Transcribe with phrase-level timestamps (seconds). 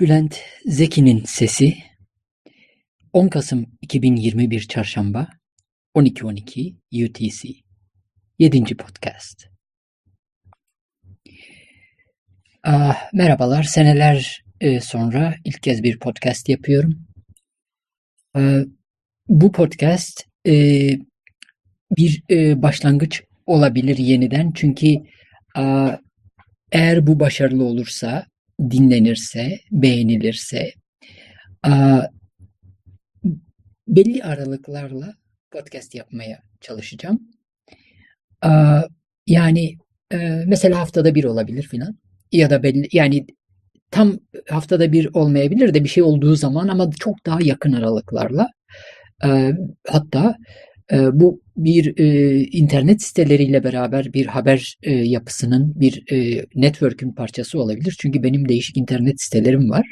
[0.00, 1.74] Bülent Zeki'nin sesi
[3.12, 5.28] 10 Kasım 2021 Çarşamba
[5.94, 7.48] 12.12 UTC
[8.38, 8.76] 7.
[8.76, 9.48] Podcast
[12.62, 17.06] ah, Merhabalar, seneler e, sonra ilk kez bir podcast yapıyorum.
[18.34, 18.60] Ah,
[19.28, 20.52] bu podcast e,
[21.96, 24.86] bir e, başlangıç olabilir yeniden çünkü
[26.72, 28.26] eğer bu başarılı olursa
[28.60, 30.72] dinlenirse, beğenilirse
[33.88, 35.14] belli aralıklarla
[35.50, 37.20] podcast yapmaya çalışacağım.
[39.26, 39.76] Yani
[40.46, 41.98] mesela haftada bir olabilir filan
[42.32, 43.26] ya da belli yani
[43.90, 48.48] tam haftada bir olmayabilir de bir şey olduğu zaman ama çok daha yakın aralıklarla
[49.88, 50.36] hatta
[50.92, 57.96] bu bir e, internet siteleriyle beraber bir haber e, yapısının bir e, network'ün parçası olabilir.
[58.00, 59.86] Çünkü benim değişik internet sitelerim var.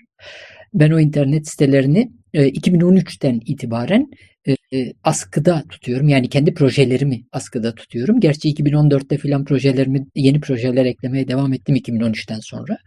[0.75, 4.07] Ben o internet sitelerini e, 2013'ten itibaren
[4.47, 6.09] e, e, askıda tutuyorum.
[6.09, 8.21] Yani kendi projelerimi askıda tutuyorum.
[8.21, 12.79] Gerçi 2014'te filan projelerimi yeni projeler eklemeye devam ettim 2013'ten sonra.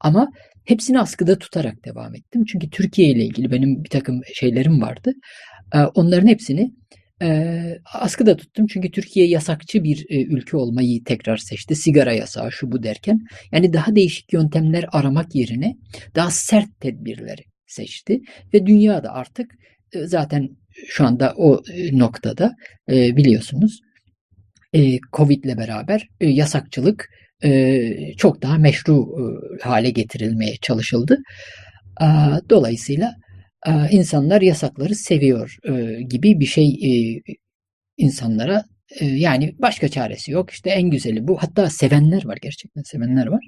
[0.00, 0.28] Ama
[0.64, 2.44] hepsini askıda tutarak devam ettim.
[2.44, 5.12] Çünkü Türkiye ile ilgili benim bir takım şeylerim vardı.
[5.74, 6.72] E, onların hepsini
[7.22, 7.52] e,
[7.94, 11.76] askıda tuttum çünkü Türkiye yasakçı bir e, ülke olmayı tekrar seçti.
[11.76, 13.18] Sigara yasağı şu bu derken.
[13.52, 15.76] Yani daha değişik yöntemler aramak yerine
[16.14, 18.20] daha sert tedbirleri seçti.
[18.54, 19.50] Ve dünya da artık
[19.92, 20.48] e, zaten
[20.86, 22.54] şu anda o e, noktada
[22.90, 23.80] e, biliyorsunuz
[24.74, 27.08] e, Covid ile beraber e, yasakçılık
[27.44, 27.80] e,
[28.16, 29.22] çok daha meşru e,
[29.62, 31.18] hale getirilmeye çalışıldı.
[32.02, 32.06] E,
[32.50, 33.14] dolayısıyla
[33.90, 35.56] insanlar yasakları seviyor
[36.10, 36.76] gibi bir şey
[37.96, 38.64] insanlara
[39.00, 40.50] yani başka çaresi yok.
[40.50, 41.42] İşte en güzeli bu.
[41.42, 43.44] Hatta sevenler var gerçekten sevenler var.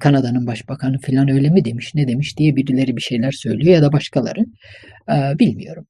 [0.00, 3.92] Kanada'nın başbakanı falan öyle mi demiş ne demiş diye birileri bir şeyler söylüyor ya da
[3.92, 4.44] başkaları.
[5.38, 5.86] Bilmiyorum.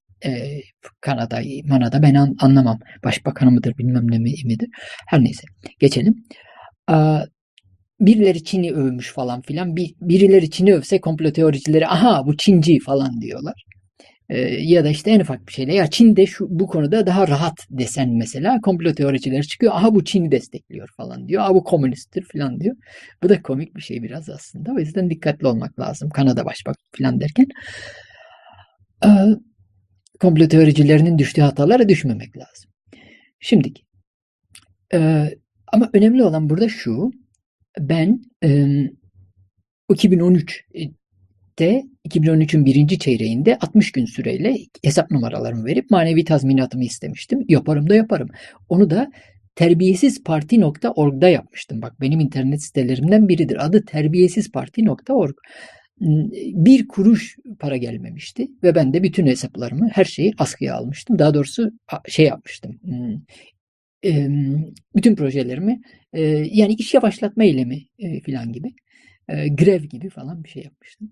[1.00, 2.78] Kanada, Manada ben anlamam.
[3.04, 4.68] Başbakanı mıdır bilmem ne midir.
[5.08, 5.42] Her neyse
[5.80, 6.14] geçelim
[8.00, 9.76] birileri Çin'i övmüş falan filan.
[9.76, 13.64] Bir, birileri Çin'i övse komplo teoricileri aha bu Çinci falan diyorlar.
[14.28, 17.28] Ee, ya da işte en ufak bir şeyle ya Çin de şu bu konuda daha
[17.28, 19.72] rahat desen mesela komplo teoricileri çıkıyor.
[19.74, 21.42] Aha bu Çin'i destekliyor falan diyor.
[21.42, 22.76] Aha bu komünisttir falan diyor.
[23.22, 24.72] Bu da komik bir şey biraz aslında.
[24.72, 26.10] O yüzden dikkatli olmak lazım.
[26.10, 27.46] Kanada başbak falan derken.
[29.04, 29.08] Ee,
[30.20, 32.70] komplo teoricilerinin düştüğü hatalara düşmemek lazım.
[33.40, 33.72] Şimdi
[34.94, 35.30] e,
[35.72, 37.10] ama önemli olan burada şu
[37.78, 38.66] ben e,
[39.90, 47.44] 2013'te 2013'ün birinci çeyreğinde 60 gün süreyle hesap numaralarımı verip manevi tazminatımı istemiştim.
[47.48, 48.28] Yaparım da yaparım.
[48.68, 49.10] Onu da
[49.54, 51.82] terbiyesizparti.org'da yapmıştım.
[51.82, 53.66] Bak benim internet sitelerimden biridir.
[53.66, 55.34] Adı terbiyesizparti.org.
[56.54, 61.18] Bir kuruş para gelmemişti ve ben de bütün hesaplarımı her şeyi askıya almıştım.
[61.18, 61.70] Daha doğrusu
[62.08, 62.80] şey yapmıştım
[64.96, 65.80] bütün projelerimi
[66.52, 67.78] yani iş yavaşlatma eylemi
[68.26, 68.68] falan gibi
[69.50, 71.10] grev gibi falan bir şey yapmıştım.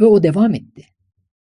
[0.00, 0.82] Ve o devam etti.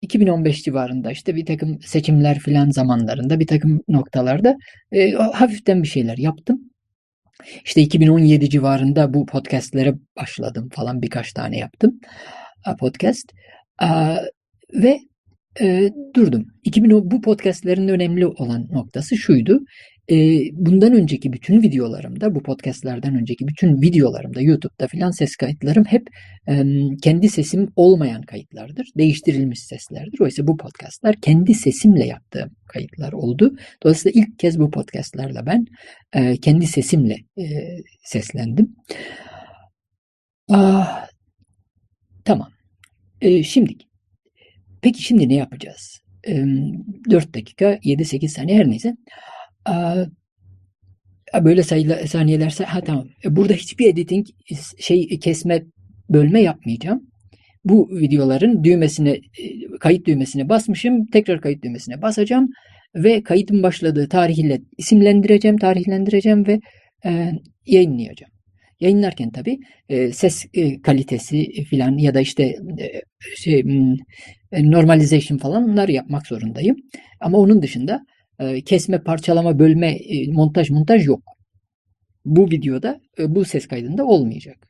[0.02, 4.58] 2015 civarında işte bir takım seçimler filan zamanlarında bir takım noktalarda
[4.92, 6.60] e, hafiften bir şeyler yaptım.
[7.66, 12.00] İşte 2017 civarında bu podcastlere başladım falan birkaç tane yaptım
[12.80, 13.34] podcast.
[13.82, 13.88] E,
[14.74, 15.00] ve
[15.62, 16.46] e, durdum.
[16.64, 19.60] 2010, bu podcastlerin önemli olan noktası şuydu.
[20.12, 26.08] E, bundan önceki bütün videolarımda, bu podcastlerden önceki bütün videolarımda, YouTube'da filan ses kayıtlarım hep
[26.48, 26.64] e,
[27.02, 28.88] kendi sesim olmayan kayıtlardır.
[28.98, 30.20] Değiştirilmiş seslerdir.
[30.20, 33.56] Oysa bu podcastler kendi sesimle yaptığım kayıtlar oldu.
[33.84, 35.66] Dolayısıyla ilk kez bu podcastlerle ben
[36.14, 37.46] e, kendi sesimle e,
[38.04, 38.76] seslendim.
[40.50, 41.08] Ah,
[42.26, 42.50] tamam.
[43.22, 43.74] E, şimdi
[44.84, 46.02] Peki şimdi ne yapacağız?
[47.10, 48.96] 4 dakika, 7-8 saniye her neyse.
[51.42, 53.08] Böyle sayılı saniyelerse ha tamam.
[53.26, 54.28] E, burada hiçbir editing
[54.80, 55.64] şey kesme
[56.10, 57.02] bölme yapmayacağım.
[57.66, 59.22] Bu videoların düğmesine e,
[59.80, 61.06] kayıt düğmesine basmışım.
[61.06, 62.50] Tekrar kayıt düğmesine basacağım
[62.96, 66.60] ve kayıtın başladığı tarihle isimlendireceğim, tarihlendireceğim ve
[67.06, 67.32] e,
[67.66, 68.34] yayınlayacağım.
[68.80, 72.44] Yayınlarken tabii e, ses e, kalitesi filan ya da işte
[72.80, 73.02] e,
[73.38, 73.64] şey
[74.52, 76.76] e, normalization falan bunları yapmak zorundayım.
[77.20, 78.06] Ama onun dışında
[78.66, 81.24] kesme, parçalama, bölme, e, montaj montaj yok.
[82.26, 84.68] Bu videoda e, bu ses kaydında olmayacak.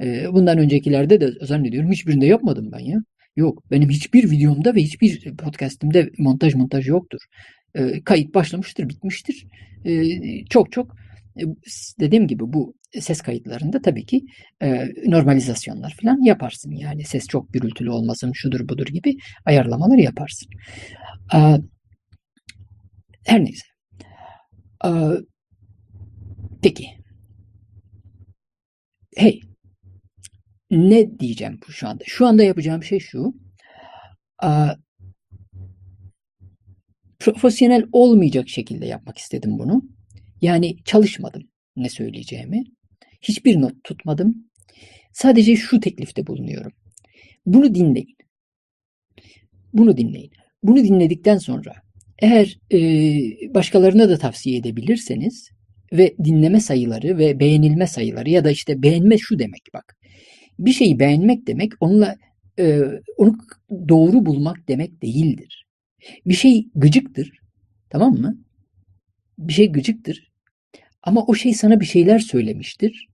[0.00, 2.98] E, bundan öncekilerde de zannediyorum hiçbirinde yapmadım ben ya.
[3.36, 7.20] Yok benim hiçbir videomda ve hiçbir podcastimde montaj montaj yoktur.
[7.74, 9.46] E, kayıt başlamıştır, bitmiştir.
[10.50, 10.96] Çok çok
[11.36, 11.42] e,
[12.00, 14.20] dediğim gibi bu ses kayıtlarında tabii ki
[15.06, 16.70] normalizasyonlar falan yaparsın.
[16.70, 20.48] Yani ses çok gürültülü olmasın, şudur budur gibi ayarlamalar yaparsın.
[21.34, 21.38] E,
[23.24, 23.66] her neyse.
[24.84, 24.90] E,
[26.62, 26.86] peki.
[29.16, 29.40] Hey.
[30.70, 32.04] Ne diyeceğim bu şu anda?
[32.06, 33.34] Şu anda yapacağım şey şu.
[34.44, 34.48] E,
[37.18, 39.82] profesyonel olmayacak şekilde yapmak istedim bunu.
[40.40, 41.42] Yani çalışmadım
[41.76, 42.64] ne söyleyeceğimi.
[43.22, 44.50] Hiçbir not tutmadım.
[45.12, 46.72] Sadece şu teklifte bulunuyorum.
[47.46, 48.16] Bunu dinleyin.
[49.72, 50.30] Bunu dinleyin.
[50.62, 51.83] Bunu dinledikten sonra
[52.18, 52.78] eğer e,
[53.54, 55.50] başkalarına da tavsiye edebilirseniz
[55.92, 59.96] ve dinleme sayıları ve beğenilme sayıları ya da işte beğenme şu demek bak.
[60.58, 62.16] Bir şeyi beğenmek demek onunla
[62.58, 62.80] e,
[63.16, 63.38] onu
[63.88, 65.66] doğru bulmak demek değildir.
[66.26, 67.32] Bir şey gıcıktır.
[67.90, 68.44] Tamam mı?
[69.38, 70.32] Bir şey gıcıktır.
[71.02, 73.08] Ama o şey sana bir şeyler söylemiştir.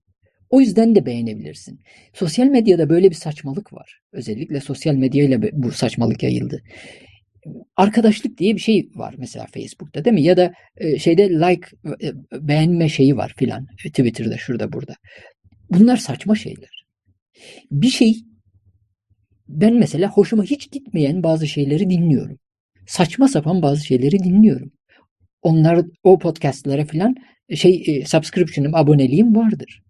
[0.49, 1.79] O yüzden de beğenebilirsin.
[2.13, 3.99] Sosyal medyada böyle bir saçmalık var.
[4.11, 6.63] Özellikle sosyal medyayla bu saçmalık yayıldı.
[7.75, 10.21] Arkadaşlık diye bir şey var mesela Facebook'ta değil mi?
[10.21, 11.67] Ya da e, şeyde like
[12.01, 12.11] e,
[12.47, 13.65] beğenme şeyi var filan.
[13.65, 14.95] Twitter'da şurada burada.
[15.69, 16.85] Bunlar saçma şeyler.
[17.71, 18.15] Bir şey
[19.47, 22.39] ben mesela hoşuma hiç gitmeyen bazı şeyleri dinliyorum.
[22.87, 24.71] Saçma sapan bazı şeyleri dinliyorum.
[25.41, 27.15] Onlar o podcastlere filan
[27.55, 29.83] şey e, subscription'ım, aboneliğim vardır.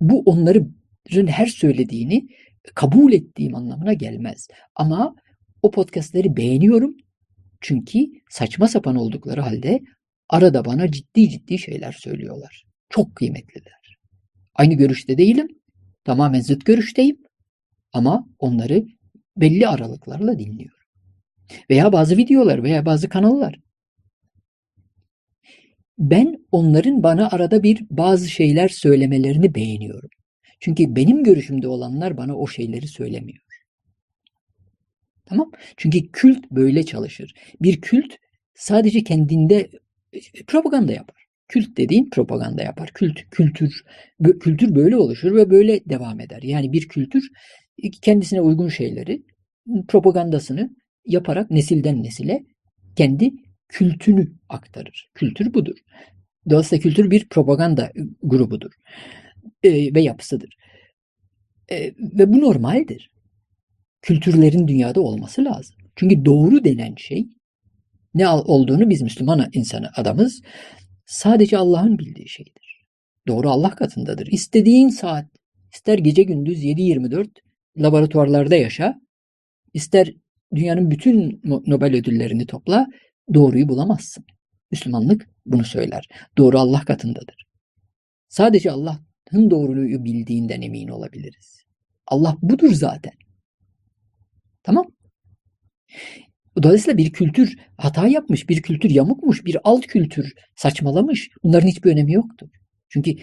[0.00, 2.28] Bu onların her söylediğini
[2.74, 4.48] kabul ettiğim anlamına gelmez.
[4.76, 5.14] Ama
[5.64, 6.96] o podcastleri beğeniyorum.
[7.60, 7.98] Çünkü
[8.30, 9.80] saçma sapan oldukları halde
[10.28, 12.64] arada bana ciddi ciddi şeyler söylüyorlar.
[12.90, 13.98] Çok kıymetliler.
[14.54, 15.48] Aynı görüşte değilim.
[16.04, 17.16] Tamamen zıt görüşteyim.
[17.92, 18.86] Ama onları
[19.36, 20.84] belli aralıklarla dinliyorum.
[21.70, 23.60] Veya bazı videolar veya bazı kanallar.
[25.98, 30.10] Ben onların bana arada bir bazı şeyler söylemelerini beğeniyorum.
[30.60, 33.43] Çünkü benim görüşümde olanlar bana o şeyleri söylemiyor.
[35.26, 35.50] Tamam?
[35.76, 37.34] Çünkü kült böyle çalışır.
[37.62, 38.14] Bir kült
[38.54, 39.70] sadece kendinde
[40.12, 41.24] e, propaganda yapar.
[41.48, 42.90] Kült dediğin propaganda yapar.
[42.94, 43.84] Kült, kültür,
[44.40, 46.42] kültür böyle oluşur ve böyle devam eder.
[46.42, 47.30] Yani bir kültür
[47.82, 49.22] e, kendisine uygun şeyleri
[49.88, 50.70] propagandasını
[51.06, 52.44] yaparak nesilden nesile
[52.96, 53.30] kendi
[53.68, 55.10] kültünü aktarır.
[55.14, 55.76] Kültür budur.
[56.50, 57.92] Dolayısıyla kültür bir propaganda
[58.22, 58.72] grubudur
[59.62, 60.56] e, ve yapısıdır.
[61.70, 63.13] E, ve bu normaldir.
[64.04, 65.76] Kültürlerin dünyada olması lazım.
[65.96, 67.28] Çünkü doğru denen şey
[68.14, 70.42] ne olduğunu biz Müslüman insanı adamız
[71.06, 72.82] sadece Allah'ın bildiği şeydir.
[73.28, 74.26] Doğru Allah katındadır.
[74.26, 75.26] İstediğin saat,
[75.74, 77.28] ister gece gündüz 7-24
[77.78, 79.00] laboratuvarlarda yaşa,
[79.74, 80.14] ister
[80.54, 82.86] dünyanın bütün Nobel ödüllerini topla,
[83.34, 84.24] doğruyu bulamazsın.
[84.70, 86.08] Müslümanlık bunu söyler.
[86.38, 87.46] Doğru Allah katındadır.
[88.28, 91.64] Sadece Allah'ın doğruluğu bildiğinden emin olabiliriz.
[92.06, 93.12] Allah budur zaten.
[94.64, 94.86] Tamam.
[96.62, 101.28] Dolayısıyla bir kültür hata yapmış, bir kültür yamukmuş, bir alt kültür saçmalamış.
[101.42, 102.48] Bunların hiçbir önemi yoktur.
[102.88, 103.14] Çünkü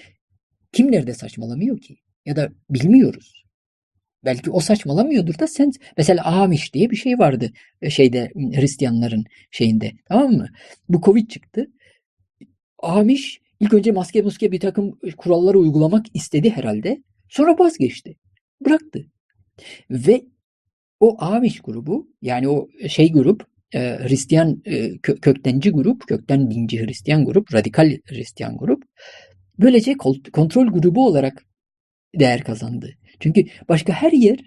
[0.71, 1.97] kim nerede saçmalamıyor ki?
[2.25, 3.43] Ya da bilmiyoruz.
[4.25, 7.51] Belki o saçmalamıyordur da sen mesela Amiş diye bir şey vardı
[7.81, 10.47] e, şeyde Hristiyanların şeyinde tamam mı?
[10.89, 11.67] Bu Covid çıktı.
[12.79, 17.03] Amiş ilk önce maske maske bir takım kuralları uygulamak istedi herhalde.
[17.29, 18.17] Sonra vazgeçti.
[18.65, 19.05] Bıraktı.
[19.89, 20.25] Ve
[21.01, 27.25] o Amish grubu yani o şey grup e, Hristiyan e, köktenci grup, kökten dinci Hristiyan
[27.25, 28.83] grup, radikal Hristiyan grup
[29.59, 29.95] böylece
[30.33, 31.45] kontrol grubu olarak
[32.19, 32.89] değer kazandı.
[33.19, 34.39] Çünkü başka her yer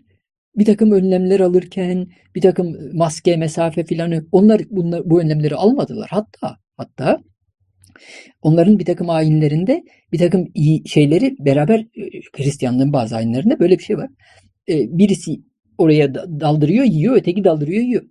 [0.57, 6.09] bir takım önlemler alırken bir takım maske, mesafe filanı onlar bunlar, bu önlemleri almadılar.
[6.11, 7.23] Hatta hatta
[8.43, 12.03] onların bir takım ayinlerinde bir takım iyi şeyleri beraber e,
[12.37, 14.11] Hristiyanlığın bazı ayinlerinde böyle bir şey var.
[14.69, 15.41] Birisi
[15.79, 18.05] oraya daldırıyor yiyor, öteki daldırıyor yiyor.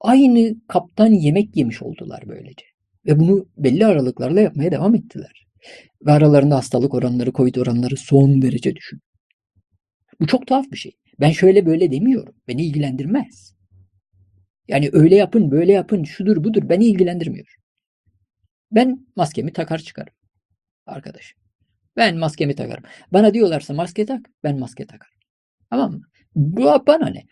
[0.00, 2.64] Aynı kaptan yemek yemiş oldular böylece.
[3.06, 5.46] Ve bunu belli aralıklarla yapmaya devam ettiler.
[6.06, 9.02] Ve aralarında hastalık oranları, covid oranları son derece düşük.
[10.20, 10.92] Bu çok tuhaf bir şey.
[11.20, 12.34] Ben şöyle böyle demiyorum.
[12.48, 13.54] Beni ilgilendirmez.
[14.68, 17.56] Yani öyle yapın, böyle yapın, şudur budur beni ilgilendirmiyor.
[18.72, 20.12] Ben maskemi takar çıkarım.
[20.86, 21.38] Arkadaşım.
[21.96, 22.84] Ben maskemi takarım.
[23.12, 25.18] Bana diyorlarsa maske tak, ben maske takarım.
[25.70, 26.02] Tamam mı?
[26.34, 27.22] Bu bana ne?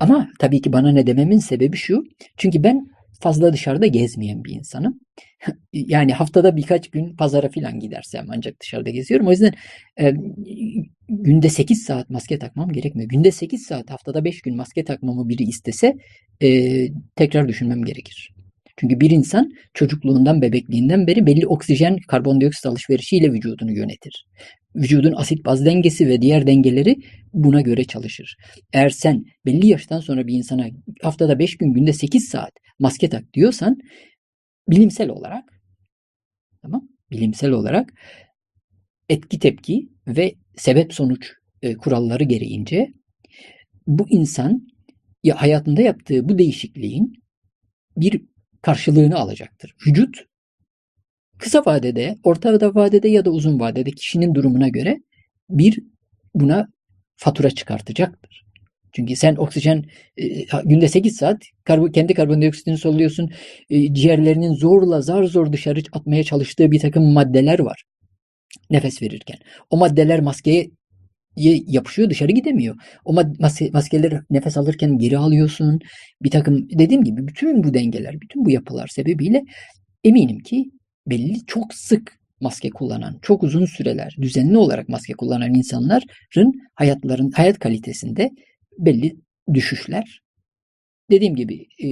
[0.00, 2.04] Ama tabii ki bana ne dememin sebebi şu.
[2.36, 2.86] Çünkü ben
[3.20, 5.00] fazla dışarıda gezmeyen bir insanım.
[5.72, 9.26] yani haftada birkaç gün pazara falan gidersem ancak dışarıda geziyorum.
[9.26, 9.54] O yüzden
[10.00, 10.12] e,
[11.08, 13.08] günde 8 saat maske takmam gerekmiyor.
[13.08, 15.96] Günde 8 saat haftada 5 gün maske takmamı biri istese
[16.42, 18.33] e, tekrar düşünmem gerekir.
[18.76, 24.26] Çünkü bir insan çocukluğundan, bebekliğinden beri belli oksijen, karbondioksit alışverişiyle vücudunu yönetir.
[24.76, 26.96] Vücudun asit baz dengesi ve diğer dengeleri
[27.32, 28.36] buna göre çalışır.
[28.72, 30.66] Eğer sen belli yaştan sonra bir insana
[31.02, 33.76] haftada 5 gün, günde 8 saat maske tak diyorsan
[34.68, 35.44] bilimsel olarak
[36.62, 37.92] tamam bilimsel olarak
[39.08, 42.92] etki tepki ve sebep sonuç e, kuralları gereğince
[43.86, 44.66] bu insan
[45.22, 47.12] ya hayatında yaptığı bu değişikliğin
[47.96, 48.22] bir
[48.64, 49.74] karşılığını alacaktır.
[49.86, 50.16] Vücut
[51.38, 55.00] kısa vadede, orta vadede ya da uzun vadede kişinin durumuna göre
[55.50, 55.82] bir
[56.34, 56.68] buna
[57.16, 58.44] fatura çıkartacaktır.
[58.92, 59.84] Çünkü sen oksijen
[60.16, 61.42] e, günde 8 saat
[61.94, 63.30] kendi karbondioksitini soluyorsun.
[63.70, 67.84] E, ciğerlerinin zorla zar zor dışarı atmaya çalıştığı bir takım maddeler var.
[68.70, 69.36] Nefes verirken.
[69.70, 70.70] O maddeler maskeye
[71.36, 72.76] yapışıyor dışarı gidemiyor.
[73.04, 75.80] O maske, maskeleri nefes alırken geri alıyorsun.
[76.22, 79.42] Bir takım dediğim gibi bütün bu dengeler, bütün bu yapılar sebebiyle
[80.04, 80.64] eminim ki
[81.06, 87.58] belli çok sık maske kullanan, çok uzun süreler düzenli olarak maske kullanan insanların hayatların hayat
[87.58, 88.30] kalitesinde
[88.78, 89.16] belli
[89.54, 90.20] düşüşler
[91.10, 91.88] dediğim gibi e,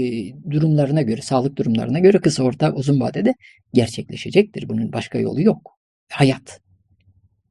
[0.50, 3.34] durumlarına göre, sağlık durumlarına göre kısa orta uzun vadede
[3.75, 4.68] gerçekleşecektir.
[4.68, 5.78] Bunun başka yolu yok.
[6.12, 6.61] Hayat,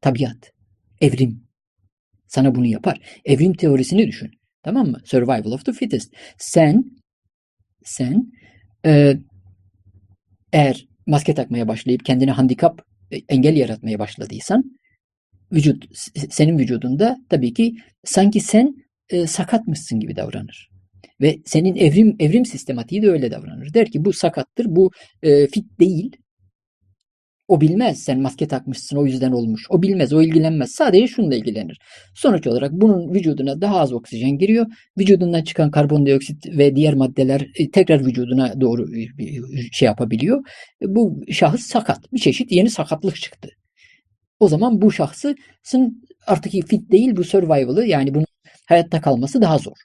[0.02, 0.52] tabiat,
[1.02, 1.44] evrim
[2.32, 3.02] sana bunu yapar.
[3.26, 4.32] Evrim teorisini düşün.
[4.64, 4.98] Tamam mı?
[5.06, 6.14] Survival of the fittest.
[6.38, 6.84] Sen
[7.84, 8.32] sen
[8.86, 9.18] e,
[10.54, 14.64] eğer maske takmaya başlayıp kendine handikap, e, engel yaratmaya başladıysan
[15.52, 15.86] vücut
[16.30, 18.76] senin vücudunda tabii ki sanki sen
[19.10, 20.70] e, sakatmışsın gibi davranır.
[21.22, 23.74] Ve senin evrim evrim sistematiği de öyle davranır.
[23.74, 24.92] Der ki bu sakattır, bu
[25.24, 26.18] e, fit değil.
[27.52, 29.66] O bilmez sen maske takmışsın o yüzden olmuş.
[29.70, 30.72] O bilmez, o ilgilenmez.
[30.72, 31.80] Sadece şununla ilgilenir.
[32.16, 34.66] Sonuç olarak bunun vücuduna daha az oksijen giriyor.
[34.98, 39.08] Vücudundan çıkan karbondioksit ve diğer maddeler e, tekrar vücuduna doğru e,
[39.72, 40.40] şey yapabiliyor.
[40.82, 42.14] E, bu şahıs sakat.
[42.14, 43.50] Bir çeşit yeni sakatlık çıktı.
[44.40, 45.38] O zaman bu şahsın
[46.28, 48.26] artık fit değil bu survival'ı yani bunun
[48.66, 49.78] hayatta kalması daha zor.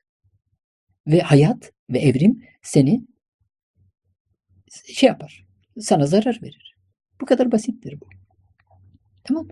[1.06, 3.00] Ve hayat ve evrim seni
[4.94, 5.46] şey yapar.
[5.78, 6.75] Sana zarar verir.
[7.20, 8.06] Bu kadar basittir bu.
[9.25, 9.49] Tamam.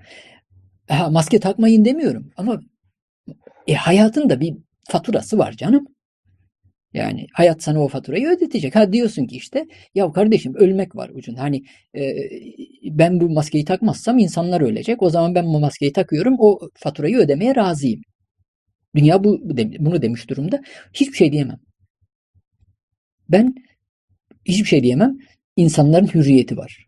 [0.88, 2.60] Ha, maske takmayın demiyorum ama
[3.66, 4.54] e, hayatın da bir
[4.88, 5.86] faturası var canım.
[6.94, 8.76] Yani hayat sana o faturayı ödetecek.
[8.76, 11.40] Ha diyorsun ki işte ya kardeşim ölmek var ucunda.
[11.40, 11.62] Hani
[11.96, 12.02] e,
[12.84, 15.02] ben bu maskeyi takmazsam insanlar ölecek.
[15.02, 16.36] O zaman ben bu maskeyi takıyorum.
[16.38, 18.00] O faturayı ödemeye razıyım.
[18.96, 19.40] Dünya bu
[19.78, 20.62] bunu demiş durumda.
[20.94, 21.60] Hiçbir şey diyemem.
[23.28, 23.54] Ben
[24.44, 25.18] hiçbir şey diyemem.
[25.56, 26.86] İnsanların hürriyeti var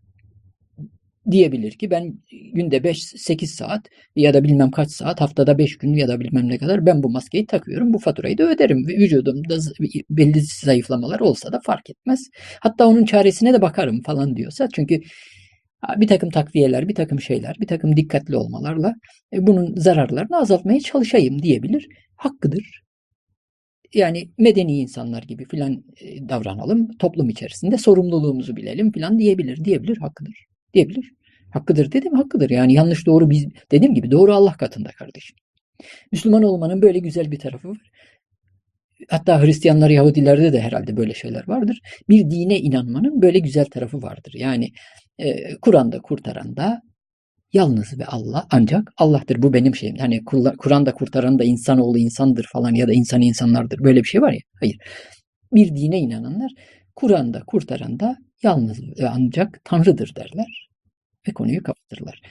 [1.30, 2.14] diyebilir ki ben
[2.52, 6.59] günde 5-8 saat ya da bilmem kaç saat haftada 5 gün ya da bilmem ne
[6.59, 7.92] kadar ben bu maskeyi takıyorum.
[7.92, 8.87] Bu faturayı da öderim.
[8.87, 9.59] Vücudumda
[10.11, 12.21] belli zayıflamalar olsa da fark etmez.
[12.61, 14.68] Hatta onun çaresine de bakarım falan diyorsa.
[14.75, 15.00] Çünkü
[15.97, 18.95] bir takım takviyeler, bir takım şeyler, bir takım dikkatli olmalarla
[19.33, 21.88] e, bunun zararlarını azaltmaya çalışayım diyebilir.
[22.16, 22.83] Hakkıdır.
[23.95, 30.47] Yani medeni insanlar gibi filan e, davranalım, toplum içerisinde sorumluluğumuzu bilelim filan diyebilir, diyebilir, hakkıdır
[30.76, 31.12] diyebilir.
[31.52, 32.50] Hakkıdır dedim hakkıdır.
[32.50, 35.37] Yani yanlış doğru biz dediğim gibi doğru Allah katında kardeşim.
[36.12, 37.90] Müslüman olmanın böyle güzel bir tarafı var.
[39.09, 41.80] Hatta Hristiyanlar, Yahudilerde de herhalde böyle şeyler vardır.
[42.09, 44.35] Bir dine inanmanın böyle güzel tarafı vardır.
[44.37, 44.68] Yani
[45.18, 46.83] e, Kur'an'da kurtaran da
[47.52, 49.42] yalnız ve Allah ancak Allah'tır.
[49.42, 49.97] Bu benim şeyim.
[49.97, 50.25] Hani
[50.59, 53.85] Kur'an'da kurtaran da insanoğlu insandır falan ya da insan insanlardır.
[53.85, 54.40] Böyle bir şey var ya.
[54.61, 54.76] Hayır.
[55.52, 56.52] Bir dine inananlar
[56.97, 60.65] Kur'an'da kurtaran da yalnız ve ancak Tanrı'dır derler
[61.28, 62.23] ve konuyu kapatırlar.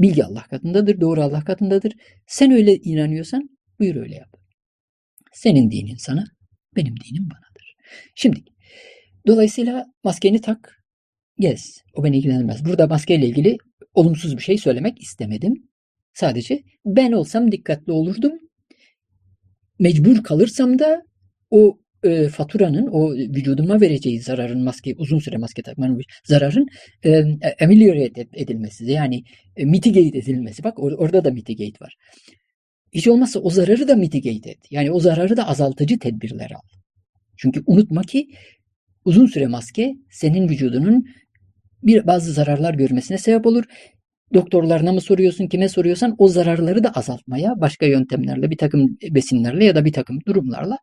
[0.00, 1.92] Bilgi Allah katındadır, doğru Allah katındadır.
[2.26, 4.36] Sen öyle inanıyorsan buyur öyle yap.
[5.32, 6.24] Senin dinin sana,
[6.76, 7.76] benim dinim banadır.
[8.14, 8.44] Şimdi
[9.26, 10.84] dolayısıyla maskeni tak,
[11.38, 11.82] gez.
[11.94, 12.64] O beni ilgilenmez.
[12.64, 13.56] Burada maskeyle ilgili
[13.94, 15.68] olumsuz bir şey söylemek istemedim.
[16.14, 18.32] Sadece ben olsam dikkatli olurdum.
[19.78, 21.02] Mecbur kalırsam da
[21.50, 26.66] o e, faturanın o vücuduma vereceği zararın maske uzun süre maske takmanın zararın
[27.04, 27.24] e,
[27.64, 29.22] ameliorate edilmesi yani
[29.56, 30.64] e, mitigate edilmesi.
[30.64, 31.94] Bak or, orada da mitigate var.
[32.92, 34.58] Hiç olmazsa o zararı da mitigate et.
[34.70, 36.68] Yani o zararı da azaltıcı tedbirler al.
[37.36, 38.26] Çünkü unutma ki
[39.04, 41.04] uzun süre maske senin vücudunun
[41.82, 43.64] bir bazı zararlar görmesine sebep olur.
[44.34, 49.74] Doktorlarına mı soruyorsun, kime soruyorsan o zararları da azaltmaya başka yöntemlerle, bir takım besinlerle ya
[49.74, 50.78] da bir takım durumlarla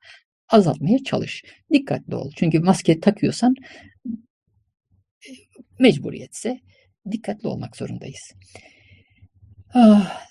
[0.49, 1.43] azaltmaya çalış.
[1.73, 2.31] Dikkatli ol.
[2.35, 3.55] Çünkü maske takıyorsan
[5.79, 6.59] mecburiyetse
[7.11, 8.31] dikkatli olmak zorundayız.
[9.73, 10.21] Ah,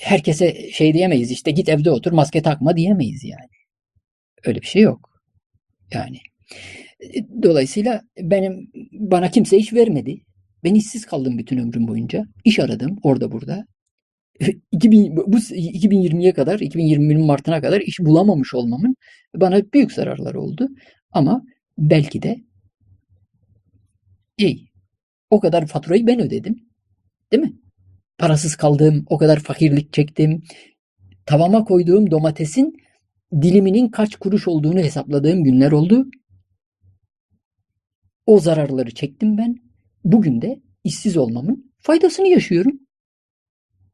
[0.00, 3.50] herkese şey diyemeyiz işte git evde otur maske takma diyemeyiz yani.
[4.44, 5.10] Öyle bir şey yok.
[5.92, 6.18] Yani
[7.42, 10.16] Dolayısıyla benim bana kimse iş vermedi.
[10.64, 12.24] Ben işsiz kaldım bütün ömrüm boyunca.
[12.44, 13.66] İş aradım orada burada.
[14.72, 18.96] 2000, bu 2020'ye kadar, 2020'nin Mart'ına kadar iş bulamamış olmamın
[19.36, 20.68] bana büyük zararları oldu.
[21.12, 21.42] Ama
[21.78, 22.40] belki de
[24.38, 24.70] iyi.
[25.30, 26.56] O kadar faturayı ben ödedim.
[27.32, 27.52] Değil mi?
[28.18, 30.42] Parasız kaldım, o kadar fakirlik çektim.
[31.26, 32.76] Tavama koyduğum domatesin
[33.42, 36.06] diliminin kaç kuruş olduğunu hesapladığım günler oldu.
[38.26, 39.56] O zararları çektim ben.
[40.04, 42.80] Bugün de işsiz olmamın faydasını yaşıyorum.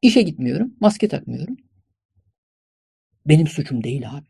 [0.01, 1.57] İşe gitmiyorum, maske takmıyorum.
[3.25, 4.25] Benim suçum değil abi.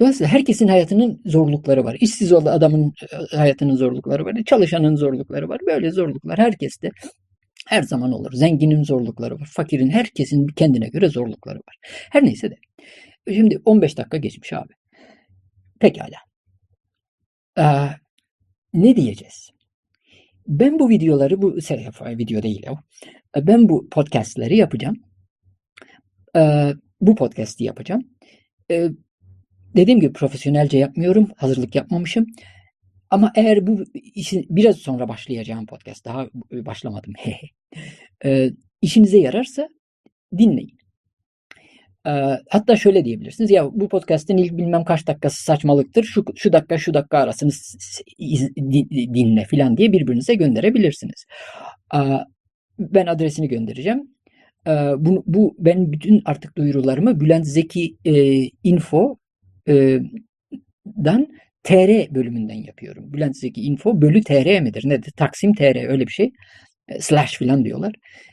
[0.00, 1.96] Dolayısıyla herkesin hayatının zorlukları var.
[2.00, 2.92] İşsiz olan adamın
[3.32, 4.36] e, hayatının zorlukları var.
[4.46, 5.60] Çalışanın zorlukları var.
[5.66, 6.90] Böyle zorluklar herkeste
[7.68, 8.32] her zaman olur.
[8.32, 9.48] Zenginin zorlukları var.
[9.52, 11.76] Fakirin, herkesin kendine göre zorlukları var.
[11.84, 12.56] Her neyse de.
[13.34, 14.72] Şimdi 15 dakika geçmiş abi.
[15.80, 16.16] Pekala.
[17.58, 17.62] Ee,
[18.74, 19.51] ne diyeceğiz?
[20.46, 22.76] Ben bu videoları, bu şey, video değil o.
[23.36, 24.96] Ben bu podcastleri yapacağım.
[26.36, 28.02] Ee, bu podcast'i yapacağım.
[28.70, 28.88] Ee,
[29.76, 31.28] dediğim gibi profesyonelce yapmıyorum.
[31.36, 32.26] Hazırlık yapmamışım.
[33.10, 37.12] Ama eğer bu işi biraz sonra başlayacağım podcast, daha başlamadım.
[38.24, 38.50] ee,
[38.82, 39.68] işinize yararsa
[40.38, 40.81] dinleyin.
[42.06, 42.10] Ee,
[42.50, 43.50] hatta şöyle diyebilirsiniz.
[43.50, 46.04] Ya bu podcast'in ilk bilmem kaç dakikası saçmalıktır.
[46.04, 47.50] Şu, şu dakika şu dakika arasını
[49.14, 51.24] dinle filan diye birbirinize gönderebilirsiniz.
[51.94, 51.98] Ee,
[52.78, 54.02] ben adresini göndereceğim.
[54.66, 59.16] Ee, bu, bu ben bütün artık duyurularımı Bülent Zeki e, Info
[59.68, 59.98] e,
[60.86, 61.26] dan
[61.62, 63.12] TR bölümünden yapıyorum.
[63.12, 64.88] Bülent Zeki Info bölü TR midir?
[64.88, 65.12] Nedir?
[65.16, 66.32] Taksim TR öyle bir şey.
[66.88, 67.92] E, slash filan diyorlar.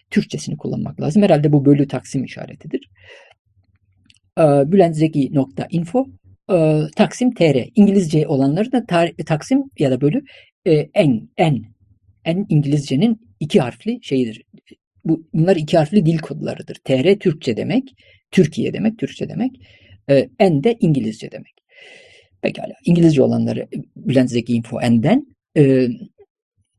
[0.09, 1.23] Türkçesini kullanmak lazım.
[1.23, 2.89] Herhalde bu bölü taksim işaretidir.
[4.39, 6.05] E, bülentzeki.info
[6.51, 7.69] e, Taksim TR.
[7.75, 8.85] İngilizce olanları da
[9.25, 10.23] Taksim ya da bölü
[10.65, 11.63] e, en en
[12.25, 14.41] en İngilizcenin iki harfli şeyidir.
[15.05, 16.75] Bu, bunlar iki harfli dil kodlarıdır.
[16.75, 17.83] TR Türkçe demek,
[18.31, 19.51] Türkiye demek, Türkçe demek.
[20.09, 21.53] E, en de İngilizce demek.
[22.41, 22.73] Pekala.
[22.85, 25.25] İngilizce olanları Bülent Zeki Info N'den,
[25.57, 25.87] e,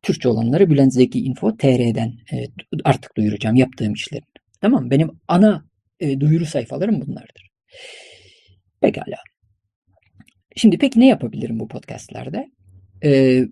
[0.02, 2.36] Türkçe olanları Bülent Zeki Info TR'den e,
[2.84, 4.24] artık duyuracağım yaptığım işlerin.
[4.60, 5.64] Tamam Benim ana
[6.00, 7.49] e, duyuru sayfalarım bunlardır.
[8.80, 9.16] Pekala.
[10.56, 12.50] Şimdi peki ne yapabilirim bu podcastlerde?
[13.04, 13.44] Ee,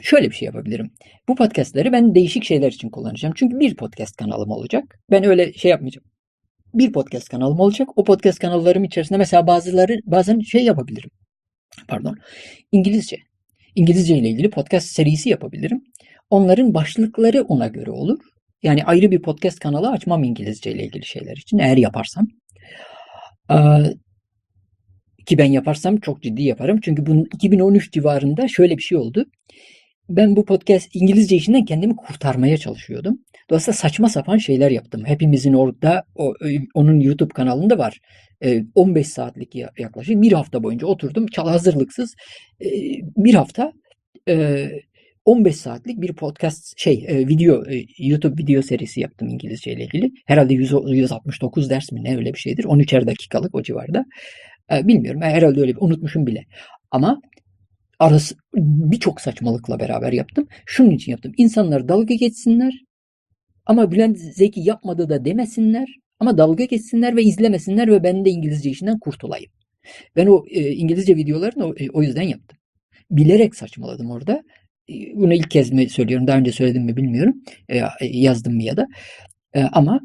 [0.00, 0.90] şöyle bir şey yapabilirim.
[1.28, 3.34] Bu podcastleri ben değişik şeyler için kullanacağım.
[3.36, 4.98] Çünkü bir podcast kanalım olacak.
[5.10, 6.06] Ben öyle şey yapmayacağım.
[6.74, 7.88] Bir podcast kanalım olacak.
[7.96, 11.10] O podcast kanallarım içerisinde mesela bazıları bazen şey yapabilirim.
[11.88, 12.18] Pardon.
[12.72, 13.16] İngilizce.
[13.74, 15.84] İngilizce ile ilgili podcast serisi yapabilirim.
[16.30, 18.18] Onların başlıkları ona göre olur.
[18.62, 22.26] Yani ayrı bir podcast kanalı açmam İngilizce ile ilgili şeyler için eğer yaparsam.
[23.50, 23.56] Ee,
[25.26, 26.80] ki ben yaparsam çok ciddi yaparım.
[26.82, 29.24] Çünkü bunun 2013 civarında şöyle bir şey oldu.
[30.08, 33.18] Ben bu podcast İngilizce işinden kendimi kurtarmaya çalışıyordum.
[33.50, 35.04] Dolayısıyla saçma sapan şeyler yaptım.
[35.04, 36.34] Hepimizin orada o,
[36.74, 38.00] onun YouTube kanalında var.
[38.74, 42.14] 15 saatlik yaklaşık bir hafta boyunca oturdum çal hazırlıksız
[43.16, 43.72] bir hafta
[45.24, 50.10] 15 saatlik bir podcast şey e, video e, YouTube video serisi yaptım İngilizce ile ilgili.
[50.26, 52.64] Herhalde 100, 169 ders mi ne öyle bir şeydir.
[52.64, 54.04] 13'er dakikalık o civarda.
[54.72, 55.22] E, bilmiyorum.
[55.22, 56.44] Herhalde öyle bir unutmuşum bile.
[56.90, 57.20] Ama
[57.98, 60.48] arası birçok saçmalıkla beraber yaptım.
[60.66, 61.32] Şunun için yaptım.
[61.36, 62.74] İnsanlar dalga geçsinler.
[63.66, 65.88] Ama Bülent Zeki yapmadı da demesinler.
[66.20, 69.50] Ama dalga geçsinler ve izlemesinler ve ben de İngilizce işinden kurtulayım.
[70.16, 72.58] Ben o e, İngilizce videolarını o, e, o yüzden yaptım.
[73.10, 74.42] Bilerek saçmaladım orada
[75.14, 77.34] bunu ilk kez mi söylüyorum, daha önce söyledim mi bilmiyorum,
[77.68, 78.86] e, yazdım mı ya da.
[79.54, 80.00] E, ama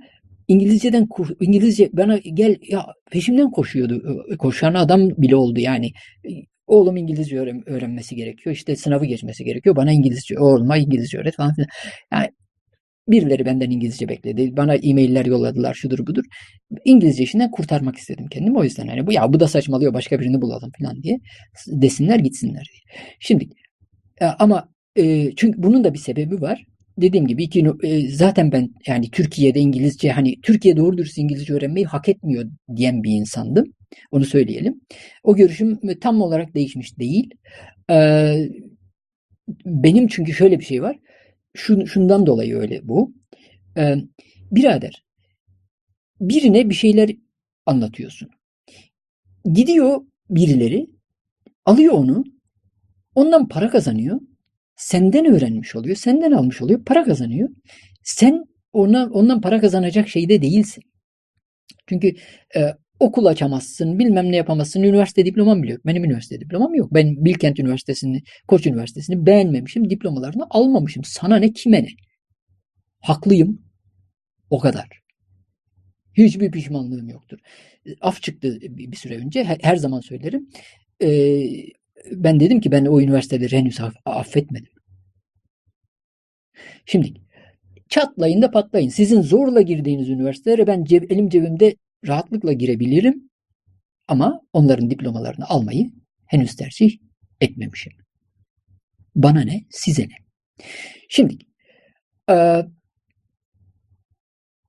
[0.48, 1.08] İngilizceden
[1.42, 4.26] İngilizce bana gel ya peşimden koşuyordu.
[4.40, 5.92] Koşan adam bile oldu yani.
[6.68, 8.56] Oğlum İngilizce öğren, öğrenmesi gerekiyor.
[8.56, 9.76] İşte sınavı geçmesi gerekiyor.
[9.76, 11.68] Bana İngilizce oğluma İngilizce öğret falan filan.
[12.12, 12.30] Yani
[13.08, 14.58] birileri benden İngilizce bekledi.
[14.58, 16.24] Bana e-mailler yolladılar şudur budur.
[16.86, 18.58] İngilizce işinden kurtarmak istedim kendimi.
[18.58, 21.20] O yüzden hani bu ya bu da saçmalıyor başka birini bulalım falan diye
[21.68, 23.04] desinler gitsinler diye.
[23.20, 23.48] Şimdi e,
[24.26, 26.66] ama e, çünkü bunun da bir sebebi var.
[26.98, 31.86] Dediğim gibi iki, e, zaten ben yani Türkiye'de İngilizce hani Türkiye doğru dürüst İngilizce öğrenmeyi
[31.86, 33.74] hak etmiyor diyen bir insandım.
[34.12, 34.82] Onu söyleyelim.
[35.24, 37.30] O görüşüm tam olarak değişmiş değil.
[37.92, 38.50] Ee,
[39.66, 41.00] benim çünkü şöyle bir şey var.
[41.56, 43.14] Şun, şundan dolayı öyle bu.
[43.78, 43.96] Ee,
[44.52, 45.04] birader
[46.22, 47.12] birine bir şeyler
[47.66, 48.30] anlatıyorsun.
[49.54, 50.88] Gidiyor birileri
[51.66, 52.24] alıyor onu
[53.18, 54.20] Ondan para kazanıyor.
[54.76, 55.96] Senden öğrenmiş oluyor.
[55.96, 56.86] Senden almış oluyor.
[56.86, 57.50] Para kazanıyor.
[58.04, 60.84] Sen ona, ondan para kazanacak şeyde değilsin.
[61.88, 62.08] Çünkü
[62.56, 65.86] e, okul açamazsın, bilmem ne yapamazsın, üniversite diplomam bile yok.
[65.86, 66.94] Benim üniversite diplomam yok.
[66.94, 71.04] Ben Bilkent Üniversitesi'ni, Koç Üniversitesi'ni beğenmemişim, diplomalarını almamışım.
[71.04, 71.90] Sana ne, kime ne?
[73.00, 73.62] Haklıyım.
[74.50, 74.88] O kadar.
[76.18, 77.40] Hiçbir pişmanlığım yoktur.
[78.02, 79.44] Af çıktı bir süre önce.
[79.44, 80.50] Her zaman söylerim.
[81.02, 81.08] Ee,
[82.12, 84.72] ben dedim ki ben o üniversiteleri henüz affetmedim.
[86.86, 87.14] Şimdi
[87.90, 88.90] çatlayın da patlayın.
[88.90, 91.76] Sizin zorla girdiğiniz üniversitelere ben ceb, elim cebimde
[92.08, 93.30] rahatlıkla girebilirim.
[94.08, 95.92] Ama onların diplomalarını almayı
[96.26, 96.98] henüz tercih
[97.42, 97.94] etmemişim.
[99.16, 100.16] Bana ne, size ne?
[101.10, 101.38] Şimdi
[102.30, 102.66] e,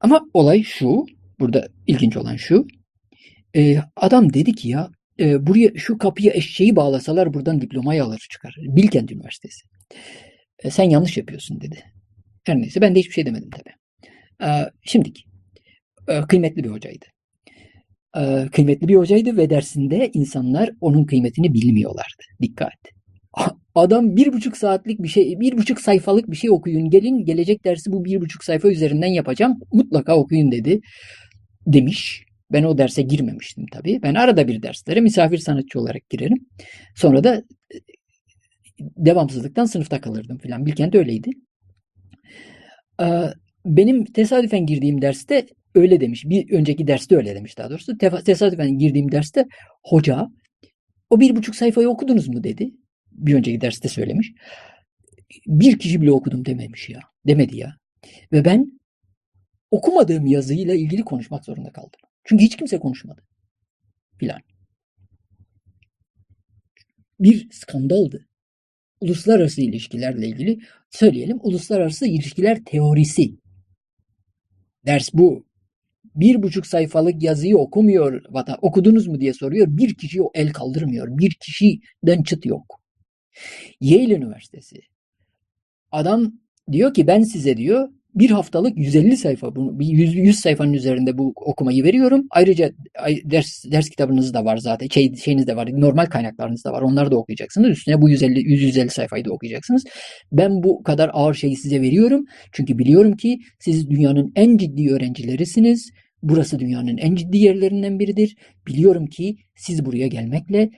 [0.00, 1.06] ama olay şu,
[1.40, 2.66] burada ilginç olan şu.
[3.56, 8.56] E, adam dedi ki ya e, buraya şu kapıya eşeği bağlasalar buradan diplomayı alır çıkar.
[8.58, 9.60] Bilkent Üniversitesi.
[10.58, 11.84] E, sen yanlış yapıyorsun dedi.
[12.46, 13.74] Her neyse ben de hiçbir şey demedim tabii.
[14.50, 15.22] E, şimdiki
[16.08, 17.06] e, kıymetli bir hocaydı.
[18.16, 22.22] E, kıymetli bir hocaydı ve dersinde insanlar onun kıymetini bilmiyorlardı.
[22.42, 22.72] Dikkat.
[23.74, 26.90] Adam bir buçuk saatlik bir şey, bir buçuk sayfalık bir şey okuyun.
[26.90, 29.58] Gelin gelecek dersi bu bir buçuk sayfa üzerinden yapacağım.
[29.72, 30.80] Mutlaka okuyun dedi.
[31.66, 32.27] Demiş.
[32.52, 34.02] Ben o derse girmemiştim tabii.
[34.02, 36.46] Ben arada bir derslere misafir sanatçı olarak girerim.
[36.96, 37.42] Sonra da
[38.80, 40.66] devamsızlıktan sınıfta kalırdım filan.
[40.66, 41.30] Bilkent öyleydi.
[43.64, 46.24] Benim tesadüfen girdiğim derste öyle demiş.
[46.26, 47.98] Bir önceki derste öyle demiş daha doğrusu.
[48.24, 49.44] Tesadüfen girdiğim derste
[49.84, 50.26] hoca
[51.10, 52.70] o bir buçuk sayfayı okudunuz mu dedi.
[53.12, 54.32] Bir önceki derste söylemiş.
[55.46, 57.00] Bir kişi bile okudum dememiş ya.
[57.26, 57.76] Demedi ya.
[58.32, 58.80] Ve ben
[59.70, 62.00] okumadığım yazıyla ilgili konuşmak zorunda kaldım.
[62.28, 63.22] Çünkü hiç kimse konuşmadı.
[64.18, 64.40] Filan.
[67.20, 68.28] Bir skandaldı.
[69.00, 70.58] Uluslararası ilişkilerle ilgili
[70.90, 71.38] söyleyelim.
[71.42, 73.34] Uluslararası ilişkiler teorisi.
[74.86, 75.46] Ders bu.
[76.14, 78.22] Bir buçuk sayfalık yazıyı okumuyor.
[78.30, 79.66] Vatan, okudunuz mu diye soruyor.
[79.70, 81.18] Bir kişi o el kaldırmıyor.
[81.18, 82.80] Bir kişiden çıt yok.
[83.80, 84.80] Yale Üniversitesi.
[85.92, 86.32] Adam
[86.72, 87.88] diyor ki ben size diyor
[88.18, 92.26] bir haftalık 150 sayfa, bu, 100, 100 sayfanın üzerinde bu okumayı veriyorum.
[92.30, 92.70] Ayrıca
[93.24, 96.82] ders ders kitabınız da var zaten, şey, şeyiniz de var, normal kaynaklarınız da var.
[96.82, 97.70] Onları da okuyacaksınız.
[97.70, 99.84] Üstüne bu 150 150 sayfayı da okuyacaksınız.
[100.32, 102.24] Ben bu kadar ağır şeyi size veriyorum.
[102.52, 105.90] Çünkü biliyorum ki siz dünyanın en ciddi öğrencilerisiniz.
[106.22, 108.36] Burası dünyanın en ciddi yerlerinden biridir.
[108.66, 110.70] Biliyorum ki siz buraya gelmekle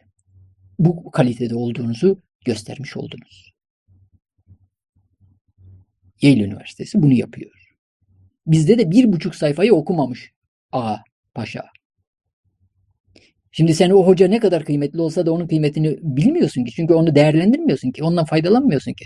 [0.79, 3.50] bu kalitede olduğunuzu göstermiş oldunuz.
[6.23, 7.51] Yale Üniversitesi bunu yapıyor.
[8.47, 10.33] Bizde de bir buçuk sayfayı okumamış
[10.73, 10.97] A
[11.35, 11.65] paşa.
[13.53, 16.73] Şimdi sen o hoca ne kadar kıymetli olsa da onun kıymetini bilmiyorsun ki.
[16.73, 18.05] Çünkü onu değerlendirmiyorsun ki.
[18.05, 19.05] Ondan faydalanmıyorsun ki.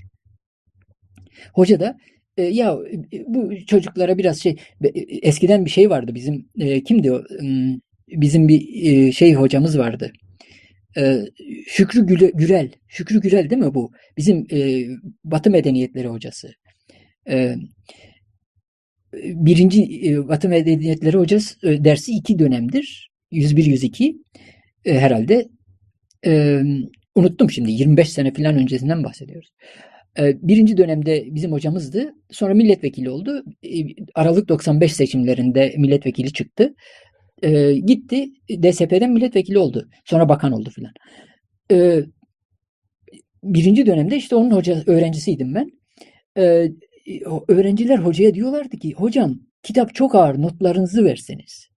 [1.54, 1.98] Hoca da
[2.36, 2.78] e, ya
[3.12, 4.88] e, bu çocuklara biraz şey e,
[5.22, 7.74] eskiden bir şey vardı bizim e, kimdi o hmm,
[8.08, 10.12] bizim bir e, şey hocamız vardı.
[10.96, 11.20] E,
[11.66, 12.70] Şükrü Gürel.
[12.88, 13.92] Şükrü Gürel değil mi bu?
[14.16, 14.84] Bizim e,
[15.24, 16.54] Batı medeniyetleri hocası
[17.28, 17.56] e,
[19.22, 23.10] birinci e, Batı Medeniyetleri Hocası e, dersi iki dönemdir.
[23.32, 24.16] 101-102
[24.84, 25.48] e, herhalde.
[26.26, 26.60] E,
[27.14, 29.50] unuttum şimdi 25 sene falan öncesinden bahsediyoruz.
[30.18, 32.14] E, birinci dönemde bizim hocamızdı.
[32.30, 33.44] Sonra milletvekili oldu.
[33.62, 33.68] E,
[34.14, 36.74] Aralık 95 seçimlerinde milletvekili çıktı.
[37.42, 38.26] E, gitti
[38.62, 39.88] DSP'den milletvekili oldu.
[40.04, 40.92] Sonra bakan oldu filan.
[41.70, 42.00] E,
[43.44, 45.70] birinci dönemde işte onun hoca öğrencisiydim ben.
[46.38, 46.68] E,
[47.48, 51.68] öğrenciler hocaya diyorlardı ki hocam kitap çok ağır notlarınızı verseniz.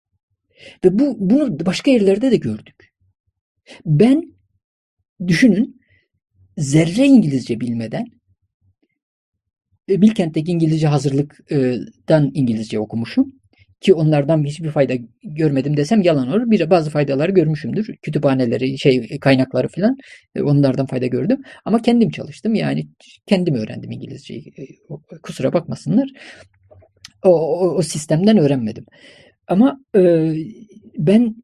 [0.86, 2.94] Ve bu bunu başka yerlerde de gördük.
[3.86, 4.36] Ben
[5.28, 5.82] düşünün
[6.58, 8.08] zerre İngilizce bilmeden
[9.90, 13.34] Bilkent'teki İngilizce hazırlıktan İngilizce okumuşum.
[13.82, 16.52] Ki onlardan hiçbir fayda görmedim desem yalan olur.
[16.52, 17.96] Bir bazı faydaları görmüşümdür.
[18.02, 19.98] Kütüphaneleri, şey kaynakları falan
[20.36, 21.42] e, onlardan fayda gördüm.
[21.66, 22.56] Ama kendim çalıştım.
[22.56, 22.88] Yani
[23.28, 24.54] kendim öğrendim İngilizceyi.
[24.58, 24.64] E,
[25.24, 26.10] kusura bakmasınlar.
[27.24, 28.86] O, o, o sistemden öğrenmedim.
[29.48, 30.34] Ama e,
[30.98, 31.36] ben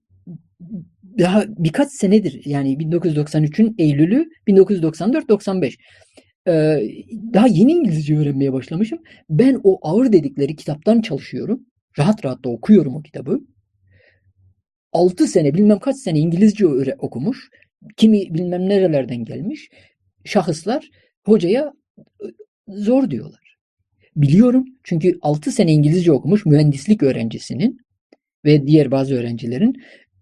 [1.20, 5.76] daha birkaç senedir yani 1993'ün Eylül'ü 1994-95
[6.48, 6.80] ee,
[7.34, 9.00] daha yeni İngilizce öğrenmeye başlamışım.
[9.30, 11.66] Ben o ağır dedikleri kitaptan çalışıyorum.
[12.00, 13.40] Rahat rahat da okuyorum o kitabı.
[14.92, 16.66] 6 sene bilmem kaç sene İngilizce
[16.98, 17.50] okumuş.
[17.98, 19.70] Kimi bilmem nerelerden gelmiş.
[20.26, 20.90] Şahıslar
[21.26, 21.74] hocaya
[22.68, 23.58] zor diyorlar.
[24.16, 27.78] Biliyorum çünkü 6 sene İngilizce okumuş mühendislik öğrencisinin
[28.46, 29.74] ve diğer bazı öğrencilerin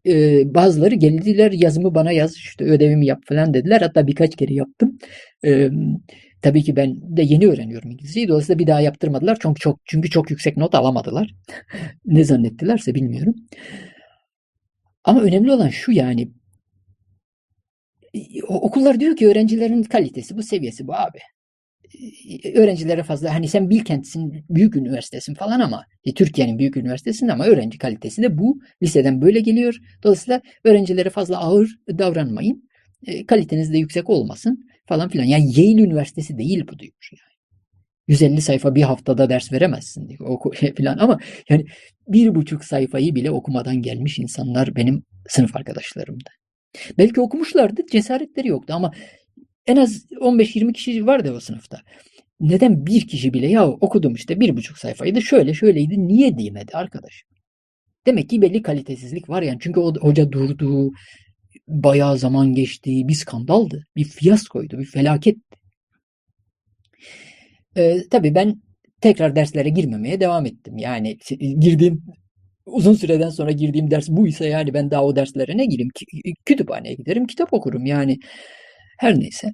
[0.08, 3.82] e, bazıları geldiler yazımı bana yaz işte ödevimi yap falan dediler.
[3.82, 4.98] Hatta birkaç kere yaptım.
[5.46, 5.70] E,
[6.42, 8.28] tabii ki ben de yeni öğreniyorum İngilizceyi.
[8.28, 9.38] Dolayısıyla bir daha yaptırmadılar.
[9.42, 11.36] Çünkü çok çünkü çok yüksek not alamadılar.
[12.06, 13.36] ne zannettilerse bilmiyorum.
[15.04, 16.32] Ama önemli olan şu yani
[18.48, 21.20] okullar diyor ki öğrencilerin kalitesi bu seviyesi bu abi.
[22.56, 27.78] Öğrencilere fazla hani sen Bilkent'sin büyük üniversitesin falan ama e, Türkiye'nin büyük üniversitesin ama öğrenci
[27.78, 28.60] kalitesi de bu.
[28.84, 29.78] Liseden böyle geliyor.
[30.04, 32.70] Dolayısıyla öğrencilere fazla ağır davranmayın.
[33.08, 35.24] E, kaliteniz de yüksek olmasın falan filan.
[35.24, 37.32] Yani Yale Üniversitesi değil bu diyor yani.
[38.08, 40.20] 150 sayfa bir haftada ders veremezsin diyor.
[40.30, 41.66] Oku, şey falan ama yani
[42.08, 46.30] bir buçuk sayfayı bile okumadan gelmiş insanlar benim sınıf arkadaşlarımdı.
[46.98, 48.92] Belki okumuşlardı, cesaretleri yoktu ama
[49.68, 51.78] en az 15-20 kişi vardı o sınıfta.
[52.40, 57.24] Neden bir kişi bile ya okudum işte bir buçuk sayfaydı şöyle şöyleydi niye diyemedi arkadaş?
[58.06, 59.58] Demek ki belli kalitesizlik var yani.
[59.62, 60.92] Çünkü o hoca durdu,
[61.72, 65.58] bayağı zaman geçti, bir skandaldı, bir fiyaskoydu, bir felaketti.
[67.78, 68.62] Ee, tabii ben
[69.02, 70.78] tekrar derslere girmemeye devam ettim.
[70.78, 71.18] Yani
[71.60, 72.04] girdiğim
[72.66, 75.92] uzun süreden sonra girdiğim ders buysa yani ben daha o derslere ne gireyim?
[76.46, 78.20] Kütüphaneye giderim, kitap okurum yani.
[79.00, 79.54] Her neyse.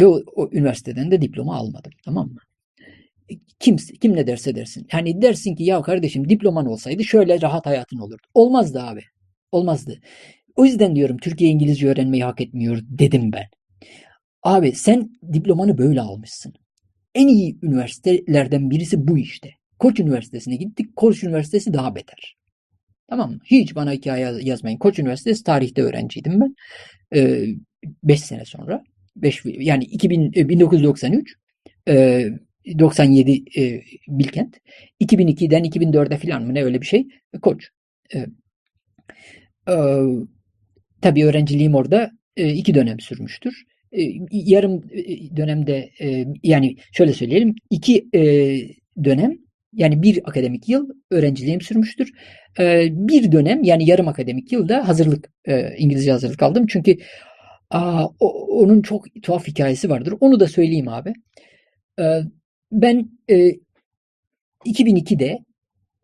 [0.00, 1.92] Ve o, o üniversiteden de diploma almadım.
[2.04, 2.40] Tamam mı?
[3.60, 4.86] Kim, kim ne derse dersin.
[4.92, 8.26] Yani dersin ki ya kardeşim diploman olsaydı şöyle rahat hayatın olurdu.
[8.34, 9.02] Olmazdı abi.
[9.52, 10.00] Olmazdı.
[10.60, 13.46] O yüzden diyorum Türkiye İngilizce öğrenmeyi hak etmiyor dedim ben.
[14.42, 16.54] Abi sen diplomanı böyle almışsın.
[17.14, 19.50] En iyi üniversitelerden birisi bu işte.
[19.78, 20.96] Koç Üniversitesi'ne gittik.
[20.96, 22.36] Koç Üniversitesi daha beter.
[23.10, 23.38] Tamam mı?
[23.44, 24.78] Hiç bana hikaye yazmayın.
[24.78, 26.54] Koç Üniversitesi tarihte öğrenciydim ben.
[28.04, 28.84] 5 ee, sene sonra.
[29.16, 31.34] 5 yani 2000 1993
[31.88, 32.26] e,
[32.78, 34.56] 97 e, Bilkent.
[35.00, 37.08] 2002'den 2004'e falan mı ne öyle bir şey.
[37.42, 37.68] Koç.
[38.14, 38.26] E,
[39.68, 39.76] e,
[41.02, 43.64] tabii öğrenciliğim orada e, iki dönem sürmüştür.
[43.92, 45.90] E, yarım e, dönemde
[46.42, 48.06] yani şöyle söyleyelim iki
[49.04, 49.32] dönem
[49.72, 52.12] yani bir akademik yıl öğrenciliğim sürmüştür.
[52.90, 55.30] Bir dönem yani yarım akademik yılda hazırlık,
[55.78, 56.66] İngilizce hazırlık aldım.
[56.66, 56.96] Çünkü
[57.70, 58.06] aa,
[58.48, 60.14] onun çok tuhaf hikayesi vardır.
[60.20, 61.12] Onu da söyleyeyim abi.
[62.72, 63.10] Ben
[64.66, 65.38] 2002'de e,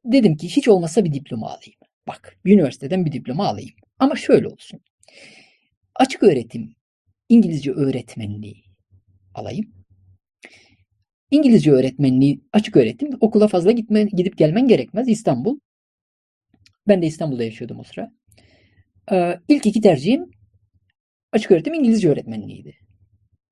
[0.05, 1.81] dedim ki hiç olmazsa bir diploma alayım.
[2.09, 3.75] Bak bir üniversiteden bir diploma alayım.
[3.99, 4.81] Ama şöyle olsun.
[5.95, 6.75] Açık öğretim
[7.29, 8.65] İngilizce öğretmenliği
[9.35, 9.73] alayım.
[11.31, 15.09] İngilizce öğretmenliği, açık öğretim, okula fazla gitme, gidip gelmen gerekmez.
[15.09, 15.59] İstanbul.
[16.89, 18.13] Ben de İstanbul'da yaşıyordum o sıra.
[19.13, 20.31] Ee, ilk iki tercihim
[21.33, 22.77] açık öğretim İngilizce öğretmenliğiydi.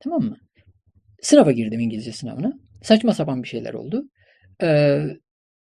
[0.01, 0.37] Tamam mı?
[1.23, 2.53] Sınava girdim İngilizce sınavına.
[2.83, 4.09] Saçma sapan bir şeyler oldu.
[4.63, 5.07] Ee,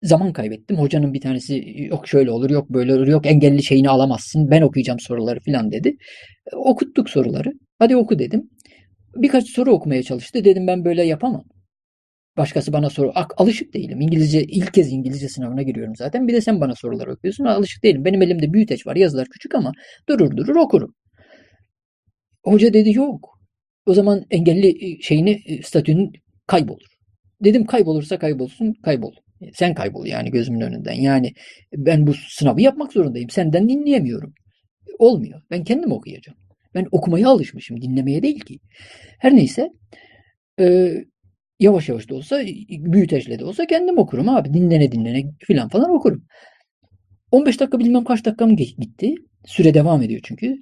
[0.04, 0.78] zaman kaybettim.
[0.78, 4.52] Hocanın bir tanesi yok şöyle olur, yok böyle olur, yok engelli şeyini alamazsın.
[4.52, 5.90] Ben okuyacağım soruları falan dedi.
[6.54, 7.52] Ee, okuttuk soruları.
[7.80, 8.50] Hadi oku dedim.
[9.16, 10.46] Birkaç soru okumaya çalıştı.
[10.46, 11.44] Dedim ben böyle yapamam.
[12.38, 13.12] Başkası bana soru.
[13.38, 14.02] Alışık değilim.
[14.02, 16.28] İngilizce ilk kez İngilizce sınavına giriyorum zaten.
[16.28, 17.46] Bir de sen bana sorular okuyorsun.
[17.46, 18.06] Alışık değilim.
[18.06, 18.96] Benim elimde büyüteç var.
[18.96, 19.72] Yazılar küçük ama
[20.10, 20.96] durur durur okurum.
[22.44, 23.40] Hoca dedi yok.
[23.86, 26.12] O zaman engelli e, şeyini e, statünün
[26.48, 26.94] kaybolur.
[27.44, 29.14] Dedim kaybolursa kaybolsun kaybol.
[29.54, 30.94] Sen kaybol yani gözümün önünden.
[30.94, 31.34] Yani
[31.74, 33.30] ben bu sınavı yapmak zorundayım.
[33.30, 34.34] Senden dinleyemiyorum.
[35.00, 35.42] Olmuyor.
[35.52, 36.38] Ben kendim okuyacağım.
[36.76, 37.82] Ben okumaya alışmışım.
[37.82, 38.60] Dinlemeye değil ki.
[39.20, 39.70] Her neyse.
[40.60, 40.94] E,
[41.60, 44.54] yavaş yavaş da olsa büyüteçle de olsa kendim okurum abi.
[44.54, 46.26] Dinlene dinlene filan falan okurum.
[47.32, 49.16] 15 dakika bilmem kaç dakikam gitti.
[49.46, 50.56] Süre devam ediyor çünkü.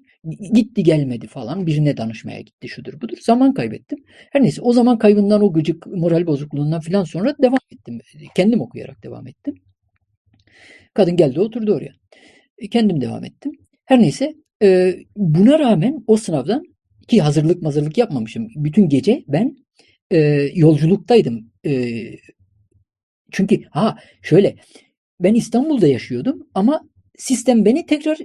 [0.54, 1.68] Gitti gelmedi falan.
[1.68, 3.18] Birine danışmaya gitti şudur budur.
[3.22, 4.04] Zaman kaybettim.
[4.08, 8.00] Her neyse o zaman kaybından o gıcık moral bozukluğundan filan sonra devam ettim.
[8.36, 9.56] Kendim okuyarak devam ettim.
[10.94, 11.94] Kadın geldi oturdu oraya.
[12.58, 13.52] E, kendim devam ettim.
[13.86, 16.64] Her neyse e, buna rağmen o sınavdan
[17.08, 18.48] ki hazırlık mazırlık yapmamışım.
[18.56, 19.58] Bütün gece ben
[20.12, 20.20] e,
[20.56, 21.52] yolculuktaydım.
[21.66, 22.02] E,
[23.32, 24.56] çünkü ha şöyle
[25.20, 26.82] ben İstanbul'da yaşıyordum ama
[27.18, 28.18] sistem beni tekrar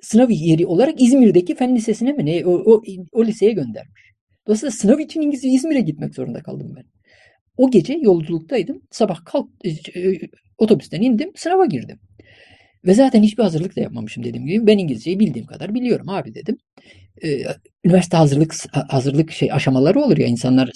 [0.00, 2.82] sınav yeri olarak İzmir'deki fen lisesine mi ne o, o,
[3.12, 4.02] o liseye göndermiş.
[4.46, 6.84] Dolayısıyla sınav için İngilizce İzmir'e gitmek zorunda kaldım ben.
[7.56, 8.82] O gece yolculuktaydım.
[8.90, 10.20] Sabah kalk e, e,
[10.58, 11.98] otobüsten indim, sınava girdim.
[12.86, 14.66] Ve zaten hiçbir hazırlık da yapmamışım dediğim gibi.
[14.66, 16.56] Ben İngilizceyi bildiğim kadar biliyorum abi dedim.
[17.24, 17.42] Ee,
[17.84, 20.70] üniversite hazırlık hazırlık şey aşamaları olur ya insanlar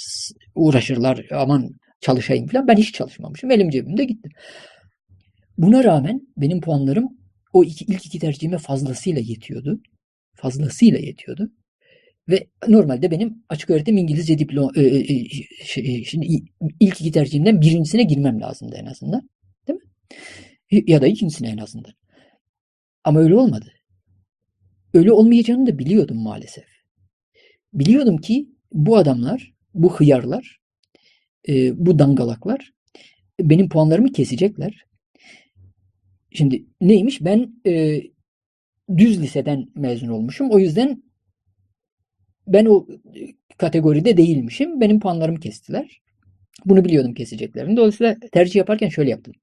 [0.55, 2.69] uğraşırlar aman çalışayım falan.
[2.69, 3.51] Ben hiç çalışmamışım.
[3.51, 4.33] Elim cebimde gittim.
[5.59, 7.09] Buna rağmen benim puanlarım
[7.53, 9.81] o iki, ilk iki tercihime fazlasıyla yetiyordu.
[10.35, 11.53] Fazlasıyla yetiyordu.
[12.29, 15.29] Ve normalde benim açık öğretim İngilizce diploma e, e,
[15.65, 16.27] şey, şimdi
[16.81, 19.31] ilk iki tercihimden birincisine girmem lazımdı en azından.
[19.69, 20.85] Değil mi?
[20.87, 21.93] Ya da ikincisine en azından.
[23.05, 23.73] Ama öyle olmadı.
[24.95, 26.65] Öyle olmayacağını da biliyordum maalesef.
[27.75, 30.61] Biliyordum ki bu adamlar, bu hıyarlar,
[31.49, 32.73] e, bu dangalaklar
[33.41, 34.85] benim puanlarımı kesecekler.
[36.35, 37.25] Şimdi neymiş?
[37.25, 38.03] Ben e,
[38.97, 40.51] düz liseden mezun olmuşum.
[40.51, 41.03] O yüzden
[42.47, 42.87] ben o
[43.59, 44.81] kategoride değilmişim.
[44.81, 46.03] Benim puanlarımı kestiler.
[46.65, 47.77] Bunu biliyordum keseceklerini.
[47.77, 49.35] Dolayısıyla tercih yaparken şöyle yaptım.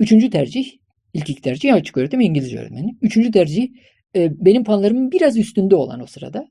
[0.00, 0.72] Üçüncü tercih,
[1.14, 2.96] ilk iki tercih açık öğretim İngilizce öğretmeni.
[3.02, 3.68] Üçüncü tercih
[4.16, 6.48] e, benim puanlarımın biraz üstünde olan o sırada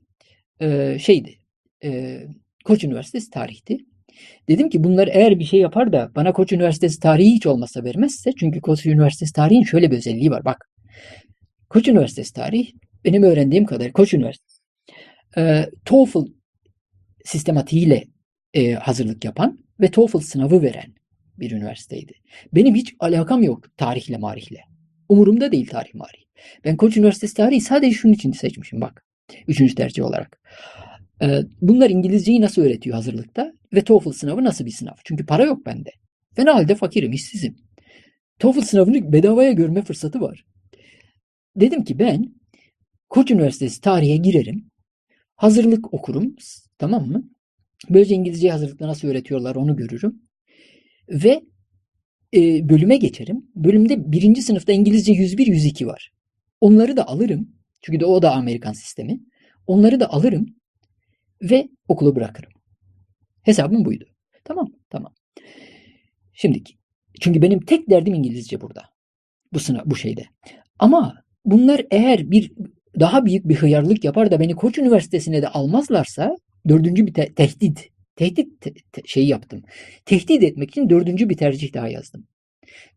[0.60, 1.38] e, şeydi.
[1.84, 2.20] E,
[2.64, 3.78] Koç Üniversitesi tarihti.
[4.48, 8.32] Dedim ki bunlar eğer bir şey yapar da bana Koç Üniversitesi tarihi hiç olmazsa vermezse
[8.38, 10.44] çünkü Koç Üniversitesi tarihin şöyle bir özelliği var.
[10.44, 10.70] Bak
[11.68, 12.72] Koç Üniversitesi tarih
[13.04, 14.58] benim öğrendiğim kadar Koç Üniversitesi
[15.36, 16.26] e, TOEFL
[17.24, 18.04] sistematiğiyle
[18.54, 20.94] e, hazırlık yapan ve TOEFL sınavı veren
[21.38, 22.12] bir üniversiteydi.
[22.54, 24.60] Benim hiç alakam yok tarihle marihle.
[25.08, 26.22] Umurumda değil tarih marih.
[26.64, 29.04] Ben Koç Üniversitesi tarihi sadece şunun için seçmişim bak.
[29.48, 30.40] Üçüncü tercih olarak.
[31.22, 34.94] Ee, bunlar İngilizceyi nasıl öğretiyor hazırlıkta ve TOEFL sınavı nasıl bir sınav?
[35.04, 35.90] Çünkü para yok bende.
[36.36, 37.56] Fena halde fakirim, işsizim.
[38.38, 40.44] TOEFL sınavını bedavaya görme fırsatı var.
[41.56, 42.34] Dedim ki ben
[43.10, 44.70] Koç Üniversitesi tarihe girerim.
[45.36, 46.36] Hazırlık okurum.
[46.78, 47.30] Tamam mı?
[47.90, 50.22] Böylece İngilizce hazırlıkta nasıl öğretiyorlar onu görürüm.
[51.08, 51.42] Ve
[52.34, 53.46] e, bölüme geçerim.
[53.54, 56.12] Bölümde birinci sınıfta İngilizce 101-102 var.
[56.60, 57.48] Onları da alırım.
[57.82, 59.20] Çünkü de o da Amerikan sistemi.
[59.66, 60.46] Onları da alırım
[61.42, 62.50] ve okulu bırakırım.
[63.42, 64.04] Hesabım buydu.
[64.44, 65.14] Tamam, tamam.
[66.32, 66.62] Şimdi
[67.20, 68.82] çünkü benim tek derdim İngilizce burada.
[69.52, 70.24] Bu sınav, bu şeyde.
[70.78, 72.52] Ama bunlar eğer bir
[73.00, 76.36] daha büyük bir hıyarlık yapar da beni Koç Üniversitesi'ne de almazlarsa
[76.68, 79.62] dördüncü bir te- tehdit tehdit te- te- şeyi yaptım.
[80.04, 82.26] Tehdit etmek için dördüncü bir tercih daha yazdım.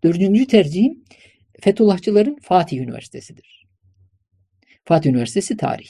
[0.03, 1.03] Dördüncü tercihim
[1.61, 3.67] Fethullahçıların Fatih Üniversitesi'dir.
[4.85, 5.89] Fatih Üniversitesi tarih.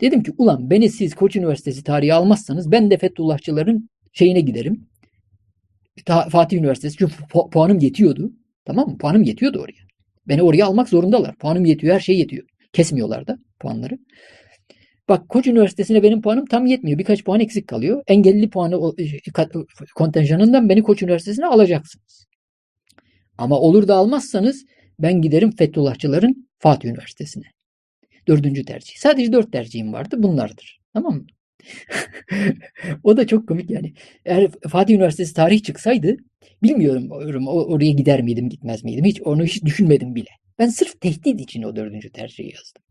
[0.00, 4.88] Dedim ki ulan beni siz Koç Üniversitesi tarihi almazsanız ben de Fethullahçıların şeyine giderim.
[6.30, 8.32] Fatih Üniversitesi çünkü pu- puanım yetiyordu.
[8.64, 8.98] Tamam mı?
[8.98, 9.86] Puanım yetiyordu oraya.
[10.28, 11.36] Beni oraya almak zorundalar.
[11.36, 12.46] Puanım yetiyor, her şey yetiyor.
[12.72, 13.98] Kesmiyorlar da puanları.
[15.08, 16.98] Bak Koç Üniversitesi'ne benim puanım tam yetmiyor.
[16.98, 18.02] Birkaç puan eksik kalıyor.
[18.06, 18.94] Engelli puanı
[19.94, 22.26] kontenjanından beni Koç Üniversitesi'ne alacaksınız.
[23.38, 24.64] Ama olur da almazsanız
[24.98, 27.55] ben giderim Fethullahçıların Fatih Üniversitesi'ne.
[28.28, 28.96] Dördüncü tercih.
[28.96, 30.16] Sadece dört tercihim vardı.
[30.18, 30.80] Bunlardır.
[30.92, 31.26] Tamam mı?
[33.02, 33.92] o da çok komik yani.
[34.24, 36.16] Eğer Fatih Üniversitesi tarih çıksaydı
[36.62, 37.10] bilmiyorum
[37.50, 39.04] oraya gider miydim gitmez miydim.
[39.04, 40.30] Hiç onu hiç düşünmedim bile.
[40.58, 42.82] Ben sırf tehdit için o dördüncü tercihi yazdım.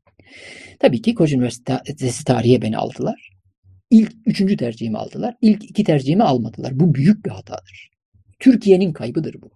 [0.80, 3.30] Tabii ki Koç Üniversitesi tarihe beni aldılar.
[3.89, 5.36] İlk üçüncü tercihimi aldılar.
[5.41, 6.80] İlk iki tercihimi almadılar.
[6.80, 7.91] Bu büyük bir hatadır.
[8.39, 9.52] Türkiye'nin kaybıdır bu.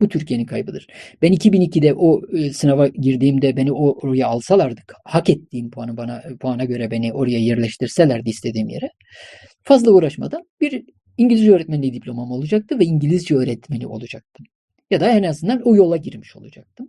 [0.00, 0.86] Bu Türkiye'nin kaybıdır.
[1.22, 6.64] Ben 2002'de o e, sınava girdiğimde beni o, oraya alsalardı, hak ettiğim puanı bana puana
[6.64, 8.90] göre beni oraya yerleştirselerdi istediğim yere,
[9.62, 10.84] fazla uğraşmadan bir
[11.18, 14.46] İngilizce öğretmenliği diplomam olacaktı ve İngilizce öğretmeni olacaktım.
[14.90, 16.88] Ya da en azından o yola girmiş olacaktım.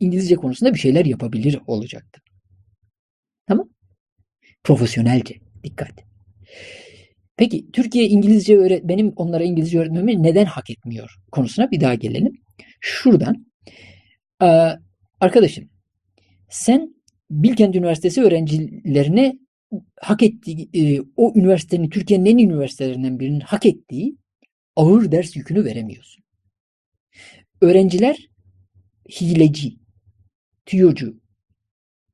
[0.00, 2.22] İngilizce konusunda bir şeyler yapabilir olacaktım.
[3.46, 3.68] Tamam?
[4.64, 5.34] Profesyonelce.
[5.64, 6.04] Dikkat.
[7.36, 12.32] Peki Türkiye İngilizce öğret benim onlara İngilizce öğretmemi neden hak etmiyor konusuna bir daha gelelim.
[12.80, 13.46] Şuradan
[14.42, 14.78] ee,
[15.20, 15.70] arkadaşım
[16.48, 16.94] sen
[17.30, 19.38] Bilkent Üniversitesi öğrencilerine
[20.00, 24.16] hak ettiği e, o üniversitenin Türkiye'nin en üniversitelerinden birinin hak ettiği
[24.76, 26.24] ağır ders yükünü veremiyorsun.
[27.60, 28.28] Öğrenciler
[29.20, 29.76] hileci,
[30.66, 31.20] tüyocu,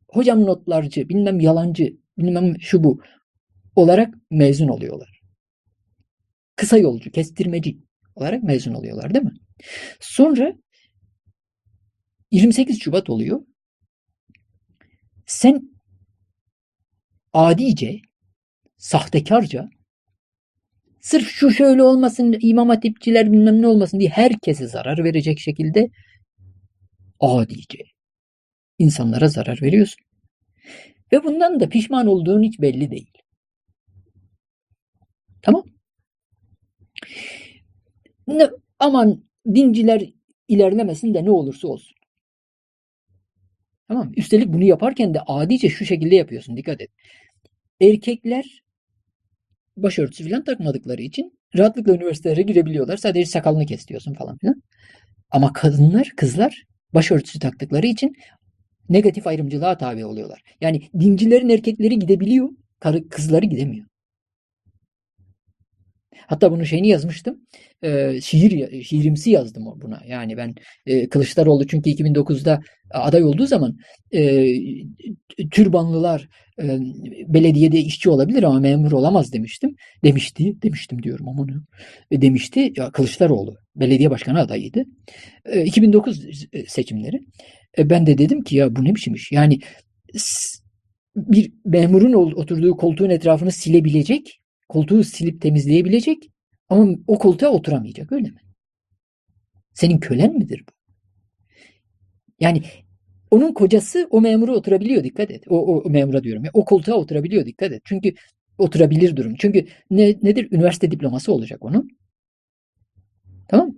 [0.08, 3.00] hocam notlarcı, bilmem yalancı, bilmem şu bu
[3.78, 5.20] olarak mezun oluyorlar.
[6.56, 7.78] Kısa yolcu, kestirmeci
[8.14, 9.34] olarak mezun oluyorlar değil mi?
[10.00, 10.52] Sonra
[12.30, 13.40] 28 Şubat oluyor.
[15.26, 15.62] Sen
[17.32, 18.00] adice,
[18.76, 19.68] sahtekarca
[21.00, 25.90] sırf şu şöyle olmasın, imam hatipçiler bilmem ne olmasın diye herkese zarar verecek şekilde
[27.20, 27.78] adice
[28.78, 30.04] insanlara zarar veriyorsun.
[31.12, 33.12] Ve bundan da pişman olduğun hiç belli değil.
[35.42, 35.64] Tamam.
[38.26, 39.24] Ne, aman
[39.54, 40.12] dinciler
[40.48, 41.96] ilerlemesin de ne olursa olsun.
[43.88, 46.56] Tamam Üstelik bunu yaparken de adice şu şekilde yapıyorsun.
[46.56, 46.90] Dikkat et.
[47.80, 48.62] Erkekler
[49.76, 52.96] başörtüsü falan takmadıkları için rahatlıkla üniversitelere girebiliyorlar.
[52.96, 54.62] Sadece sakalını kesiyorsun falan filan.
[55.30, 56.64] Ama kadınlar, kızlar
[56.94, 58.16] başörtüsü taktıkları için
[58.88, 60.42] negatif ayrımcılığa tabi oluyorlar.
[60.60, 62.50] Yani dincilerin erkekleri gidebiliyor,
[63.10, 63.87] kızları gidemiyor.
[66.26, 67.40] Hatta bunun şeyini yazmıştım.
[67.82, 70.02] E, şiir şiirimsi yazdım buna.
[70.06, 70.54] Yani ben
[70.86, 72.60] e, Kılıçdaroğlu çünkü 2009'da
[72.90, 73.76] aday olduğu zaman
[74.14, 74.46] e,
[75.50, 76.28] türbanlılar
[76.62, 76.78] e,
[77.26, 79.74] belediyede işçi olabilir ama memur olamaz demiştim.
[80.04, 81.64] Demişti, demiştim diyorum ama onu.
[82.10, 84.84] E, demişti ya Kılıçdaroğlu belediye başkanı adayıydı.
[85.44, 87.20] E, 2009 seçimleri.
[87.78, 89.32] E ben de dedim ki ya bu ne biçim iş?
[89.32, 89.58] Yani
[91.16, 96.30] bir memurun oturduğu koltuğun etrafını silebilecek, koltuğu silip temizleyebilecek
[96.68, 98.40] ama o koltuğa oturamayacak öyle mi?
[99.74, 100.72] Senin kölen midir bu?
[102.40, 102.62] Yani
[103.30, 105.44] onun kocası o memura oturabiliyor dikkat et.
[105.48, 106.50] O, o memura diyorum ya.
[106.54, 107.82] O koltuğa oturabiliyor dikkat et.
[107.84, 108.14] Çünkü
[108.58, 109.34] oturabilir durum.
[109.38, 110.48] Çünkü ne, nedir?
[110.52, 111.88] Üniversite diploması olacak onun.
[113.48, 113.74] Tamam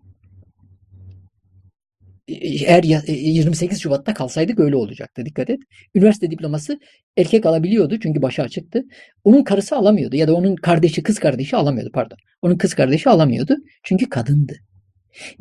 [2.41, 5.25] eğer 28 e, Şubat'ta kalsaydık öyle olacaktı.
[5.27, 5.61] Dikkat et.
[5.95, 6.79] Üniversite diploması
[7.17, 8.83] erkek alabiliyordu çünkü başı açıktı.
[9.25, 12.19] Onun karısı alamıyordu ya da onun kardeşi, kız kardeşi alamıyordu pardon.
[12.43, 14.57] Onun kız kardeşi alamıyordu çünkü kadındı.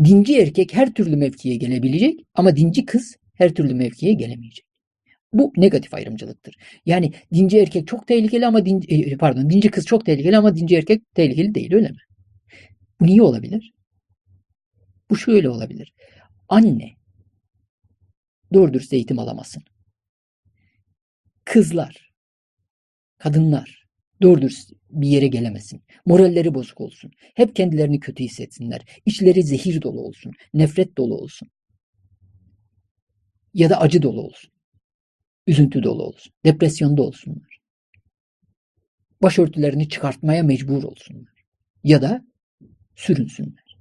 [0.04, 4.66] Dinci erkek her türlü mevkiye gelebilecek ama dinci kız her türlü mevkiye gelemeyecek.
[5.34, 6.56] Bu negatif ayrımcılıktır.
[6.86, 10.76] Yani dinci erkek çok tehlikeli ama dinci, e, pardon dinci kız çok tehlikeli ama dinci
[10.76, 11.98] erkek tehlikeli değil öyle mi?
[13.00, 13.74] Bu niye olabilir?
[15.10, 15.94] Bu şöyle olabilir.
[16.50, 16.98] Anne
[18.54, 19.64] doğru dürüst eğitim alamasın.
[21.46, 22.14] Kızlar,
[23.18, 23.88] kadınlar
[24.22, 25.84] doğru dürüst bir yere gelemesin.
[26.06, 27.12] Moralleri bozuk olsun.
[27.36, 28.86] Hep kendilerini kötü hissetsinler.
[29.06, 30.34] İçleri zehir dolu olsun.
[30.54, 31.50] Nefret dolu olsun.
[33.54, 34.52] Ya da acı dolu olsun.
[35.48, 36.34] Üzüntü dolu olsun.
[36.46, 37.60] Depresyonda olsunlar.
[39.22, 41.46] Başörtülerini çıkartmaya mecbur olsunlar.
[41.84, 42.26] Ya da
[42.96, 43.78] sürünsünler.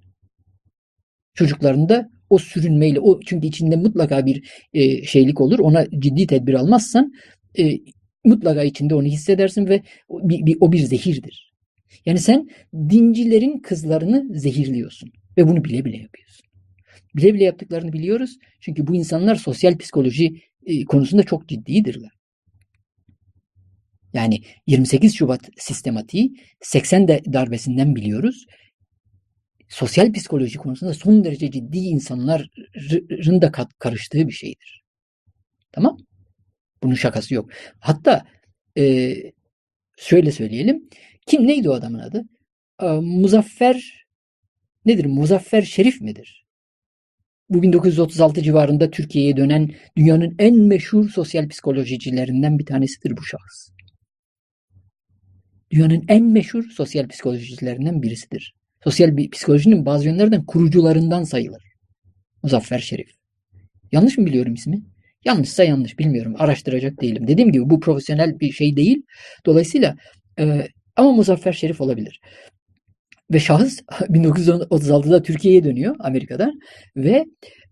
[1.34, 5.58] Çocuklarını da o sürünmeyle o çünkü içinde mutlaka bir e, şeylik olur.
[5.58, 7.12] Ona ciddi tedbir almazsan
[7.58, 7.78] e,
[8.24, 11.52] mutlaka içinde onu hissedersin ve o bir, bir, o bir zehirdir.
[12.06, 16.46] Yani sen dincilerin kızlarını zehirliyorsun ve bunu bile bile yapıyorsun.
[17.16, 18.38] Bile bile yaptıklarını biliyoruz.
[18.60, 22.10] Çünkü bu insanlar sosyal psikoloji e, konusunda çok ciddidirler.
[24.12, 28.46] Yani 28 Şubat sistematiği 80 de darbesinden biliyoruz
[29.68, 34.84] sosyal psikoloji konusunda son derece ciddi insanların da karıştığı bir şeydir.
[35.72, 35.96] Tamam?
[36.82, 37.50] Bunun şakası yok.
[37.80, 38.26] Hatta
[38.78, 39.14] e,
[39.98, 40.88] şöyle söyleyelim.
[41.26, 42.24] Kim neydi o adamın adı?
[42.82, 44.06] E, Muzaffer
[44.84, 45.04] nedir?
[45.04, 46.46] Muzaffer Şerif midir?
[47.50, 53.70] Bu 1936 civarında Türkiye'ye dönen dünyanın en meşhur sosyal psikolojicilerinden bir tanesidir bu şahıs.
[55.70, 58.57] Dünyanın en meşhur sosyal psikolojicilerinden birisidir.
[58.88, 61.62] Sosyal bir psikolojinin bazı yönlerden kurucularından sayılır.
[62.42, 63.08] Muzaffer Şerif.
[63.92, 64.82] Yanlış mı biliyorum ismi?
[65.24, 66.34] Yanlışsa yanlış bilmiyorum.
[66.38, 67.28] Araştıracak değilim.
[67.28, 69.02] Dediğim gibi bu profesyonel bir şey değil.
[69.46, 69.96] Dolayısıyla
[70.38, 72.20] e, ama Muzaffer Şerif olabilir.
[73.32, 76.58] Ve şahıs 1936'da Türkiye'ye dönüyor Amerika'dan
[76.96, 77.24] ve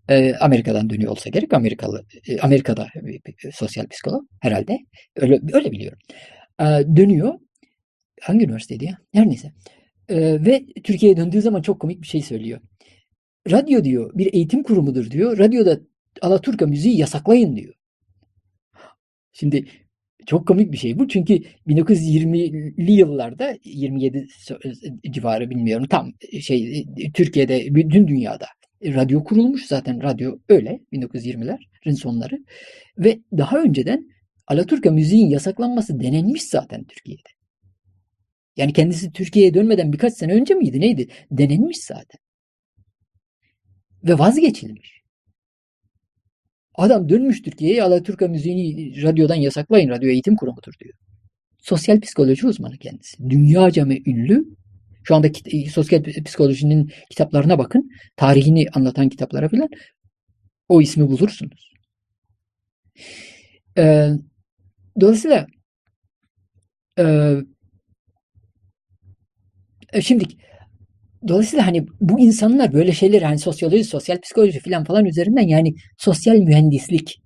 [0.09, 4.77] e, Amerika'dan dönüyor olsa gerek Amerikalı e, Amerika'da bir, bir, sosyal psikolog herhalde
[5.15, 5.99] öyle öyle biliyorum.
[6.59, 6.65] E,
[6.95, 7.33] dönüyor.
[8.21, 8.97] Hangi üniversiteydi ya?
[9.13, 9.51] Her neyse.
[10.09, 12.59] Ee, ve Türkiye'ye döndüğü zaman çok komik bir şey söylüyor.
[13.51, 15.37] Radyo diyor bir eğitim kurumudur diyor.
[15.37, 15.79] Radyoda
[16.21, 17.73] Alaturka müziği yasaklayın diyor.
[19.33, 19.65] Şimdi
[20.25, 21.07] çok komik bir şey bu.
[21.07, 24.27] Çünkü 1920'li yıllarda 27
[25.11, 28.45] civarı bilmiyorum tam şey Türkiye'de bütün dünyada
[28.83, 32.39] radyo kurulmuş zaten radyo öyle 1920'lerin sonları
[32.97, 34.07] ve daha önceden
[34.47, 37.36] Alaturka müziğin yasaklanması denenmiş zaten Türkiye'de.
[38.57, 41.07] Yani kendisi Türkiye'ye dönmeden birkaç sene önce miydi neydi?
[41.31, 42.19] Denenmiş zaten.
[44.03, 45.01] Ve vazgeçilmiş.
[46.75, 49.89] Adam dönmüş Türkiye'ye Alaturka müziğini radyodan yasaklayın.
[49.89, 50.93] Radyo eğitim kurumudur diyor.
[51.61, 53.29] Sosyal psikoloji uzmanı kendisi.
[53.29, 54.45] Dünyaca ünlü.
[55.03, 55.27] Şu anda
[55.71, 57.89] sosyal psikolojinin kitaplarına bakın.
[58.15, 59.69] Tarihini anlatan kitaplara filan.
[60.69, 61.73] O ismi bulursunuz.
[63.77, 64.09] Ee,
[65.01, 65.47] dolayısıyla
[66.97, 67.35] e, e,
[70.01, 70.25] şimdi
[71.27, 76.35] dolayısıyla hani bu insanlar böyle şeyler hani sosyoloji, sosyal psikoloji falan falan üzerinden yani sosyal
[76.35, 77.21] mühendislik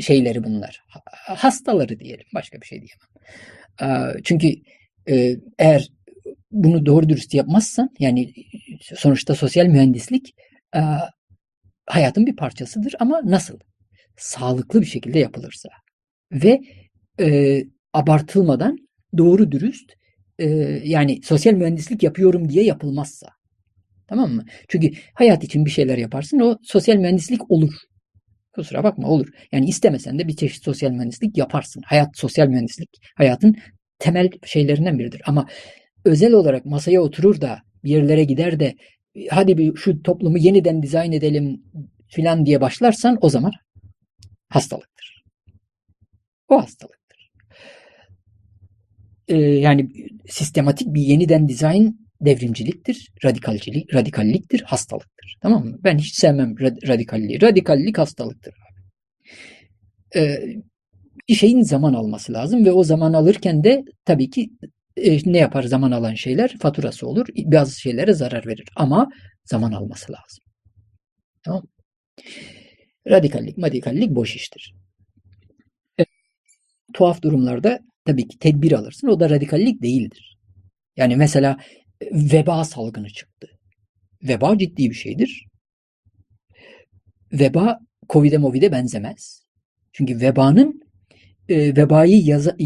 [0.00, 0.80] şeyleri bunlar.
[1.26, 2.24] Hastaları diyelim.
[2.34, 4.14] Başka bir şey diyemem.
[4.24, 4.48] Çünkü
[5.08, 5.88] e, eğer
[6.50, 8.32] bunu doğru dürüst yapmazsan yani
[8.82, 10.34] sonuçta sosyal mühendislik
[11.86, 13.58] hayatın bir parçasıdır ama nasıl?
[14.16, 15.68] Sağlıklı bir şekilde yapılırsa
[16.32, 16.60] ve
[17.20, 17.62] e,
[17.92, 18.76] abartılmadan
[19.18, 19.92] doğru dürüst
[20.38, 20.46] e,
[20.84, 23.28] yani sosyal mühendislik yapıyorum diye yapılmazsa.
[24.08, 24.44] Tamam mı?
[24.68, 27.74] Çünkü hayat için bir şeyler yaparsın o sosyal mühendislik olur.
[28.54, 29.28] Kusura bakma olur.
[29.52, 31.82] Yani istemesen de bir çeşit sosyal mühendislik yaparsın.
[31.86, 33.56] Hayat sosyal mühendislik hayatın
[33.98, 35.22] temel şeylerinden biridir.
[35.26, 35.46] Ama
[36.04, 38.74] özel olarak masaya oturur da bir yerlere gider de
[39.30, 41.62] hadi bir şu toplumu yeniden dizayn edelim
[42.08, 43.52] filan diye başlarsan o zaman
[44.48, 45.24] hastalıktır.
[46.48, 47.05] O hastalık
[49.28, 49.90] e, yani
[50.28, 55.36] sistematik bir yeniden dizayn devrimciliktir, radikalcilik, radikalliktir, hastalıktır.
[55.42, 55.78] Tamam mı?
[55.84, 57.42] Ben hiç sevmem radikalliği.
[57.42, 58.54] Radikallik hastalıktır.
[60.16, 60.38] e,
[61.28, 64.50] bir şeyin zaman alması lazım ve o zaman alırken de tabii ki
[64.96, 66.56] e, ne yapar zaman alan şeyler?
[66.58, 67.26] Faturası olur.
[67.36, 69.08] Bazı şeylere zarar verir ama
[69.44, 70.44] zaman alması lazım.
[71.42, 71.62] Tamam
[73.10, 74.74] Radikallik, madikallik boş iştir.
[76.00, 76.04] E,
[76.94, 79.08] tuhaf durumlarda tabii ki tedbir alırsın.
[79.08, 80.38] O da radikallik değildir.
[80.96, 81.56] Yani mesela
[82.12, 83.48] veba salgını çıktı.
[84.22, 85.46] Veba ciddi bir şeydir.
[87.32, 87.78] Veba
[88.08, 89.42] Covid'e Movid'e benzemez.
[89.92, 90.80] Çünkü vebanın
[91.48, 92.56] e, vebayı yaza,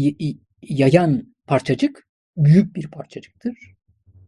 [0.61, 3.57] yayan parçacık büyük bir parçacıktır.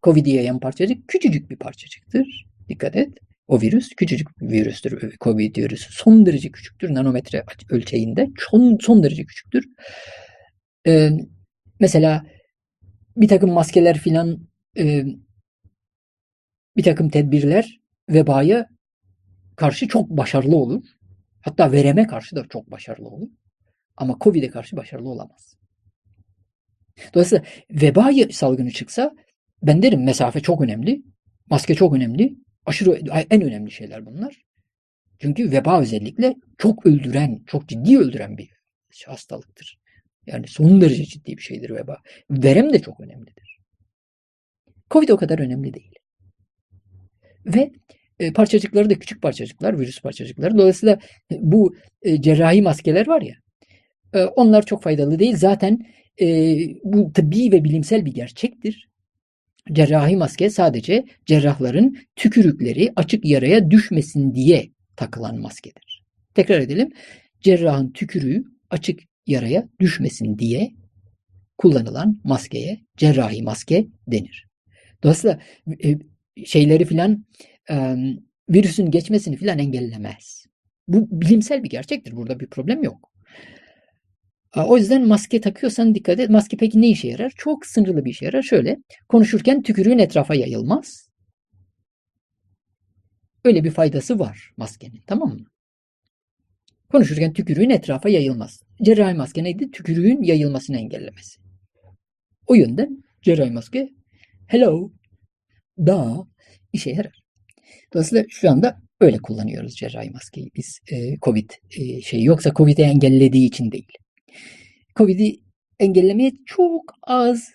[0.04, 2.46] Covid'i yayan parçacık küçücük bir parçacıktır.
[2.70, 3.18] Dikkat et.
[3.48, 5.18] O virüs küçücük bir virüstür.
[5.22, 6.94] Covid virüsü son derece küçüktür.
[6.94, 9.66] Nanometre ölçeğinde son, son derece küçüktür.
[10.88, 11.10] Ee,
[11.80, 12.26] mesela
[13.18, 15.06] bir takım maskeler filan e,
[16.78, 17.80] bir takım tedbirler
[18.10, 18.70] vebaya
[19.56, 20.84] karşı çok başarılı olur.
[21.42, 23.30] Hatta vereme karşı da çok başarılı olur.
[23.98, 25.56] Ama Covid'e karşı başarılı olamaz.
[27.14, 29.16] Dolayısıyla veba salgını çıksa
[29.64, 31.04] ben derim mesafe çok önemli.
[31.50, 32.36] Maske çok önemli.
[32.66, 32.92] Aşırı
[33.30, 34.42] en önemli şeyler bunlar.
[35.20, 38.50] Çünkü veba özellikle çok öldüren, çok ciddi öldüren bir
[39.08, 39.83] hastalıktır.
[40.28, 41.98] Yani son derece ciddi bir şeydir veba.
[42.30, 43.60] Verem de çok önemlidir.
[44.92, 45.94] Covid o kadar önemli değil.
[47.46, 47.72] Ve
[48.20, 50.58] e, parçacıkları da küçük parçacıklar, virüs parçacıkları.
[50.58, 51.00] Dolayısıyla
[51.32, 53.36] e, bu e, cerrahi maskeler var ya,
[54.14, 55.36] e, onlar çok faydalı değil.
[55.36, 55.80] Zaten
[56.22, 58.90] e, bu tıbbi ve bilimsel bir gerçektir.
[59.72, 66.04] Cerrahi maske sadece cerrahların tükürükleri açık yaraya düşmesin diye takılan maskedir.
[66.36, 66.92] Tekrar edelim.
[67.42, 70.74] Cerrahın tükürüğü açık yaraya düşmesin diye
[71.58, 74.48] kullanılan maskeye cerrahi maske denir.
[75.04, 75.40] Dolayısıyla
[75.84, 75.98] e,
[76.46, 77.26] şeyleri filan
[77.70, 77.96] e,
[78.50, 80.46] virüsün geçmesini filan engellemez.
[80.88, 82.16] Bu bilimsel bir gerçektir.
[82.16, 83.14] Burada bir problem yok.
[84.56, 86.30] O yüzden maske takıyorsan dikkat et.
[86.30, 87.34] Maske peki ne işe yarar?
[87.38, 88.42] Çok sınırlı bir işe yarar.
[88.42, 88.78] Şöyle
[89.10, 91.10] konuşurken tükürüğün etrafa yayılmaz.
[93.46, 95.02] Öyle bir faydası var maskenin.
[95.08, 95.46] Tamam mı?
[96.92, 98.64] Konuşurken tükürüğün etrafa yayılmaz.
[98.84, 99.72] Cerrahi maske neydi?
[99.72, 101.40] Tükürüğün yayılmasını engellemesi.
[102.48, 103.90] O yönden cerrahi maske
[104.48, 104.92] hello
[105.78, 106.28] da
[106.74, 107.24] işe yarar.
[107.94, 113.48] Dolayısıyla şu anda öyle kullanıyoruz cerrahi maskeyi biz e, Covid e, şey yoksa Covid'i engellediği
[113.48, 113.92] için değil.
[114.96, 115.40] Covid'i
[115.80, 117.50] engellemeye çok az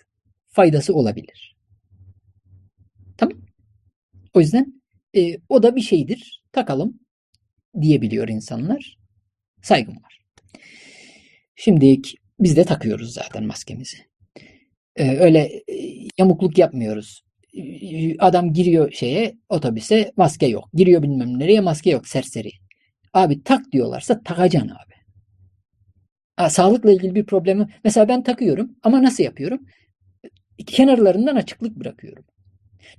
[0.47, 1.55] faydası olabilir.
[3.17, 3.41] Tamam.
[4.33, 4.81] O yüzden
[5.15, 6.43] e, o da bir şeydir.
[6.51, 6.99] Takalım
[7.81, 8.97] diyebiliyor insanlar.
[9.61, 10.18] Saygım var.
[11.61, 12.01] Şimdi
[12.39, 13.97] biz de takıyoruz zaten maskemizi.
[14.95, 15.73] Ee, öyle e,
[16.17, 17.23] yamukluk yapmıyoruz.
[18.19, 20.69] Adam giriyor şeye otobüse maske yok.
[20.73, 22.49] Giriyor bilmem nereye maske yok serseri.
[23.13, 24.93] Abi tak diyorlarsa takacaksın abi.
[26.35, 29.59] Ha, sağlıkla ilgili bir problemi mesela ben takıyorum ama nasıl yapıyorum?
[30.67, 32.25] Kenarlarından açıklık bırakıyorum.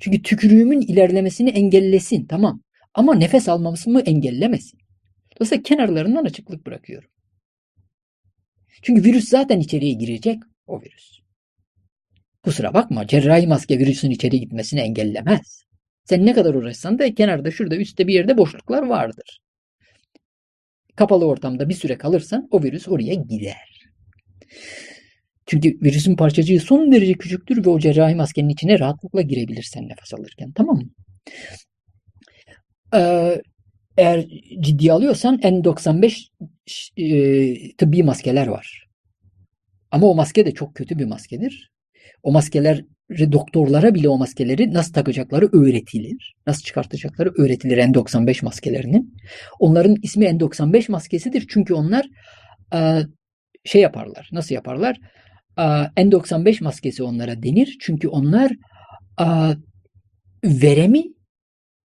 [0.01, 2.63] Çünkü tükürüğümün ilerlemesini engellesin tamam.
[2.95, 4.79] Ama nefes almamı engellemesin.
[5.37, 7.11] Dolayısıyla kenarlarından açıklık bırakıyorum.
[8.83, 11.21] Çünkü virüs zaten içeriye girecek o virüs.
[12.43, 15.65] Kusura bakma cerrahi maske virüsün içeri gitmesini engellemez.
[16.05, 19.41] Sen ne kadar uğraşsan da kenarda şurada üstte bir yerde boşluklar vardır.
[20.97, 23.91] Kapalı ortamda bir süre kalırsan o virüs oraya gider.
[25.47, 30.53] Çünkü virüsün parçacığı son derece küçüktür ve o cerrahi maskenin içine rahatlıkla girebilirsen nefes alırken.
[30.53, 30.91] Tamam mı?
[32.95, 33.43] Ee,
[34.01, 34.27] eğer
[34.61, 36.29] ciddi alıyorsan N95
[36.97, 38.87] e, tıbbi maskeler var.
[39.91, 41.71] Ama o maske de çok kötü bir maskedir.
[42.23, 42.85] O maskeler
[43.33, 46.35] doktorlara bile o maskeleri nasıl takacakları öğretilir.
[46.47, 49.15] Nasıl çıkartacakları öğretilir N95 maskelerinin.
[49.59, 51.47] Onların ismi N95 maskesidir.
[51.49, 52.07] Çünkü onlar
[52.75, 53.01] e,
[53.65, 54.29] şey yaparlar.
[54.33, 54.97] Nasıl yaparlar?
[55.59, 57.77] E, N95 maskesi onlara denir.
[57.81, 58.53] Çünkü onlar
[59.21, 59.27] e,
[60.45, 61.05] veremi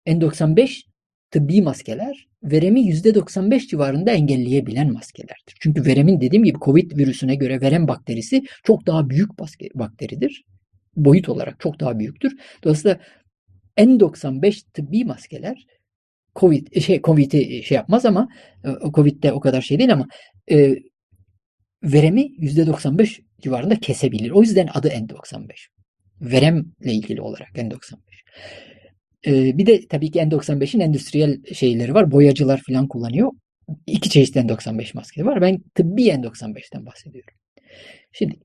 [0.07, 0.86] N95
[1.31, 5.55] tıbbi maskeler veremi %95 civarında engelleyebilen maskelerdir.
[5.59, 9.29] Çünkü veremin dediğim gibi Covid virüsüne göre verem bakterisi çok daha büyük
[9.75, 10.43] bakteridir.
[10.95, 12.37] Boyut olarak çok daha büyüktür.
[12.63, 12.99] Dolayısıyla
[13.77, 15.65] N95 tıbbi maskeler
[16.35, 18.29] Covid şey Covid'i şey yapmaz ama
[18.63, 20.07] e, Covid'de o kadar şey değil ama
[20.51, 20.75] e,
[21.83, 24.31] veremi %95 civarında kesebilir.
[24.31, 25.51] O yüzden adı N95.
[26.21, 27.97] Veremle ilgili olarak N95.
[29.25, 32.11] Ee, bir de tabii ki N95'in endüstriyel şeyleri var.
[32.11, 33.31] Boyacılar falan kullanıyor.
[33.87, 35.41] İki çeşit N95 maske var.
[35.41, 37.33] Ben tıbbi N95'ten bahsediyorum.
[38.11, 38.39] Şimdi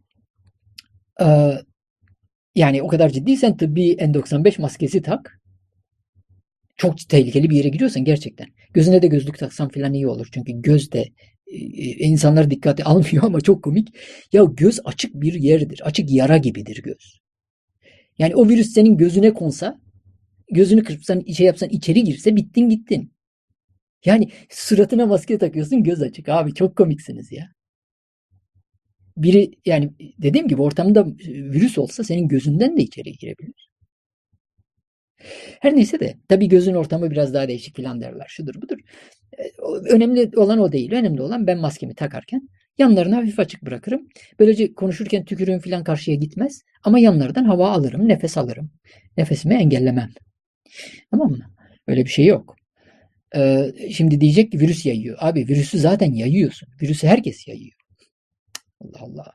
[1.21, 1.27] e,
[2.55, 5.39] yani o kadar ciddiysen tıbbi N95 maskesi tak.
[6.77, 8.47] Çok tehlikeli bir yere giriyorsan gerçekten.
[8.75, 10.29] Gözüne de gözlük taksan falan iyi olur.
[10.33, 11.05] Çünkü göz de
[11.99, 13.89] insanlar dikkate almıyor ama çok komik.
[14.33, 15.81] Ya göz açık bir yerdir.
[15.85, 17.23] Açık yara gibidir göz.
[18.19, 19.81] Yani o virüs senin gözüne konsa,
[20.53, 23.13] gözünü kırpsan, şey yapsan, içeri girse bittin gittin.
[24.05, 26.29] Yani suratına maske takıyorsun göz açık.
[26.29, 27.53] Abi çok komiksiniz ya.
[29.17, 33.69] Biri yani dediğim gibi ortamda virüs olsa senin gözünden de içeri girebilir.
[35.61, 38.27] Her neyse de tabii gözün ortamı biraz daha değişik filan derler.
[38.29, 38.79] Şudur budur.
[39.91, 40.93] Önemli olan o değil.
[40.93, 42.49] Önemli olan ben maskemi takarken
[42.79, 44.09] yanlarını hafif açık bırakırım.
[44.39, 46.63] Böylece konuşurken tükürüğüm filan karşıya gitmez.
[46.83, 48.71] Ama yanlardan hava alırım, nefes alırım.
[49.17, 50.11] Nefesimi engellemem.
[51.11, 51.47] Tamam mı?
[51.87, 52.57] Öyle bir şey yok.
[53.37, 55.17] Ee, şimdi diyecek ki virüs yayıyor.
[55.21, 56.69] Abi virüsü zaten yayıyorsun.
[56.83, 57.77] Virüsü herkes yayıyor.
[58.81, 59.33] Allah Allah.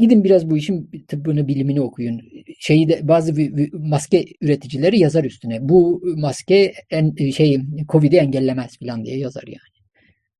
[0.00, 2.20] Gidin biraz bu işin tıbbını, bilimini okuyun.
[2.58, 3.34] Şeyi de bazı
[3.72, 5.68] maske üreticileri yazar üstüne.
[5.68, 9.86] Bu maske en, şey Covid'i engellemez falan diye yazar yani.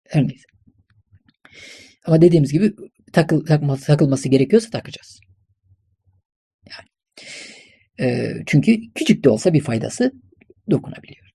[0.09, 0.45] Her neyse.
[2.07, 2.73] Ama dediğimiz gibi
[3.13, 5.21] takıl, takması, takılması gerekiyorsa takacağız.
[7.99, 8.11] Yani.
[8.11, 10.13] E, çünkü küçük de olsa bir faydası
[10.71, 11.31] dokunabiliyor.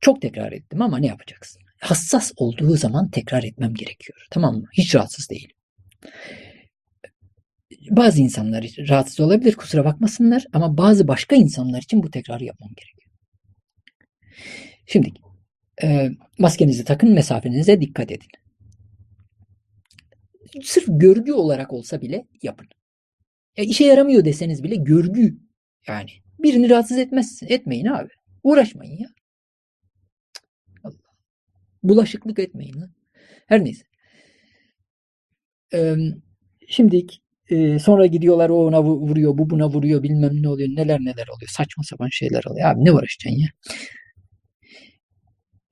[0.00, 1.62] Çok tekrar ettim ama ne yapacaksın?
[1.80, 4.26] Hassas olduğu zaman tekrar etmem gerekiyor.
[4.30, 4.64] Tamam mı?
[4.72, 5.56] Hiç rahatsız değilim
[7.90, 13.12] bazı insanlar rahatsız olabilir kusura bakmasınlar ama bazı başka insanlar için bu tekrarı yapmam gerekiyor.
[14.86, 15.12] Şimdi
[15.82, 18.28] e, maskenizi takın mesafenize dikkat edin.
[20.62, 22.68] Sırf görgü olarak olsa bile yapın.
[23.56, 25.38] Ya işe yaramıyor deseniz bile görgü
[25.86, 28.08] yani birini rahatsız etmez etmeyin abi.
[28.42, 29.08] Uğraşmayın ya.
[30.84, 30.96] Allah.
[31.82, 32.94] Bulaşıklık etmeyin lan.
[33.46, 33.84] Her neyse.
[35.74, 35.96] Ee,
[36.68, 37.22] şimdilik
[37.52, 41.48] ee, sonra gidiyorlar o ona vuruyor, bu buna vuruyor, bilmem ne oluyor, neler neler oluyor.
[41.48, 42.70] Saçma sapan şeyler oluyor.
[42.70, 43.48] Abi ne uğraşacaksın ya?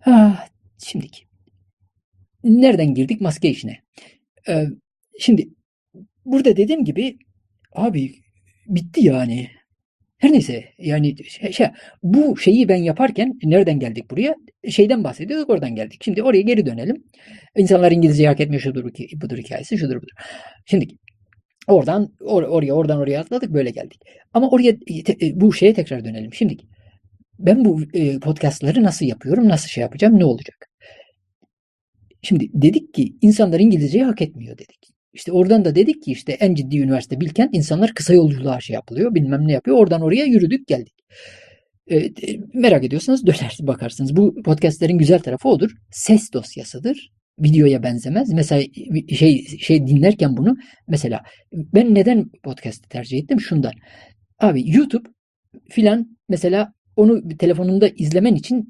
[0.06, 0.48] Ah,
[0.84, 1.24] şimdiki.
[2.44, 3.20] Nereden girdik?
[3.20, 3.82] Maske işine.
[4.48, 4.66] Ee,
[5.20, 5.48] şimdi
[6.24, 7.18] burada dediğim gibi
[7.72, 8.14] abi
[8.66, 9.50] bitti yani.
[10.20, 11.66] Her neyse yani şey, şey,
[12.02, 14.34] bu şeyi ben yaparken nereden geldik buraya?
[14.70, 16.00] Şeyden bahsediyorduk oradan geldik.
[16.04, 17.04] Şimdi oraya geri dönelim.
[17.56, 20.12] İnsanlar İngilizce hak etmiyor şudur, budur hikayesi şudur budur.
[20.66, 20.86] Şimdi
[21.66, 24.00] Oradan or oraya oradan oraya atladık böyle geldik.
[24.34, 26.34] Ama oraya te, bu şeye tekrar dönelim.
[26.34, 26.56] Şimdi
[27.38, 29.48] ben bu e, podcastları nasıl yapıyorum?
[29.48, 30.18] Nasıl şey yapacağım?
[30.18, 30.70] Ne olacak?
[32.22, 34.99] Şimdi dedik ki insanlar İngilizceyi hak etmiyor dedik.
[35.12, 39.14] İşte oradan da dedik ki işte en ciddi üniversite Bilkent insanlar kısa yolculuğa şey yapılıyor
[39.14, 39.76] bilmem ne yapıyor.
[39.76, 40.94] Oradan oraya yürüdük geldik.
[41.90, 42.10] E,
[42.54, 44.16] merak ediyorsanız dönersiniz bakarsınız.
[44.16, 45.70] Bu podcastlerin güzel tarafı odur.
[45.90, 48.32] Ses dosyasıdır videoya benzemez.
[48.32, 48.62] Mesela
[49.08, 50.56] şey şey dinlerken bunu
[50.88, 53.40] mesela ben neden podcast'ı tercih ettim?
[53.40, 53.72] Şundan.
[54.38, 55.08] Abi YouTube
[55.70, 58.68] filan mesela onu telefonunda izlemen için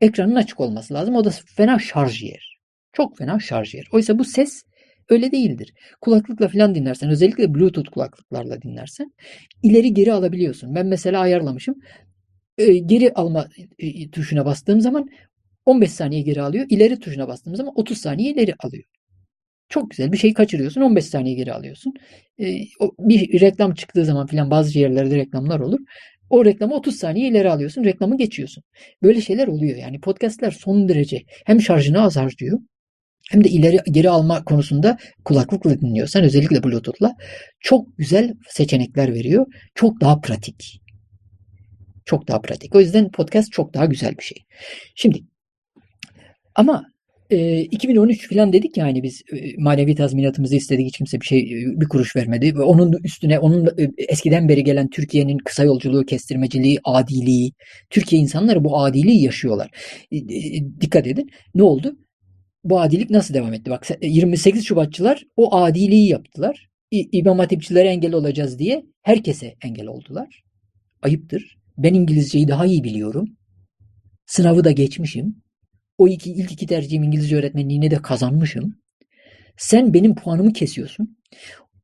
[0.00, 1.16] ekranın açık olması lazım.
[1.16, 2.58] O da fena şarj yer.
[2.92, 3.84] Çok fena şarj yer.
[3.92, 4.62] Oysa bu ses
[5.08, 5.72] öyle değildir.
[6.00, 9.12] Kulaklıkla filan dinlersen özellikle Bluetooth kulaklıklarla dinlersen
[9.62, 10.74] ileri geri alabiliyorsun.
[10.74, 11.74] Ben mesela ayarlamışım.
[12.86, 13.48] geri alma
[14.12, 15.08] tuşuna bastığım zaman
[15.66, 16.66] 15 saniye geri alıyor.
[16.68, 18.84] İleri tuşuna bastığımız zaman 30 saniye ileri alıyor.
[19.68, 21.94] Çok güzel bir şey kaçırıyorsun 15 saniye geri alıyorsun.
[22.40, 22.58] Ee,
[22.98, 25.80] bir reklam çıktığı zaman filan bazı yerlerde reklamlar olur.
[26.30, 27.84] O reklamı 30 saniye ileri alıyorsun.
[27.84, 28.64] Reklamı geçiyorsun.
[29.02, 29.76] Böyle şeyler oluyor.
[29.76, 32.58] Yani podcastler son derece hem şarjını az harcıyor
[33.32, 37.14] hem de ileri geri alma konusunda kulaklıkla dinliyorsan özellikle Bluetooth'la
[37.60, 39.46] çok güzel seçenekler veriyor.
[39.74, 40.80] Çok daha pratik.
[42.04, 42.74] Çok daha pratik.
[42.74, 44.38] O yüzden podcast çok daha güzel bir şey.
[44.94, 45.24] Şimdi
[46.54, 46.84] ama
[47.30, 51.88] e, 2013 falan dedik ya biz e, manevi tazminatımızı istedik hiç kimse bir şey bir
[51.88, 52.54] kuruş vermedi.
[52.54, 57.52] Ve onun üstüne onun e, eskiden beri gelen Türkiye'nin kısa yolculuğu, kestirmeciliği, adiliği.
[57.90, 59.70] Türkiye insanları bu adiliği yaşıyorlar.
[60.10, 61.30] E, e, dikkat edin.
[61.54, 61.96] Ne oldu?
[62.64, 63.70] Bu adilik nasıl devam etti?
[63.70, 66.68] Bak 28 Şubatçılar o adiliği yaptılar.
[66.90, 70.44] İmam Hatipçilere engel olacağız diye herkese engel oldular.
[71.02, 71.58] Ayıptır.
[71.78, 73.36] Ben İngilizceyi daha iyi biliyorum.
[74.26, 75.42] Sınavı da geçmişim.
[75.98, 78.76] O iki, ilk iki tercihim İngilizce öğretmenliğine de kazanmışım.
[79.56, 81.18] Sen benim puanımı kesiyorsun.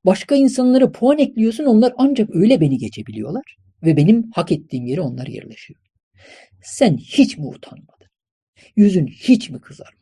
[0.05, 1.65] Başka insanlara puan ekliyorsun.
[1.65, 3.57] Onlar ancak öyle beni geçebiliyorlar.
[3.83, 5.81] Ve benim hak ettiğim yere onlar yerleşiyor.
[6.63, 8.09] Sen hiç mi utanmadın?
[8.77, 9.98] Yüzün hiç mi kızarmadı?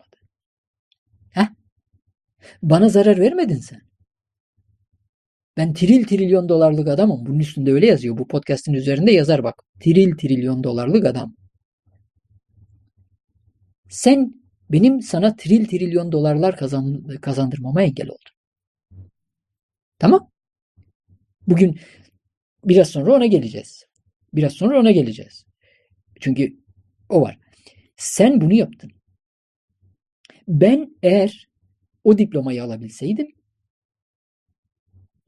[2.63, 3.81] Bana zarar vermedin sen.
[5.57, 7.27] Ben tril trilyon dolarlık adamım.
[7.27, 8.19] Bunun üstünde öyle yazıyor.
[8.19, 9.63] Bu podcast'in üzerinde yazar bak.
[9.81, 11.35] Tril trilyon dolarlık adam.
[13.89, 14.35] Sen
[14.71, 18.37] benim sana tril trilyon dolarlar kazan, kazandırmama engel oldun.
[19.99, 20.31] Tamam.
[21.47, 21.81] Bugün
[22.65, 23.85] biraz sonra ona geleceğiz.
[24.35, 25.45] Biraz sonra ona geleceğiz.
[26.21, 26.57] Çünkü
[27.09, 27.39] o var.
[27.97, 28.93] Sen bunu yaptın.
[30.49, 31.49] Ben eğer
[32.07, 33.27] o diplomayı alabilseydim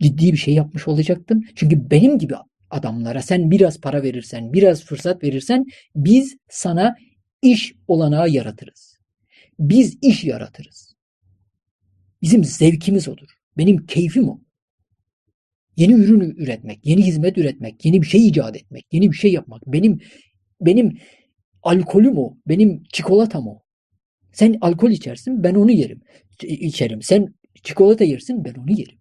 [0.03, 1.45] ciddi bir şey yapmış olacaktım.
[1.55, 2.35] Çünkü benim gibi
[2.71, 5.67] adamlara sen biraz para verirsen, biraz fırsat verirsen
[5.97, 6.97] biz sana
[7.43, 8.99] iş olanağı yaratırız.
[9.59, 10.95] Biz iş yaratırız.
[12.23, 13.29] Bizim zevkimiz odur.
[13.57, 14.41] Benim keyfim o.
[15.77, 19.63] Yeni ürün üretmek, yeni hizmet üretmek, yeni bir şey icat etmek, yeni bir şey yapmak.
[19.67, 20.01] Benim
[20.61, 20.99] benim
[21.63, 23.63] alkolüm o, benim çikolatam o.
[24.39, 26.03] Sen alkol içersin, ben onu yerim.
[26.43, 27.03] içerim.
[27.03, 28.99] Sen çikolata yersin, ben onu yerim.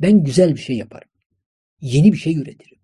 [0.00, 1.08] Ben güzel bir şey yaparım.
[1.80, 2.78] Yeni bir şey üretirim.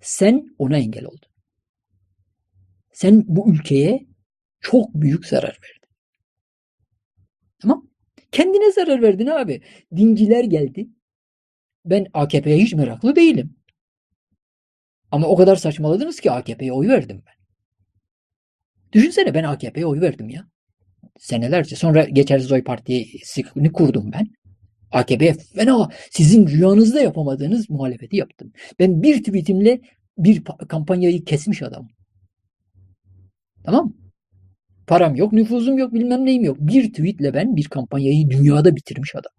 [0.00, 1.30] Sen ona engel oldun.
[2.92, 4.06] Sen bu ülkeye
[4.60, 5.94] çok büyük zarar verdin.
[7.58, 7.90] Tamam?
[8.32, 9.62] Kendine zarar verdin abi.
[9.96, 10.88] Dinciler geldi.
[11.84, 13.56] Ben AKP'ye hiç meraklı değilim.
[15.10, 17.37] Ama o kadar saçmaladınız ki AKP'ye oy verdim ben.
[18.92, 20.44] Düşünsene ben AKP'ye oy verdim ya.
[21.18, 21.76] Senelerce.
[21.76, 24.26] Sonra Geçersiz Oy Partisi'ni kurdum ben.
[24.90, 28.52] AKP'ye fena sizin rüyanızda yapamadığınız muhalefeti yaptım.
[28.78, 29.80] Ben bir tweetimle
[30.18, 31.88] bir kampanyayı kesmiş adamım.
[33.64, 33.94] Tamam
[34.86, 36.56] Param yok, nüfuzum yok, bilmem neyim yok.
[36.60, 39.32] Bir tweetle ben bir kampanyayı dünyada bitirmiş adam.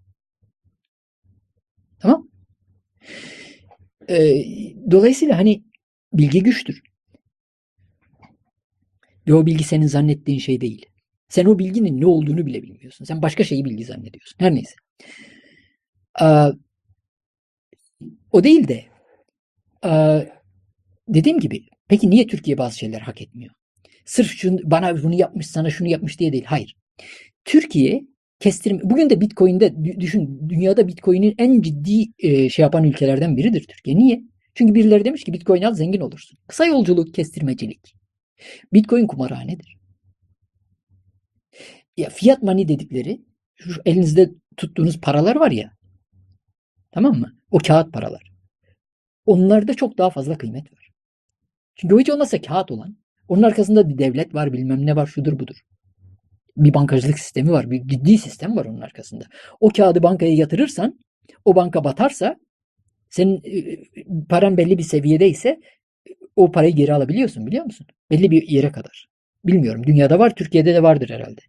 [1.99, 2.29] Tamam
[4.09, 4.43] ee,
[4.91, 5.63] Dolayısıyla hani
[6.13, 6.81] bilgi güçtür.
[9.29, 10.85] Ve o bilgi senin zannettiğin şey değil.
[11.29, 13.05] Sen o bilginin ne olduğunu bile bilmiyorsun.
[13.05, 14.35] Sen başka şeyi bilgi zannediyorsun.
[14.39, 14.75] Her neyse.
[16.21, 16.25] Ee,
[18.31, 18.85] o değil de
[19.85, 19.91] e,
[21.07, 23.53] dediğim gibi peki niye Türkiye bazı şeyler hak etmiyor?
[24.05, 26.45] Sırf şunu, bana bunu yapmış sana şunu yapmış diye değil.
[26.45, 26.75] Hayır.
[27.45, 28.01] Türkiye
[28.39, 33.97] kestirme bugün de Bitcoin'de düşün dünyada Bitcoin'in en ciddi e, şey yapan ülkelerden biridir Türkiye.
[33.97, 34.21] Niye?
[34.55, 36.39] Çünkü birileri demiş ki Bitcoin al zengin olursun.
[36.47, 37.98] Kısa yolculuk kestirmecilik.
[38.73, 39.77] Bitcoin kumarhanedir.
[41.97, 43.21] Ya fiat money dedikleri
[43.55, 45.79] şu elinizde tuttuğunuz paralar var ya
[46.91, 47.35] Tamam mı?
[47.51, 48.31] O kağıt paralar.
[49.25, 50.89] Onlarda çok daha fazla kıymet var.
[51.75, 52.97] Çünkü o hiç olmazsa kağıt olan.
[53.27, 55.55] Onun arkasında bir devlet var bilmem ne var şudur budur.
[56.57, 57.71] Bir bankacılık sistemi var.
[57.71, 59.25] Bir ciddi sistem var onun arkasında.
[59.59, 60.99] O kağıdı bankaya yatırırsan
[61.45, 62.35] o banka batarsa
[63.09, 63.77] senin e,
[64.29, 65.59] paran belli bir seviyedeyse
[66.39, 67.87] o parayı geri alabiliyorsun biliyor musun?
[68.11, 69.07] Belli bir yere kadar.
[69.45, 69.83] Bilmiyorum.
[69.87, 70.35] Dünyada var.
[70.35, 71.41] Türkiye'de de vardır herhalde.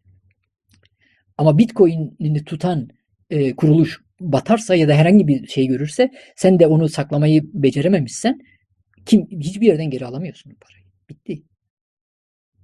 [1.38, 2.88] Ama Bitcoin'ini tutan
[3.30, 8.38] e, kuruluş batarsa ya da herhangi bir şey görürse sen de onu saklamayı becerememişsen
[9.06, 10.84] kim hiçbir yerden geri alamıyorsun parayı.
[11.08, 11.42] Bitti.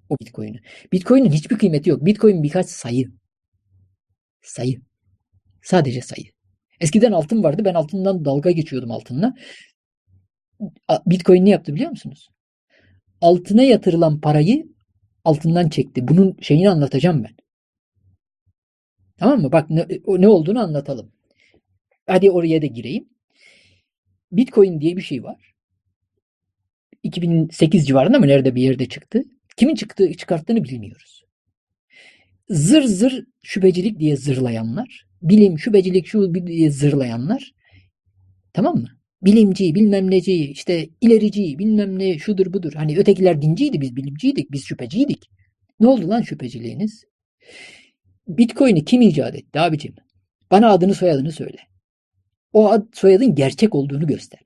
[0.09, 0.61] O Bitcoin'i.
[0.93, 2.05] Bitcoin'in hiçbir kıymeti yok.
[2.05, 3.07] Bitcoin birkaç sayı.
[4.43, 4.81] Sayı.
[5.63, 6.27] Sadece sayı.
[6.81, 7.65] Eskiden altın vardı.
[7.65, 9.35] Ben altından dalga geçiyordum altınla.
[11.07, 12.31] Bitcoin ne yaptı biliyor musunuz?
[13.21, 14.67] Altına yatırılan parayı
[15.25, 16.09] altından çekti.
[16.09, 17.37] Bunun şeyini anlatacağım ben.
[19.17, 19.53] Tamam mı?
[19.53, 21.13] Bak ne, ne olduğunu anlatalım.
[22.07, 23.09] Hadi oraya da gireyim.
[24.33, 25.55] Bitcoin diye bir şey var.
[27.03, 29.23] 2008 civarında mı nerede bir yerde çıktı.
[29.57, 31.25] Kimin çıktığı çıkarttığını bilmiyoruz.
[32.49, 37.55] Zır zır şüphecilik diye zırlayanlar, bilim şüphecilik şu diye zırlayanlar
[38.53, 38.89] tamam mı?
[39.27, 42.73] Bilimci, bilmem neci, işte ilerici, bilmem ne şudur budur.
[42.73, 45.31] Hani ötekiler dinciydi, biz bilimciydik, biz şüpheciydik.
[45.81, 47.05] Ne oldu lan şüpheciliğiniz?
[48.29, 49.95] Bitcoin'i kim icat etti abicim?
[50.51, 51.59] Bana adını soyadını söyle
[52.57, 54.41] o ad soyadın gerçek olduğunu göster.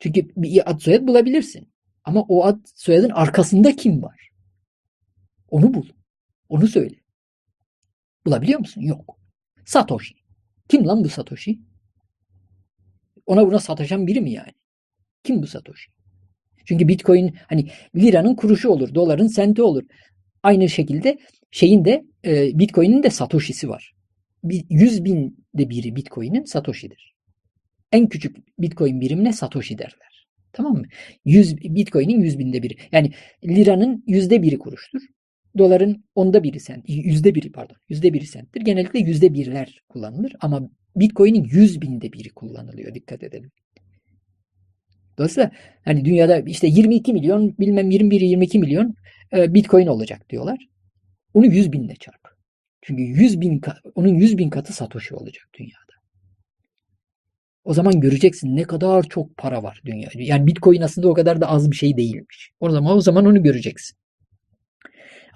[0.00, 1.72] Çünkü bir ad soyad bulabilirsin.
[2.04, 4.30] Ama o ad soyadın arkasında kim var?
[5.48, 5.88] Onu bul.
[6.48, 6.96] Onu söyle.
[8.26, 8.80] Bulabiliyor musun?
[8.80, 9.18] Yok.
[9.66, 10.14] Satoshi.
[10.68, 11.58] Kim lan bu Satoshi?
[13.26, 14.52] Ona buna sataşan biri mi yani?
[15.24, 15.90] Kim bu Satoshi?
[16.64, 19.82] Çünkü Bitcoin hani liranın kuruşu olur, doların senti olur.
[20.42, 21.18] Aynı şekilde
[21.50, 23.94] şeyin de e, Bitcoin'in de Satoshi'si var.
[24.70, 27.14] 100 binde biri Bitcoin'in Satoshi'dir.
[27.92, 30.26] En küçük Bitcoin birimine Satoshi derler.
[30.52, 30.84] Tamam mı?
[31.24, 32.76] 100, Bitcoin'in 100 binde biri.
[32.92, 33.12] Yani
[33.44, 35.00] liranın yüzde biri kuruştur.
[35.58, 38.60] Doların onda biri sent, yüzde biri pardon, yüzde biri senttir.
[38.60, 42.94] Genellikle yüzde birler kullanılır ama Bitcoin'in 100 binde biri kullanılıyor.
[42.94, 43.50] Dikkat edelim.
[45.18, 45.50] Dolayısıyla
[45.84, 48.94] hani dünyada işte 22 milyon bilmem 21 22 milyon
[49.36, 50.58] e, Bitcoin olacak diyorlar.
[51.34, 52.20] Onu 100 binle çarp.
[52.82, 53.60] Çünkü 100 bin,
[53.94, 55.94] onun 100 bin katı Satoshi olacak dünyada.
[57.64, 60.12] O zaman göreceksin ne kadar çok para var dünyada.
[60.16, 62.50] Yani Bitcoin aslında o kadar da az bir şey değilmiş.
[62.60, 63.98] O zaman o zaman onu göreceksin.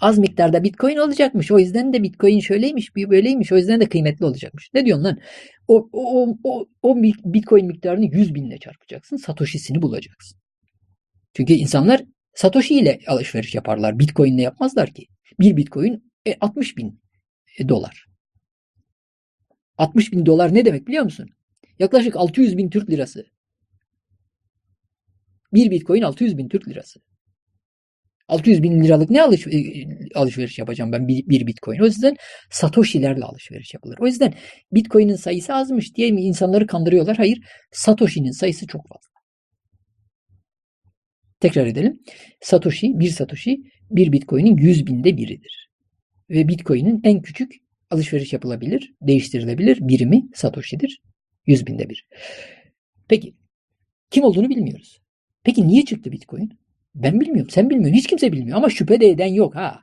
[0.01, 1.51] Az miktarda Bitcoin olacakmış.
[1.51, 3.53] O yüzden de Bitcoin şöyleymiş, böyleymiş.
[3.53, 4.71] O yüzden de kıymetli olacakmış.
[4.75, 5.19] Ne diyorsun lan?
[5.69, 9.17] O, o, o, o Bitcoin miktarını 100 binle çarpacaksın.
[9.17, 10.39] Satoshi'sini bulacaksın.
[11.35, 12.03] Çünkü insanlar
[12.35, 13.99] Satoshi ile alışveriş yaparlar.
[13.99, 15.07] Bitcoin ile yapmazlar ki.
[15.41, 17.01] Bir Bitcoin E, 60 bin
[17.69, 18.07] dolar.
[19.79, 21.29] 60 bin dolar ne demek biliyor musun?
[21.79, 23.25] Yaklaşık 600 bin Türk lirası.
[25.53, 27.01] Bir bitcoin 600 bin Türk lirası.
[28.29, 31.81] 600 bin liralık ne alış, e, alışveriş yapacağım ben bir, bir bitcoin.
[31.81, 32.17] O yüzden
[32.51, 33.99] satoshi'lerle alışveriş yapılır.
[34.01, 34.35] O yüzden
[34.73, 37.17] bitcoin'in sayısı azmış diye mi insanları kandırıyorlar?
[37.17, 37.39] Hayır.
[37.73, 39.09] Satoshi'nin sayısı çok fazla.
[41.41, 42.01] Tekrar edelim.
[42.41, 43.59] Satoshi, bir satoshi
[43.91, 45.71] bir bitcoin'in 100 binde biridir.
[46.31, 47.53] Ve bitcoin'in en küçük
[47.91, 51.01] alışveriş yapılabilir, değiştirilebilir birimi satoshi'dir.
[51.47, 52.07] 100 binde bir.
[53.09, 53.35] Peki
[54.11, 54.99] kim olduğunu bilmiyoruz.
[55.45, 56.59] Peki niye çıktı bitcoin?
[56.95, 57.51] Ben bilmiyorum.
[57.51, 57.97] Sen bilmiyorsun.
[57.97, 58.57] Hiç kimse bilmiyor.
[58.57, 59.81] Ama şüphe de eden yok ha.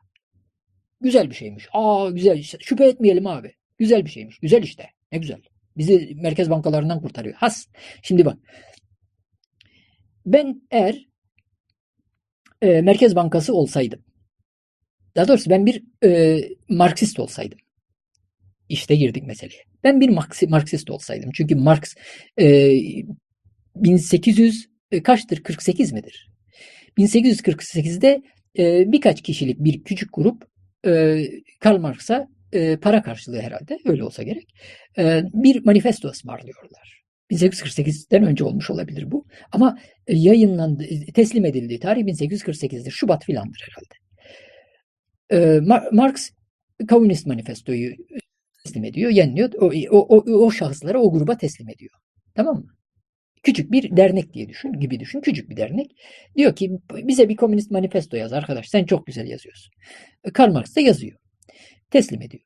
[1.01, 1.68] Güzel bir şeymiş.
[1.74, 2.41] Aa güzel.
[2.43, 3.53] Şüphe etmeyelim abi.
[3.78, 4.39] Güzel bir şeymiş.
[4.39, 4.89] Güzel işte.
[5.12, 5.41] Ne güzel.
[5.78, 7.36] Bizi merkez bankalarından kurtarıyor.
[7.36, 7.68] Has.
[8.03, 8.38] Şimdi bak.
[10.26, 11.06] Ben eğer
[12.62, 14.06] e, Merkez Bankası olsaydım.
[15.16, 16.39] Daha doğrusu ben bir e,
[16.70, 17.60] Marksist olsaydım.
[18.70, 19.64] İşte girdik meseleye.
[19.84, 20.10] Ben bir
[20.49, 21.32] Marksist olsaydım.
[21.34, 21.95] Çünkü Marx
[22.39, 22.72] e,
[23.76, 25.43] 1800 e, kaçtır?
[25.43, 26.35] 48 midir?
[26.98, 28.22] 1848'de
[28.58, 30.48] e, birkaç kişilik bir küçük grup
[30.86, 31.24] e,
[31.60, 34.56] Karl Marx'a e, para karşılığı herhalde öyle olsa gerek
[34.98, 37.06] e, bir manifesto ısmarlıyorlar.
[37.32, 39.26] 1848'den önce olmuş olabilir bu.
[39.52, 42.91] Ama e, yayınlandı, e, teslim edildiği tarih 1848'dir.
[42.91, 43.96] Şubat filandır herhalde.
[45.32, 45.60] E,
[45.91, 46.30] Marx
[46.89, 47.96] Komünist Manifesto'yu
[48.64, 49.54] teslim ediyor, yeniliyor.
[49.54, 51.91] O, o, o, o şahıslara, o gruba teslim ediyor.
[52.36, 52.76] Tamam mı?
[53.46, 55.22] Küçük bir dernek diye düşün, gibi düşün.
[55.22, 55.91] Küçük bir dernek.
[56.38, 58.70] Diyor ki bize bir komünist manifesto yaz arkadaş.
[58.70, 59.74] Sen çok güzel yazıyorsun.
[60.34, 61.18] Karl Marx da yazıyor.
[61.91, 62.43] Teslim ediyor.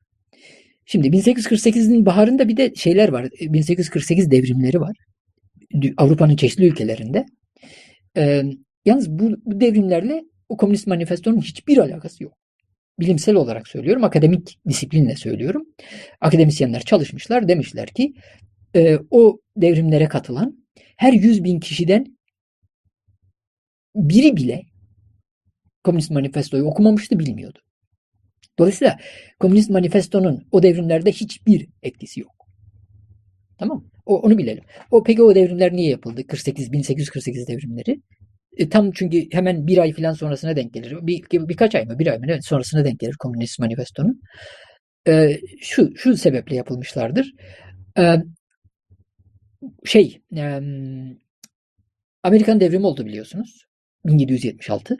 [0.86, 3.28] Şimdi 1848'in baharında bir de şeyler var.
[3.40, 4.96] 1848 devrimleri var.
[5.96, 7.26] Avrupa'nın çeşitli ülkelerinde.
[8.16, 8.42] Ee,
[8.84, 12.32] yalnız bu, bu devrimlerle o komünist manifestonun hiçbir alakası yok.
[12.98, 15.62] Bilimsel olarak söylüyorum, akademik disiplinle söylüyorum.
[16.20, 18.12] Akademisyenler çalışmışlar, demişler ki
[18.76, 20.59] e, o devrimlere katılan
[21.00, 22.18] her 100 bin kişiden
[23.94, 24.62] biri bile
[25.84, 27.58] Komünist Manifesto'yu okumamıştı, bilmiyordu.
[28.58, 28.98] Dolayısıyla
[29.38, 32.46] Komünist Manifesto'nun o devrimlerde hiçbir etkisi yok.
[33.58, 34.64] Tamam o, Onu bilelim.
[34.90, 36.26] O peki o devrimler niye yapıldı?
[36.26, 38.02] 48 1848 devrimleri.
[38.56, 40.96] E, tam çünkü hemen bir ay falan sonrasına denk gelir.
[41.02, 41.98] Bir, birkaç ay mı?
[41.98, 42.24] Bir ay mı?
[42.28, 44.20] Evet, sonrasına denk gelir Komünist Manifesto'nun.
[45.08, 47.32] E, şu, şu sebeple yapılmışlardır.
[47.98, 48.16] E,
[49.84, 50.60] şey e,
[52.22, 53.66] Amerikan devrimi oldu biliyorsunuz.
[54.04, 54.96] 1776.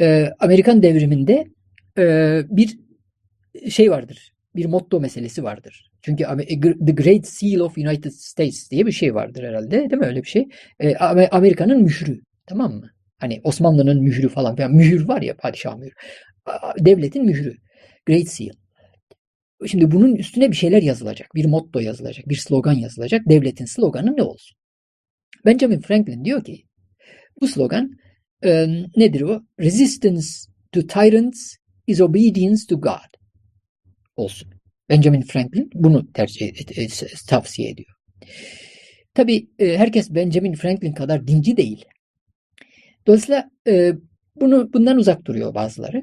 [0.00, 1.44] E, Amerikan devriminde
[1.98, 2.78] e, bir
[3.70, 4.32] şey vardır.
[4.56, 5.90] Bir motto meselesi vardır.
[6.02, 6.24] Çünkü
[6.86, 9.70] The Great Seal of United States diye bir şey vardır herhalde.
[9.70, 10.48] Değil mi öyle bir şey?
[10.80, 10.96] E,
[11.30, 12.20] Amerika'nın mührü.
[12.46, 12.90] Tamam mı?
[13.18, 14.56] Hani Osmanlı'nın mührü falan.
[14.58, 15.94] Yani mühür var ya padişah mührü.
[16.78, 17.54] Devletin mührü.
[18.06, 18.54] Great Seal.
[19.66, 21.34] Şimdi bunun üstüne bir şeyler yazılacak.
[21.34, 22.28] Bir motto yazılacak.
[22.28, 23.22] Bir slogan yazılacak.
[23.28, 24.56] Devletin sloganı ne olsun?
[25.44, 26.62] Benjamin Franklin diyor ki
[27.40, 27.90] bu slogan
[28.44, 29.42] e, nedir o?
[29.60, 30.26] Resistance
[30.72, 31.54] to tyrants
[31.86, 33.18] is obedience to God
[34.16, 34.50] olsun.
[34.88, 36.52] Benjamin Franklin bunu tercih
[37.28, 37.90] tavsiye ediyor.
[39.14, 41.84] Tabi e, herkes Benjamin Franklin kadar dinci değil.
[43.06, 43.92] Dolayısıyla e,
[44.36, 46.02] bunu bundan uzak duruyor bazıları.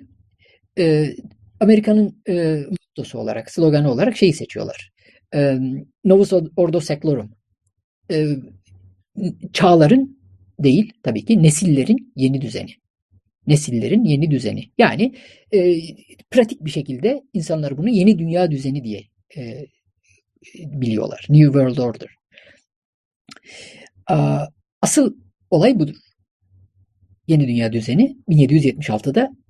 [1.65, 4.91] Amerika'nın e, mottosu olarak, sloganı olarak şeyi seçiyorlar.
[5.35, 5.57] E,
[6.03, 7.31] Novus Ordo Seclorum.
[8.11, 8.27] E,
[9.53, 10.19] çağların
[10.59, 12.71] değil tabii ki nesillerin yeni düzeni.
[13.47, 14.71] Nesillerin yeni düzeni.
[14.77, 15.15] Yani
[15.51, 15.81] e,
[16.31, 19.03] pratik bir şekilde insanlar bunu yeni dünya düzeni diye
[19.37, 19.65] e,
[20.55, 21.25] biliyorlar.
[21.29, 22.09] New World Order.
[24.81, 25.15] Asıl
[25.49, 25.95] olay budur.
[27.27, 29.44] Yeni dünya düzeni 1776'da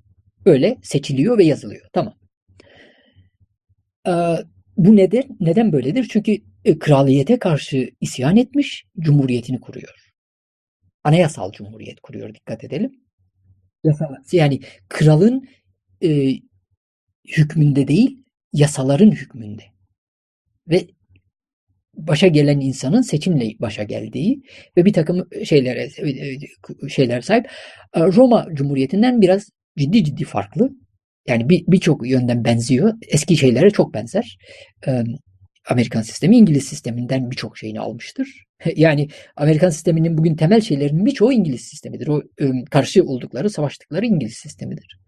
[0.45, 1.87] öyle seçiliyor ve yazılıyor.
[1.93, 2.13] Tamam.
[4.05, 4.37] A,
[4.77, 6.07] bu neden neden böyledir?
[6.09, 10.11] Çünkü e, kraliyete karşı isyan etmiş, cumhuriyetini kuruyor.
[11.03, 12.91] Anayasal cumhuriyet kuruyor dikkat edelim.
[14.31, 15.47] Yani kralın
[16.03, 16.33] e,
[17.37, 18.17] hükmünde değil,
[18.53, 19.63] yasaların hükmünde.
[20.67, 20.87] Ve
[21.93, 24.41] başa gelen insanın seçimle başa geldiği
[24.77, 25.89] ve bir takım şeylere
[26.89, 27.49] şeyler sahip.
[27.95, 30.69] Roma Cumhuriyeti'nden biraz ciddi ciddi farklı.
[31.27, 32.93] Yani birçok bir yönden benziyor.
[33.07, 34.37] Eski şeylere çok benzer.
[35.69, 38.27] Amerikan sistemi İngiliz sisteminden birçok şeyini almıştır.
[38.75, 42.07] Yani Amerikan sisteminin bugün temel şeylerinin birçoğu İngiliz sistemidir.
[42.07, 42.21] O
[42.71, 44.99] karşı oldukları, savaştıkları İngiliz sistemidir.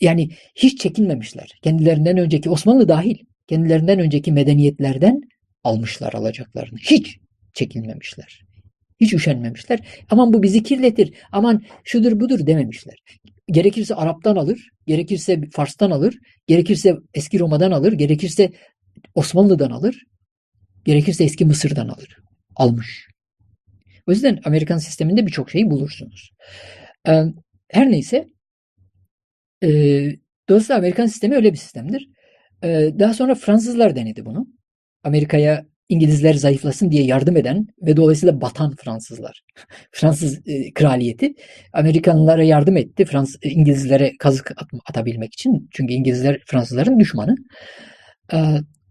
[0.00, 1.50] Yani hiç çekinmemişler.
[1.62, 3.16] Kendilerinden önceki Osmanlı dahil
[3.46, 5.20] kendilerinden önceki medeniyetlerden
[5.64, 6.78] almışlar alacaklarını.
[6.78, 7.18] Hiç
[7.54, 8.45] çekinmemişler.
[9.00, 9.80] Hiç üşenmemişler.
[10.10, 11.14] Aman bu bizi kirletir.
[11.32, 12.94] Aman şudur budur dememişler.
[13.52, 18.50] gerekirse Arap'tan alır, gerekirse Fars'tan alır, gerekirse eski Roma'dan alır, gerekirse
[19.14, 20.02] Osmanlı'dan alır,
[20.84, 22.16] gerekirse eski Mısır'dan alır.
[22.56, 23.06] Almış.
[24.06, 26.30] O yüzden Amerikan sisteminde birçok şeyi bulursunuz.
[27.08, 27.22] Ee,
[27.68, 28.28] her neyse
[29.62, 29.68] e,
[30.48, 32.08] dolayısıyla Amerikan sistemi öyle bir sistemdir.
[32.64, 34.46] Ee, daha sonra Fransızlar denedi bunu.
[35.04, 39.42] Amerika'ya İngilizler zayıflasın diye yardım eden ve dolayısıyla batan Fransızlar.
[39.92, 41.34] Fransız e, kraliyeti
[41.72, 43.04] Amerikanlılara yardım etti.
[43.04, 45.68] Fransız e, İngilizlere kazık at, atabilmek için.
[45.72, 47.34] Çünkü İngilizler Fransızların düşmanı.
[48.32, 48.38] E,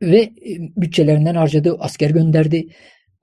[0.02, 0.30] ve
[0.78, 2.68] bütçelerinden harcadı, asker gönderdi.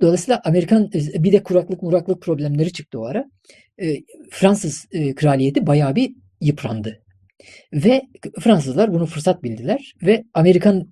[0.01, 3.25] Dolayısıyla Amerikan e, bir de kuraklık muraklık problemleri çıktı o ara.
[3.83, 3.97] E,
[4.31, 7.02] Fransız e, kraliyeti bayağı bir yıprandı.
[7.73, 8.03] Ve
[8.41, 10.89] Fransızlar bunu fırsat bildiler ve Amerikan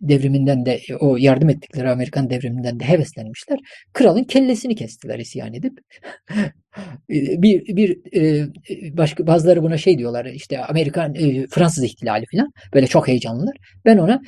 [0.00, 3.58] devriminden de o yardım ettikleri Amerikan devriminden de heveslenmişler.
[3.92, 5.72] Kralın kellesini kestiler isyan edip.
[7.08, 7.98] bir bir
[8.96, 11.14] başka bazıları buna şey diyorlar işte Amerikan
[11.50, 13.56] Fransız ihtilali falan böyle çok heyecanlılar.
[13.84, 14.22] Ben ona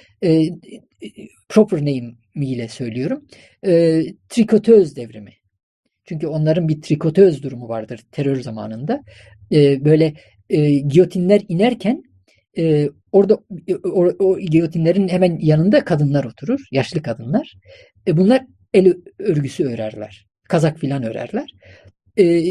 [1.49, 3.25] proper name ile söylüyorum.
[4.29, 5.33] Trikotöz devrimi.
[6.05, 9.01] Çünkü onların bir trikotöz durumu vardır terör zamanında.
[9.81, 10.15] Böyle
[10.53, 12.03] e, giyotinler inerken
[12.59, 13.39] e, orada
[13.85, 16.61] o, o giyotinlerin hemen yanında kadınlar oturur.
[16.71, 17.55] Yaşlı kadınlar.
[18.07, 20.27] E, bunlar el örgüsü örerler.
[20.49, 21.51] Kazak filan örerler.
[22.19, 22.43] E,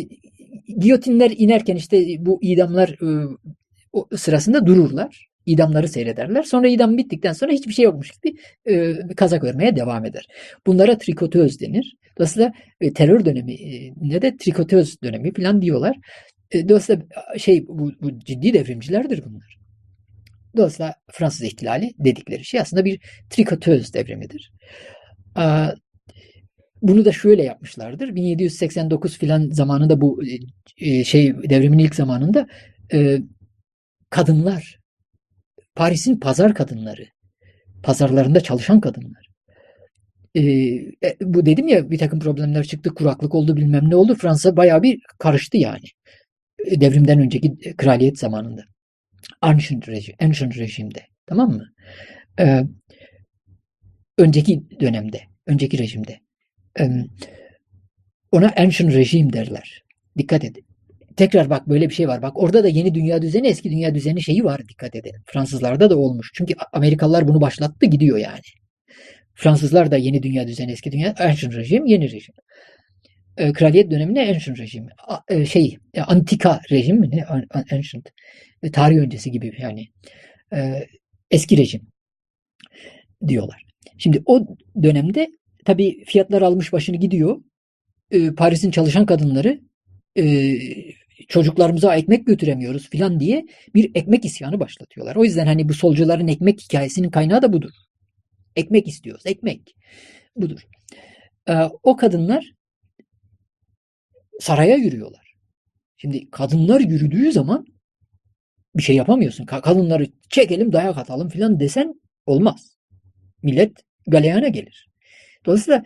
[0.77, 5.27] giyotinler inerken işte bu idamlar e, sırasında dururlar.
[5.45, 6.43] İdamları seyrederler.
[6.43, 8.35] Sonra idam bittikten sonra hiçbir şey yokmuş gibi
[8.65, 10.27] e, kazak örmeye devam eder.
[10.67, 11.95] Bunlara trikotöz denir.
[12.17, 15.95] Dolayısıyla e, terör dönemi e, ne de trikotöz dönemi falan diyorlar.
[16.51, 17.03] E, dolayısıyla
[17.37, 19.57] şey bu, bu ciddi devrimcilerdir bunlar.
[20.57, 22.99] Dolayısıyla Fransız ihtilali dedikleri şey aslında bir
[23.29, 24.51] trikotöz devrimidir.
[26.81, 28.15] Bunu da şöyle yapmışlardır.
[28.15, 30.37] 1789 filan zamanında bu e,
[30.77, 32.47] e, şey devrimin ilk zamanında
[34.09, 34.79] kadınlar
[35.75, 37.07] Paris'in pazar kadınları
[37.83, 39.27] pazarlarında çalışan kadınlar
[40.37, 40.43] e,
[41.21, 44.99] bu dedim ya bir takım problemler çıktı kuraklık oldu bilmem ne oldu Fransa bayağı bir
[45.19, 45.85] karıştı yani
[46.66, 48.64] devrimden önceki kraliyet zamanında.
[49.41, 50.99] Ancient, rejim, ancient rejimde.
[51.28, 51.68] Tamam mı?
[52.39, 52.64] Ee,
[54.18, 56.20] önceki dönemde, önceki rejimde.
[56.80, 56.89] Ee,
[58.32, 59.84] ona ancient rejim derler.
[60.18, 60.66] Dikkat edin.
[61.16, 62.22] Tekrar bak böyle bir şey var.
[62.22, 64.62] Bak orada da yeni dünya düzeni, eski dünya düzeni şeyi var.
[64.70, 65.14] Dikkat edin.
[65.26, 66.32] Fransızlarda da olmuş.
[66.34, 68.41] Çünkü Amerikalılar bunu başlattı gidiyor yani.
[69.36, 72.36] Fransızlar da yeni dünya düzeni, eski dünya, ancient rejim, yeni rejim
[73.38, 74.88] e, kraliyet döneminde ancient rejim.
[75.29, 77.25] E, şey, e, antika rejim mi ne?
[77.71, 78.09] Ancient.
[78.63, 79.88] E, tarih öncesi gibi yani.
[81.32, 81.82] Eski rejim
[83.27, 83.63] diyorlar.
[83.97, 84.47] Şimdi o
[84.84, 85.27] dönemde
[85.65, 87.41] tabii fiyatlar almış başını gidiyor.
[88.38, 89.61] Paris'in çalışan kadınları
[90.17, 90.57] e,
[91.27, 95.15] çocuklarımıza ekmek götüremiyoruz filan diye bir ekmek isyanı başlatıyorlar.
[95.15, 97.71] O yüzden hani bu solcuların ekmek hikayesinin kaynağı da budur.
[98.55, 99.75] Ekmek istiyoruz, ekmek.
[100.36, 100.59] Budur.
[101.84, 102.51] O kadınlar
[104.41, 105.33] saraya yürüyorlar.
[105.97, 107.65] Şimdi kadınlar yürüdüğü zaman
[108.75, 109.45] bir şey yapamıyorsun.
[109.45, 112.77] Kadınları çekelim dayak atalım filan desen olmaz.
[113.43, 113.71] Millet
[114.07, 114.87] galeyana gelir.
[115.45, 115.83] Dolayısıyla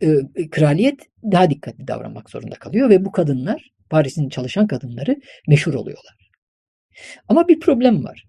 [0.00, 5.16] e, kraliyet daha dikkatli davranmak zorunda kalıyor ve bu kadınlar Paris'in çalışan kadınları
[5.48, 6.30] meşhur oluyorlar.
[7.28, 8.26] Ama bir problem var.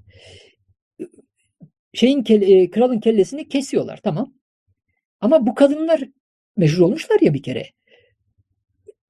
[1.94, 4.34] Şeyin e, kralın kellesini kesiyorlar tamam.
[5.22, 6.04] Ama bu kadınlar
[6.58, 7.66] meşhur olmuşlar ya bir kere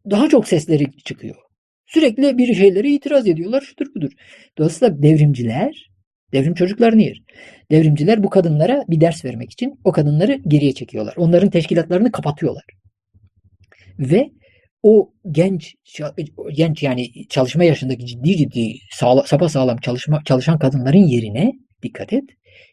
[0.10, 1.36] daha çok sesleri çıkıyor.
[1.86, 3.62] Sürekli bir şeylere itiraz ediyorlar.
[3.62, 4.12] Şudur budur.
[4.58, 5.90] Dolayısıyla devrimciler,
[6.34, 7.18] devrim çocuklarını yer.
[7.72, 11.14] Devrimciler bu kadınlara bir ders vermek için o kadınları geriye çekiyorlar.
[11.18, 12.64] Onların teşkilatlarını kapatıyorlar.
[14.00, 14.30] Ve
[14.84, 15.76] o genç
[16.54, 21.52] genç yani çalışma yaşındaki ciddi ciddi sağla, sapa sağlam çalışma çalışan kadınların yerine
[21.84, 22.24] dikkat et.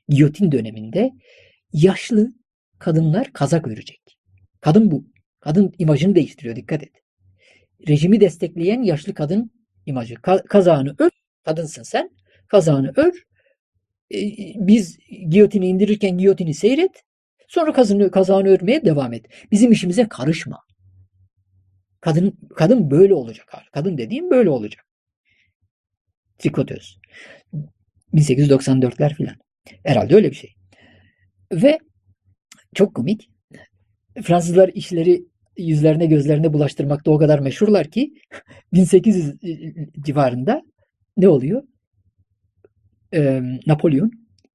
[0.08, 1.10] Giyotin döneminde
[1.72, 2.28] yaşlı
[2.78, 4.00] kadınlar kazak örecek.
[4.60, 5.04] Kadın bu.
[5.40, 6.90] Kadın imajını değiştiriyor dikkat et
[7.88, 9.50] rejimi destekleyen yaşlı kadın
[9.86, 10.14] imajı.
[10.14, 11.10] Ka- kazağını ör,
[11.44, 12.10] kadınsın sen.
[12.48, 13.12] Kazağını ör.
[14.14, 14.18] E,
[14.56, 17.04] biz giyotini indirirken giyotini seyret.
[17.48, 19.26] Sonra kazını, kazağını örmeye devam et.
[19.50, 20.58] Bizim işimize karışma.
[22.00, 23.52] Kadın kadın böyle olacak.
[23.72, 24.84] Kadın dediğim böyle olacak.
[26.38, 26.98] Trikotöz.
[28.14, 29.36] 1894'ler filan.
[29.84, 30.54] Herhalde öyle bir şey.
[31.52, 31.78] Ve
[32.74, 33.30] çok komik.
[34.22, 35.24] Fransızlar işleri
[35.56, 38.14] yüzlerine gözlerine bulaştırmakta o kadar meşhurlar ki
[38.72, 39.34] 1800
[40.04, 40.62] civarında
[41.16, 41.62] ne oluyor?
[43.14, 44.10] Ee, Napolyon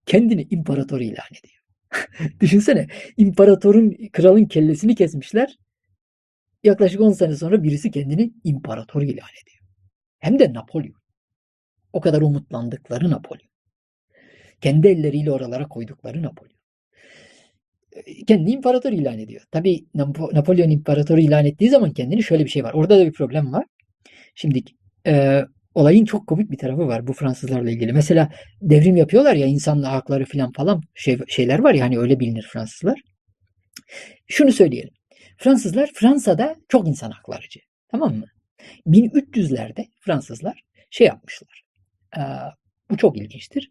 [0.05, 1.61] kendini imparator ilan ediyor.
[2.39, 2.87] Düşünsene
[3.17, 5.57] imparatorun kralın kellesini kesmişler.
[6.63, 9.63] Yaklaşık 10 sene sonra birisi kendini imparator ilan ediyor.
[10.19, 10.95] Hem de Napolyon.
[11.93, 13.49] O kadar umutlandıkları Napolyon.
[14.61, 16.54] Kendi elleriyle oralara koydukları Napolyon.
[18.27, 19.41] Kendi imparator ilan ediyor.
[19.51, 19.85] Tabii
[20.33, 22.73] Napolyon imparatoru ilan ettiği zaman kendini şöyle bir şey var.
[22.73, 23.65] Orada da bir problem var.
[24.35, 24.63] Şimdi
[25.07, 25.43] e,
[25.75, 27.93] olayın çok komik bir tarafı var bu Fransızlarla ilgili.
[27.93, 28.31] Mesela
[28.61, 33.01] devrim yapıyorlar ya insan hakları falan falan şey, şeyler var ya hani öyle bilinir Fransızlar.
[34.27, 34.93] Şunu söyleyelim.
[35.37, 37.59] Fransızlar Fransa'da çok insan haklarıcı.
[37.91, 38.25] Tamam mı?
[38.87, 41.63] 1300'lerde Fransızlar şey yapmışlar.
[42.17, 42.21] E,
[42.89, 43.69] bu çok ilginçtir.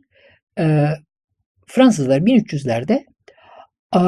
[0.58, 0.88] E,
[1.66, 3.04] Fransızlar 1300'lerde
[3.94, 4.00] e,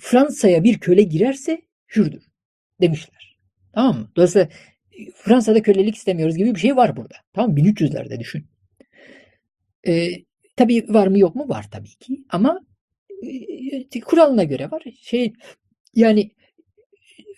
[0.00, 1.62] Fransa'ya bir köle girerse
[1.96, 2.22] hürdür
[2.80, 3.38] demişler.
[3.72, 4.10] Tamam mı?
[4.16, 4.48] Dolayısıyla
[5.14, 7.14] Fransa'da kölelik istemiyoruz gibi bir şey var burada.
[7.32, 8.46] Tamam 1300'lerde düşün.
[9.86, 10.08] E,
[10.56, 11.48] tabii var mı yok mu?
[11.48, 12.24] Var tabii ki.
[12.30, 12.60] Ama
[13.92, 14.82] e, kuralına göre var.
[15.00, 15.32] Şey
[15.94, 16.30] yani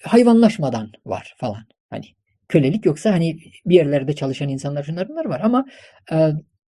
[0.02, 1.66] hayvanlaşmadan var falan.
[1.90, 2.04] Hani
[2.48, 5.66] kölelik yoksa hani bir yerlerde çalışan insanlar şunlar bunlar var ama
[6.12, 6.30] e,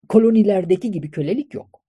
[0.08, 1.79] kolonilerdeki gibi kölelik yok.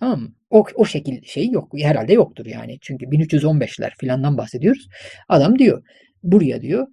[0.00, 0.32] Tamam mı?
[0.50, 1.72] O, o şekil şey yok.
[1.78, 2.78] Herhalde yoktur yani.
[2.80, 4.88] Çünkü 1315'ler filandan bahsediyoruz.
[5.28, 5.82] Adam diyor
[6.22, 6.86] buraya diyor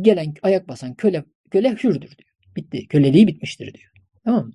[0.00, 2.30] gelen ayak basan köle köle hürdür diyor.
[2.56, 2.86] Bitti.
[2.88, 3.90] Köleliği bitmiştir diyor.
[4.24, 4.52] Tamam mı?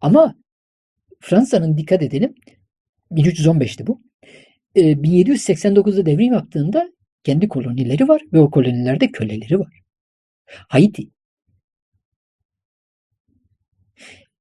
[0.00, 0.34] Ama
[1.20, 2.34] Fransa'nın dikkat edelim
[3.10, 4.02] 1315'ti bu.
[4.76, 6.88] 1789'da ee, devrim yaptığında
[7.24, 9.80] kendi kolonileri var ve o kolonilerde köleleri var.
[10.46, 11.10] Haiti.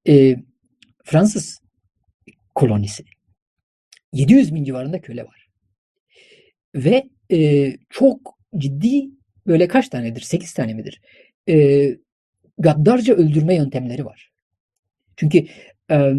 [0.07, 0.35] Ee,
[1.03, 1.59] Fransız
[2.55, 3.03] kolonisi.
[4.13, 5.47] 700 bin civarında köle var.
[6.75, 9.09] Ve e, çok ciddi
[9.47, 10.21] böyle kaç tanedir?
[10.21, 11.01] 8 tane midir?
[11.49, 11.87] E,
[12.57, 14.31] gaddarca öldürme yöntemleri var.
[15.17, 15.45] Çünkü
[15.91, 16.13] e,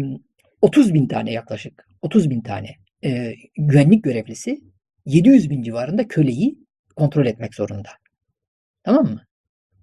[0.61, 4.61] 30 bin tane yaklaşık 30 bin tane e, güvenlik görevlisi
[5.05, 6.57] 700 bin civarında köleyi
[6.95, 7.89] kontrol etmek zorunda.
[8.83, 9.25] Tamam mı?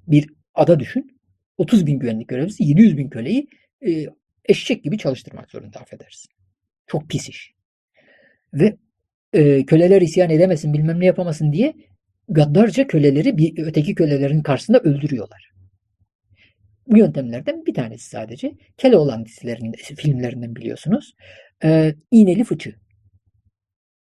[0.06, 1.20] Bir ada düşün.
[1.58, 3.48] 30 bin güvenlik görevlisi 700 bin köleyi
[3.86, 4.06] e,
[4.44, 6.30] eşek gibi çalıştırmak zorunda affedersin.
[6.86, 7.54] Çok pis iş.
[8.54, 8.76] Ve
[9.32, 11.74] e, köleler isyan edemesin bilmem ne yapamasın diye
[12.28, 15.54] gaddarca köleleri bir öteki kölelerin karşısında öldürüyorlar.
[16.86, 18.52] Bu yöntemlerden bir tanesi sadece.
[18.76, 21.14] Keloğlan dizilerinde, filmlerinden biliyorsunuz.
[21.64, 22.74] Ee, iğneli fıçı.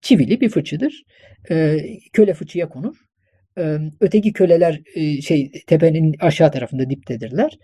[0.02, 1.04] Çivili bir fıçıdır.
[1.50, 1.78] Ee,
[2.14, 3.07] köle fıçıya konur.
[4.00, 4.82] Öteki köleler
[5.22, 7.58] şey tepenin aşağı tarafında diptedirler.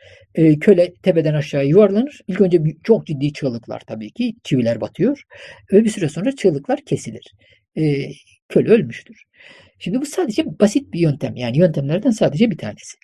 [0.61, 2.21] Köle tepeden aşağı yuvarlanır.
[2.27, 4.33] İlk önce çok ciddi çığlıklar tabii ki.
[4.43, 5.23] Çiviler batıyor.
[5.73, 7.33] Ve bir süre sonra çığlıklar kesilir.
[8.49, 9.23] Köle ölmüştür.
[9.79, 11.35] Şimdi bu sadece basit bir yöntem.
[11.35, 12.97] Yani yöntemlerden sadece bir tanesi.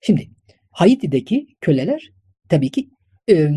[0.00, 0.28] Şimdi
[0.70, 2.10] Haiti'deki köleler
[2.48, 2.88] tabii ki
[3.30, 3.50] e,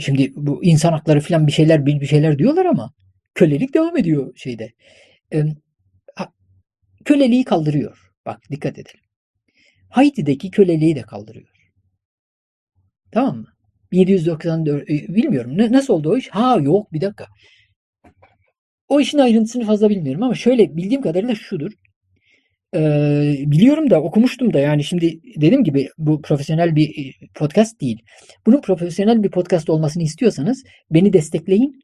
[0.00, 2.92] şimdi bu insan hakları falan bir şeyler bir şeyler diyorlar ama
[3.34, 4.72] kölelik devam ediyor şeyde.
[7.02, 8.12] E, köleliği kaldırıyor.
[8.26, 9.00] Bak dikkat edelim.
[9.90, 11.48] Haiti'deki köleliği de kaldırıyor.
[13.12, 13.46] Tamam mı?
[13.92, 15.58] 1794 bilmiyorum.
[15.58, 16.28] Ne, nasıl oldu o iş?
[16.28, 17.26] Ha yok bir dakika.
[18.88, 21.72] O işin ayrıntısını fazla bilmiyorum ama şöyle bildiğim kadarıyla şudur.
[22.74, 28.02] Ee, biliyorum da okumuştum da yani şimdi dediğim gibi bu profesyonel bir podcast değil.
[28.46, 31.80] Bunun profesyonel bir podcast olmasını istiyorsanız beni destekleyin.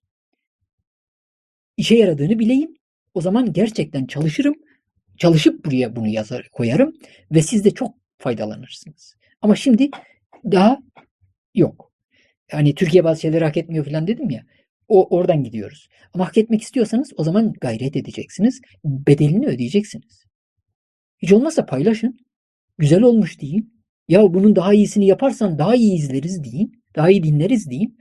[1.77, 2.75] İşe yaradığını bileyim.
[3.15, 4.55] O zaman gerçekten çalışırım.
[5.19, 6.95] Çalışıp buraya bunu yazar koyarım
[7.33, 9.17] ve siz de çok faydalanırsınız.
[9.43, 9.91] Ama şimdi
[10.45, 10.79] daha
[11.55, 11.93] yok.
[12.53, 14.45] Yani Türkiye bazı şeyleri hak etmiyor falan dedim ya.
[14.89, 15.89] O oradan gidiyoruz.
[16.15, 18.61] Ama hak etmek istiyorsanız o zaman gayret edeceksiniz.
[18.85, 20.25] Bedelini ödeyeceksiniz.
[21.19, 22.19] Hiç olmazsa paylaşın.
[22.79, 23.85] Güzel olmuş deyin.
[24.09, 26.83] Ya bunun daha iyisini yaparsan daha iyi izleriz deyin.
[26.97, 27.99] Daha iyi dinleriz deyin.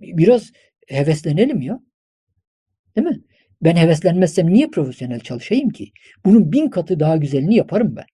[0.00, 0.52] Biraz
[0.88, 1.80] heveslenelim ya.
[2.96, 3.20] Değil mi?
[3.62, 5.90] Ben heveslenmezsem niye profesyonel çalışayım ki?
[6.24, 8.04] Bunun bin katı daha güzelini yaparım ben.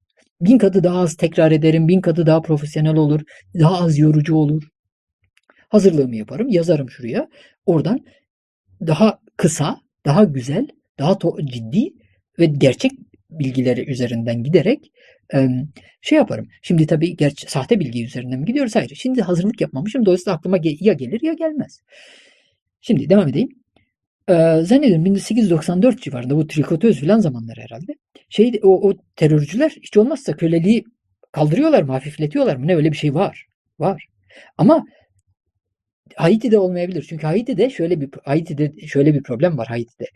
[0.41, 1.89] Bin katı daha az tekrar ederim.
[1.89, 3.21] Bin katı daha profesyonel olur.
[3.59, 4.62] Daha az yorucu olur.
[5.69, 6.49] Hazırlığımı yaparım.
[6.49, 7.29] Yazarım şuraya.
[7.67, 8.01] Oradan
[8.87, 10.67] daha kısa, daha güzel,
[10.99, 11.93] daha ciddi
[12.39, 12.93] ve gerçek
[13.31, 14.91] bilgileri üzerinden giderek
[16.03, 16.49] şey yaparım.
[16.62, 18.77] Şimdi tabii gerçi sahte bilgi üzerinden mi gidiyoruz?
[18.77, 18.93] Hayır.
[18.95, 20.07] Şimdi hazırlık yapmamışım.
[20.07, 21.81] Dolayısıyla aklıma ya gelir ya gelmez.
[22.81, 23.49] Şimdi devam edeyim.
[24.28, 24.32] Ee,
[24.62, 27.92] zannediyorum 1894 civarında bu trikotöz filan zamanları herhalde.
[28.28, 30.84] Şey o, o terörcüler hiç olmazsa köleliği
[31.32, 32.66] kaldırıyorlar mı, hafifletiyorlar mı?
[32.66, 33.47] Ne öyle bir şey var.
[33.78, 34.06] Var.
[34.59, 34.84] Ama
[36.16, 37.06] Haiti'de olmayabilir.
[37.09, 40.06] Çünkü Haiti'de şöyle bir Haiti'de şöyle bir problem var Haiti'de.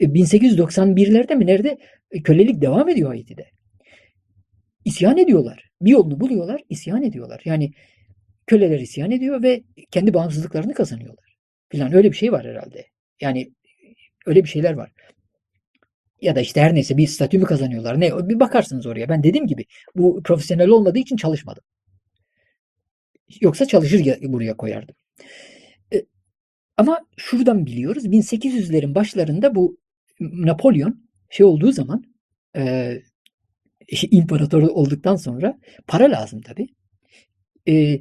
[0.00, 1.78] 1891'lerde e, mi nerede
[2.10, 3.46] e, kölelik devam ediyor Haiti'de.
[4.84, 5.70] İsyan ediyorlar.
[5.80, 7.42] Bir yolunu buluyorlar, isyan ediyorlar.
[7.44, 7.70] Yani
[8.46, 11.36] köleler isyan ediyor ve kendi bağımsızlıklarını kazanıyorlar.
[11.68, 12.84] Filan öyle bir şey var herhalde.
[13.20, 13.52] Yani
[14.26, 14.92] öyle bir şeyler var.
[16.20, 18.00] Ya da işte her neyse bir statü mü kazanıyorlar?
[18.00, 18.28] Ne?
[18.28, 19.08] Bir bakarsınız oraya.
[19.08, 19.64] Ben dediğim gibi
[19.96, 21.62] bu profesyonel olmadığı için çalışmadım.
[23.40, 24.94] Yoksa çalışır buraya koyardım.
[25.94, 26.02] E,
[26.76, 29.78] ama şuradan biliyoruz 1800'lerin başlarında bu
[30.20, 32.04] Napolyon şey olduğu zaman
[32.56, 32.92] e,
[34.10, 36.68] imparator olduktan sonra para lazım tabi.
[37.68, 38.00] E,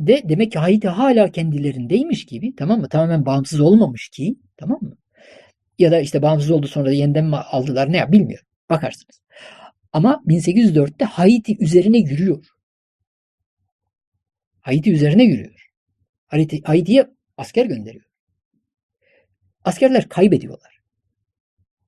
[0.00, 2.88] Haiti'de demek ki Haiti hala kendilerindeymiş gibi tamam mı?
[2.88, 4.96] Tamamen bağımsız olmamış ki tamam mı?
[5.78, 8.46] Ya da işte bağımsız oldu sonra yeniden mi aldılar ne ya bilmiyorum.
[8.70, 9.20] Bakarsınız.
[9.92, 12.46] Ama 1804'te Haiti üzerine yürüyor.
[14.60, 15.70] Haiti üzerine yürüyor.
[16.26, 18.04] Haiti, Haiti'ye asker gönderiyor.
[19.64, 20.80] Askerler kaybediyorlar.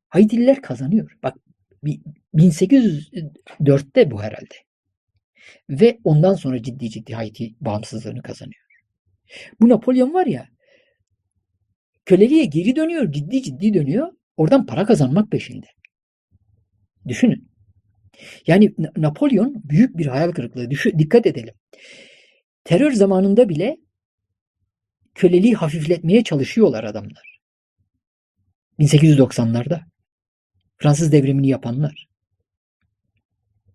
[0.08, 1.18] Haitililer kazanıyor.
[1.22, 1.36] Bak
[2.34, 4.54] 1804'te bu herhalde.
[5.70, 8.62] Ve ondan sonra ciddi ciddi Haiti bağımsızlığını kazanıyor.
[9.60, 10.48] Bu Napolyon var ya
[12.04, 14.12] köleliğe geri dönüyor, ciddi ciddi dönüyor.
[14.36, 15.66] Oradan para kazanmak peşinde.
[17.08, 17.48] Düşünün.
[18.46, 20.70] Yani Napolyon büyük bir hayal kırıklığı.
[20.70, 21.54] Düşün, dikkat edelim.
[22.64, 23.76] Terör zamanında bile
[25.14, 27.40] köleliği hafifletmeye çalışıyorlar adamlar.
[28.78, 29.80] 1890'larda.
[30.78, 32.08] Fransız devrimini yapanlar.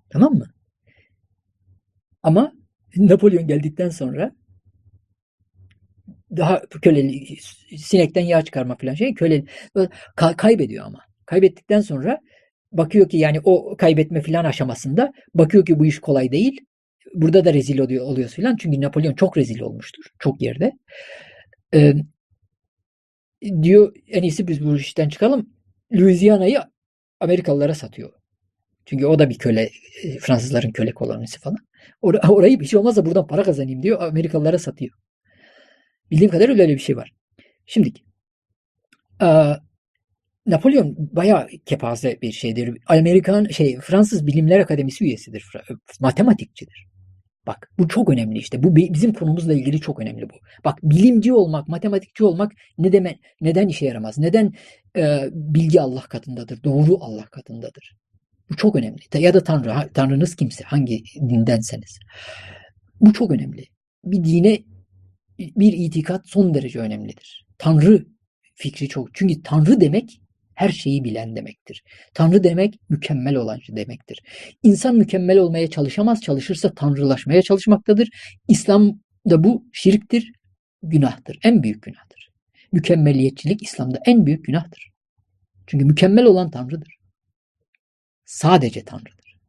[0.10, 0.57] Tamam mı?
[2.24, 2.54] Ama
[2.98, 4.32] Napolyon geldikten sonra
[6.38, 7.38] daha köleli
[7.78, 9.44] sinekten yağ çıkarma falan şey köle
[10.16, 11.00] kaybediyor ama.
[11.26, 12.20] Kaybettikten sonra
[12.72, 16.62] bakıyor ki yani o kaybetme falan aşamasında bakıyor ki bu iş kolay değil.
[17.14, 18.56] Burada da rezil oluyor oluyoruz falan.
[18.56, 20.04] Çünkü Napolyon çok rezil olmuştur.
[20.20, 20.72] Çok yerde.
[21.74, 21.94] Ee,
[23.62, 25.50] diyor en iyisi biz bu işten çıkalım.
[25.94, 26.60] Louisiana'yı
[27.20, 28.14] Amerikalılara satıyor.
[28.86, 29.70] Çünkü o da bir köle,
[30.22, 31.67] Fransızların köle kolonisi falan.
[32.02, 34.02] Or orayı bir şey olmazsa buradan para kazanayım diyor.
[34.02, 34.92] Amerikalılara satıyor.
[36.12, 37.14] Bildiğim kadarıyla öyle bir şey var.
[37.66, 37.94] Şimdi
[40.48, 42.78] Napolyon bayağı kepaze bir şeydir.
[42.88, 45.46] Amerikan şey Fransız Bilimler Akademisi üyesidir.
[46.00, 46.88] Matematikçidir.
[47.48, 48.64] Bak bu çok önemli işte.
[48.64, 50.34] Bu bizim konumuzla ilgili çok önemli bu.
[50.66, 54.18] Bak bilimci olmak, matematikçi olmak ne deme, neden işe yaramaz?
[54.18, 54.54] Neden
[54.98, 56.64] e, bilgi Allah katındadır?
[56.64, 57.98] Doğru Allah katındadır.
[58.50, 59.02] Bu çok önemli.
[59.14, 62.00] Ya da Tanrı, Tanrınız kimse, hangi dindenseniz.
[63.02, 63.66] Bu çok önemli.
[64.04, 64.60] Bir dine
[65.40, 67.46] bir itikat son derece önemlidir.
[67.58, 68.06] Tanrı
[68.56, 69.16] fikri çok.
[69.16, 70.22] Çünkü Tanrı demek
[70.56, 71.84] her şeyi bilen demektir.
[72.14, 74.20] Tanrı demek mükemmel olan demektir.
[74.64, 78.10] İnsan mükemmel olmaya çalışamaz, çalışırsa tanrılaşmaya çalışmaktadır.
[78.48, 80.32] İslam'da bu şirktir,
[80.84, 81.40] günahtır.
[81.44, 82.30] En büyük günahtır.
[82.72, 84.92] Mükemmeliyetçilik İslam'da en büyük günahtır.
[85.68, 86.97] Çünkü mükemmel olan Tanrı'dır.
[88.28, 89.40] Sadece Tanrı'dır.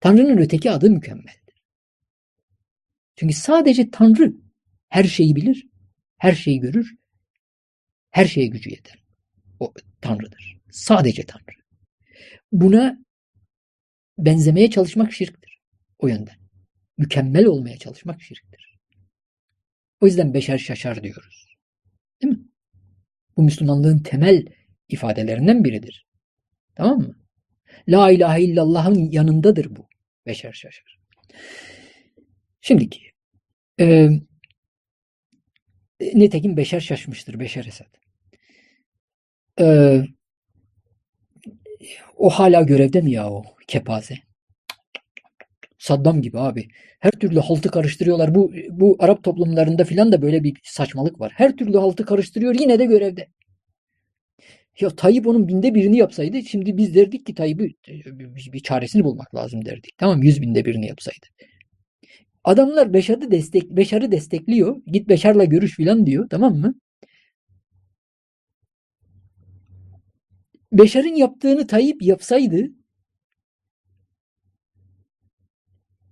[0.00, 1.64] Tanrı'nın öteki adı mükemmeldir.
[3.16, 4.32] Çünkü sadece Tanrı
[4.88, 5.68] her şeyi bilir,
[6.18, 6.96] her şeyi görür,
[8.10, 9.04] her şeye gücü yeter
[9.60, 10.60] o Tanrı'dır.
[10.70, 11.62] Sadece Tanrı.
[12.52, 13.04] Buna
[14.18, 15.60] benzemeye çalışmak şirktir.
[15.98, 16.36] O yönden.
[16.98, 18.78] Mükemmel olmaya çalışmak şirktir.
[20.00, 21.56] O yüzden beşer şaşar diyoruz.
[22.22, 22.44] Değil mi?
[23.36, 24.46] Bu Müslümanlığın temel
[24.88, 26.06] ifadelerinden biridir.
[26.74, 27.25] Tamam mı?
[27.88, 29.88] La ilahe illallah'ın yanındadır bu.
[30.26, 30.98] Beşer şaşar.
[32.60, 33.00] Şimdiki
[33.80, 34.08] e,
[36.00, 37.40] nitekim beşer şaşmıştır.
[37.40, 37.86] Beşer Esad.
[39.60, 40.02] Ee,
[42.16, 44.14] o hala görevde mi ya o kepaze?
[45.78, 46.68] Saddam gibi abi.
[47.00, 48.34] Her türlü haltı karıştırıyorlar.
[48.34, 51.32] Bu bu Arap toplumlarında filan da böyle bir saçmalık var.
[51.36, 53.28] Her türlü haltı karıştırıyor yine de görevde.
[54.80, 57.74] Ya Tayyip onun binde birini yapsaydı şimdi biz derdik ki Tayyip'i
[58.52, 59.98] bir çaresini bulmak lazım derdik.
[59.98, 61.26] Tamam yüz binde birini yapsaydı.
[62.44, 64.76] Adamlar Beşar'ı destek, Beşar'ı destekliyor.
[64.86, 66.74] Git Beşar'la görüş filan diyor tamam mı?
[70.72, 72.70] Beşar'ın yaptığını Tayyip yapsaydı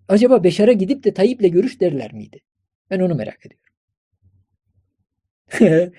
[0.08, 2.40] acaba Beşar'a gidip de Tayyip'le görüş derler miydi?
[2.90, 3.63] Ben onu merak ediyorum.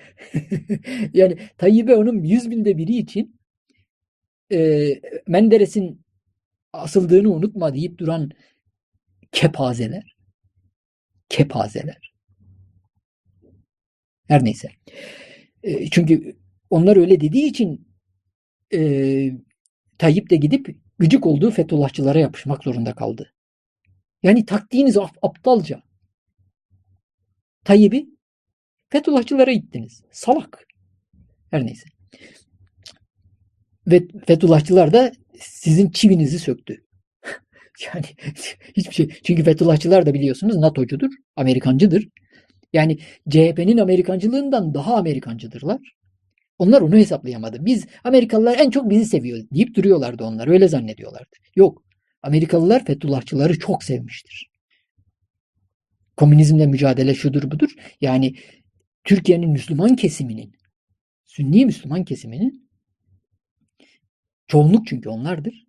[1.14, 3.40] yani Tayyip'e onun yüz binde biri için
[4.52, 4.88] e,
[5.26, 6.06] Menderes'in
[6.72, 8.30] asıldığını unutma deyip duran
[9.32, 10.16] kepazeler.
[11.28, 12.12] Kepazeler.
[14.28, 14.68] Her neyse.
[15.62, 16.36] E, çünkü
[16.70, 17.88] onlar öyle dediği için
[18.74, 19.30] e,
[19.98, 23.32] Tayyip de gidip gıcık olduğu Fethullahçılara yapışmak zorunda kaldı.
[24.22, 25.82] Yani taktiğiniz aptalca.
[27.64, 28.15] Tayyip'i
[28.88, 30.02] Fethullahçılara ittiniz.
[30.12, 30.66] Salak.
[31.50, 31.88] Her neyse.
[33.86, 36.84] Ve Fethullahçılar da sizin çivinizi söktü.
[37.86, 38.04] yani
[38.76, 39.08] hiçbir şey.
[39.24, 42.08] Çünkü Fethullahçılar da biliyorsunuz NATO'cudur, Amerikancıdır.
[42.72, 42.98] Yani
[43.28, 45.80] CHP'nin Amerikancılığından daha Amerikancıdırlar.
[46.58, 47.64] Onlar onu hesaplayamadı.
[47.64, 50.48] Biz Amerikalılar en çok bizi seviyor deyip duruyorlardı onlar.
[50.48, 51.36] Öyle zannediyorlardı.
[51.56, 51.82] Yok.
[52.22, 54.50] Amerikalılar Fethullahçıları çok sevmiştir.
[56.16, 57.70] komünizmle mücadele şudur budur.
[58.00, 58.34] Yani
[59.06, 60.52] Türkiye'nin Müslüman kesiminin,
[61.24, 62.68] Sünni Müslüman kesiminin
[64.46, 65.66] çoğunluk çünkü onlardır.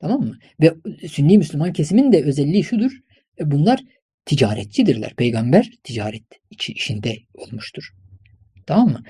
[0.00, 0.38] Tamam mı?
[0.60, 0.74] Ve
[1.08, 2.92] Sünni Müslüman kesimin de özelliği şudur.
[3.40, 3.80] E, bunlar
[4.24, 5.14] ticaretçidirler.
[5.14, 6.24] Peygamber ticaret
[6.68, 7.90] işinde olmuştur.
[8.66, 9.02] Tamam mı?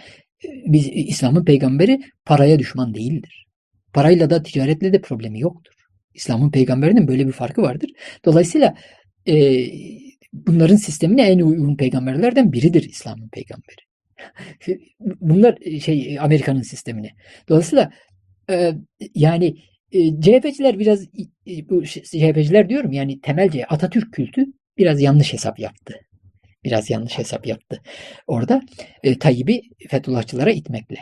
[0.44, 3.46] E, biz İslam'ın peygamberi paraya düşman değildir.
[3.92, 5.74] Parayla da ticaretle de problemi yoktur.
[6.14, 7.90] İslam'ın peygamberinin böyle bir farkı vardır.
[8.24, 8.74] Dolayısıyla
[9.26, 9.34] e,
[10.32, 13.86] bunların sistemine en uygun peygamberlerden biridir İslam'ın peygamberi.
[15.00, 17.10] Bunlar şey Amerika'nın sistemine.
[17.48, 17.90] Dolayısıyla
[18.50, 18.72] e,
[19.14, 19.56] yani
[19.92, 21.02] e, CHP'ciler biraz
[21.46, 24.44] e, bu CHP'ciler diyorum yani temelce Atatürk kültü
[24.78, 25.94] biraz yanlış hesap yaptı.
[26.64, 27.80] Biraz yanlış hesap yaptı.
[28.26, 28.62] Orada
[29.02, 30.98] e, Tayyip'i Fethullahçılara itmekle.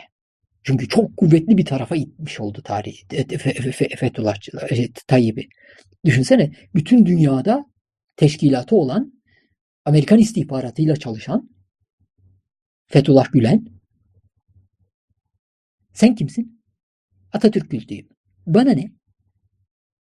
[0.63, 2.95] Çünkü çok kuvvetli bir tarafa itmiş oldu tarih
[3.97, 5.47] Fethullahçılar, e, Tayyip'i.
[6.05, 7.65] Düşünsene bütün dünyada
[8.15, 9.13] teşkilatı olan
[9.85, 11.49] Amerikan istihbaratıyla çalışan
[12.87, 13.65] Fethullah Gülen
[15.93, 16.61] sen kimsin?
[17.33, 18.09] Atatürk kültüyüm.
[18.47, 18.91] Bana ne?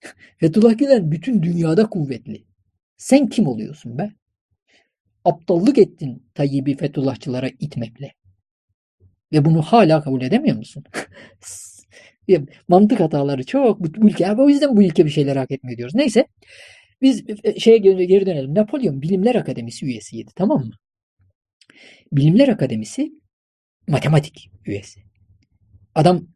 [0.38, 2.43] Fethullah Gülen bütün dünyada kuvvetli.
[2.98, 4.11] Sen kim oluyorsun be?
[5.26, 8.14] Aptallık ettin Tayyip'i Fethullahçılara itmekle.
[9.34, 10.84] Ve bunu hala kabul edemiyor musun?
[12.68, 13.80] Mantık hataları çok.
[13.80, 15.95] Bu ülke, o yüzden bu ülke bir şeyler hak etmiyor diyoruz.
[15.95, 16.27] Neyse.
[17.02, 18.56] Biz e, şeye geri dönelim.
[18.56, 20.32] Napolyon Bilimler Akademisi üyesiydi.
[20.36, 20.73] Tamam mı?
[22.11, 23.11] Bilimler Akademisi
[23.88, 25.02] matematik üyesi.
[25.95, 26.28] Adam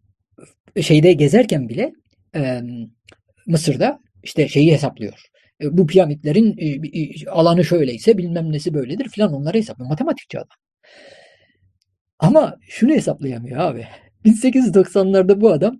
[0.81, 1.93] şeyde gezerken bile
[2.35, 2.61] e,
[3.47, 5.21] Mısır'da işte şeyi hesaplıyor.
[5.61, 9.89] E, bu piramitlerin e, e, alanı şöyleyse bilmem nesi böyledir filan onları hesaplıyor.
[9.89, 10.57] Matematikçi adam.
[12.19, 13.87] Ama şunu hesaplayamıyor abi.
[14.25, 15.79] 1890'larda bu adam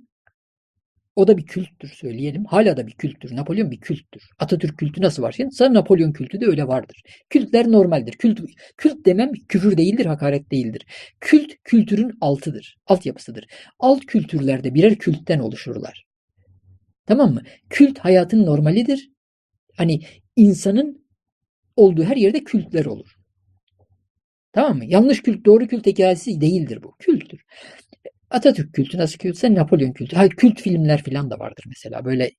[1.15, 2.45] o da bir külttür söyleyelim.
[2.45, 3.35] Hala da bir külttür.
[3.35, 4.23] Napolyon bir külttür.
[4.39, 5.35] Atatürk kültü nasıl var?
[5.37, 7.01] Yani Napolyon kültü de öyle vardır.
[7.29, 8.13] Kültler normaldir.
[8.13, 8.39] Kült,
[8.77, 10.85] kült demem küfür değildir, hakaret değildir.
[11.19, 13.45] Kült kültürün altıdır, altyapısıdır.
[13.79, 16.05] Alt kültürlerde birer kültten oluşurlar.
[17.05, 17.41] Tamam mı?
[17.69, 19.11] Kült hayatın normalidir.
[19.77, 19.99] Hani
[20.35, 21.05] insanın
[21.75, 23.15] olduğu her yerde kültler olur.
[24.53, 24.85] Tamam mı?
[24.85, 26.95] Yanlış kült, doğru kült hikayesi değildir bu.
[26.99, 27.41] Kültür.
[28.29, 30.15] Atatürk kültü nasıl kültse Napolyon kültü.
[30.15, 32.05] Hayır kült filmler falan da vardır mesela.
[32.05, 32.31] Böyle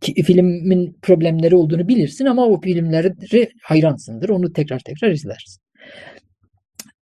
[0.00, 4.28] ki, filmin problemleri olduğunu bilirsin ama o filmleri hayransındır.
[4.28, 5.62] Onu tekrar tekrar izlersin.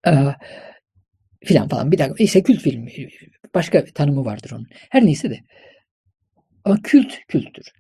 [0.08, 0.12] Ee,
[1.44, 1.92] filan falan.
[1.92, 2.24] Bir dakika.
[2.24, 2.92] İşte kült filmi.
[3.54, 4.68] Başka tanımı vardır onun.
[4.90, 5.40] Her neyse de.
[6.64, 7.72] Ama kült kültür.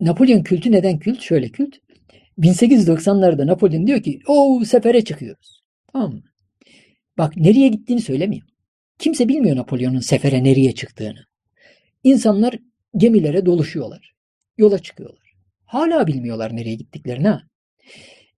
[0.00, 1.20] Napolyon kültü neden kült?
[1.20, 1.76] Şöyle kült.
[2.38, 5.62] 1890'larda Napolyon diyor ki o sefere çıkıyoruz.
[5.92, 6.22] Tamam mı?
[7.18, 8.46] Bak nereye gittiğini söylemiyor.
[8.98, 11.24] Kimse bilmiyor Napolyon'un sefere nereye çıktığını.
[12.04, 12.58] İnsanlar
[12.96, 14.12] gemilere doluşuyorlar.
[14.58, 15.34] Yola çıkıyorlar.
[15.64, 17.42] Hala bilmiyorlar nereye gittiklerini ha.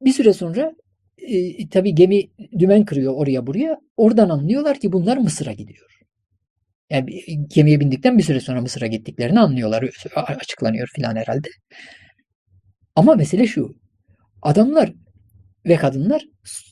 [0.01, 0.73] Bir süre sonra
[1.19, 2.23] e, tabii gemi
[2.59, 3.79] dümen kırıyor oraya buraya.
[3.97, 5.99] Oradan anlıyorlar ki bunlar Mısır'a gidiyor.
[6.91, 7.23] Yani
[7.55, 9.91] gemiye bindikten bir süre sonra Mısır'a gittiklerini anlıyorlar.
[10.17, 11.49] Açıklanıyor filan herhalde.
[12.97, 13.77] Ama mesele şu.
[14.43, 14.93] Adamlar
[15.67, 16.25] ve kadınlar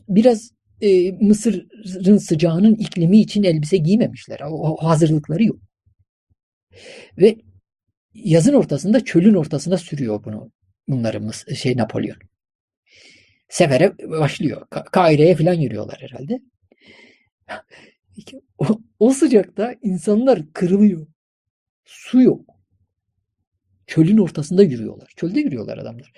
[0.09, 0.51] biraz
[0.81, 4.41] e, Mısır'ın sıcağının iklimi için elbise giymemişler.
[4.41, 5.61] O, o hazırlıkları yok.
[7.19, 7.37] Ve
[8.15, 10.53] yazın ortasında çölün ortasına sürüyor bunu
[10.89, 12.17] bunları şey Napolyon.
[13.49, 14.67] Sefere başlıyor.
[14.93, 16.41] Kaire'ye falan yürüyorlar herhalde.
[18.59, 18.67] O,
[18.99, 21.07] o sıcakta insanlar kırılıyor.
[21.85, 22.51] Su yok.
[23.87, 25.13] Çölün ortasında yürüyorlar.
[25.17, 26.13] Çölde yürüyorlar adamlar.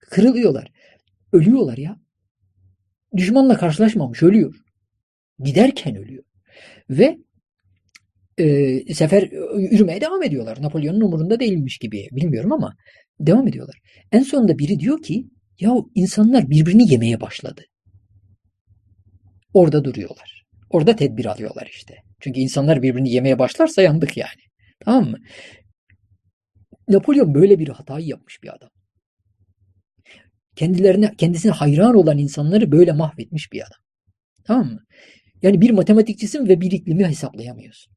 [0.00, 0.72] Kırılıyorlar.
[1.32, 2.03] Ölüyorlar ya
[3.16, 4.54] düşmanla karşılaşmamış ölüyor.
[5.38, 6.24] Giderken ölüyor.
[6.90, 7.18] Ve
[8.38, 9.22] e, sefer
[9.72, 10.62] yürümeye devam ediyorlar.
[10.62, 12.76] Napolyon'un umurunda değilmiş gibi bilmiyorum ama
[13.20, 13.80] devam ediyorlar.
[14.12, 15.26] En sonunda biri diyor ki
[15.60, 17.62] ya insanlar birbirini yemeye başladı.
[19.54, 20.44] Orada duruyorlar.
[20.70, 21.94] Orada tedbir alıyorlar işte.
[22.20, 24.42] Çünkü insanlar birbirini yemeye başlarsa yandık yani.
[24.80, 25.18] Tamam mı?
[26.88, 28.70] Napolyon böyle bir hatayı yapmış bir adam
[30.56, 33.78] kendilerine kendisine hayran olan insanları böyle mahvetmiş bir adam.
[34.44, 34.80] Tamam mı?
[35.42, 37.94] Yani bir matematikçisin ve bir iklimi hesaplayamıyorsun.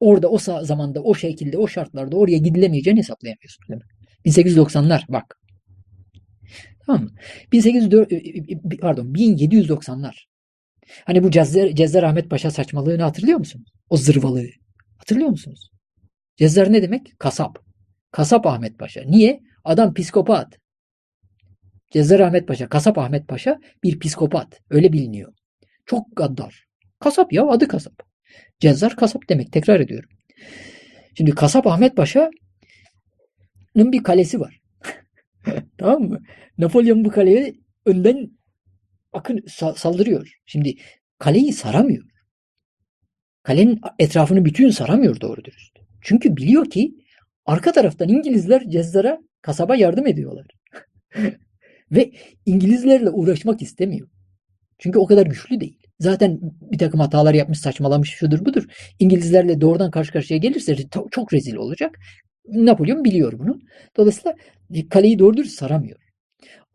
[0.00, 3.64] Orada o zamanda o şekilde o şartlarda oraya gidilemeyeceğini hesaplayamıyorsun.
[3.68, 3.86] Değil mi?
[4.26, 5.38] 1890'lar bak.
[6.86, 7.10] Tamam mı?
[7.52, 10.14] 1804 e, e, pardon 1790'lar.
[11.04, 13.64] Hani bu Cezzer, Cezzer Ahmet Paşa saçmalığını hatırlıyor musun?
[13.90, 14.48] O zırvalığı.
[14.96, 15.70] Hatırlıyor musunuz?
[16.36, 17.18] Cezzer ne demek?
[17.18, 17.58] Kasap.
[18.10, 19.02] Kasap Ahmet Paşa.
[19.04, 19.40] Niye?
[19.66, 20.58] Adam psikopat.
[21.92, 24.60] Cezar Ahmet Paşa, Kasap Ahmet Paşa bir psikopat.
[24.70, 25.32] Öyle biliniyor.
[25.86, 26.66] Çok gaddar.
[27.00, 28.02] Kasap ya adı kasap.
[28.60, 30.10] Cezzar kasap demek tekrar ediyorum.
[31.14, 32.32] Şimdi kasap Ahmet Paşa'nın
[33.92, 34.60] bir kalesi var.
[35.78, 36.22] Tamam mı?
[36.58, 37.54] Napolyon bu kaleye
[37.86, 38.30] önden
[39.12, 39.44] akın
[39.76, 40.32] saldırıyor.
[40.46, 40.74] Şimdi
[41.18, 42.04] kaleyi saramıyor.
[43.42, 45.78] Kalenin etrafını bütün saramıyor doğru dürüst.
[46.00, 46.94] Çünkü biliyor ki
[47.46, 50.46] arka taraftan İngilizler Cezzar'a kasaba yardım ediyorlar.
[51.90, 52.12] Ve
[52.46, 54.08] İngilizlerle uğraşmak istemiyor.
[54.78, 55.78] Çünkü o kadar güçlü değil.
[56.00, 58.64] Zaten bir takım hatalar yapmış, saçmalamış, şudur budur.
[58.98, 60.76] İngilizlerle doğrudan karşı karşıya gelirse
[61.10, 61.98] çok rezil olacak.
[62.46, 63.60] Napolyon biliyor bunu.
[63.96, 64.34] Dolayısıyla
[64.74, 65.98] e, kaleyi doğru dürüst saramıyor.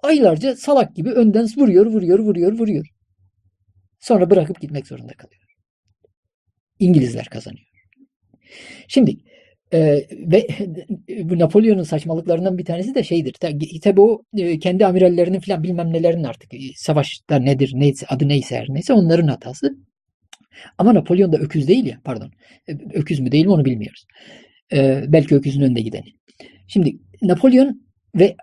[0.03, 2.87] Aylarca salak gibi önden vuruyor, vuruyor, vuruyor, vuruyor.
[3.99, 5.41] Sonra bırakıp gitmek zorunda kalıyor.
[6.79, 7.67] İngilizler kazanıyor.
[8.87, 9.17] Şimdi
[9.73, 10.47] e, ve
[11.23, 13.33] bu Napolyon'un saçmalıklarından bir tanesi de şeydir.
[13.83, 18.57] Tabi o e, kendi amirallerinin falan bilmem nelerin artık e, savaşta nedir neyse adı neyse
[18.57, 19.77] her neyse onların hatası.
[20.77, 22.31] Ama Napolyon da öküz değil ya pardon.
[22.69, 24.05] E, öküz mü değil mi onu bilmiyoruz.
[24.73, 26.13] E, belki öküzün önünde gideni.
[26.67, 27.81] Şimdi Napolyon
[28.15, 28.35] ve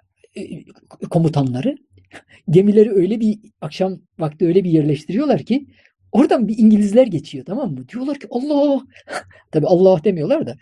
[1.10, 1.76] komutanları
[2.50, 5.66] gemileri öyle bir akşam vakti öyle bir yerleştiriyorlar ki
[6.12, 7.88] Oradan bir İngilizler geçiyor tamam mı?
[7.88, 8.82] Diyorlar ki Allah.
[9.52, 10.56] Tabi Allah demiyorlar da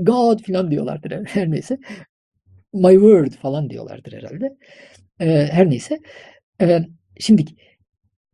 [0.00, 1.78] God falan diyorlardır her neyse.
[2.72, 4.56] My word falan diyorlardır herhalde.
[5.20, 5.98] Ee, her neyse.
[6.60, 6.80] Ee,
[7.20, 7.44] şimdi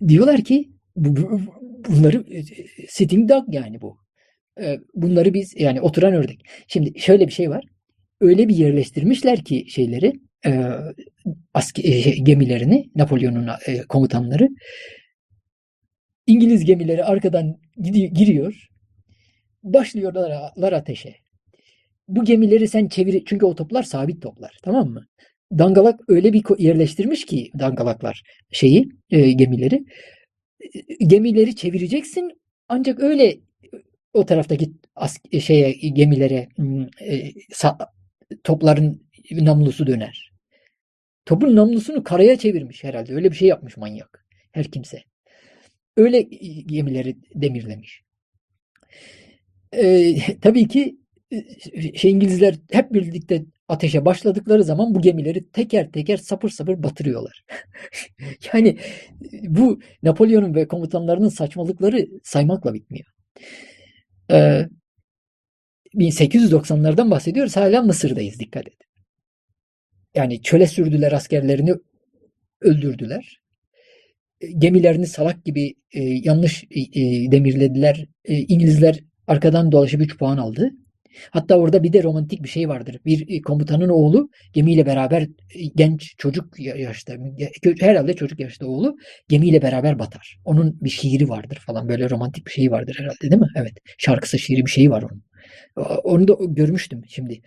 [0.08, 1.40] diyorlar ki bu, bu,
[1.88, 2.42] bunları e,
[2.88, 3.98] sitting dog yani bu.
[4.60, 6.40] Ee, bunları biz yani oturan ördek.
[6.68, 7.64] Şimdi şöyle bir şey var.
[8.20, 10.12] Öyle bir yerleştirmişler ki şeyleri
[10.46, 10.64] e,
[11.54, 14.48] aski, e, gemilerini Napolyon'un e, komutanları
[16.26, 17.60] İngiliz gemileri arkadan
[18.14, 18.68] giriyor.
[19.62, 21.14] Başlıyorlar ateşe.
[22.08, 24.58] Bu gemileri sen çevir çünkü o toplar sabit toplar.
[24.62, 25.06] Tamam mı?
[25.58, 29.84] Dangalak öyle bir yerleştirmiş ki dangalaklar şeyi e, gemileri.
[31.00, 33.36] E, gemileri çevireceksin ancak öyle
[34.12, 36.48] o taraftaki as, e, şeye gemilere
[37.00, 37.78] e, sa,
[38.44, 40.32] topların namlusu döner.
[41.26, 43.14] Topun namlusunu karaya çevirmiş herhalde.
[43.14, 44.26] Öyle bir şey yapmış manyak.
[44.52, 45.02] Her kimse.
[45.96, 46.22] Öyle
[46.66, 48.02] gemileri demirlemiş.
[49.72, 50.96] Ee, tabii ki
[51.94, 57.44] şey İngilizler hep birlikte ateşe başladıkları zaman bu gemileri teker teker sapır sapır batırıyorlar.
[58.52, 58.78] yani
[59.42, 63.06] bu Napolyon'un ve komutanlarının saçmalıkları saymakla bitmiyor.
[64.30, 64.68] Ee,
[65.94, 67.56] 1890'lardan bahsediyoruz.
[67.56, 68.78] Hala Mısır'dayız dikkat edin.
[70.14, 71.74] Yani çöle sürdüler askerlerini
[72.60, 73.43] öldürdüler
[74.58, 78.06] gemilerini salak gibi e, yanlış e, e, demirlediler.
[78.24, 80.70] E, İngilizler arkadan dolaşıp 3 puan aldı.
[81.30, 82.98] Hatta orada bir de romantik bir şey vardır.
[83.06, 87.14] Bir e, komutanın oğlu gemiyle beraber e, genç çocuk yaşta
[87.80, 88.96] herhalde çocuk yaşta oğlu
[89.28, 90.38] gemiyle beraber batar.
[90.44, 93.48] Onun bir şiiri vardır falan böyle romantik bir şey vardır herhalde değil mi?
[93.56, 93.72] Evet.
[93.98, 95.22] Şarkısı şiiri bir şey var onun.
[96.04, 97.40] Onu da görmüştüm şimdi.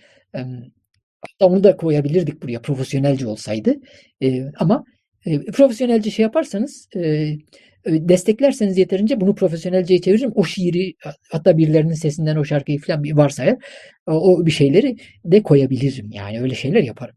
[1.21, 3.75] Hatta onu da koyabilirdik buraya profesyonelce olsaydı.
[4.59, 4.83] Ama
[5.25, 7.37] e, profesyonelce şey yaparsanız e, e,
[7.85, 10.31] desteklerseniz yeterince bunu profesyonelce çeviririm.
[10.35, 10.93] O şiiri
[11.31, 13.57] hatta birilerinin sesinden o şarkıyı falan bir varsa eğer
[14.07, 16.09] o bir şeyleri de koyabilirim.
[16.11, 17.15] Yani öyle şeyler yaparım.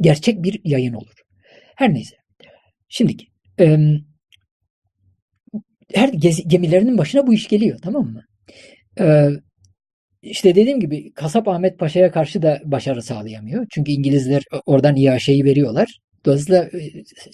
[0.00, 1.22] Gerçek bir yayın olur.
[1.76, 2.16] Her neyse.
[2.88, 3.16] Şimdi
[5.94, 6.08] her
[6.46, 8.24] gemilerinin başına bu iş geliyor tamam mı?
[10.22, 13.66] İşte dediğim gibi Kasap Ahmet Paşa'ya karşı da başarı sağlayamıyor.
[13.70, 15.98] Çünkü İngilizler oradan iaşeyi veriyorlar.
[16.24, 16.90] Dolayısıyla e,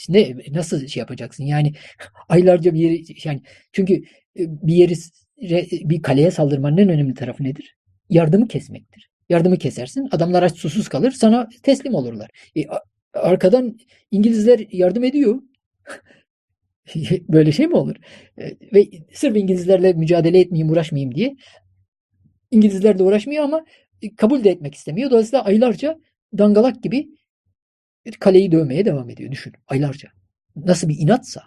[0.09, 1.45] ne nasıl şey yapacaksın?
[1.45, 1.73] Yani
[2.29, 3.41] aylarca bir yeri yani
[3.73, 4.03] çünkü e,
[4.39, 4.95] bir yeri
[5.89, 7.77] bir kaleye saldırmanın en önemli tarafı nedir?
[8.11, 9.09] Yardımı kesmektir.
[9.29, 10.09] Yardımı kesersin.
[10.13, 11.11] Adamlar aç susuz kalır.
[11.11, 12.31] Sana teslim olurlar.
[12.57, 12.61] E,
[13.15, 13.79] arkadan
[14.11, 15.43] İngilizler yardım ediyor.
[17.29, 17.97] Böyle şey mi olur?
[18.39, 18.45] E,
[18.75, 21.37] ve sırf İngilizlerle mücadele etmeyeyim, uğraşmayayım diye
[22.51, 23.65] İngilizlerle uğraşmıyor ama
[24.17, 25.11] kabul de etmek istemiyor.
[25.11, 25.99] Dolayısıyla aylarca
[26.39, 27.09] dangalak gibi
[28.21, 29.33] kaleyi dövmeye devam ediyor.
[29.33, 30.09] Düşün aylarca.
[30.57, 31.43] Nasıl bir inatsa.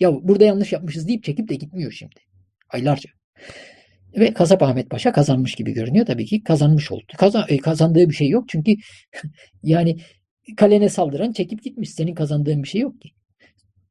[0.00, 2.20] Ya burada yanlış yapmışız deyip çekip de gitmiyor şimdi.
[2.70, 3.10] Aylarca.
[4.16, 6.06] Ve Kasap Ahmet Paşa kazanmış gibi görünüyor.
[6.06, 7.04] Tabii ki kazanmış oldu.
[7.16, 8.44] Kazan, e, kazandığı bir şey yok.
[8.48, 8.74] Çünkü
[9.62, 9.96] yani
[10.56, 11.90] kalene saldıran çekip gitmiş.
[11.90, 13.10] Senin kazandığın bir şey yok ki.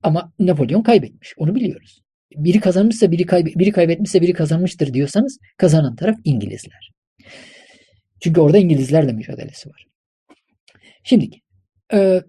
[0.04, 1.34] Ama Napolyon kaybetmiş.
[1.38, 2.03] Onu biliyoruz.
[2.36, 6.92] Biri kazanmışsa biri, kaybe biri kaybetmişse biri kazanmıştır diyorsanız kazanan taraf İngilizler.
[8.24, 9.86] Çünkü orada İngilizlerle mücadelesi var.
[11.04, 11.30] Şimdi
[11.94, 12.22] ee,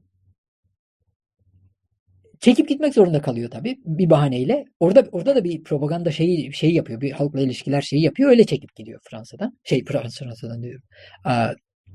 [2.41, 4.65] çekip gitmek zorunda kalıyor tabii bir bahaneyle.
[4.81, 7.01] Orada orada da bir propaganda şeyi şey yapıyor.
[7.01, 8.31] Bir halkla ilişkiler şeyi yapıyor.
[8.31, 9.59] Öyle çekip gidiyor Fransa'dan.
[9.65, 10.83] Şey Fransa'dan diyorum.
[11.25, 11.53] Aa,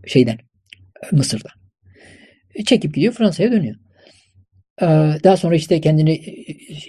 [0.07, 0.37] şeyden
[1.11, 1.51] Mısır'dan.
[2.65, 3.75] Çekip gidiyor Fransa'ya dönüyor.
[5.23, 6.21] Daha sonra işte kendini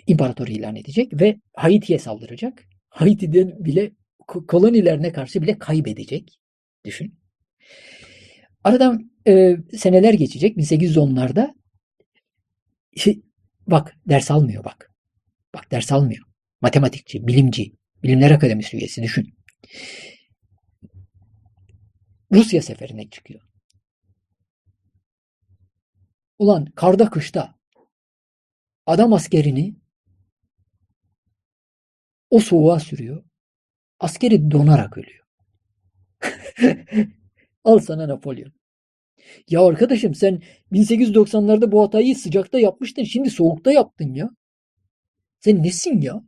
[0.07, 2.65] imparator ilan edecek ve Haiti'ye saldıracak.
[2.89, 3.93] Haiti'den bile
[4.27, 6.41] kolonilerine karşı bile kaybedecek.
[6.85, 7.19] Düşün.
[8.65, 11.55] Aradan e, seneler geçecek 1810'larda
[12.97, 13.23] şey,
[13.67, 14.91] bak ders almıyor bak.
[15.55, 16.25] Bak ders almıyor.
[16.61, 17.73] Matematikçi, bilimci,
[18.03, 19.35] bilimler akademisi üyesi düşün.
[22.33, 23.41] Rusya seferine çıkıyor.
[26.39, 27.60] Ulan karda kışta
[28.91, 29.75] adam askerini
[32.31, 33.25] o soğuğa sürüyor.
[34.01, 35.25] Askeri donarak ölüyor.
[37.65, 38.53] Al sana Napolyon.
[39.49, 40.43] Ya arkadaşım sen
[40.73, 43.05] 1890'larda bu hatayı sıcakta yapmıştın.
[43.05, 44.31] Şimdi soğukta yaptın ya.
[45.41, 46.23] Sen nesin ya?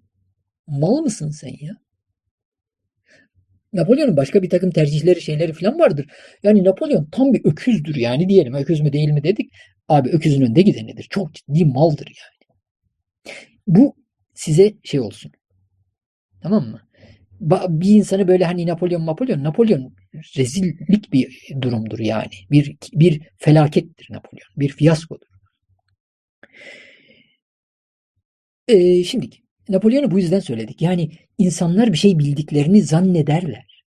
[0.66, 1.76] Mal mısın sen ya?
[3.72, 6.06] Napolyon'un başka bir takım tercihleri şeyleri falan vardır.
[6.42, 8.54] Yani Napolyon tam bir öküzdür yani diyelim.
[8.54, 9.52] Öküz mü değil mi dedik.
[9.88, 11.06] Abi öküzün önde gidenidir.
[11.10, 12.41] Çok ciddi maldır yani.
[13.66, 13.96] Bu
[14.34, 15.32] size şey olsun.
[16.42, 16.80] Tamam mı?
[17.68, 19.94] Bir insanı böyle hani Napolyon Napolyon Napolyon
[20.36, 22.32] rezillik bir durumdur yani.
[22.50, 24.48] Bir bir felakettir Napolyon.
[24.56, 25.26] Bir fiyaskodur.
[28.68, 29.28] Ee, şimdi
[29.68, 30.82] Napolyon'u bu yüzden söyledik.
[30.82, 33.84] Yani insanlar bir şey bildiklerini zannederler.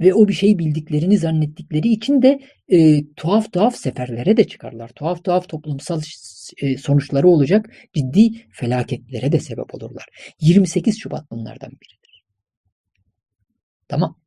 [0.00, 4.88] Ve o bir şey bildiklerini zannettikleri için de e, tuhaf tuhaf seferlere de çıkarlar.
[4.88, 6.00] Tuhaf tuhaf toplumsal
[6.78, 10.06] sonuçları olacak ciddi felaketlere de sebep olurlar.
[10.40, 12.24] 28 Şubat bunlardan biridir.
[13.88, 14.20] Tamam.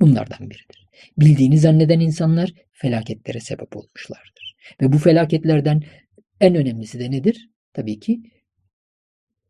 [0.00, 0.88] Bunlardan biridir.
[1.18, 4.56] Bildiğini zanneden insanlar felaketlere sebep olmuşlardır.
[4.80, 5.82] Ve bu felaketlerden
[6.40, 7.50] en önemlisi de nedir?
[7.72, 8.22] Tabii ki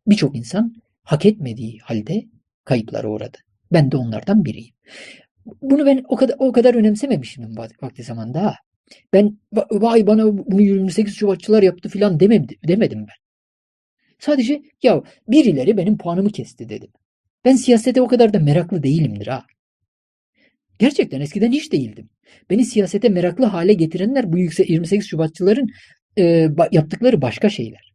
[0.06, 2.24] birçok insan hak etmediği halde
[2.64, 3.38] kayıplara uğradı.
[3.72, 4.74] Ben de onlardan biriyim.
[5.62, 8.54] Bunu ben o kadar o kadar önemsememişim vakti zamanda.
[9.12, 9.38] Ben
[9.72, 13.14] vay bana bunu 28 Şubatçılar yaptı filan demedim, demedim ben.
[14.18, 16.90] Sadece ya birileri benim puanımı kesti dedim.
[17.44, 19.44] Ben siyasete o kadar da meraklı değilimdir ha.
[20.78, 22.10] Gerçekten eskiden hiç değildim.
[22.50, 25.66] Beni siyasete meraklı hale getirenler bu 28 Şubatçıların
[26.18, 27.92] e, yaptıkları başka şeyler.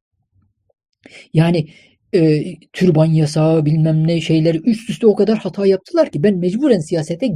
[1.33, 1.67] Yani
[2.13, 2.43] e,
[2.73, 7.29] türban yasağı bilmem ne şeyleri üst üste o kadar hata yaptılar ki ben mecburen siyasete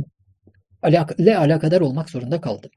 [0.82, 2.72] alak alakadar olmak zorunda kaldım.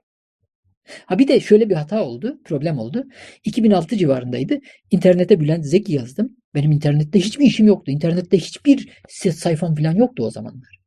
[1.06, 3.04] Ha bir de şöyle bir hata oldu, problem oldu.
[3.44, 4.59] 2006 civarındaydı.
[4.90, 6.36] İnternete Bülent Zeki yazdım.
[6.54, 7.90] Benim internette hiçbir işim yoktu.
[7.90, 10.78] İnternette hiçbir sayfam falan yoktu o zamanlar.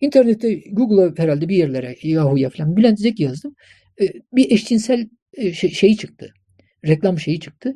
[0.00, 3.54] İnternette Google'a herhalde bir yerlere Yahoo'ya falan Bülent Zeki yazdım.
[4.32, 5.08] Bir eşcinsel
[5.52, 6.32] şey, şeyi çıktı.
[6.86, 7.74] Reklam şeyi çıktı.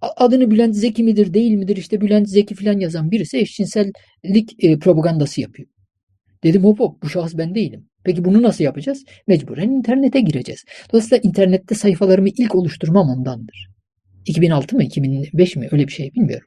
[0.00, 5.68] Adını Bülent Zeki midir değil midir işte Bülent Zeki falan yazan birisi eşcinsellik propagandası yapıyor.
[6.44, 7.88] Dedim hop hop bu şahıs ben değilim.
[8.06, 9.04] Peki bunu nasıl yapacağız?
[9.26, 10.64] Mecburen internete gireceğiz.
[10.92, 13.68] Dolayısıyla internette sayfalarımı ilk oluşturmam ondandır.
[14.26, 16.46] 2006 mı 2005 mi öyle bir şey bilmiyorum.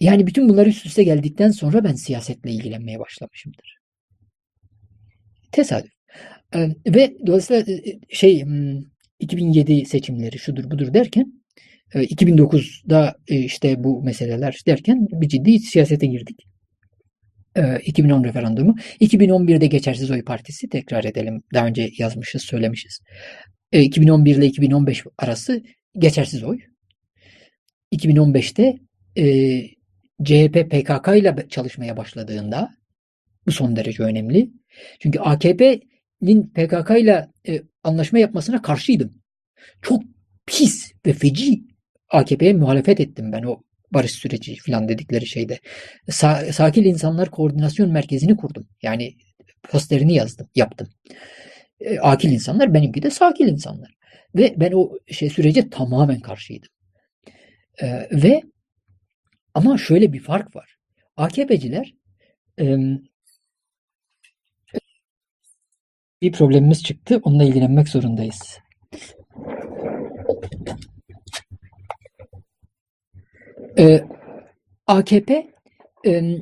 [0.00, 3.78] Yani bütün bunlar üst üste geldikten sonra ben siyasetle ilgilenmeye başlamışımdır.
[5.52, 5.92] Tesadüf.
[6.86, 7.64] Ve dolayısıyla
[8.08, 8.44] şey
[9.20, 11.42] 2007 hmm, seçimleri şudur budur derken
[11.94, 16.46] 2009'da e, işte bu meseleler derken bir ciddi siyasete girdik.
[17.84, 18.74] 2010 referandumu.
[19.00, 21.42] 2011'de Geçersiz Oy Partisi tekrar edelim.
[21.54, 23.00] Daha önce yazmışız, söylemişiz.
[23.72, 25.62] 2011 ile 2015 arası
[25.98, 26.58] geçersiz oy.
[27.92, 28.76] 2015'te
[29.16, 29.24] e,
[30.24, 32.70] CHP PKK ile çalışmaya başladığında
[33.46, 34.50] bu son derece önemli.
[35.00, 39.10] Çünkü AKP'nin PKK ile e, anlaşma yapmasına karşıydım.
[39.82, 40.02] Çok
[40.46, 41.62] pis ve feci
[42.08, 43.62] AKP'ye muhalefet ettim ben o
[43.94, 45.58] barış süreci falan dedikleri şeyde.
[46.10, 48.68] Sa Sakil İnsanlar Koordinasyon Merkezi'ni kurdum.
[48.82, 49.16] Yani
[49.62, 50.88] posterini yazdım, yaptım.
[51.80, 53.94] E, akil insanlar, benimki de sakil insanlar.
[54.34, 56.68] Ve ben o şey sürece tamamen karşıydım.
[57.82, 58.42] E, ve
[59.54, 60.76] ama şöyle bir fark var.
[61.16, 61.94] AKP'ciler
[62.60, 62.76] e,
[66.22, 67.20] bir problemimiz çıktı.
[67.24, 68.58] Onunla ilgilenmek zorundayız.
[73.78, 74.00] Ee,
[74.86, 75.50] AKP
[76.06, 76.36] e,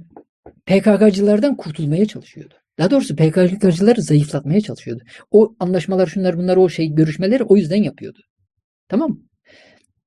[0.66, 2.55] PKK'cılardan kurtulmaya çalışıyordu.
[2.78, 5.02] Daha doğrusu PKK'cıları zayıflatmaya çalışıyordu.
[5.31, 8.19] O anlaşmalar şunlar bunlar o şey görüşmeleri o yüzden yapıyordu.
[8.89, 9.20] Tamam mı?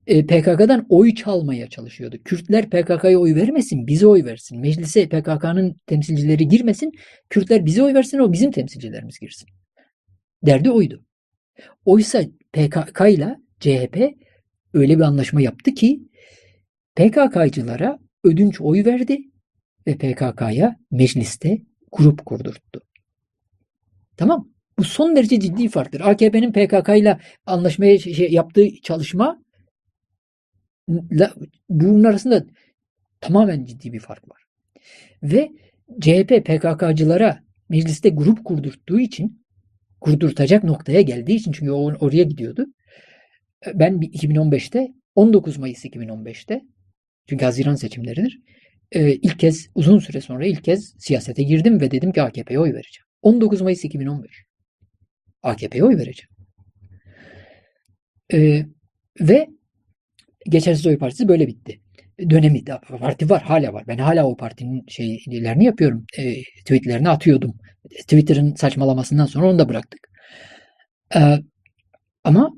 [0.07, 2.17] E, PKK'dan oy çalmaya çalışıyordu.
[2.25, 4.59] Kürtler PKK'ya oy vermesin, bize oy versin.
[4.59, 6.91] Meclise PKK'nın temsilcileri girmesin,
[7.29, 9.49] Kürtler bize oy versin, o bizim temsilcilerimiz girsin.
[10.45, 11.05] Derdi oydu.
[11.85, 12.23] Oysa
[12.53, 13.97] PKK ile CHP
[14.73, 15.99] öyle bir anlaşma yaptı ki
[16.95, 19.17] PKK'cılara ödünç oy verdi
[19.87, 21.61] ve PKK'ya mecliste
[21.91, 22.81] grup kurdurttu.
[24.17, 24.53] Tamam.
[24.79, 26.01] Bu son derece ciddi farktır.
[26.01, 29.43] AKP'nin PKK ile anlaşmaya şey, şey, yaptığı çalışma
[31.69, 32.45] bunun arasında
[33.21, 34.43] tamamen ciddi bir fark var.
[35.23, 35.51] Ve
[36.01, 39.45] CHP PKK'cılara mecliste grup kurdurttuğu için
[40.01, 42.65] kurdurtacak noktaya geldiği için çünkü o oraya gidiyordu.
[43.73, 46.61] Ben 2015'te 19 Mayıs 2015'te
[47.29, 48.39] çünkü Haziran seçimleridir.
[48.91, 52.73] E, ilk kez uzun süre sonra ilk kez siyasete girdim ve dedim ki AKP'ye oy
[52.73, 53.05] vereceğim.
[53.21, 54.31] 19 Mayıs 2015.
[55.43, 56.29] AKP'ye oy vereceğim.
[58.33, 58.65] E,
[59.19, 59.47] ve
[60.49, 61.79] Geçersiz Oy Partisi böyle bitti.
[62.29, 62.63] Dönemi
[62.99, 63.83] parti var hala var.
[63.87, 66.05] Ben hala o partinin şeylerini yapıyorum.
[66.17, 67.57] E, tweetlerini atıyordum.
[68.01, 70.09] Twitter'ın saçmalamasından sonra onu da bıraktık.
[71.15, 71.19] E,
[72.23, 72.51] ama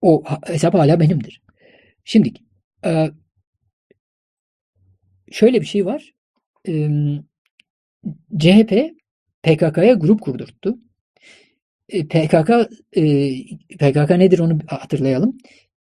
[0.00, 1.42] o hesap hala benimdir.
[2.04, 2.32] Şimdi
[2.84, 3.10] e,
[5.30, 6.14] şöyle bir şey var.
[6.68, 6.88] E,
[8.38, 8.98] CHP
[9.42, 10.78] PKK'ya grup kurdurttu.
[11.88, 12.50] E, PKK
[12.92, 13.02] e,
[13.78, 15.38] PKK nedir onu hatırlayalım.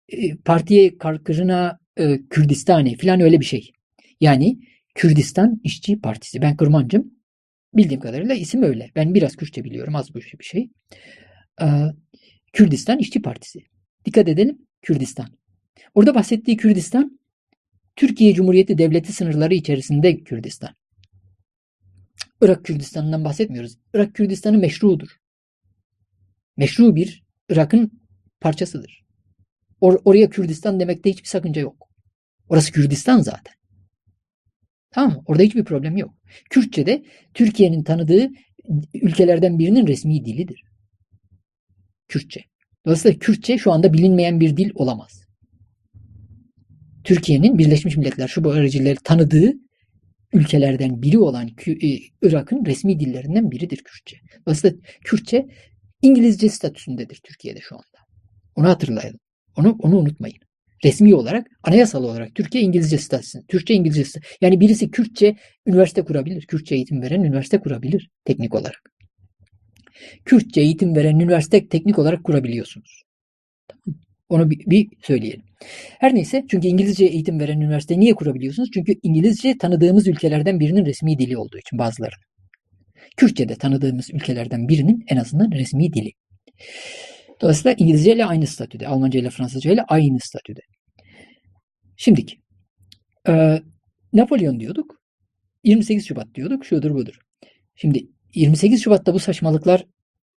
[0.08, 3.72] E, partiye Karkırına e, Kürdistani falan öyle bir şey.
[4.20, 4.58] Yani
[4.94, 6.42] Kürdistan İşçi Partisi.
[6.42, 7.14] Ben Kırmancım.
[7.74, 8.90] Bildiğim kadarıyla isim öyle.
[8.96, 9.96] Ben biraz Kürtçe biliyorum.
[9.96, 10.70] Az bu bir şey.
[11.62, 11.66] E,
[12.52, 13.60] Kürdistan İşçi Partisi.
[14.04, 14.58] Dikkat edelim.
[14.82, 15.26] Kürdistan.
[15.94, 17.18] Orada bahsettiği Kürdistan
[17.96, 20.74] Türkiye Cumhuriyeti Devleti sınırları içerisinde Kürdistan.
[22.40, 23.78] Irak Kürdistan'ından bahsetmiyoruz.
[23.94, 25.08] Irak Kürdistan'ı meşrudur.
[26.56, 28.00] Meşru bir Irak'ın
[28.40, 29.04] parçasıdır.
[29.80, 31.88] Or oraya Kürdistan demekte hiçbir sakınca yok.
[32.48, 33.54] Orası Kürdistan zaten.
[34.90, 35.22] Tamam mı?
[35.26, 36.14] Orada hiçbir problem yok.
[36.50, 37.04] Kürtçe de
[37.34, 38.28] Türkiye'nin tanıdığı
[38.94, 40.62] ülkelerden birinin resmi dilidir.
[42.08, 42.44] Kürtçe.
[42.86, 45.23] Dolayısıyla Kürtçe şu anda bilinmeyen bir dil olamaz.
[47.04, 49.52] Türkiye'nin Birleşmiş Milletler şu bu aracıları tanıdığı
[50.32, 54.16] ülkelerden biri olan e, Irak'ın resmi dillerinden biridir Kürtçe.
[54.46, 55.46] Dolayısıyla Kürtçe
[56.02, 57.98] İngilizce statüsündedir Türkiye'de şu anda.
[58.56, 59.18] Onu hatırlayalım.
[59.56, 60.36] Onu, onu unutmayın.
[60.84, 63.38] Resmi olarak, anayasal olarak Türkiye İngilizce statüsü.
[63.48, 64.34] Türkçe İngilizce statüsü.
[64.40, 65.36] Yani birisi Kürtçe
[65.66, 66.46] üniversite kurabilir.
[66.46, 68.92] Kürtçe eğitim veren üniversite kurabilir teknik olarak.
[70.24, 73.02] Kürtçe eğitim veren üniversite teknik olarak kurabiliyorsunuz.
[73.68, 74.00] Tamam.
[74.28, 75.42] Onu bir, bir söyleyelim.
[75.98, 78.70] Her neyse çünkü İngilizce eğitim veren üniversite niye kurabiliyorsunuz?
[78.74, 82.14] Çünkü İngilizce tanıdığımız ülkelerden birinin resmi dili olduğu için bazıları.
[83.16, 86.12] Kürtçe de tanıdığımız ülkelerden birinin en azından resmi dili.
[87.40, 90.60] Dolayısıyla İngilizce ile aynı statüde, Almanca ile Fransızca ile aynı statüde.
[91.96, 92.36] Şimdiki,
[93.28, 93.60] e,
[94.12, 95.00] Napolyon diyorduk,
[95.64, 97.18] 28 Şubat diyorduk, şudur budur.
[97.74, 99.86] Şimdi 28 Şubat'ta bu saçmalıklar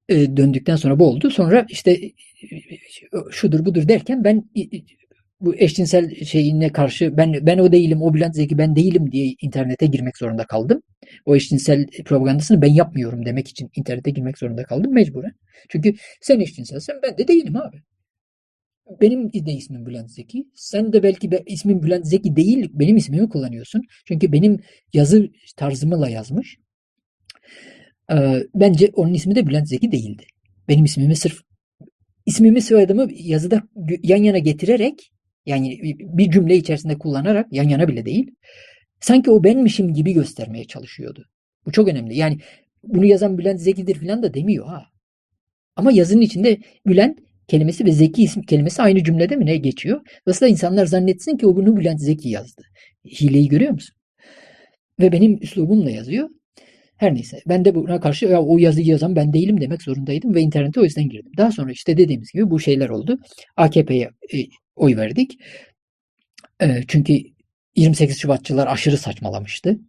[0.09, 1.29] e, döndükten sonra bu oldu.
[1.29, 2.11] Sonra işte e,
[3.31, 4.49] şudur budur derken ben
[5.41, 9.85] bu eşcinsel şeyine karşı ben ben o değilim, o Bülent Zeki ben değilim diye internete
[9.85, 10.81] girmek zorunda kaldım.
[11.25, 15.31] O eşcinsel propagandasını ben yapmıyorum demek için internete girmek zorunda kaldım mecburen.
[15.69, 17.77] Çünkü sen eşcinselsen ben de değilim abi.
[19.01, 20.47] Benim de ismim Bülent Zeki.
[20.55, 23.81] Sen de belki be, ismin Bülent Zeki değil, benim ismimi kullanıyorsun.
[24.05, 24.59] Çünkü benim
[24.93, 26.57] yazı tarzımla yazmış.
[28.11, 30.23] Ee, bence onun ismi de Bülent Zeki değildi.
[30.67, 31.41] Benim ismimi sırf
[32.25, 33.63] ismimi soyadımı yazıda
[34.03, 35.11] yan yana getirerek
[35.45, 38.31] yani bir cümle içerisinde kullanarak yan yana bile değil.
[38.99, 41.25] Sanki o benmişim gibi göstermeye çalışıyordu.
[41.65, 42.17] Bu çok önemli.
[42.17, 42.37] Yani
[42.83, 44.83] bunu yazan Bülent Zeki'dir falan da demiyor ha.
[45.75, 46.57] Ama yazının içinde
[46.87, 50.01] Bülent kelimesi ve Zeki isim kelimesi aynı cümlede mi ne geçiyor?
[50.25, 52.61] Dolayısıyla insanlar zannetsin ki o bunu Bülent Zeki yazdı.
[53.05, 53.95] Hileyi görüyor musun?
[54.99, 56.29] Ve benim üslubumla yazıyor.
[56.97, 60.41] Her neyse ben de buna karşı ya o yazıyı yazan ben değilim demek zorundaydım ve
[60.41, 61.31] internete o yüzden girdim.
[61.37, 63.19] Daha sonra işte dediğimiz gibi bu şeyler oldu.
[63.57, 64.37] AKP'ye e,
[64.75, 65.39] oy verdik.
[66.61, 67.13] E, çünkü
[67.75, 69.79] 28 Şubatçılar aşırı saçmalamıştı.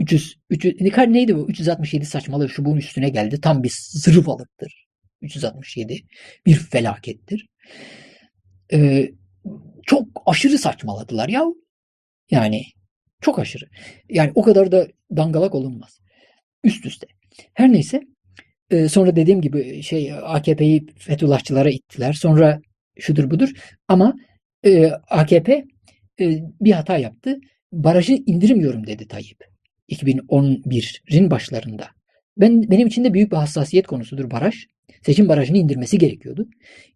[0.00, 0.74] 300, 300
[1.08, 1.48] neydi bu?
[1.48, 3.40] 367 saçmalığı şu bunun üstüne geldi.
[3.40, 4.86] Tam bir zırvalıktır.
[5.22, 6.00] 367
[6.46, 7.46] bir felakettir.
[8.72, 9.10] Ee,
[9.86, 11.44] çok aşırı saçmaladılar ya.
[12.30, 12.62] Yani
[13.20, 13.64] çok aşırı.
[14.08, 16.00] Yani o kadar da dangalak olunmaz.
[16.64, 17.06] Üst üste.
[17.54, 18.00] Her neyse
[18.70, 22.12] e, sonra dediğim gibi şey AKP'yi Fethullahçılara ittiler.
[22.12, 22.60] Sonra
[22.98, 23.50] şudur budur.
[23.88, 24.14] Ama
[24.66, 25.64] e, AKP
[26.20, 27.38] e, bir hata yaptı.
[27.72, 29.44] Barajı indirmiyorum dedi Tayyip.
[29.88, 31.86] 2011'in başlarında.
[32.36, 34.54] Ben benim için de büyük bir hassasiyet konusudur baraj.
[35.02, 36.48] Seçim barajını indirmesi gerekiyordu.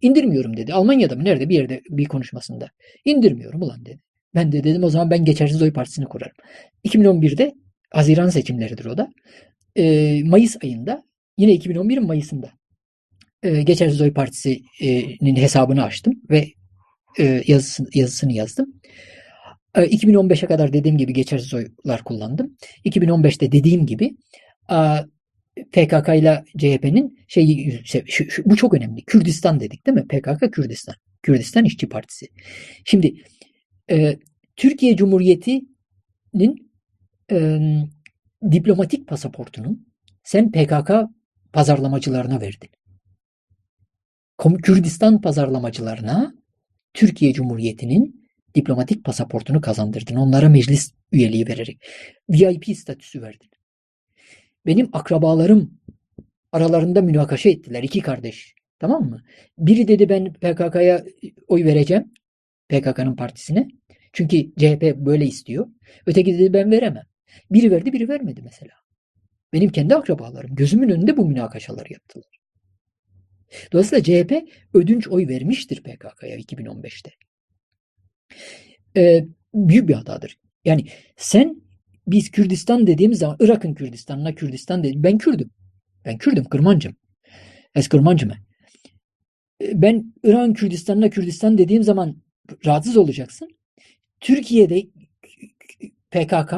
[0.03, 0.75] İndirmiyorum dedi.
[0.75, 2.69] Almanya'da mı nerede bir yerde bir konuşmasında.
[3.05, 4.01] İndirmiyorum ulan dedi.
[4.35, 6.37] Ben de dedim o zaman ben geçersiz oy partisini kurarım.
[6.85, 7.55] 2011'de
[7.91, 9.09] Haziran seçimleridir o da.
[9.79, 11.03] E, Mayıs ayında
[11.39, 12.53] yine 2011'in Mayıs'ında
[13.43, 16.49] e, geçersiz oy partisinin hesabını açtım ve
[17.19, 18.75] e, yazısını, yazısını yazdım.
[19.75, 22.57] 2015'e kadar dediğim gibi geçersiz oylar kullandım.
[22.85, 24.17] 2015'te dediğim gibi
[25.73, 29.05] PKK ile CHP'nin şeyi şu, bu çok önemli.
[29.05, 30.07] Kürdistan dedik değil mi?
[30.07, 30.95] PKK Kürdistan.
[31.23, 32.27] Kürdistan İşçi Partisi.
[32.85, 33.15] Şimdi
[33.91, 34.17] e,
[34.57, 36.73] Türkiye Cumhuriyeti'nin
[37.31, 37.59] e,
[38.43, 39.89] diplomatik pasaportunun
[40.23, 40.91] sen PKK
[41.53, 42.71] pazarlamacılarına verdin.
[44.63, 46.35] Kürdistan pazarlamacılarına
[46.95, 50.17] Türkiye Cumhuriyeti'nin diplomatik pasaportunu kazandırdın.
[50.17, 51.79] Onlara meclis üyeliği vererek.
[52.31, 53.51] VIP statüsü verdin.
[54.67, 55.81] Benim akrabalarım
[56.53, 57.83] aralarında münakaşa ettiler.
[57.83, 58.55] iki kardeş.
[58.79, 59.23] Tamam mı?
[59.59, 61.05] Biri dedi ben PKK'ya
[61.49, 62.13] oy vereceğim.
[62.69, 63.69] PKK'nın partisine.
[64.13, 65.69] Çünkü CHP böyle istiyor.
[66.07, 67.05] Öteki dedi ben veremem.
[67.51, 68.73] Biri verdi biri vermedi mesela.
[69.53, 72.39] Benim kendi akrabalarım gözümün önünde bu münakaşaları yaptılar.
[73.73, 74.33] Dolayısıyla CHP
[74.75, 77.11] ödünç oy vermiştir PKK'ya 2015'te.
[78.97, 79.25] Ee,
[79.55, 80.39] büyük bir hatadır.
[80.65, 80.87] Yani
[81.17, 81.63] sen
[82.07, 84.95] biz Kürdistan dediğimiz zaman Irak'ın Kürdistan'ına Kürdistan dedi.
[84.97, 85.51] Ben Kürdüm.
[86.05, 86.97] Ben Kürdüm, Kırmancım.
[87.75, 88.31] Es Kırmancım.
[89.61, 92.23] Ben İran Kürdistan'ına Kürdistan dediğim zaman
[92.67, 93.49] rahatsız olacaksın.
[94.21, 94.83] Türkiye'de
[96.11, 96.55] PKK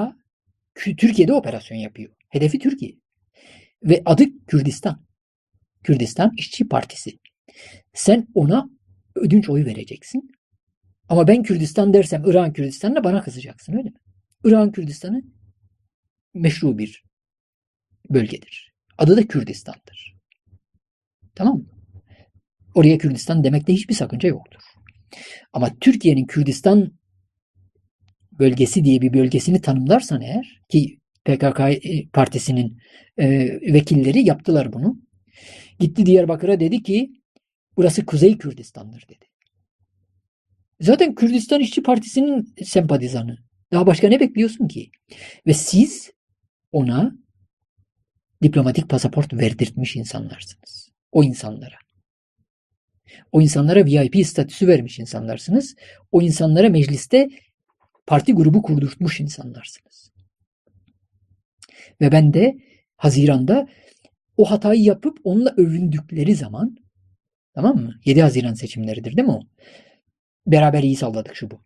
[0.74, 2.14] Türkiye'de operasyon yapıyor.
[2.28, 2.92] Hedefi Türkiye.
[3.82, 5.06] Ve adı Kürdistan.
[5.84, 7.18] Kürdistan İşçi Partisi.
[7.94, 8.70] Sen ona
[9.14, 10.30] ödünç oy vereceksin.
[11.08, 13.96] Ama ben Kürdistan dersem İran Kürdistan'la bana kızacaksın öyle mi?
[14.44, 15.22] İran Kürdistan'ı
[16.34, 17.04] meşru bir
[18.10, 18.72] bölgedir.
[18.98, 20.16] Adı da Kürdistan'dır.
[21.34, 21.66] Tamam mı?
[22.74, 24.62] Oraya Kürdistan demekte hiçbir sakınca yoktur.
[25.52, 26.99] Ama Türkiye'nin Kürdistan
[28.40, 31.60] bölgesi diye bir bölgesini tanımlarsan eğer ki PKK
[32.12, 32.78] partisinin
[33.18, 33.28] e,
[33.72, 35.00] vekilleri yaptılar bunu.
[35.78, 37.10] Gitti Diyarbakır'a dedi ki
[37.76, 39.24] burası Kuzey Kürdistan'dır dedi.
[40.80, 43.38] Zaten Kürdistan İşçi Partisi'nin sempatizanı.
[43.72, 44.90] Daha başka ne bekliyorsun ki?
[45.46, 46.10] Ve siz
[46.72, 47.12] ona
[48.42, 50.90] diplomatik pasaport verdirtmiş insanlarsınız.
[51.12, 51.76] O insanlara.
[53.32, 55.74] O insanlara VIP statüsü vermiş insanlarsınız.
[56.12, 57.28] O insanlara mecliste
[58.10, 60.12] parti grubu kurdurtmuş insanlarsınız.
[62.00, 62.58] Ve ben de
[62.96, 63.68] Haziran'da
[64.36, 66.76] o hatayı yapıp onunla övündükleri zaman
[67.54, 67.94] tamam mı?
[68.04, 69.40] 7 Haziran seçimleridir değil mi o?
[70.46, 71.64] Beraber iyi salladık şu bu.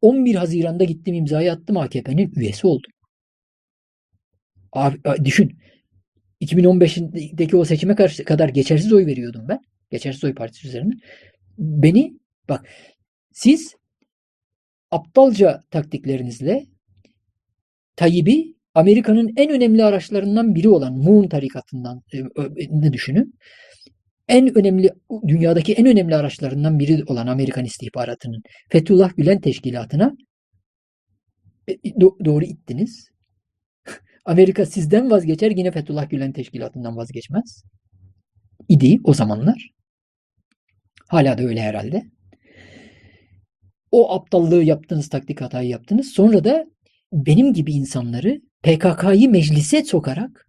[0.00, 2.92] 11 Haziran'da gittim imzayı attım AKP'nin üyesi oldum.
[4.72, 5.58] Abi, düşün.
[6.40, 9.60] 2015'deki o seçime karşı kadar geçersiz oy veriyordum ben.
[9.90, 10.94] Geçersiz oy partisi üzerine.
[11.58, 12.18] Beni
[12.48, 12.68] bak
[13.32, 13.76] siz
[14.90, 16.66] aptalca taktiklerinizle
[17.96, 22.18] Tayyip'i Amerika'nın en önemli araçlarından biri olan Moon tarikatından e,
[22.70, 23.38] ne düşünün.
[24.28, 24.90] En önemli
[25.28, 30.16] dünyadaki en önemli araçlarından biri olan Amerikan istihbaratının Fethullah Gülen teşkilatına
[31.68, 33.08] e, doğru ittiniz.
[34.24, 37.62] Amerika sizden vazgeçer yine Fethullah Gülen teşkilatından vazgeçmez.
[38.68, 39.70] İdi o zamanlar.
[41.08, 42.02] Hala da öyle herhalde.
[43.96, 46.06] O aptallığı yaptınız, taktik hatayı yaptınız.
[46.06, 46.66] Sonra da
[47.12, 50.48] benim gibi insanları PKK'yı meclise sokarak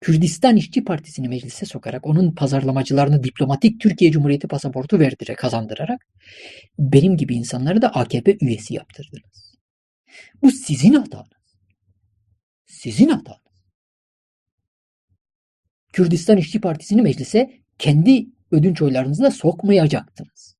[0.00, 6.06] Kürdistan İşçi Partisi'ni meclise sokarak onun pazarlamacılarını diplomatik Türkiye Cumhuriyeti pasaportu verdire kazandırarak
[6.78, 9.54] benim gibi insanları da AKP üyesi yaptırdınız.
[10.42, 11.58] Bu sizin hatanız.
[12.66, 13.64] Sizin hatanız.
[15.92, 20.53] Kürdistan İşçi Partisi'ni meclise kendi ödünç oylarınızla sokmayacaktınız.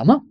[0.00, 0.28] Tamam.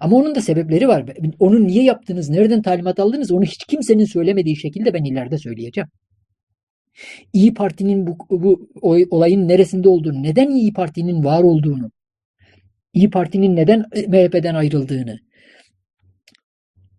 [0.00, 1.04] Ama onun da sebepleri var.
[1.38, 5.88] Onu niye yaptınız, nereden talimat aldınız onu hiç kimsenin söylemediği şekilde ben ileride söyleyeceğim.
[7.32, 8.68] İyi Parti'nin bu, bu
[9.10, 11.90] olayın neresinde olduğunu, neden İyi Parti'nin var olduğunu,
[12.94, 15.18] İyi Parti'nin neden MHP'den ayrıldığını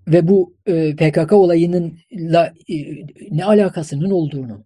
[0.08, 2.76] ve bu e, PKK olayının la, e,
[3.32, 4.66] ne alakasının olduğunu,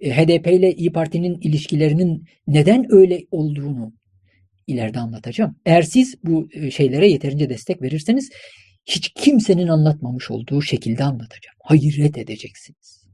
[0.00, 3.92] e, HDP ile İyi Parti'nin ilişkilerinin neden öyle olduğunu
[4.66, 5.56] ileride anlatacağım.
[5.66, 8.30] Eğer siz bu e, şeylere yeterince destek verirseniz
[8.86, 11.56] hiç kimsenin anlatmamış olduğu şekilde anlatacağım.
[11.62, 13.04] Hayret edeceksiniz.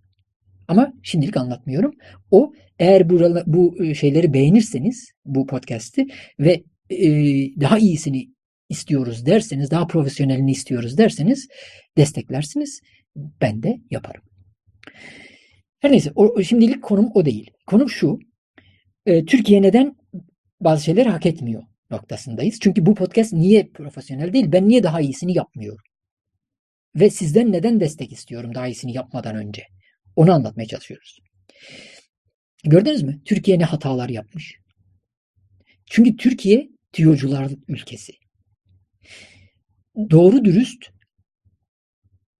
[0.69, 1.93] Ama şimdilik anlatmıyorum.
[2.31, 6.07] O eğer bu, bu e, şeyleri beğenirseniz bu podcast'i
[6.39, 7.09] ve e,
[7.61, 8.29] daha iyisini
[8.69, 11.49] istiyoruz derseniz, daha profesyonelini istiyoruz derseniz
[11.97, 12.81] desteklersiniz.
[13.17, 14.23] Ben de yaparım.
[15.81, 17.51] Her neyse o, şimdilik konum o değil.
[17.67, 18.19] Konum şu.
[19.07, 19.97] E, Türkiye neden
[20.61, 22.59] bazı şeyleri hak etmiyor noktasındayız.
[22.61, 24.53] Çünkü bu podcast niye profesyonel değil?
[24.53, 25.85] Ben niye daha iyisini yapmıyorum?
[26.95, 29.63] Ve sizden neden destek istiyorum daha iyisini yapmadan önce?
[30.17, 31.19] Onu anlatmaya çalışıyoruz.
[32.65, 33.21] Gördünüz mü?
[33.25, 34.57] Türkiye ne hatalar yapmış?
[35.91, 38.13] Çünkü Türkiye tiyocular ülkesi.
[40.11, 40.91] Doğru dürüst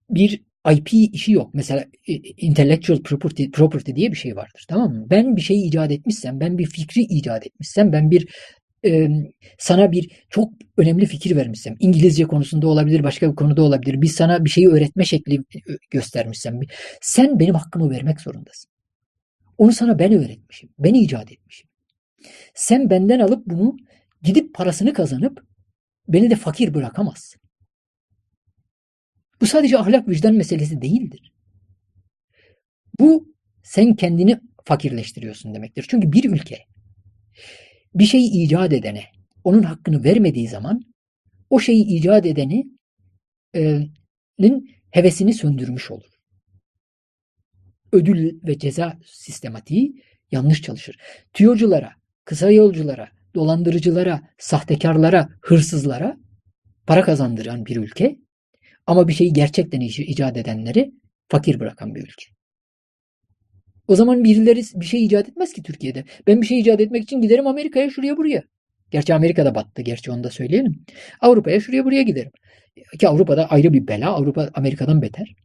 [0.09, 1.53] bir IP işi yok.
[1.53, 4.65] Mesela e, intellectual property, property diye bir şey vardır.
[4.67, 5.07] Tamam mı?
[5.09, 8.27] Ben bir şeyi icat etmişsem, ben bir fikri icat etmişsem, ben bir
[8.85, 9.07] e,
[9.59, 14.01] sana bir çok önemli fikir vermişsem, İngilizce konusunda olabilir, başka bir konuda olabilir.
[14.01, 15.39] Biz sana bir şeyi öğretme şekli
[15.91, 16.59] göstermişsem,
[17.01, 18.71] sen benim hakkımı vermek zorundasın.
[19.57, 21.69] Onu sana ben öğretmişim, ben icat etmişim.
[22.55, 23.75] Sen benden alıp bunu
[24.21, 25.43] gidip parasını kazanıp
[26.07, 27.41] beni de fakir bırakamazsın.
[29.41, 31.31] Bu sadece ahlak vicdan meselesi değildir.
[32.99, 35.85] Bu sen kendini fakirleştiriyorsun demektir.
[35.89, 36.65] Çünkü bir ülke
[37.95, 39.03] bir şeyi icat edene
[39.43, 40.81] onun hakkını vermediği zaman
[41.49, 42.79] o şeyi icat edenin
[44.91, 46.11] hevesini söndürmüş olur.
[47.91, 50.97] Ödül ve ceza sistematiği yanlış çalışır.
[51.33, 51.93] Tüyoculara,
[52.25, 56.17] kısa yolculara, dolandırıcılara, sahtekarlara, hırsızlara
[56.87, 58.19] para kazandıran bir ülke
[58.91, 60.91] ama bir şeyi gerçekten icat edenleri
[61.27, 62.25] fakir bırakan bir ülke.
[63.87, 66.03] O zaman birileri bir şey icat etmez ki Türkiye'de.
[66.27, 68.43] Ben bir şey icat etmek için giderim Amerika'ya şuraya buraya.
[68.91, 69.81] Gerçi Amerika'da battı.
[69.81, 70.85] Gerçi onu da söyleyelim.
[71.21, 72.31] Avrupa'ya şuraya buraya giderim.
[72.99, 74.09] Ki Avrupa'da ayrı bir bela.
[74.09, 75.35] Avrupa Amerika'dan beter.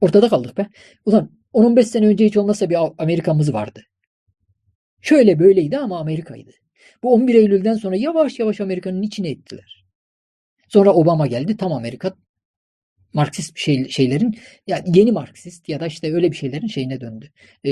[0.00, 0.66] Ortada kaldık be.
[1.04, 3.82] Ulan 10-15 sene önce hiç olmazsa bir Amerika'mız vardı.
[5.02, 6.50] Şöyle böyleydi ama Amerika'ydı.
[7.02, 9.84] Bu 11 Eylül'den sonra yavaş yavaş Amerika'nın içine ettiler.
[10.68, 11.56] Sonra Obama geldi.
[11.56, 12.14] Tam Amerika
[13.14, 17.30] Marksist şey, şeylerin ya yeni Marksist ya da işte öyle bir şeylerin şeyine döndü.
[17.64, 17.70] E,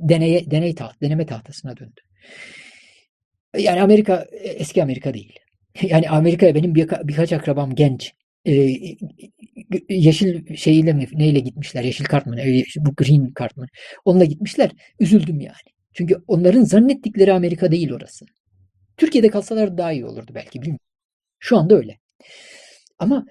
[0.00, 2.00] deneye, deney taht, deneme tahtasına döndü.
[3.56, 5.38] Yani Amerika eski Amerika değil.
[5.82, 8.12] Yani Amerika'ya benim bir, birkaç akrabam genç.
[8.44, 8.52] E,
[9.88, 11.84] yeşil şeyiyle mi neyle gitmişler?
[11.84, 12.36] Yeşil kart mı?
[12.76, 13.66] Bu green kart mı?
[14.04, 14.70] Onunla gitmişler.
[15.00, 15.68] Üzüldüm yani.
[15.92, 18.26] Çünkü onların zannettikleri Amerika değil orası.
[18.96, 20.86] Türkiye'de kalsalar daha iyi olurdu belki bilmiyorum.
[21.38, 21.98] Şu anda öyle.
[22.98, 23.26] Ama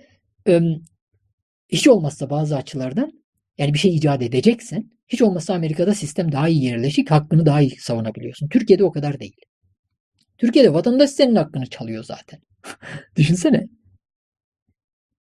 [1.70, 3.24] hiç olmazsa bazı açılardan
[3.58, 7.76] yani bir şey icat edeceksen hiç olmazsa Amerika'da sistem daha iyi yerleşik, hakkını daha iyi
[7.80, 8.50] savunabiliyorsun.
[8.50, 9.42] Türkiye'de o kadar değil.
[10.38, 12.40] Türkiye'de vatandaş senin hakkını çalıyor zaten.
[13.16, 13.68] Düşünsene.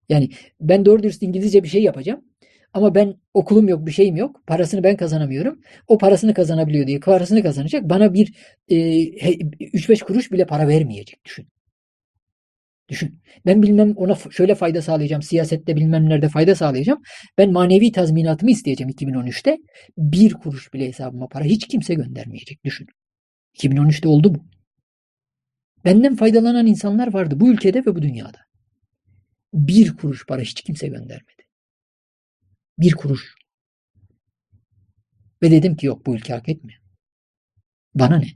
[0.08, 0.30] Yani
[0.60, 2.24] ben doğru dürüst İngilizce bir şey yapacağım.
[2.72, 4.42] Ama ben okulum yok, bir şeyim yok.
[4.46, 5.60] Parasını ben kazanamıyorum.
[5.86, 7.84] O parasını kazanabiliyor diye parasını kazanacak.
[7.90, 8.34] Bana bir
[8.68, 11.48] e, 3-5 kuruş bile para vermeyecek düşün.
[12.88, 13.22] Düşün.
[13.46, 15.22] Ben bilmem ona şöyle fayda sağlayacağım.
[15.22, 17.02] Siyasette bilmem nerede fayda sağlayacağım.
[17.38, 19.58] Ben manevi tazminatımı isteyeceğim 2013'te.
[19.98, 22.64] Bir kuruş bile hesabıma para hiç kimse göndermeyecek.
[22.64, 22.86] Düşün.
[23.54, 24.46] 2013'te oldu bu.
[25.84, 28.38] Benden faydalanan insanlar vardı bu ülkede ve bu dünyada.
[29.54, 31.42] Bir kuruş para hiç kimse göndermedi.
[32.78, 33.34] Bir kuruş.
[35.42, 36.80] Ve dedim ki yok bu ülke hak etmiyor.
[37.94, 38.26] Bana ne?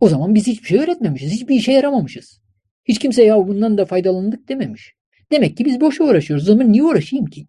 [0.00, 1.32] O zaman biz hiçbir şey öğretmemişiz.
[1.32, 2.39] Hiçbir işe yaramamışız.
[2.84, 4.94] Hiç kimse ya bundan da faydalandık dememiş.
[5.32, 6.46] Demek ki biz boşa uğraşıyoruz.
[6.46, 7.46] Zaman niye uğraşayım ki?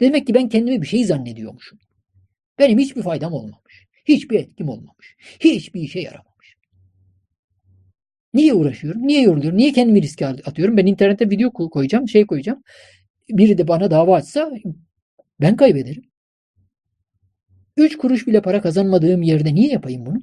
[0.00, 1.78] Demek ki ben kendimi bir şey zannediyormuşum.
[2.58, 3.86] Benim hiçbir faydam olmamış.
[4.04, 5.16] Hiçbir etkim olmamış.
[5.40, 6.56] Hiçbir işe yaramamış.
[8.34, 9.06] Niye uğraşıyorum?
[9.06, 9.58] Niye yoruluyorum?
[9.58, 10.76] Niye kendimi riske atıyorum?
[10.76, 12.62] Ben internete video koyacağım, şey koyacağım.
[13.28, 14.52] Biri de bana dava açsa
[15.40, 16.04] ben kaybederim.
[17.76, 20.22] Üç kuruş bile para kazanmadığım yerde niye yapayım bunu?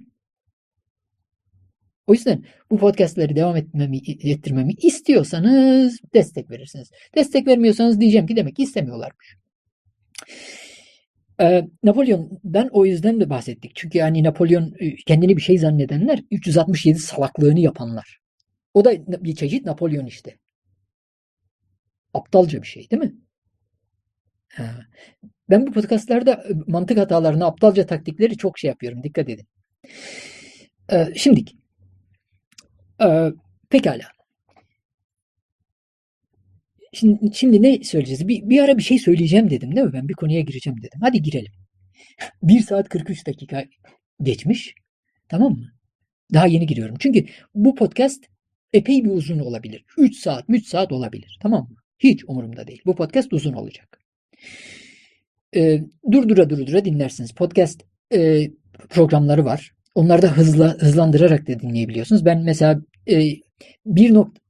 [2.12, 6.92] O yüzden bu podcastleri devam etmemi, ettirmemi istiyorsanız destek verirsiniz.
[7.16, 9.38] Destek vermiyorsanız diyeceğim ki demek ki istemiyorlarmış.
[11.42, 13.72] Ee, Napolyon'dan o yüzden de bahsettik.
[13.76, 18.20] Çünkü yani Napolyon e, kendini bir şey zannedenler 367 salaklığını yapanlar.
[18.74, 20.38] O da bir çeşit Napolyon işte.
[22.14, 23.16] Aptalca bir şey değil mi?
[25.50, 29.04] Ben bu podcastlarda e, mantık hatalarını, aptalca taktikleri çok şey yapıyorum.
[29.04, 29.48] Dikkat edin.
[30.92, 31.08] Ee,
[33.04, 33.34] ee,
[33.70, 34.04] pekala.
[36.94, 38.28] Şimdi, şimdi ne söyleyeceğiz?
[38.28, 39.94] Bir, bir ara bir şey söyleyeceğim dedim değil mi?
[39.94, 41.00] Ben bir konuya gireceğim dedim.
[41.02, 41.52] Hadi girelim.
[42.44, 43.66] 1 saat 43 dakika
[44.22, 44.76] geçmiş.
[45.30, 45.72] Tamam mı?
[46.34, 46.96] Daha yeni giriyorum.
[47.00, 47.26] Çünkü
[47.56, 48.24] bu podcast
[48.74, 49.86] epey bir uzun olabilir.
[49.98, 51.40] 3 saat, 3 saat olabilir.
[51.42, 51.76] Tamam mı?
[52.00, 52.82] Hiç umurumda değil.
[52.86, 54.02] Bu podcast uzun olacak.
[55.56, 57.32] Ee, durdura durdura dinlersiniz.
[57.32, 57.84] Podcast
[58.14, 58.52] e,
[58.90, 59.72] programları var.
[59.96, 62.26] Onları da hızla, hızlandırarak da dinleyebiliyorsunuz.
[62.26, 63.32] Ben mesela e,
[63.86, 64.42] 1 nokta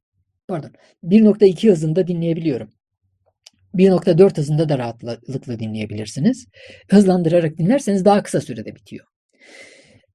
[0.48, 0.72] pardon
[1.04, 2.70] 1.2 hızında dinleyebiliyorum.
[3.76, 6.48] 1.4 hızında da rahatlıkla dinleyebilirsiniz.
[6.90, 9.06] Hızlandırarak dinlerseniz daha kısa sürede bitiyor.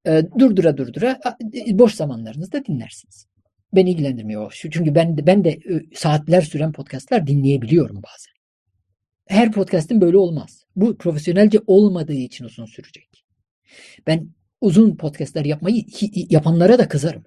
[0.07, 1.21] E, durdura durdura
[1.69, 3.27] boş zamanlarınızda dinlersiniz.
[3.75, 4.59] Beni ilgilendirmiyor.
[4.71, 5.59] Çünkü ben de, ben de
[5.95, 8.37] saatler süren podcastlar dinleyebiliyorum bazen.
[9.27, 10.65] Her podcast'in böyle olmaz.
[10.77, 13.25] Bu profesyonelce olmadığı için uzun sürecek.
[14.07, 14.29] Ben
[14.61, 15.85] uzun podcastler yapmayı
[16.31, 17.25] yapanlara da kızarım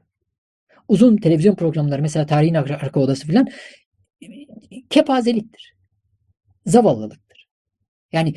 [0.90, 3.48] uzun televizyon programları mesela tarihin arka odası filan
[4.90, 5.74] kepazeliktir.
[6.66, 7.48] Zavallılıktır.
[8.12, 8.34] Yani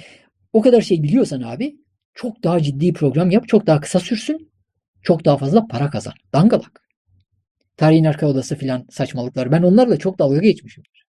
[0.52, 1.76] o kadar şey biliyorsan abi
[2.14, 4.52] çok daha ciddi program yap, çok daha kısa sürsün
[5.02, 6.12] Çok daha fazla para kazan.
[6.32, 6.82] Dangalak.
[7.76, 9.52] Tarihin arka odası filan saçmalıklar.
[9.52, 11.06] Ben onlarla çok dalga geçmişimdir.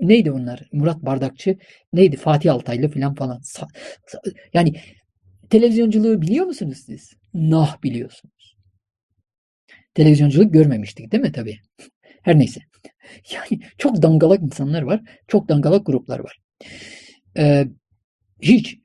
[0.00, 0.68] Neydi onlar?
[0.72, 1.58] Murat Bardakçı,
[1.92, 2.16] neydi?
[2.16, 3.40] Fatih Altaylı filan falan.
[4.54, 4.74] Yani
[5.50, 7.12] televizyonculuğu biliyor musunuz siz?
[7.34, 8.49] Nah biliyorsunuz.
[9.94, 11.58] Televizyonculuk görmemiştik değil mi tabii?
[12.22, 12.60] Her neyse.
[13.32, 15.00] Yani çok dangalak insanlar var.
[15.28, 16.38] Çok dangalak gruplar var.
[17.36, 17.66] Ee,
[18.42, 18.78] hiç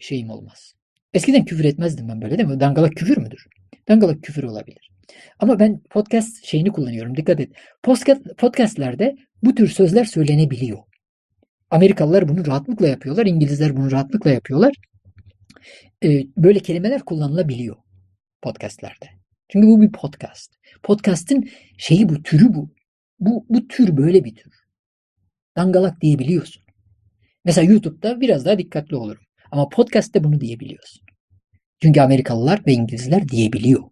[0.00, 0.74] şeyim olmaz.
[1.14, 2.60] Eskiden küfür etmezdim ben böyle değil mi?
[2.60, 3.46] Dangalak küfür müdür?
[3.88, 4.90] Dangalak küfür olabilir.
[5.38, 7.16] Ama ben podcast şeyini kullanıyorum.
[7.16, 7.52] Dikkat et.
[7.82, 10.78] Podcast, podcastlerde bu tür sözler söylenebiliyor.
[11.70, 13.26] Amerikalılar bunu rahatlıkla yapıyorlar.
[13.26, 14.74] İngilizler bunu rahatlıkla yapıyorlar.
[16.04, 17.76] Ee, böyle kelimeler kullanılabiliyor
[18.42, 19.17] podcastlerde.
[19.48, 20.54] Çünkü bu bir podcast.
[20.82, 22.74] Podcast'in şeyi bu, türü bu.
[23.20, 24.52] Bu, bu tür böyle bir tür.
[25.56, 26.62] Dangalak diyebiliyorsun.
[27.44, 29.22] Mesela YouTube'da biraz daha dikkatli olurum.
[29.50, 31.02] Ama podcast'te bunu diyebiliyorsun.
[31.82, 33.82] Çünkü Amerikalılar ve İngilizler diyebiliyor.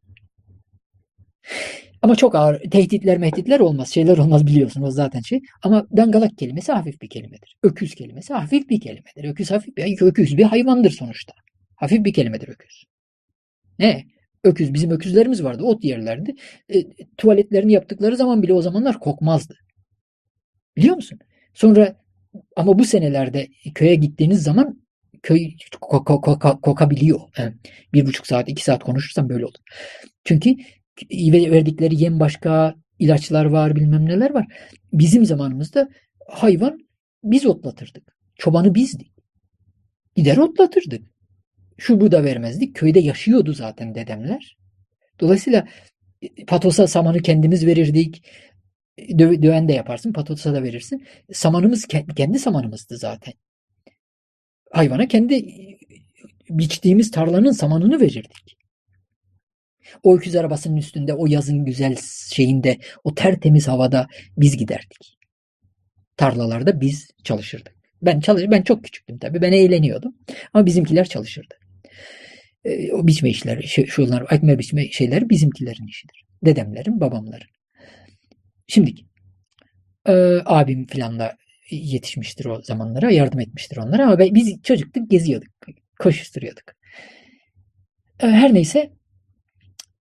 [2.02, 3.88] Ama çok ağır tehditler mehditler olmaz.
[3.88, 5.40] Şeyler olmaz biliyorsunuz zaten şey.
[5.62, 7.56] Ama dangalak kelimesi hafif bir kelimedir.
[7.62, 9.24] Öküz kelimesi hafif bir kelimedir.
[9.24, 11.32] Öküz hafif bir, öküz bir hayvandır sonuçta.
[11.76, 12.84] Hafif bir kelimedir öküz.
[13.78, 14.04] Ne?
[14.46, 14.74] Öküz.
[14.74, 15.62] Bizim öküzlerimiz vardı.
[15.62, 16.34] Ot yerlerdi.
[16.74, 16.84] E,
[17.16, 19.56] tuvaletlerini yaptıkları zaman bile o zamanlar kokmazdı.
[20.76, 21.18] Biliyor musun?
[21.54, 21.96] Sonra
[22.56, 24.80] ama bu senelerde köye gittiğiniz zaman
[25.22, 25.50] köy
[25.80, 27.20] koka, koka, kokabiliyor.
[27.92, 29.54] Bir buçuk saat, iki saat konuşursam böyle olur.
[30.24, 30.56] Çünkü
[31.10, 34.46] verdikleri yem başka, ilaçlar var, bilmem neler var.
[34.92, 35.88] Bizim zamanımızda
[36.28, 36.78] hayvan
[37.24, 38.16] biz otlatırdık.
[38.36, 39.12] Çobanı bizdik.
[40.16, 41.15] Gider otlatırdık.
[41.78, 42.76] Şu bu da vermezdik.
[42.76, 44.56] Köyde yaşıyordu zaten dedemler.
[45.20, 45.68] Dolayısıyla
[46.22, 48.24] e, patosa samanı kendimiz verirdik.
[49.18, 51.06] Dö döven de yaparsın, patosa da verirsin.
[51.32, 51.86] Samanımız
[52.16, 53.34] kendi samanımızdı zaten.
[54.72, 55.78] Hayvana kendi e,
[56.50, 58.56] biçtiğimiz tarlanın samanını verirdik.
[60.02, 61.96] O öküz arabasının üstünde, o yazın güzel
[62.32, 64.06] şeyinde, o tertemiz havada
[64.38, 65.18] biz giderdik.
[66.16, 67.76] Tarlalarda biz çalışırdık.
[68.02, 69.42] Ben çalış ben çok küçüktüm tabii.
[69.42, 70.14] Ben eğleniyordum.
[70.54, 71.54] Ama bizimkiler çalışırdı.
[72.66, 76.24] E, o biçme işleri, şu, şunlar, ekme biçme şeyleri bizimkilerin işidir.
[76.44, 77.48] Dedemlerin, babamların.
[78.66, 78.94] Şimdi
[80.06, 80.12] e,
[80.44, 81.36] abim filanla
[81.70, 85.52] yetişmiştir o zamanlara, yardım etmiştir onlara ama biz çocuktuk, geziyorduk,
[85.98, 86.64] koşuşturuyorduk.
[88.22, 88.92] E, her neyse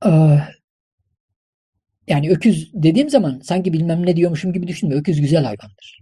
[0.06, 0.10] e,
[2.08, 4.96] yani öküz dediğim zaman sanki bilmem ne diyormuşum gibi düşünme.
[4.96, 6.00] Öküz güzel hayvandır.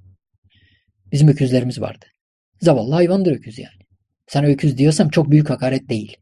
[1.12, 2.06] Bizim öküzlerimiz vardı.
[2.62, 3.84] Zavallı hayvandır öküz yani.
[4.28, 6.18] Sana öküz diyorsam çok büyük hakaret değil.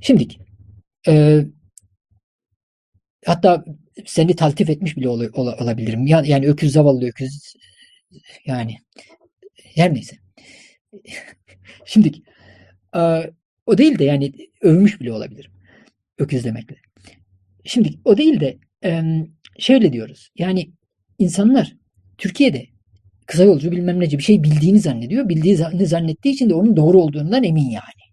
[0.00, 0.28] Şimdi
[1.08, 1.44] e,
[3.26, 3.64] hatta
[4.06, 6.06] seni taltif etmiş bile ol, ol, olabilirim.
[6.06, 7.54] Yani, yani öküz zavallı öküz
[8.46, 8.76] yani
[9.74, 10.16] her neyse.
[11.84, 12.12] Şimdi
[12.96, 13.00] e,
[13.66, 15.50] o değil de yani övmüş bile olabilirim.
[16.18, 16.76] Öküz demekle.
[17.64, 19.02] Şimdi o değil de e,
[19.58, 20.30] şöyle diyoruz.
[20.38, 20.70] Yani
[21.18, 21.76] insanlar
[22.18, 22.66] Türkiye'de
[23.26, 25.28] kısa yolcu bilmem nece bir şey bildiğini zannediyor.
[25.28, 28.03] Bildiğini zannettiği için de onun doğru olduğundan emin yani.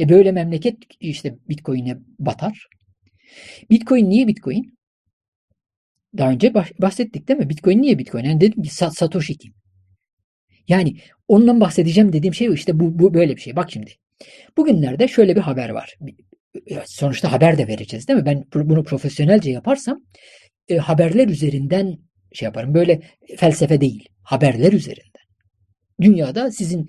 [0.00, 2.68] E böyle memleket işte Bitcoin'e batar.
[3.70, 4.78] Bitcoin niye Bitcoin?
[6.16, 7.48] Daha önce bahsettik değil mi?
[7.48, 8.24] Bitcoin niye Bitcoin?
[8.24, 9.54] Yani dedim ki Satoshi kim?
[10.68, 10.96] Yani
[11.28, 13.56] ondan bahsedeceğim dediğim şey işte bu, bu böyle bir şey.
[13.56, 13.90] Bak şimdi.
[14.56, 15.96] Bugünlerde şöyle bir haber var.
[16.86, 18.26] Sonuçta haber de vereceğiz değil mi?
[18.26, 20.00] Ben bunu profesyonelce yaparsam
[20.68, 21.98] e, haberler üzerinden
[22.32, 22.74] şey yaparım.
[22.74, 23.00] Böyle
[23.36, 24.08] felsefe değil.
[24.22, 25.24] Haberler üzerinden.
[26.00, 26.88] Dünyada sizin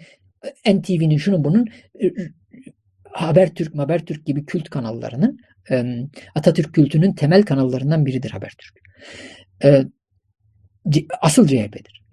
[0.65, 1.67] e, NTV'nin şunun bunun
[2.01, 2.07] e,
[3.15, 5.39] Habertürk, Habertürk gibi kült kanallarının
[6.35, 8.79] Atatürk kültünün temel kanallarından biridir Habertürk.
[11.21, 12.03] Asıl CHP'dir.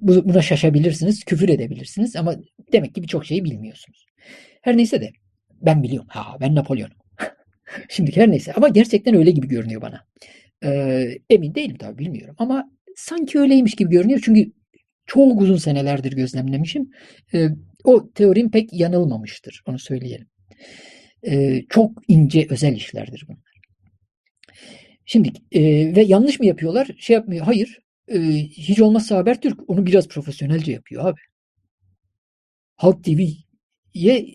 [0.00, 2.36] Buna şaşabilirsiniz, küfür edebilirsiniz ama
[2.72, 4.06] demek ki birçok şeyi bilmiyorsunuz.
[4.62, 5.10] Her neyse de
[5.62, 6.08] ben biliyorum.
[6.10, 6.96] Ha ben Napolyon'um.
[7.88, 10.04] Şimdi her neyse ama gerçekten öyle gibi görünüyor bana.
[10.64, 14.52] Ee, emin değilim tabii bilmiyorum ama sanki öyleymiş gibi görünüyor çünkü
[15.06, 16.90] çok uzun senelerdir gözlemlemişim.
[17.84, 19.62] Ee, o teorim pek yanılmamıştır.
[19.66, 20.28] Onu söyleyelim.
[21.26, 23.48] Ee, çok ince özel işlerdir bunlar.
[25.04, 25.62] Şimdi e,
[25.96, 26.88] ve yanlış mı yapıyorlar?
[26.98, 27.44] Şey yapmıyor.
[27.44, 27.78] Hayır.
[28.08, 31.20] E, hiç olmazsa Habertürk onu biraz profesyonelce yapıyor abi.
[32.76, 34.26] Halk TV'ye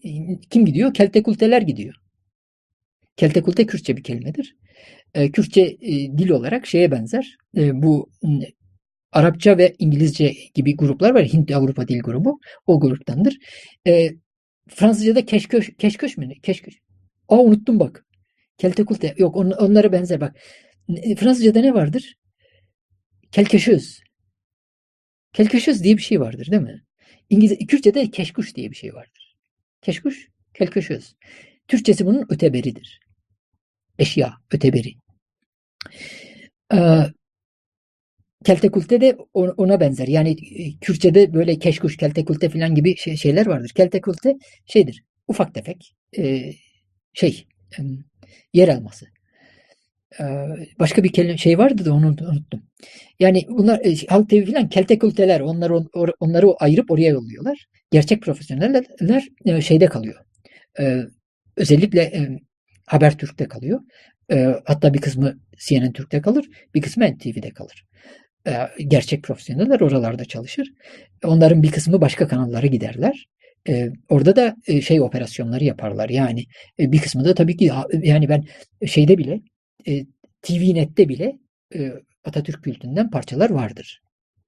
[0.50, 0.94] kim gidiyor?
[0.94, 1.96] Keltekulteler gidiyor.
[3.18, 4.56] Keltekulte Kürtçe bir kelimedir.
[5.14, 7.38] E, Kürtçe e, dil olarak şeye benzer.
[7.58, 8.10] E, bu
[9.14, 11.26] Arapça ve İngilizce gibi gruplar var.
[11.26, 12.40] Hint Avrupa Dil Grubu.
[12.68, 13.38] O gruptandır.
[13.88, 14.10] E,
[14.70, 16.30] Fransızca'da keşköş, keşköş mü?
[16.44, 16.76] Keşköş.
[17.30, 18.06] Aa unuttum bak.
[18.58, 19.16] Keltekulte.
[19.18, 20.36] Yok on, onlara benzer bak.
[21.18, 22.16] Fransızca'da ne vardır?
[23.32, 24.00] Kelkeşöz.
[25.34, 26.84] Kelkeşöz diye bir şey vardır değil mi?
[27.30, 29.36] İngilizce, Kürtçe'de keşkuş diye bir şey vardır.
[29.82, 31.16] Keşkuş, kelköşöz.
[31.68, 33.00] Türkçesi bunun öteberidir.
[34.00, 34.94] Eşya, öteberi.
[36.74, 36.78] Ee,
[38.44, 40.08] keltekulte de ona benzer.
[40.08, 43.70] Yani e, Kürtçe'de böyle keşkuş, keltekulte falan gibi şey, şeyler vardır.
[43.70, 46.52] Keltekulte şeydir, ufak tefek e,
[47.14, 47.48] şey,
[48.54, 49.06] yer alması.
[50.80, 52.64] Başka bir kelime şey vardı da onu unuttum.
[53.20, 55.90] Yani bunlar e, halk TV falan keltekulteler onları on,
[56.20, 57.68] onları ayırıp oraya yolluyorlar.
[57.92, 58.86] Gerçek profesyoneller
[59.62, 60.26] şeyde kalıyor.
[61.58, 62.40] Özellikle e,
[62.86, 63.80] Habertürk'te kalıyor.
[64.66, 67.86] Hatta bir kısmı CNN Türk'te kalır, bir kısmı NTV'de kalır.
[68.48, 70.68] Ee, gerçek profesyoneller oralarda çalışır.
[71.24, 73.26] Onların bir kısmı başka kanallara giderler.
[73.70, 76.10] Ee, orada da e, şey operasyonları yaparlar.
[76.10, 76.46] Yani
[76.80, 77.72] e, bir kısmı da tabii ki
[78.04, 78.46] yani ben
[78.88, 79.42] şeyde bile
[79.88, 80.06] e,
[80.42, 81.40] TVNet'te bile
[81.76, 81.92] e,
[82.24, 84.02] Atatürk kültünden parçalar vardır.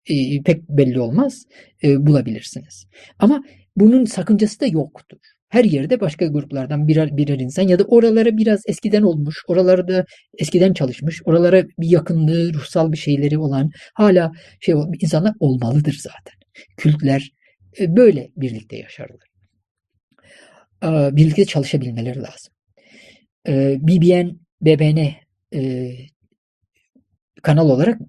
[0.09, 1.45] E, pek belli olmaz.
[1.83, 2.85] E, bulabilirsiniz.
[3.19, 3.43] Ama
[3.75, 5.17] bunun sakıncası da yoktur.
[5.55, 10.05] Her yerde başka gruplardan birer birer insan ya da oralara biraz eskiden olmuş, oralarda
[10.37, 16.33] eskiden çalışmış, oralara bir yakınlığı, ruhsal bir şeyleri olan hala şey insanlar olmalıdır zaten.
[16.77, 17.31] Kültler
[17.79, 19.27] e, böyle birlikte yaşarlar.
[21.15, 22.53] Birlikte çalışabilmeleri lazım.
[23.87, 25.15] BBN, BBN
[27.43, 27.99] kanal olarak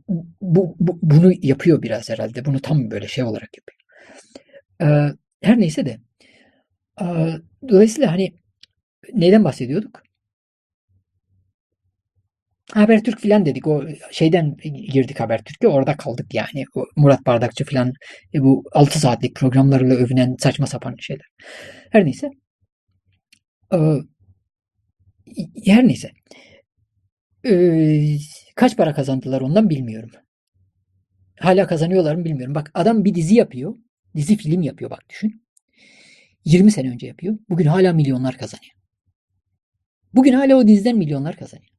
[0.40, 2.44] bu, bu, bunu yapıyor biraz herhalde.
[2.44, 3.80] Bunu tam böyle şey olarak yapıyor.
[5.42, 6.06] Her neyse de
[7.68, 8.32] dolayısıyla hani
[9.14, 10.02] neyden bahsediyorduk?
[12.72, 13.66] Habertürk filan dedik.
[13.66, 14.56] O şeyden
[14.92, 15.68] girdik Habertürk'e.
[15.68, 16.64] Orada kaldık yani.
[16.74, 17.92] O Murat Bardakçı filan
[18.34, 21.26] e, bu 6 saatlik programlarla övünen saçma sapan şeyler.
[21.90, 22.30] Her neyse.
[23.72, 23.98] Ee,
[25.64, 26.10] her neyse.
[27.46, 28.16] Ee,
[28.56, 30.10] kaç para kazandılar ondan bilmiyorum.
[31.40, 32.54] Hala kazanıyorlar mı bilmiyorum.
[32.54, 33.74] Bak adam bir dizi yapıyor.
[34.16, 35.45] Dizi film yapıyor bak düşün.
[36.46, 37.38] 20 sene önce yapıyor.
[37.48, 38.72] Bugün hala milyonlar kazanıyor.
[40.14, 41.70] Bugün hala o diziden milyonlar kazanıyor.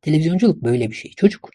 [0.00, 1.50] Televizyonculuk böyle bir şey çocuk.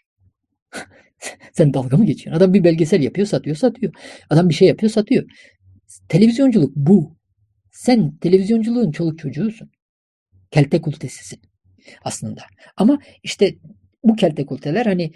[1.52, 2.38] Sen dalga mı geçiyorsun?
[2.38, 3.92] Adam bir belgesel yapıyor, satıyor, satıyor.
[4.30, 5.24] Adam bir şey yapıyor, satıyor.
[6.08, 7.16] Televizyonculuk bu.
[7.72, 9.70] Sen televizyonculuğun çoluk çocuğusun.
[10.50, 11.40] Kelte kultesisin
[12.04, 12.42] aslında.
[12.76, 13.54] Ama işte
[14.04, 15.12] bu keltekulteler hani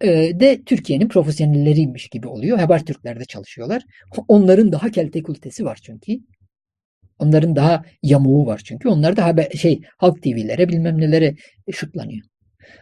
[0.00, 2.58] e, de Türkiye'nin profesyonelleriymiş gibi oluyor.
[2.58, 3.82] Habertürkler'de çalışıyorlar.
[4.28, 6.12] Onların daha keltekultesi var çünkü.
[7.18, 8.88] Onların daha yamuğu var çünkü.
[8.88, 11.34] Onlar da haber, şey halk TV'lere bilmem nelere
[11.72, 12.26] şutlanıyor.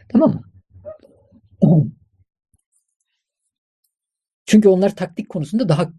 [0.09, 0.43] Tamam mı?
[4.45, 5.93] Çünkü onlar taktik konusunda daha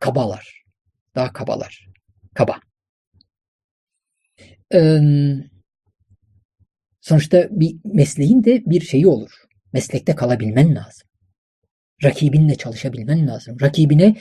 [0.00, 0.64] kabalar.
[1.14, 1.88] Daha kabalar.
[2.34, 2.60] Kaba.
[7.00, 9.30] Sonuçta bir mesleğin de bir şeyi olur.
[9.72, 11.08] Meslekte kalabilmen lazım.
[12.04, 13.60] Rakibinle çalışabilmen lazım.
[13.60, 14.16] Rakibine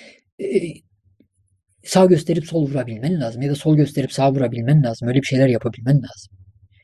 [1.83, 3.41] sağ gösterip sol vurabilmen lazım.
[3.41, 5.07] Ya da sol gösterip sağ vurabilmen lazım.
[5.07, 6.37] Öyle bir şeyler yapabilmen lazım.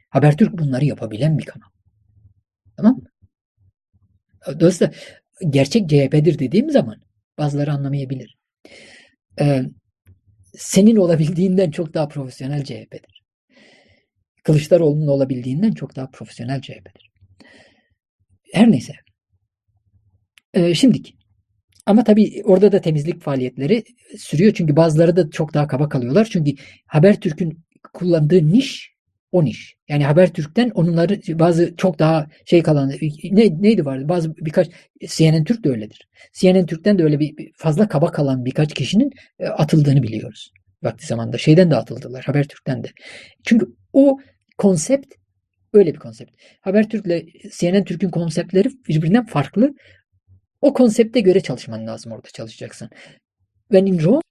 [0.09, 1.67] Habertürk bunları yapabilen bir kanal.
[2.77, 3.09] Tamam mı?
[4.59, 4.93] Dolayısıyla
[5.49, 7.01] gerçek CHP'dir dediğim zaman
[7.37, 8.37] bazıları anlamayabilir.
[9.39, 9.63] Ee,
[10.53, 13.23] senin olabildiğinden çok daha profesyonel CHP'dir.
[14.43, 17.09] Kılıçdaroğlu'nun olabildiğinden çok daha profesyonel CHP'dir.
[18.53, 18.93] Her neyse.
[20.53, 21.18] Ee, şimdiki.
[21.89, 23.83] Ama tabii orada da temizlik faaliyetleri
[24.17, 24.53] sürüyor.
[24.53, 26.27] Çünkü bazıları da çok daha kaba kalıyorlar.
[26.31, 26.51] Çünkü
[26.85, 27.59] Habertürk'ün
[27.93, 28.93] kullandığı niş
[29.31, 29.75] o niş.
[29.87, 32.91] Yani Habertürk'ten onları bazı çok daha şey kalan
[33.31, 34.09] ne, neydi vardı?
[34.09, 34.69] Bazı birkaç
[35.07, 36.07] CNN Türk de öyledir.
[36.33, 40.51] CNN Türk'ten de öyle bir fazla kaba kalan birkaç kişinin e, atıldığını biliyoruz.
[40.83, 42.23] Vakti zamanda şeyden de atıldılar.
[42.23, 42.87] Habertürk'ten de.
[43.43, 44.19] Çünkü o
[44.57, 45.13] konsept
[45.73, 46.31] öyle bir konsept.
[46.61, 47.25] Habertürk'le
[47.57, 49.73] CNN Türk'ün konseptleri birbirinden farklı.
[50.61, 52.89] O konsepte göre çalışman lazım orada çalışacaksın.
[53.67, 54.21] When in Rome,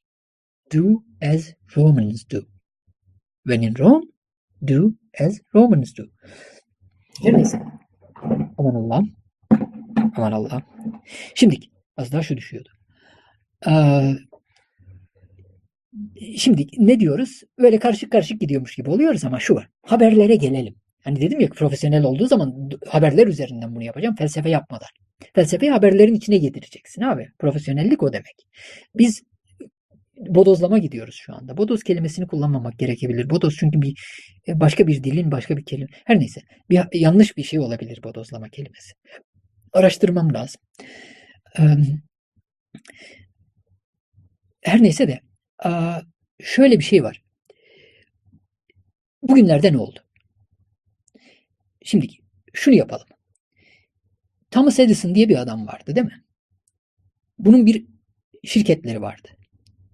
[0.75, 2.41] do as Romans do.
[3.47, 4.07] When in Rome,
[4.69, 6.03] do as Romans do.
[7.23, 7.63] Her neyse.
[8.59, 9.03] Aman Allah.
[10.17, 10.63] Aman Allah.
[11.35, 11.57] Şimdi
[11.97, 12.69] az daha şu düşüyordu.
[13.67, 14.15] Ee,
[16.37, 17.41] Şimdi ne diyoruz?
[17.59, 19.69] Böyle karışık karışık gidiyormuş gibi oluyoruz ama şu var.
[19.83, 20.75] Haberlere gelelim.
[21.05, 24.15] Hani dedim ya profesyonel olduğu zaman haberler üzerinden bunu yapacağım.
[24.15, 24.89] Felsefe yapmadan.
[25.35, 27.29] Felsefeyi haberlerin içine getireceksin abi.
[27.39, 28.47] Profesyonellik o demek.
[28.95, 29.23] Biz
[30.17, 31.57] bodozlama gidiyoruz şu anda.
[31.57, 33.31] Bodoz kelimesini kullanmamak gerekebilir.
[33.31, 33.95] Bodoz çünkü bir
[34.49, 35.89] başka bir dilin başka bir kelime.
[36.05, 36.41] Her neyse.
[36.71, 38.93] Bir, yanlış bir şey olabilir bodozlama kelimesi.
[39.73, 40.61] Araştırmam lazım.
[44.61, 45.21] Her neyse de
[46.43, 47.23] şöyle bir şey var.
[49.23, 50.01] Bugünlerde ne oldu?
[51.85, 52.07] Şimdi
[52.53, 53.07] şunu yapalım.
[54.51, 56.23] Thomas Edison diye bir adam vardı değil mi?
[57.39, 57.87] Bunun bir
[58.45, 59.29] şirketleri vardı.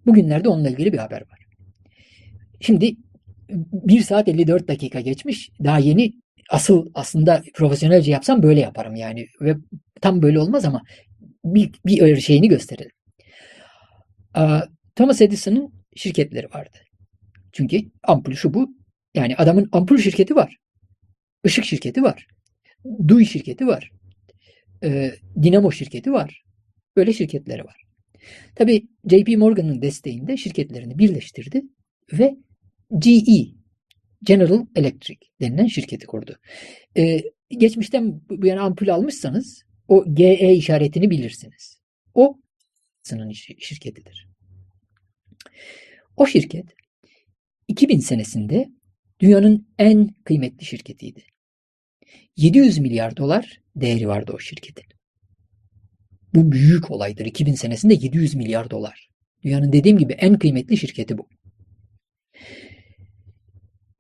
[0.06, 1.38] Bugünlerde onunla ilgili bir haber var.
[2.60, 2.96] şimdi
[3.48, 5.50] 1 saat 54 dakika geçmiş.
[5.64, 6.12] Daha yeni
[6.50, 9.26] asıl aslında profesyonelce yapsam böyle yaparım yani.
[9.40, 9.56] Ve
[10.00, 10.82] tam böyle olmaz ama
[11.44, 12.90] bir, bir şeyini gösterelim.
[14.96, 16.78] Thomas Edison'ın şirketleri vardı.
[17.52, 18.76] Çünkü ampul şu bu.
[19.14, 20.56] Yani adamın ampul şirketi var.
[21.44, 22.26] Işık şirketi var.
[23.08, 23.90] Duy şirketi var.
[24.82, 25.10] Ee,
[25.42, 26.44] Dinamo şirketi var.
[26.96, 27.84] Böyle şirketleri var.
[28.54, 31.62] Tabii JP Morgan'ın desteğinde şirketlerini birleştirdi
[32.12, 32.36] ve
[32.98, 33.54] GE
[34.22, 36.36] General Electric denilen şirketi kurdu.
[36.96, 37.20] Ee,
[37.50, 41.80] geçmişten bu yana ampul almışsanız o GE işaretini bilirsiniz.
[42.14, 42.38] O
[43.02, 44.28] sının şirketidir.
[46.16, 46.66] O şirket
[47.68, 48.68] 2000 senesinde
[49.20, 51.24] dünyanın en kıymetli şirketiydi.
[52.36, 54.84] 700 milyar dolar değeri vardı o şirketin.
[56.34, 57.26] Bu büyük olaydır.
[57.26, 59.08] 2000 senesinde 700 milyar dolar.
[59.42, 61.28] Dünyanın dediğim gibi en kıymetli şirketi bu.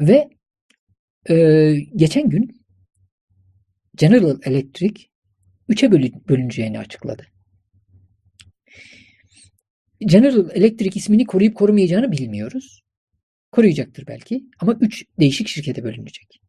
[0.00, 0.28] Ve
[1.30, 2.64] e, geçen gün
[3.96, 5.04] General Electric
[5.68, 5.92] 3'e
[6.28, 7.26] bölüneceğini açıkladı.
[10.00, 12.82] General Electric ismini koruyup korumayacağını bilmiyoruz.
[13.52, 16.40] Koruyacaktır belki ama 3 değişik şirkete bölünecek.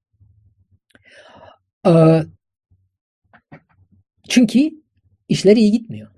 [4.30, 4.69] Çünkü
[5.30, 6.11] işler iyi gitmiyor.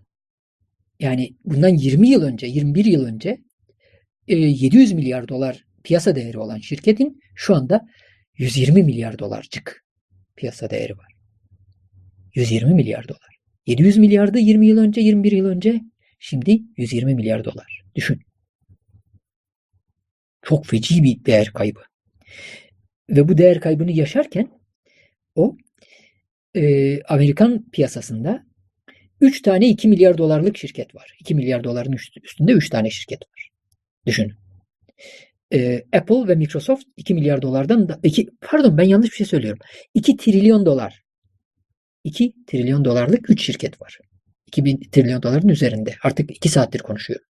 [0.99, 3.37] Yani bundan 20 yıl önce, 21 yıl önce
[4.27, 7.87] 700 milyar dolar piyasa değeri olan şirketin şu anda
[8.37, 9.85] 120 milyar dolarcık
[10.35, 11.13] piyasa değeri var.
[12.35, 13.37] 120 milyar dolar.
[13.67, 15.81] 700 milyardı 20 yıl önce, 21 yıl önce.
[16.19, 17.83] Şimdi 120 milyar dolar.
[17.95, 18.21] Düşün.
[20.41, 21.79] Çok feci bir değer kaybı.
[23.09, 24.51] Ve bu değer kaybını yaşarken
[25.35, 25.57] o
[26.57, 28.47] e, Amerikan piyasasında
[29.21, 31.17] 3 tane 2 milyar dolarlık şirket var.
[31.19, 33.49] 2 milyar doların üstünde 3 tane şirket var.
[34.05, 34.33] Düşün.
[35.53, 39.59] E, Apple ve Microsoft 2 milyar dolardan da 2 pardon ben yanlış bir şey söylüyorum.
[39.93, 41.03] 2 trilyon dolar
[42.03, 43.97] 2 trilyon dolarlık 3 şirket var.
[44.47, 45.95] 2000 trilyon doların üzerinde.
[46.03, 47.25] Artık 2 saattir konuşuyorum.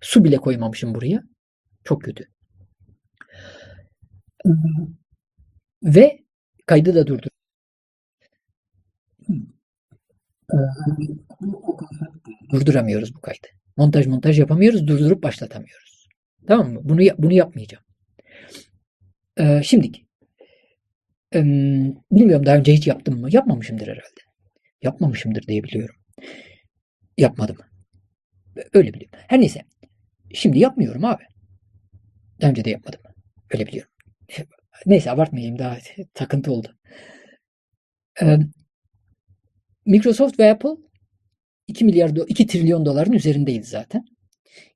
[0.00, 1.22] Su bile koymamışım buraya.
[1.84, 2.24] Çok kötü.
[5.82, 6.18] Ve
[6.66, 7.30] kaydı da durdur.
[12.50, 13.46] Durduramıyoruz bu kaydı.
[13.76, 16.08] Montaj montaj yapamıyoruz, durdurup başlatamıyoruz.
[16.46, 16.80] Tamam mı?
[16.82, 17.84] Bunu bunu yapmayacağım.
[19.40, 20.08] Ee, şimdiki
[22.12, 23.28] bilmiyorum daha önce hiç yaptım mı?
[23.32, 24.20] Yapmamışımdır herhalde.
[24.82, 25.94] Yapmamışımdır diye biliyorum.
[27.18, 27.56] Yapmadım.
[28.72, 29.18] Öyle biliyorum.
[29.28, 29.62] Her neyse.
[30.34, 31.22] Şimdi yapmıyorum abi.
[32.40, 33.00] Daha önce de yapmadım.
[33.50, 33.90] Öyle biliyorum.
[34.86, 35.78] Neyse abartmayayım daha
[36.14, 36.78] takıntı oldu.
[39.88, 40.76] Microsoft ve Apple
[41.68, 44.04] 2 milyar 2 trilyon doların üzerindeydi zaten.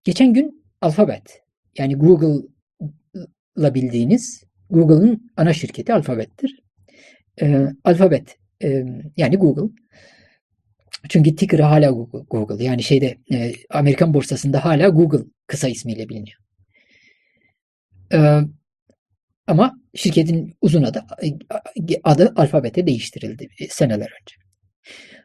[0.04, 1.42] Geçen gün Alphabet
[1.78, 6.62] yani Google'la bildiğiniz Google'ın ana şirketi Alphabet'tir.
[7.40, 8.84] E, Alphabet e,
[9.16, 9.74] yani Google.
[11.08, 11.90] Çünkü ticker'ı hala
[12.30, 12.64] Google.
[12.64, 16.38] Yani şeyde e, Amerikan borsasında hala Google kısa ismiyle biliniyor.
[18.12, 18.40] E,
[19.46, 21.04] ama şirketin uzun adı
[22.04, 24.41] adı alfabete değiştirildi seneler önce.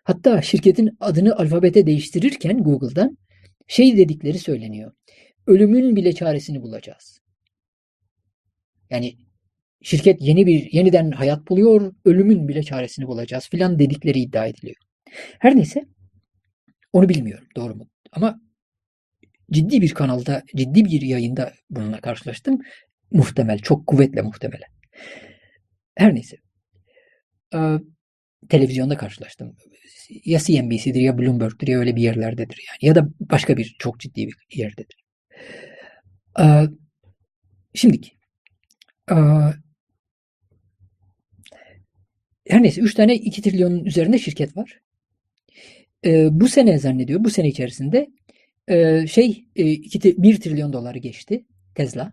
[0.03, 3.17] Hatta şirketin adını alfabete değiştirirken Google'dan
[3.67, 4.91] şey dedikleri söyleniyor.
[5.47, 7.19] Ölümün bile çaresini bulacağız.
[8.89, 9.17] Yani
[9.81, 14.75] şirket yeni bir yeniden hayat buluyor, ölümün bile çaresini bulacağız filan dedikleri iddia ediliyor.
[15.39, 15.85] Her neyse
[16.93, 17.89] onu bilmiyorum doğru mu?
[18.11, 18.41] Ama
[19.51, 22.59] ciddi bir kanalda, ciddi bir yayında bununla karşılaştım.
[23.11, 24.61] Muhtemel, çok kuvvetle muhtemel.
[25.95, 26.37] Her neyse.
[27.53, 27.77] Ee,
[28.49, 29.55] televizyonda karşılaştım.
[30.25, 32.89] Ya CNBC'dir ya Bloomberg'dir ya öyle bir yerlerdedir yani.
[32.89, 35.03] Ya da başka bir çok ciddi bir yerdedir.
[36.39, 36.63] Ee,
[37.73, 38.11] şimdiki.
[39.11, 39.15] Ee,
[42.47, 44.79] her neyse 3 tane 2 trilyonun üzerinde şirket var.
[46.05, 48.07] Ee, bu sene zannediyor bu sene içerisinde
[48.67, 51.45] e, şey e, 2, 1 trilyon doları geçti
[51.75, 52.11] Tesla.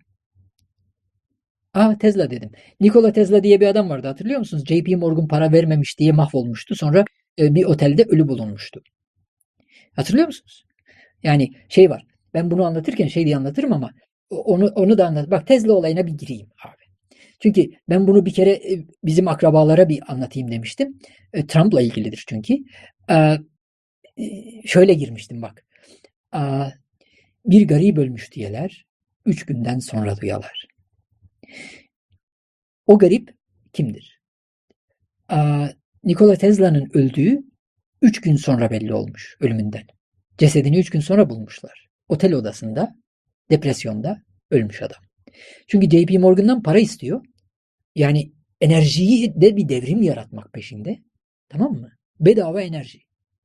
[1.75, 2.51] Aa Tesla dedim.
[2.81, 4.65] Nikola Tesla diye bir adam vardı hatırlıyor musunuz?
[4.67, 6.75] JP Morgan para vermemiş diye mahvolmuştu.
[6.77, 7.05] Sonra
[7.39, 8.83] e, bir otelde ölü bulunmuştu.
[9.97, 10.65] Hatırlıyor musunuz?
[11.23, 12.03] Yani şey var.
[12.35, 13.91] Ben bunu anlatırken şey diye anlatırım ama
[14.31, 15.31] onu onu da anlat.
[15.31, 16.85] Bak Tesla olayına bir gireyim abi.
[17.41, 20.99] Çünkü ben bunu bir kere e, bizim akrabalara bir anlatayım demiştim.
[21.33, 22.55] E, Trump'la ilgilidir çünkü.
[23.11, 23.39] E,
[24.65, 25.65] şöyle girmiştim bak.
[27.47, 28.87] Bir garip ölmüş diyeler.
[29.27, 30.74] Üç günden sonra duyalar.
[32.87, 33.35] O garip
[33.73, 34.21] kimdir?
[36.05, 37.39] Nikola Tesla'nın öldüğü
[38.03, 39.83] üç gün sonra belli olmuş ölümünden.
[40.39, 41.89] Cesedini üç gün sonra bulmuşlar.
[42.09, 42.97] Otel odasında,
[43.51, 45.03] depresyonda ölmüş adam.
[45.67, 47.25] Çünkü JP Morgan'dan para istiyor.
[47.95, 50.99] Yani enerjiyi de bir devrim yaratmak peşinde.
[51.49, 51.93] Tamam mı?
[52.21, 52.99] Bedava enerji.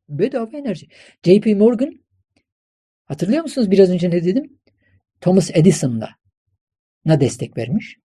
[0.09, 0.87] Bedava enerji.
[1.25, 1.93] JP Morgan
[3.05, 4.59] hatırlıyor musunuz biraz önce ne dedim?
[5.21, 6.09] Thomas Edison'la
[7.09, 7.95] na destek vermiş.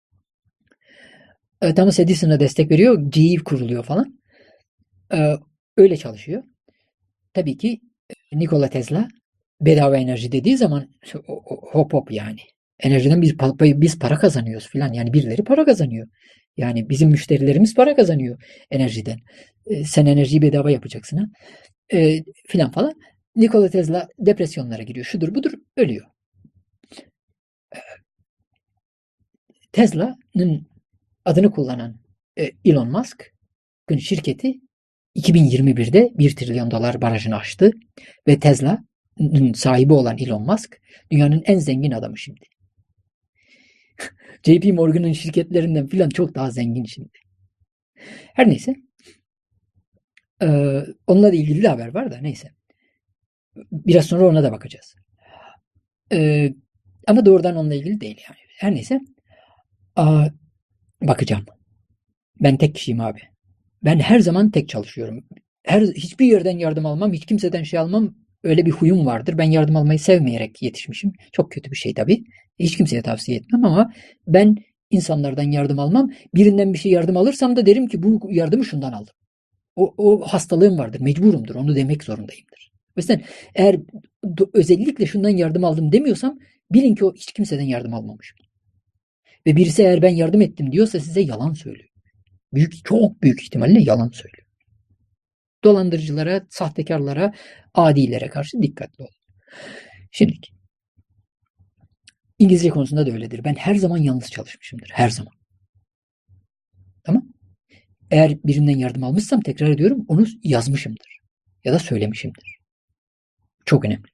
[1.63, 3.11] E, Thomas Edison'a destek veriyor.
[3.11, 4.21] GE kuruluyor falan.
[5.15, 5.37] E,
[5.77, 6.43] öyle çalışıyor.
[7.35, 9.09] Tabii ki e, Nikola Tesla
[9.61, 10.89] bedava enerji dediği zaman
[11.73, 12.41] hop hop yani.
[12.81, 14.93] Enerjiden biz, biz para kazanıyoruz filan.
[14.93, 16.09] Yani birileri para kazanıyor.
[16.57, 19.19] Yani bizim müşterilerimiz para kazanıyor enerjiden.
[19.67, 21.25] E, sen enerjiyi bedava yapacaksın ha.
[21.93, 22.95] E, filan falan.
[23.37, 25.07] Nikola Tesla depresyonlara giriyor.
[25.07, 26.07] Şudur budur ölüyor.
[27.75, 27.79] E,
[29.75, 30.69] Tesla'nın
[31.25, 32.01] adını kullanan
[32.39, 34.61] e, Elon Musk'ın şirketi
[35.17, 37.71] 2021'de 1 trilyon dolar barajını aştı
[38.29, 40.81] ve Tesla'nın sahibi olan Elon Musk
[41.11, 42.45] dünyanın en zengin adamı şimdi.
[44.47, 47.19] JP Morgan'ın şirketlerinden filan çok daha zengin şimdi.
[48.35, 48.75] Her neyse.
[50.43, 52.51] Ee, onunla da ilgili de haber var da neyse.
[53.73, 54.95] Biraz sonra ona da bakacağız.
[56.13, 56.55] Ee,
[57.07, 58.39] ama doğrudan onunla ilgili değil yani.
[58.59, 59.01] Her neyse.
[59.97, 60.27] Aa,
[61.03, 61.45] bakacağım.
[62.41, 63.21] Ben tek kişiyim abi.
[63.85, 65.25] Ben her zaman tek çalışıyorum.
[65.63, 68.15] Her hiçbir yerden yardım almam, hiç kimseden şey almam.
[68.45, 69.39] Öyle bir huyum vardır.
[69.39, 71.13] Ben yardım almayı sevmeyerek yetişmişim.
[71.33, 72.25] Çok kötü bir şey tabii.
[72.59, 73.93] Hiç kimseye tavsiye etmem ama
[74.27, 74.57] ben
[74.91, 76.11] insanlardan yardım almam.
[76.35, 79.15] Birinden bir şey yardım alırsam da derim ki bu yardımı şundan aldım.
[79.77, 81.01] O, o hastalığım vardır.
[81.01, 81.55] Mecburumdur.
[81.55, 82.73] Onu demek zorundayımdır.
[82.97, 83.21] Mesela
[83.55, 83.81] eğer
[84.55, 86.39] özellikle şundan yardım aldım demiyorsam
[86.73, 88.39] bilin ki o hiç kimseden yardım almamışım.
[89.47, 91.89] Ve birisi eğer ben yardım ettim diyorsa size yalan söylüyor.
[92.55, 94.47] Büyük, çok büyük ihtimalle yalan söylüyor.
[95.65, 97.35] Dolandırıcılara, sahtekarlara,
[97.75, 99.15] adilere karşı dikkatli olun.
[100.13, 100.35] Şimdi
[102.39, 103.45] İngilizce konusunda da öyledir.
[103.45, 104.91] Ben her zaman yalnız çalışmışımdır.
[104.93, 105.33] Her zaman.
[107.05, 107.29] Tamam.
[108.11, 111.21] Eğer birinden yardım almışsam tekrar ediyorum onu yazmışımdır.
[111.65, 112.59] Ya da söylemişimdir.
[113.65, 114.09] Çok önemli.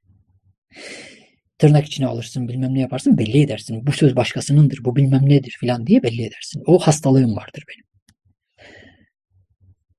[1.61, 3.87] Tırnak içine alırsın bilmem ne yaparsın belli edersin.
[3.87, 6.63] Bu söz başkasınındır bu bilmem nedir filan diye belli edersin.
[6.67, 7.85] O hastalığım vardır benim.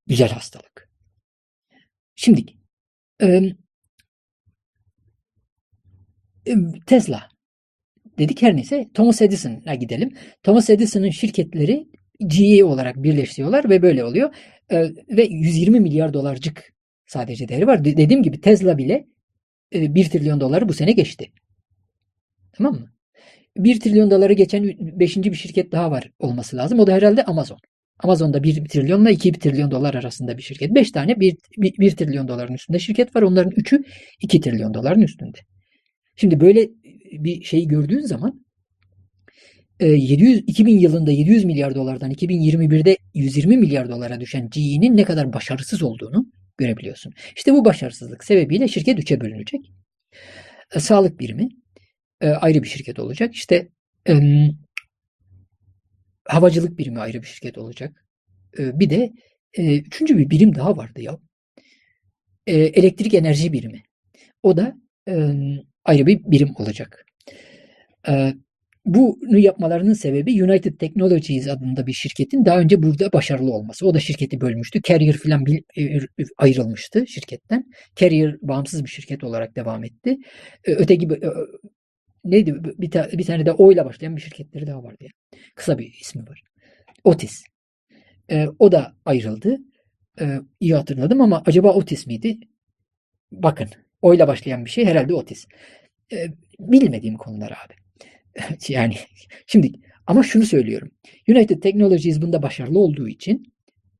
[0.07, 0.89] Güzel hastalık.
[2.15, 2.45] Şimdi
[6.85, 7.29] Tesla
[8.17, 10.17] dedik her neyse Thomas Edison'a gidelim.
[10.43, 11.87] Thomas Edison'ın şirketleri
[12.27, 14.35] GE olarak birleşiyorlar ve böyle oluyor.
[15.09, 16.73] Ve 120 milyar dolarcık
[17.07, 17.85] sadece değeri var.
[17.85, 19.07] Dediğim gibi Tesla bile
[19.73, 21.31] 1 trilyon doları bu sene geçti.
[22.53, 22.91] Tamam mı?
[23.57, 25.17] 1 trilyon doları geçen 5.
[25.17, 26.79] bir şirket daha var olması lazım.
[26.79, 27.59] O da herhalde Amazon.
[27.99, 30.75] Amazon'da 1 trilyonla 2 trilyon dolar arasında bir şirket.
[30.75, 33.21] 5 tane 1, 1, 1 trilyon doların üstünde şirket var.
[33.21, 33.83] Onların 3'ü
[34.21, 35.37] 2 trilyon doların üstünde.
[36.15, 36.69] Şimdi böyle
[37.11, 38.45] bir şey gördüğün zaman
[39.81, 45.33] 700, e, 2000 yılında 700 milyar dolardan 2021'de 120 milyar dolara düşen GE'nin ne kadar
[45.33, 46.25] başarısız olduğunu
[46.57, 47.13] görebiliyorsun.
[47.35, 49.71] İşte bu başarısızlık sebebiyle şirket üçe bölünecek.
[50.75, 51.49] E, sağlık birimi
[52.21, 53.33] e, ayrı bir şirket olacak.
[53.33, 53.67] İşte
[56.25, 58.05] havacılık birimi ayrı bir şirket olacak.
[58.57, 59.11] Bir de
[59.57, 61.17] üçüncü bir birim daha vardı ya.
[62.47, 63.83] Elektrik enerji birimi.
[64.43, 64.75] O da
[65.85, 67.05] ayrı bir birim olacak.
[68.85, 73.87] Bunu yapmalarının sebebi United Technologies adında bir şirketin daha önce burada başarılı olması.
[73.87, 74.81] O da şirketi bölmüştü.
[74.81, 75.45] Carrier filan
[76.37, 77.65] ayrılmıştı şirketten.
[77.95, 80.17] Carrier bağımsız bir şirket olarak devam etti.
[80.65, 81.09] Öteki
[82.23, 84.97] neydi bir, ta, bir tane de O ile başlayan bir şirketleri daha vardı.
[84.99, 85.43] Yani.
[85.55, 86.41] Kısa bir ismi var.
[87.03, 87.43] Otis.
[88.31, 89.57] E, o da ayrıldı.
[90.21, 92.39] E, iyi hatırladım ama acaba Otis miydi?
[93.31, 93.67] Bakın.
[94.01, 95.45] O ile başlayan bir şey herhalde Otis.
[96.13, 96.27] E,
[96.59, 97.73] bilmediğim konular abi.
[98.67, 98.95] yani
[99.47, 99.71] şimdi
[100.07, 100.91] ama şunu söylüyorum.
[101.29, 103.53] United Technologies bunda başarılı olduğu için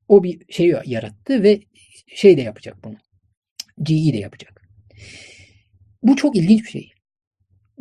[0.07, 1.60] o bir şey yarattı ve
[2.15, 2.95] şey de yapacak bunu.
[3.81, 4.61] GE de yapacak.
[6.03, 6.91] Bu çok ilginç bir şey.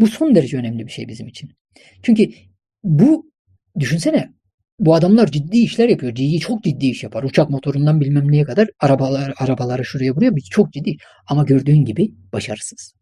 [0.00, 1.50] Bu son derece önemli bir şey bizim için.
[2.02, 2.30] Çünkü
[2.84, 3.32] bu
[3.78, 4.32] düşünsene
[4.78, 6.12] bu adamlar ciddi işler yapıyor.
[6.12, 7.22] GE çok ciddi iş yapar.
[7.22, 10.96] Uçak motorundan bilmem neye kadar arabalar arabaları şuraya buraya çok ciddi.
[11.26, 12.94] Ama gördüğün gibi başarısız.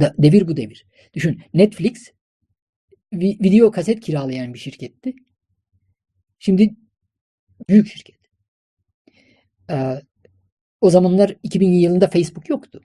[0.00, 0.86] Da, devir bu devir.
[1.14, 2.10] Düşün Netflix
[3.14, 5.14] vi, video kaset kiralayan bir şirketti.
[6.38, 6.74] Şimdi
[7.68, 8.16] büyük şirket.
[9.70, 10.00] Ee,
[10.80, 12.80] o zamanlar 2000 yılında Facebook yoktu.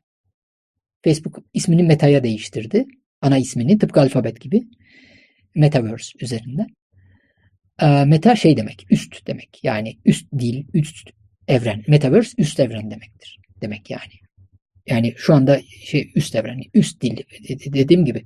[1.03, 2.87] Facebook ismini Meta'ya değiştirdi
[3.21, 4.61] ana ismini tıpkı alfabet gibi
[5.55, 6.65] Metaverse üzerinde.
[7.81, 9.59] Ee, meta şey demek, üst demek.
[9.63, 11.09] Yani üst dil, üst
[11.47, 11.83] evren.
[11.87, 13.37] Metaverse üst evren demektir.
[13.61, 14.13] Demek yani.
[14.87, 17.17] Yani şu anda şey üst evren, üst dil
[17.73, 18.25] dediğim gibi.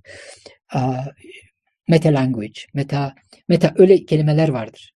[1.88, 3.16] meta language, meta
[3.50, 4.94] meta öyle kelimeler vardır.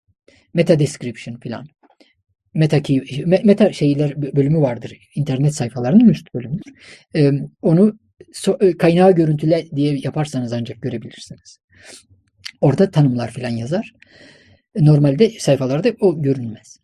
[0.54, 1.68] Meta description filan.
[2.54, 4.98] Meta key, meta şeyler bölümü vardır.
[5.16, 6.74] İnternet sayfalarının üst bölümüdür.
[7.16, 7.32] Ee,
[7.62, 7.94] onu e,
[8.80, 11.60] kaynağı görüntüle diye yaparsanız ancak görebilirsiniz.
[12.62, 13.92] Orada tanımlar filan yazar.
[14.76, 16.78] Normalde sayfalarda o görünmez.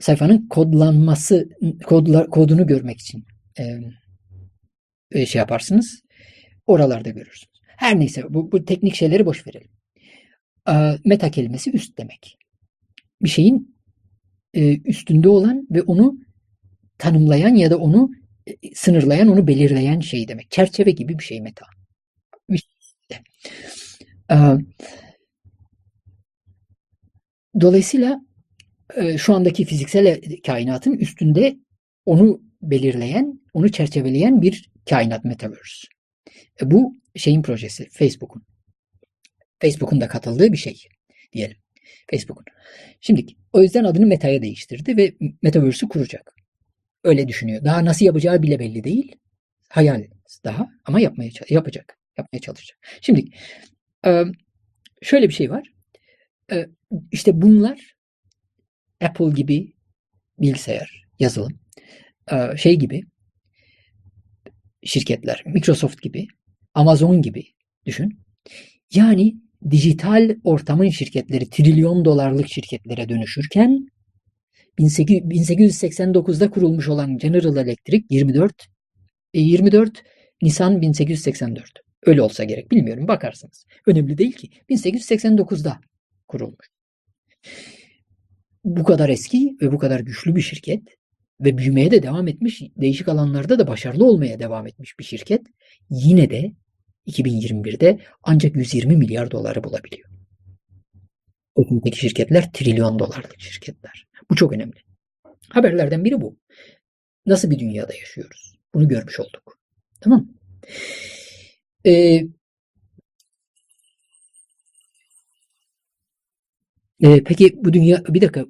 [0.00, 1.48] Sayfanın kodlanması,
[1.84, 3.24] kodlar, kodunu görmek için
[5.14, 6.02] e, şey yaparsınız.
[6.66, 7.52] Oralarda görürsünüz.
[7.66, 9.70] Her neyse bu, bu teknik şeyleri boş verelim.
[10.68, 12.36] E, meta kelimesi üst demek.
[13.22, 13.76] Bir şeyin
[14.54, 16.16] e, üstünde olan ve onu
[16.98, 18.21] tanımlayan ya da onu e,
[18.74, 20.50] sınırlayan, onu belirleyen şey demek.
[20.50, 21.66] Çerçeve gibi bir şey meta.
[24.30, 24.36] E,
[27.60, 28.20] dolayısıyla
[28.96, 31.56] e, şu andaki fiziksel kainatın üstünde
[32.06, 35.88] onu belirleyen, onu çerçeveleyen bir kainat metaverse.
[36.62, 38.42] E, bu şeyin projesi, Facebook'un.
[39.58, 40.82] Facebook'un da katıldığı bir şey
[41.32, 41.56] diyelim.
[42.10, 42.44] Facebook'un.
[43.00, 46.34] Şimdi o yüzden adını Meta'ya değiştirdi ve Metaverse'ü kuracak.
[47.04, 47.64] Öyle düşünüyor.
[47.64, 49.16] Daha nasıl yapacağı bile belli değil.
[49.68, 50.04] Hayal
[50.44, 51.98] daha ama yapmaya yapacak.
[52.18, 52.78] Yapmaya çalışacak.
[53.00, 53.24] Şimdi
[55.02, 55.72] şöyle bir şey var.
[57.12, 57.96] İşte bunlar
[59.00, 59.72] Apple gibi
[60.38, 61.60] bilgisayar, yazılım,
[62.56, 63.02] şey gibi
[64.84, 66.26] şirketler, Microsoft gibi,
[66.74, 67.44] Amazon gibi
[67.86, 68.20] düşün.
[68.94, 69.34] Yani
[69.70, 73.86] dijital ortamın şirketleri trilyon dolarlık şirketlere dönüşürken
[74.78, 78.66] 1889'da kurulmuş olan General Electric 24
[79.34, 80.02] 24
[80.42, 81.70] Nisan 1884.
[82.06, 83.66] Öyle olsa gerek bilmiyorum bakarsınız.
[83.86, 84.50] Önemli değil ki.
[84.70, 85.80] 1889'da
[86.28, 86.66] kurulmuş.
[88.64, 90.82] Bu kadar eski ve bu kadar güçlü bir şirket
[91.40, 95.42] ve büyümeye de devam etmiş, değişik alanlarda da başarılı olmaya devam etmiş bir şirket
[95.90, 96.52] yine de
[97.06, 100.08] 2021'de ancak 120 milyar doları bulabiliyor.
[101.56, 104.06] Öteki şirketler trilyon dolarlık şirketler.
[104.30, 104.76] Bu çok önemli.
[105.48, 106.36] Haberlerden biri bu.
[107.26, 108.54] Nasıl bir dünyada yaşıyoruz?
[108.74, 109.58] Bunu görmüş olduk.
[110.00, 110.28] Tamam
[111.84, 112.26] ee,
[117.00, 118.46] e, peki bu dünya bir dakika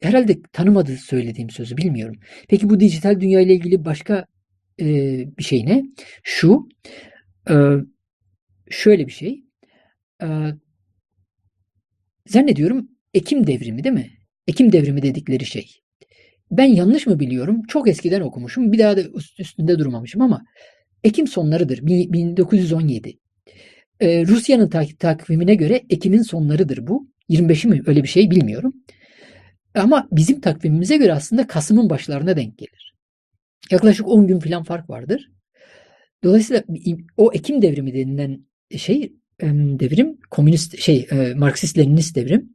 [0.00, 2.16] herhalde tanımadı söylediğim sözü bilmiyorum.
[2.48, 4.26] Peki bu dijital dünya ile ilgili başka
[4.80, 4.86] e,
[5.38, 5.84] bir şey ne?
[6.22, 6.68] Şu
[7.50, 7.54] e,
[8.70, 9.44] şöyle bir şey.
[10.22, 10.26] E,
[12.26, 14.15] zannediyorum Ekim devrimi değil mi?
[14.48, 15.70] Ekim devrimi dedikleri şey.
[16.50, 17.62] Ben yanlış mı biliyorum?
[17.68, 18.72] Çok eskiden okumuşum.
[18.72, 19.02] Bir daha da
[19.38, 20.44] üstünde durmamışım ama
[21.04, 21.86] Ekim sonlarıdır.
[21.86, 23.18] 1917.
[24.00, 24.68] Ee, Rusya'nın
[24.98, 27.08] takvimine göre Ekim'in sonlarıdır bu.
[27.30, 28.74] 25'i mi öyle bir şey bilmiyorum.
[29.74, 32.94] Ama bizim takvimimize göre aslında Kasım'ın başlarına denk gelir.
[33.70, 35.30] Yaklaşık 10 gün falan fark vardır.
[36.24, 36.62] Dolayısıyla
[37.16, 38.46] o Ekim devrimi denilen
[38.76, 39.12] şey
[39.80, 42.54] devrim komünist şey Marksist Leninist devrim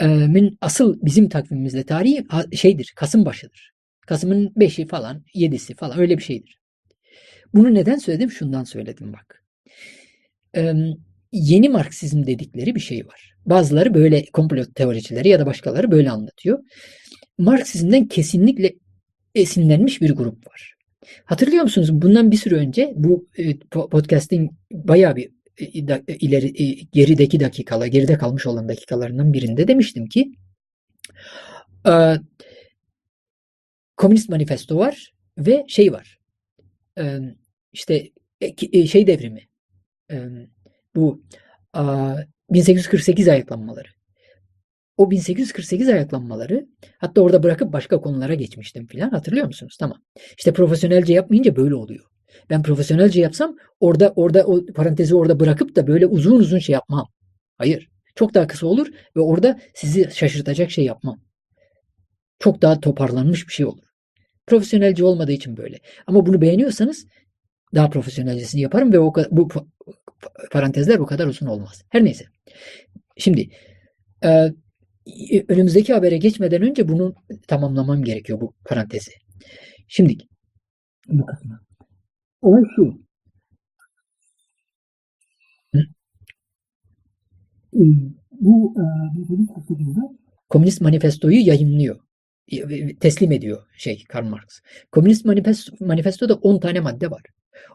[0.00, 3.72] min asıl bizim takvimimizde tarihi şeydir Kasım başıdır.
[4.06, 6.58] Kasım'ın 5'i falan 7'si falan öyle bir şeydir.
[7.54, 8.30] Bunu neden söyledim?
[8.30, 9.44] Şundan söyledim bak.
[11.32, 13.34] Yeni Marksizm dedikleri bir şey var.
[13.46, 16.58] Bazıları böyle komplo teoricileri ya da başkaları böyle anlatıyor.
[17.38, 18.74] Marksizmden kesinlikle
[19.34, 20.74] esinlenmiş bir grup var.
[21.24, 21.88] Hatırlıyor musunuz?
[21.92, 23.28] Bundan bir süre önce bu
[23.70, 30.32] podcast'in bayağı bir ileri gerideki dakikalar, geride kalmış olan dakikalarından birinde demiştim ki
[33.96, 36.18] Komünist Manifesto var ve şey var.
[37.72, 38.10] işte
[38.86, 39.48] şey devrimi.
[40.96, 41.22] Bu
[42.50, 43.88] 1848 ayaklanmaları.
[44.96, 46.66] O 1848 ayaklanmaları
[46.98, 49.76] hatta orada bırakıp başka konulara geçmiştim filan hatırlıyor musunuz?
[49.80, 50.02] Tamam.
[50.38, 52.04] İşte profesyonelce yapmayınca böyle oluyor.
[52.50, 57.08] Ben profesyonelce yapsam orada orada o parantezi orada bırakıp da böyle uzun uzun şey yapmam.
[57.58, 57.88] Hayır.
[58.14, 58.86] Çok daha kısa olur
[59.16, 61.20] ve orada sizi şaşırtacak şey yapmam.
[62.38, 63.82] Çok daha toparlanmış bir şey olur.
[64.46, 65.78] Profesyonelce olmadığı için böyle.
[66.06, 67.06] Ama bunu beğeniyorsanız
[67.74, 69.48] daha profesyonelcesini yaparım ve o bu
[70.50, 71.82] parantezler bu kadar uzun olmaz.
[71.88, 72.24] Her neyse.
[73.16, 73.48] Şimdi
[74.24, 74.52] e,
[75.48, 77.14] önümüzdeki habere geçmeden önce bunu
[77.48, 79.10] tamamlamam gerekiyor bu parantezi.
[79.88, 80.16] Şimdi
[81.08, 81.65] bu kısmı.
[82.46, 82.98] Olay şu.
[88.30, 88.84] Bu e,
[90.48, 92.00] Komünist Manifesto'yu yayınlıyor.
[93.00, 94.44] Teslim ediyor şey Karl Marx.
[94.92, 97.22] Komünist Manifesto, Manifesto'da 10 tane madde var.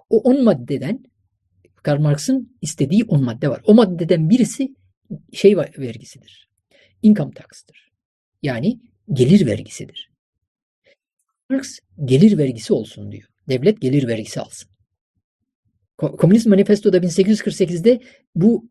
[0.09, 1.03] O 10 maddeden
[1.83, 3.61] Karl Marx'ın istediği 10 madde var.
[3.65, 4.75] O maddeden birisi
[5.33, 6.49] şey vergisidir.
[7.01, 7.91] Income tax'tır.
[8.41, 8.79] Yani
[9.13, 10.11] gelir vergisidir.
[11.49, 13.30] Marx gelir vergisi olsun diyor.
[13.51, 14.69] Devlet gelir vergisi alsın.
[15.97, 17.99] Komünist Manifesto'da 1848'de
[18.35, 18.69] bu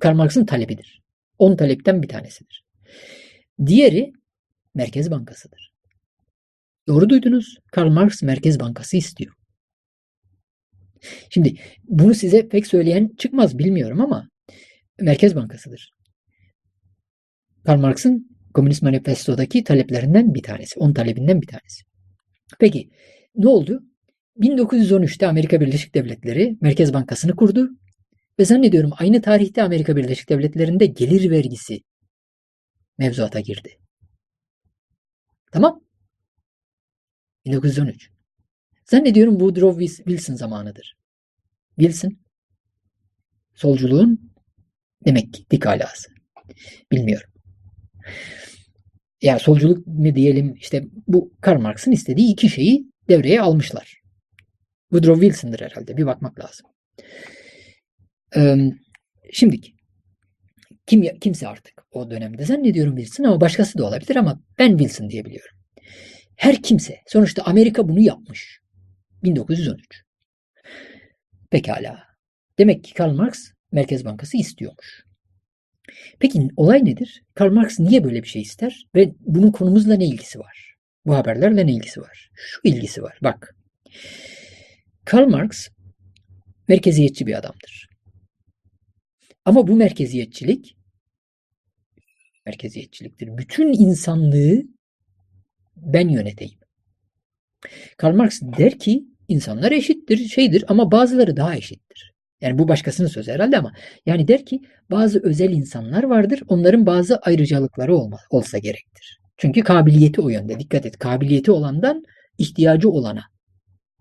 [0.00, 1.02] Karl Marx'ın talebidir.
[1.38, 2.64] 10 talepten bir tanesidir.
[3.66, 4.12] Diğeri
[4.74, 5.72] Merkez Bankası'dır.
[6.88, 7.58] Doğru duydunuz.
[7.72, 9.34] Karl Marx Merkez Bankası istiyor.
[11.30, 11.54] Şimdi
[11.84, 14.28] bunu size pek söyleyen çıkmaz bilmiyorum ama
[15.00, 15.92] Merkez Bankası'dır.
[17.64, 20.80] Karl Marx'ın Komünist Manifesto'daki taleplerinden bir tanesi.
[20.80, 21.82] 10 talebinden bir tanesi.
[22.58, 22.90] Peki
[23.34, 23.82] ne oldu?
[24.40, 27.70] 1913'te Amerika Birleşik Devletleri Merkez Bankası'nı kurdu
[28.38, 31.80] ve zannediyorum aynı tarihte Amerika Birleşik Devletleri'nde gelir vergisi
[32.98, 33.78] mevzuata girdi.
[35.52, 35.80] Tamam.
[37.44, 38.10] 1913.
[38.84, 40.96] Zannediyorum Woodrow Wilson zamanıdır.
[41.78, 42.18] Wilson
[43.54, 44.32] solculuğun
[45.06, 46.10] demek ki dik alası.
[46.92, 47.30] Bilmiyorum.
[49.22, 53.99] Ya solculuk ne diyelim işte bu Karl Marx'ın istediği iki şeyi devreye almışlar.
[54.90, 55.96] Woodrow Wilson'dır herhalde.
[55.96, 56.66] Bir bakmak lazım.
[58.36, 58.56] Ee,
[59.32, 59.72] şimdiki
[60.86, 65.24] kim kimse artık o dönemde zannediyorum Wilson ama başkası da olabilir ama ben Wilson diye
[65.24, 65.56] biliyorum.
[66.36, 68.60] Her kimse sonuçta Amerika bunu yapmış.
[69.22, 70.02] 1913.
[71.50, 72.04] Pekala.
[72.58, 75.04] Demek ki Karl Marx Merkez Bankası istiyormuş.
[76.18, 77.22] Peki olay nedir?
[77.34, 80.74] Karl Marx niye böyle bir şey ister ve bunun konumuzla ne ilgisi var?
[81.06, 82.30] Bu haberlerle ne ilgisi var?
[82.34, 83.18] Şu ilgisi var.
[83.22, 83.56] Bak.
[85.10, 85.68] Karl Marx
[86.68, 87.88] merkeziyetçi bir adamdır.
[89.44, 90.76] Ama bu merkeziyetçilik
[92.46, 93.38] merkeziyetçiliktir.
[93.38, 94.62] Bütün insanlığı
[95.76, 96.58] ben yöneteyim.
[97.96, 102.12] Karl Marx der ki insanlar eşittir, şeydir ama bazıları daha eşittir.
[102.40, 103.72] Yani bu başkasının sözü herhalde ama
[104.06, 104.60] yani der ki
[104.90, 106.42] bazı özel insanlar vardır.
[106.48, 109.20] Onların bazı ayrıcalıkları olma, olsa gerektir.
[109.36, 110.58] Çünkü kabiliyeti o yönde.
[110.58, 110.98] Dikkat et.
[110.98, 112.04] Kabiliyeti olandan
[112.38, 113.24] ihtiyacı olana.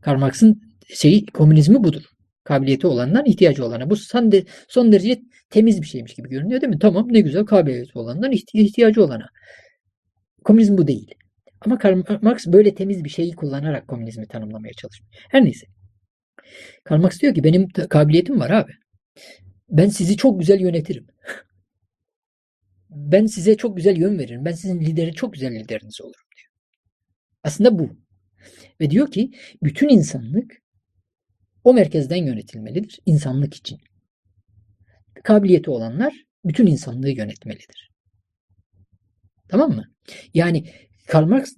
[0.01, 2.03] Karl Marx'ın şeyi komünizmi budur.
[2.43, 3.89] Kabiliyeti olandan ihtiyacı olana.
[3.89, 6.79] Bu son, de, son derece temiz bir şeymiş gibi görünüyor değil mi?
[6.79, 9.29] Tamam ne güzel kabiliyeti olandan ihtiyacı olana.
[10.43, 11.15] Komünizm bu değil.
[11.61, 15.09] Ama Karl Marx böyle temiz bir şeyi kullanarak komünizmi tanımlamaya çalışmış.
[15.29, 15.67] Her neyse.
[16.83, 18.71] Karl Marx diyor ki benim kabiliyetim var abi.
[19.69, 21.07] Ben sizi çok güzel yönetirim.
[22.89, 24.45] Ben size çok güzel yön veririm.
[24.45, 26.49] Ben sizin lideri çok güzel lideriniz olurum diyor.
[27.43, 27.89] Aslında bu.
[28.81, 29.31] Ve diyor ki
[29.63, 30.61] bütün insanlık
[31.63, 33.79] o merkezden yönetilmelidir insanlık için.
[35.23, 37.91] Kabiliyeti olanlar bütün insanlığı yönetmelidir.
[39.47, 39.93] Tamam mı?
[40.33, 40.69] Yani
[41.07, 41.55] Karl Marx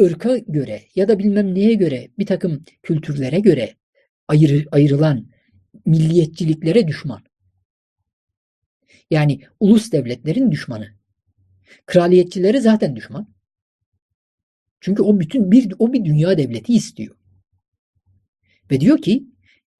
[0.00, 3.74] ırka göre ya da bilmem neye göre bir takım kültürlere göre
[4.28, 5.26] ayrı, ayrılan
[5.86, 7.22] milliyetçiliklere düşman.
[9.10, 10.88] Yani ulus devletlerin düşmanı.
[11.86, 13.34] Kraliyetçileri zaten düşman.
[14.80, 17.16] Çünkü o bütün bir o bir dünya devleti istiyor.
[18.74, 19.24] Ve diyor ki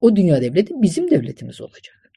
[0.01, 2.13] o dünya devleti bizim devletimiz olacak.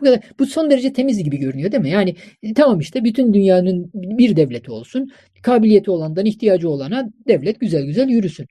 [0.00, 0.20] Bu kadar.
[0.38, 1.90] Bu son derece temiz gibi görünüyor değil mi?
[1.90, 5.10] Yani e, tamam işte bütün dünyanın bir devleti olsun.
[5.42, 8.46] Kabiliyeti olandan ihtiyacı olana devlet güzel güzel yürüsün.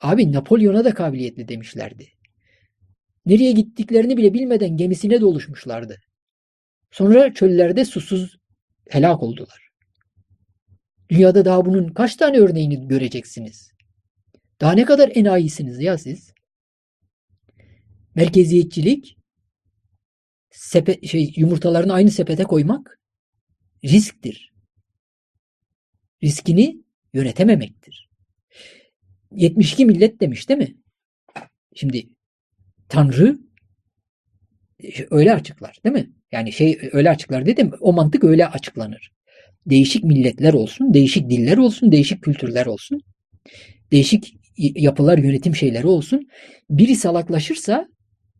[0.00, 2.08] Abi Napolyon'a da kabiliyetli demişlerdi.
[3.26, 5.96] Nereye gittiklerini bile bilmeden gemisine doluşmuşlardı.
[6.90, 8.36] Sonra çöllerde susuz
[8.88, 9.68] helak oldular.
[11.08, 13.69] Dünyada daha bunun kaç tane örneğini göreceksiniz?
[14.60, 16.32] Daha ne kadar enayisiniz ya siz?
[18.14, 19.16] Merkeziyetçilik
[20.50, 23.00] sepet, şey, yumurtalarını aynı sepete koymak
[23.84, 24.52] risktir.
[26.22, 26.82] Riskini
[27.14, 28.10] yönetememektir.
[29.32, 30.76] 72 millet demiş değil mi?
[31.74, 32.08] Şimdi
[32.88, 33.38] Tanrı
[35.10, 36.10] öyle açıklar değil mi?
[36.32, 37.72] Yani şey öyle açıklar dedim.
[37.80, 39.12] O mantık öyle açıklanır.
[39.66, 43.00] Değişik milletler olsun, değişik diller olsun, değişik kültürler olsun.
[43.92, 46.28] Değişik yapılar, yönetim şeyleri olsun.
[46.70, 47.88] Biri salaklaşırsa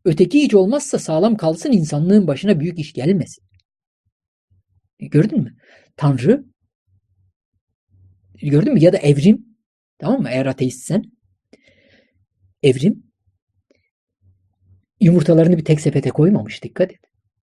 [0.04, 3.44] Öteki hiç olmazsa sağlam kalsın insanlığın başına büyük iş gelmesin.
[4.98, 5.56] Gördün mü?
[5.96, 6.44] Tanrı
[8.42, 8.80] gördün mü?
[8.80, 9.46] Ya da evrim
[9.98, 10.28] tamam mı?
[10.30, 11.04] Eğer ateistsen
[12.62, 13.02] evrim
[15.00, 17.00] yumurtalarını bir tek sepete koymamış dikkat et.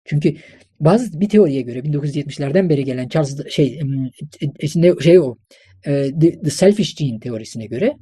[0.04, 0.36] Çünkü
[0.80, 3.80] bazı bir teoriye göre 1970'lerden beri gelen Charles şey
[4.60, 5.36] içinde şey o
[5.84, 7.96] the, the selfish gene teorisine göre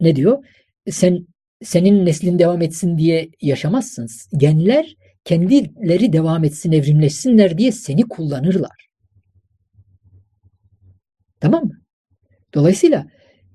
[0.00, 0.44] ne diyor?
[0.90, 1.26] Sen
[1.62, 4.06] senin neslin devam etsin diye yaşamazsın.
[4.36, 8.86] Genler kendileri devam etsin, evrimleşsinler diye seni kullanırlar.
[11.40, 11.80] Tamam mı?
[12.54, 13.06] Dolayısıyla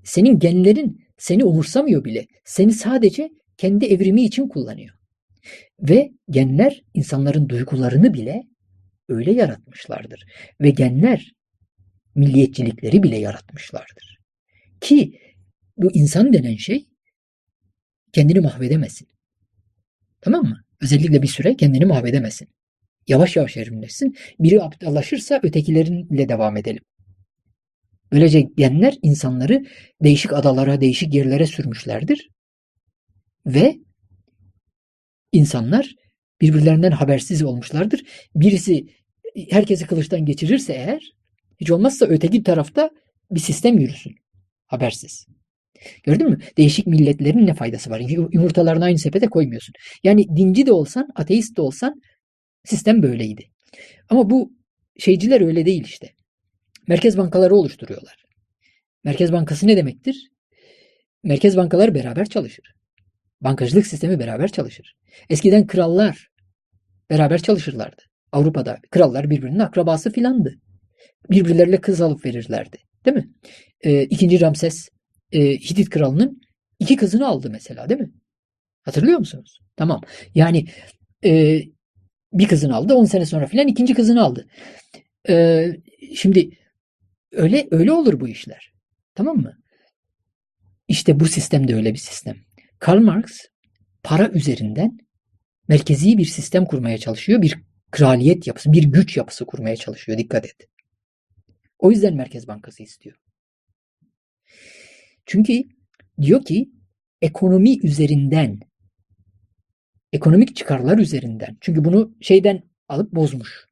[0.04, 2.26] senin genlerin seni umursamıyor bile.
[2.46, 4.96] Seni sadece kendi evrimi için kullanıyor.
[5.80, 8.44] Ve genler insanların duygularını bile
[9.10, 10.26] öyle yaratmışlardır.
[10.62, 11.32] Ve genler
[12.16, 14.20] milliyetçilikleri bile yaratmışlardır.
[14.82, 15.20] Ki
[15.78, 16.86] bu insan denen şey
[18.14, 19.08] kendini mahvedemesin.
[20.22, 20.64] Tamam mı?
[20.82, 22.48] Özellikle bir süre kendini mahvedemesin.
[23.08, 24.16] Yavaş yavaş evrimleşsin.
[24.40, 26.84] Biri aptallaşırsa ötekilerinle devam edelim.
[28.12, 29.66] Böylece genler insanları
[30.04, 32.30] değişik adalara, değişik yerlere sürmüşlerdir.
[33.46, 33.80] Ve
[35.32, 35.96] insanlar
[36.42, 38.04] birbirlerinden habersiz olmuşlardır.
[38.36, 38.86] Birisi
[39.50, 41.12] herkesi kılıçtan geçirirse eğer
[41.60, 42.90] hiç olmazsa öteki tarafta
[43.32, 44.16] bir sistem yürüsün.
[44.66, 45.26] Habersiz.
[46.04, 46.40] Gördün mü?
[46.58, 48.00] Değişik milletlerin ne faydası var?
[48.34, 49.74] Yumurtalarını aynı sepete koymuyorsun.
[50.04, 52.02] Yani dinci de olsan, ateist de olsan
[52.66, 53.44] sistem böyleydi.
[54.10, 54.54] Ama bu
[55.00, 56.10] şeyciler öyle değil işte.
[56.88, 58.16] Merkez bankaları oluşturuyorlar.
[59.04, 60.30] Merkez bankası ne demektir?
[61.24, 62.66] Merkez bankaları beraber çalışır.
[63.42, 64.94] Bankacılık sistemi beraber çalışır.
[65.30, 66.28] Eskiden krallar
[67.10, 68.02] beraber çalışırlardı.
[68.32, 70.56] Avrupa'da krallar birbirinin akrabası filandı.
[71.30, 72.78] Birbirleriyle kız alıp verirlerdi.
[73.06, 73.30] Değil mi?
[73.82, 74.90] Ee, ikinci Ramses
[75.32, 76.42] e, Hitit kralının
[76.80, 78.12] iki kızını aldı mesela değil mi?
[78.82, 79.60] Hatırlıyor musunuz?
[79.76, 80.02] Tamam.
[80.36, 80.66] Yani
[81.26, 81.62] e,
[82.34, 82.94] bir kızını aldı.
[82.94, 84.48] 10 sene sonra filan ikinci kızını aldı.
[85.30, 85.66] E,
[86.16, 86.50] şimdi
[87.32, 88.74] öyle öyle olur bu işler.
[89.16, 89.58] Tamam mı?
[90.88, 92.36] İşte bu sistem de öyle bir sistem.
[92.80, 93.32] Karl Marx
[94.04, 94.98] para üzerinden
[95.68, 97.42] merkezi bir sistem kurmaya çalışıyor.
[97.42, 97.58] Bir
[97.92, 100.18] kraliyet yapısı, bir güç yapısı kurmaya çalışıyor.
[100.18, 100.56] Dikkat et.
[101.80, 103.16] O yüzden Merkez Bankası istiyor.
[105.26, 105.64] Çünkü
[106.22, 106.70] diyor ki
[107.22, 108.60] ekonomi üzerinden
[110.14, 111.58] ekonomik çıkarlar üzerinden.
[111.62, 113.66] Çünkü bunu şeyden alıp bozmuş.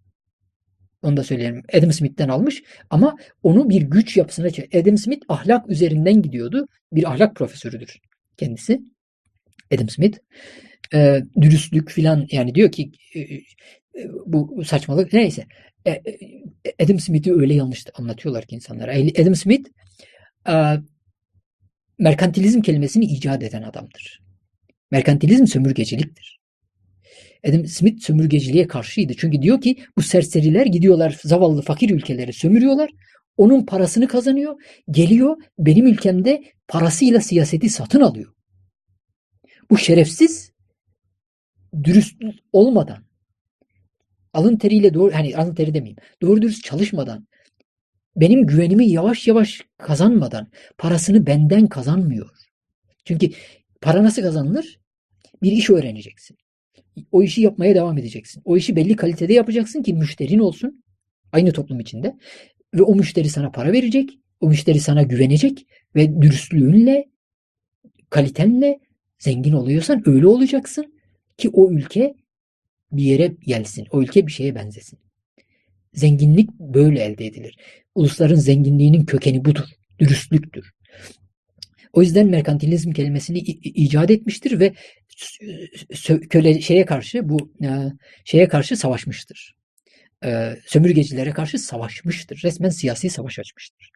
[1.02, 1.64] Onu da söyleyelim.
[1.74, 4.48] Adam Smith'ten almış ama onu bir güç yapısına
[4.82, 6.68] Adam Smith ahlak üzerinden gidiyordu.
[6.92, 8.00] Bir ahlak profesörüdür
[8.38, 8.82] kendisi.
[9.76, 10.18] Adam Smith.
[10.94, 13.42] Ee, dürüstlük filan yani diyor ki e, e,
[14.26, 15.46] bu saçmalık neyse.
[15.86, 16.04] E, e,
[16.84, 18.92] Adam Smith'i öyle yanlış anlatıyorlar ki insanlara.
[19.22, 19.70] Adam Smith
[20.50, 20.54] e,
[22.00, 24.22] merkantilizm kelimesini icat eden adamdır.
[24.92, 26.40] Merkantilizm sömürgeciliktir.
[27.48, 29.14] Adam Smith sömürgeciliğe karşıydı.
[29.18, 32.90] Çünkü diyor ki bu serseriler gidiyorlar zavallı fakir ülkeleri sömürüyorlar.
[33.38, 34.62] Onun parasını kazanıyor.
[34.92, 38.34] Geliyor benim ülkemde parasıyla siyaseti satın alıyor.
[39.72, 40.52] Bu şerefsiz
[41.84, 42.22] dürüst
[42.54, 43.04] olmadan
[44.34, 45.98] alın teriyle doğru hani alın teri demeyeyim.
[46.22, 47.28] Doğru dürüst çalışmadan
[48.16, 50.48] benim güvenimi yavaş yavaş kazanmadan
[50.78, 52.30] parasını benden kazanmıyor.
[53.06, 53.30] Çünkü
[53.82, 54.80] para nasıl kazanılır?
[55.44, 56.38] Bir iş öğreneceksin.
[57.12, 58.42] O işi yapmaya devam edeceksin.
[58.46, 60.84] O işi belli kalitede yapacaksın ki müşterin olsun.
[61.32, 62.18] Aynı toplum içinde.
[62.74, 64.20] Ve o müşteri sana para verecek.
[64.42, 65.68] O müşteri sana güvenecek.
[65.96, 67.06] Ve dürüstlüğünle,
[68.10, 68.80] kalitenle
[69.20, 70.94] zengin oluyorsan öyle olacaksın
[71.38, 72.16] ki o ülke
[72.98, 73.88] bir yere gelsin.
[73.92, 75.00] O ülke bir şeye benzesin.
[75.94, 77.58] Zenginlik böyle elde edilir.
[77.96, 79.68] Ulusların zenginliğinin kökeni budur.
[80.00, 80.72] Dürüstlüktür.
[81.94, 84.74] O yüzden merkantilizm kelimesini icat etmiştir ve
[86.30, 87.70] köle şeye karşı bu e,
[88.26, 89.56] şeye karşı savaşmıştır.
[90.26, 92.42] E, sömürgecilere karşı savaşmıştır.
[92.44, 93.90] Resmen siyasi savaş açmıştır.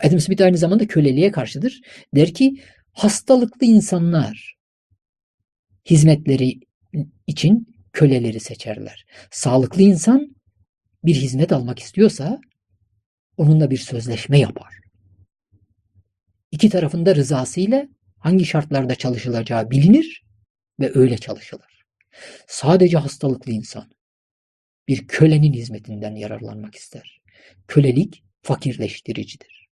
[0.00, 1.80] Adam Smith aynı zamanda köleliğe karşıdır.
[2.14, 2.54] Der ki
[2.92, 4.54] hastalıklı insanlar
[5.90, 6.60] hizmetleri
[7.26, 9.06] için köleleri seçerler.
[9.30, 10.36] Sağlıklı insan
[11.04, 12.40] bir hizmet almak istiyorsa
[13.36, 14.74] onunla bir sözleşme yapar.
[16.50, 20.24] İki tarafında rızasıyla hangi şartlarda çalışılacağı bilinir
[20.80, 21.84] ve öyle çalışılır.
[22.46, 23.90] Sadece hastalıklı insan
[24.88, 27.22] bir kölenin hizmetinden yararlanmak ister.
[27.68, 29.68] Kölelik fakirleştiricidir.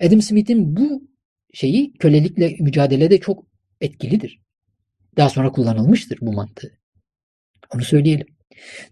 [0.00, 1.08] Adam Smith'in bu
[1.54, 3.46] şeyi kölelikle mücadelede çok
[3.80, 4.40] etkilidir.
[5.18, 6.78] Daha sonra kullanılmıştır bu mantığı.
[7.74, 8.26] Onu söyleyelim.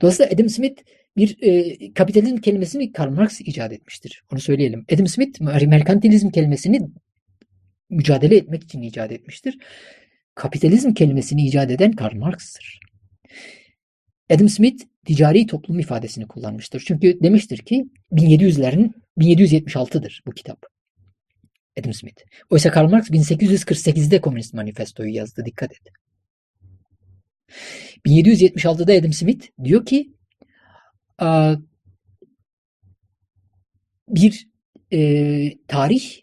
[0.00, 0.82] Dolayısıyla Adam Smith
[1.16, 4.22] bir e, kapitalizm kelimesini Karl Marx icat etmiştir.
[4.32, 4.84] Onu söyleyelim.
[4.94, 6.80] Adam Smith merkantilizm kelimesini
[7.90, 9.58] mücadele etmek için icat etmiştir.
[10.34, 12.80] Kapitalizm kelimesini icat eden Karl Marx'tır.
[14.30, 16.82] Adam Smith ticari toplum ifadesini kullanmıştır.
[16.86, 20.66] Çünkü demiştir ki 1700'lerin 1776'dır bu kitap.
[21.80, 22.22] Adam Smith.
[22.50, 25.44] Oysa Karl Marx 1848'de Komünist Manifesto'yu yazdı.
[25.44, 25.92] Dikkat et.
[28.07, 30.12] 1776'da Adam Smith diyor ki
[34.08, 34.49] bir
[34.92, 36.20] e, tarih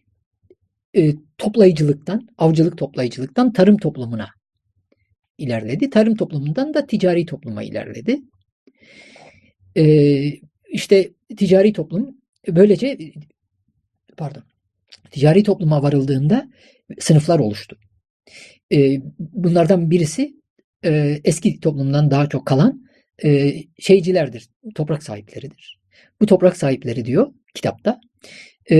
[0.95, 4.29] e, toplayıcılıktan, avcılık toplayıcılıktan tarım toplumuna
[5.37, 5.89] ilerledi.
[5.89, 8.19] Tarım toplumundan da ticari topluma ilerledi.
[9.77, 9.83] E,
[10.69, 12.97] işte ticari toplum böylece
[14.17, 14.43] pardon
[15.11, 16.49] ticari topluma varıldığında
[16.99, 17.77] sınıflar oluştu.
[18.73, 20.42] E, bunlardan birisi
[20.85, 22.83] e, eski toplumdan daha çok kalan
[23.23, 25.79] e, şeycilerdir, toprak sahipleridir.
[26.21, 28.01] Bu toprak sahipleri diyor kitapta
[28.71, 28.77] e,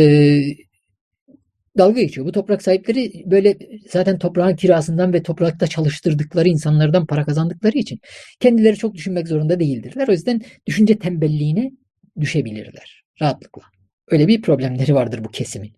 [1.78, 2.28] dalga geçiyor.
[2.28, 3.58] Bu toprak sahipleri böyle
[3.90, 8.00] zaten toprağın kirasından ve toprakta çalıştırdıkları insanlardan para kazandıkları için
[8.40, 10.08] kendileri çok düşünmek zorunda değildirler.
[10.08, 11.72] O yüzden düşünce tembelliğine
[12.20, 13.62] düşebilirler rahatlıkla.
[14.08, 15.74] Öyle bir problemleri vardır bu kesimin.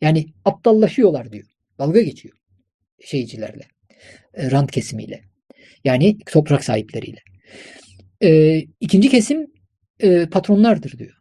[0.00, 1.46] Yani aptallaşıyorlar diyor.
[1.78, 2.36] Dalga geçiyor
[3.00, 3.64] şeycilerle.
[4.34, 5.29] E, rant kesimiyle.
[5.84, 7.18] Yani toprak sahipleriyle.
[8.22, 9.46] E, ikinci kesim
[10.00, 11.20] e, patronlardır diyor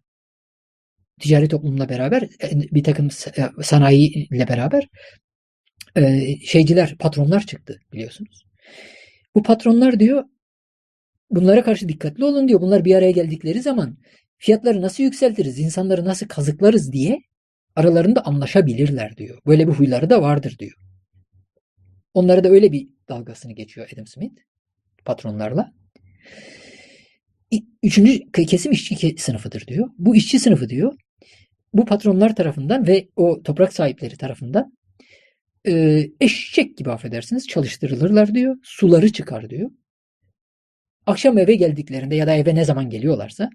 [1.19, 4.87] ticari toplumla beraber e, bir takım e, sanayi ile beraber
[5.95, 8.43] e, şeyciler, patronlar çıktı biliyorsunuz.
[9.35, 10.23] Bu patronlar diyor
[11.31, 12.61] bunlara karşı dikkatli olun diyor.
[12.61, 13.97] Bunlar bir araya geldikleri zaman
[14.37, 17.19] fiyatları nasıl yükseltiriz, insanları nasıl kazıklarız diye
[17.75, 19.39] aralarında anlaşabilirler diyor.
[19.45, 20.77] Böyle bir huyları da vardır diyor.
[22.13, 24.41] Onlara da öyle bir dalgasını geçiyor Adam Smith
[25.05, 25.71] patronlarla.
[27.83, 29.89] Üçüncü kesim işçi sınıfıdır diyor.
[29.97, 30.93] Bu işçi sınıfı diyor
[31.73, 34.73] bu patronlar tarafından ve o toprak sahipleri tarafından
[35.67, 38.55] e, eşek gibi affedersiniz çalıştırılırlar diyor.
[38.63, 39.71] Suları çıkar diyor.
[41.05, 43.49] Akşam eve geldiklerinde ya da eve ne zaman geliyorlarsa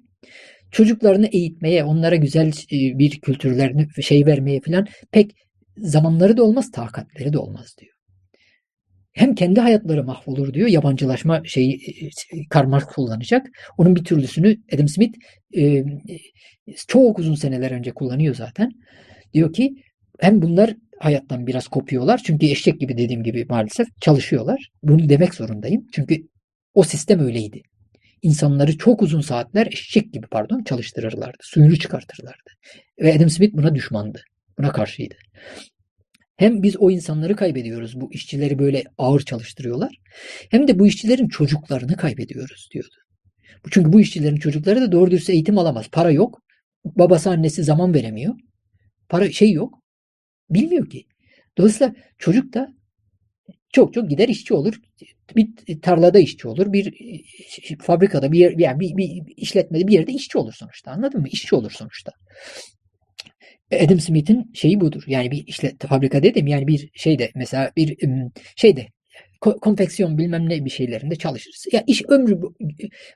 [0.70, 5.30] çocuklarını eğitmeye, onlara güzel bir kültürlerini şey vermeye falan pek
[5.76, 7.93] zamanları da olmaz, takatleri de olmaz diyor.
[9.14, 10.68] Hem kendi hayatları mahvolur diyor.
[10.68, 11.80] Yabancılaşma şeyi
[12.50, 13.46] Karl Marx kullanacak.
[13.78, 15.18] Onun bir türlüsünü Adam Smith
[15.56, 15.84] e,
[16.88, 18.70] çok uzun seneler önce kullanıyor zaten.
[19.34, 19.74] Diyor ki
[20.20, 22.20] hem bunlar hayattan biraz kopuyorlar.
[22.24, 24.70] Çünkü eşek gibi dediğim gibi maalesef çalışıyorlar.
[24.82, 25.86] Bunu demek zorundayım.
[25.92, 26.16] Çünkü
[26.74, 27.62] o sistem öyleydi.
[28.22, 31.38] İnsanları çok uzun saatler eşek gibi pardon çalıştırırlardı.
[31.40, 32.50] Suyunu çıkartırlardı.
[32.98, 34.22] Ve Adam Smith buna düşmandı.
[34.58, 35.14] Buna karşıydı.
[36.36, 38.00] Hem biz o insanları kaybediyoruz.
[38.00, 39.96] Bu işçileri böyle ağır çalıştırıyorlar.
[40.50, 42.94] Hem de bu işçilerin çocuklarını kaybediyoruz diyordu.
[43.70, 45.88] Çünkü bu işçilerin çocukları da doğru dürüst eğitim alamaz.
[45.92, 46.40] Para yok.
[46.84, 48.34] Babası annesi zaman veremiyor.
[49.08, 49.78] Para şey yok.
[50.50, 51.04] Bilmiyor ki.
[51.58, 52.74] Dolayısıyla çocuk da
[53.72, 54.80] çok çok gider işçi olur.
[55.36, 56.72] Bir tarlada işçi olur.
[56.72, 56.94] Bir
[57.82, 60.90] fabrikada bir yer, yani bir, bir işletmede bir yerde işçi olur sonuçta.
[60.90, 61.28] Anladın mı?
[61.28, 62.12] İşçi olur sonuçta.
[63.72, 65.02] Adam Smith'in şeyi budur.
[65.06, 67.96] Yani bir işte fabrika dedim yani bir şeyde mesela bir
[68.56, 68.88] şeyde
[69.40, 71.66] konfeksiyon bilmem ne bir şeylerinde çalışırız.
[71.72, 72.40] Ya iş ömrü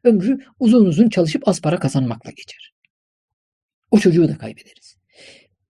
[0.05, 2.73] ömrü uzun uzun çalışıp az para kazanmakla geçer.
[3.91, 4.97] O çocuğu da kaybederiz.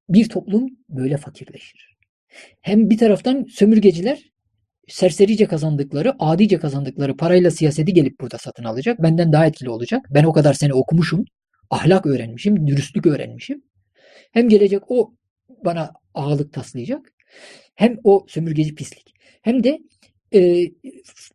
[0.09, 1.97] Bir toplum böyle fakirleşir.
[2.61, 4.33] Hem bir taraftan sömürgeciler
[4.89, 9.03] serserice kazandıkları, adice kazandıkları parayla siyaseti gelip burada satın alacak.
[9.03, 10.07] Benden daha etkili olacak.
[10.11, 11.25] Ben o kadar sene okumuşum.
[11.71, 13.63] Ahlak öğrenmişim, dürüstlük öğrenmişim.
[14.31, 15.15] Hem gelecek o
[15.65, 17.13] bana ağalık taslayacak.
[17.75, 19.15] Hem o sömürgeci pislik.
[19.43, 19.79] Hem de
[20.35, 20.71] e,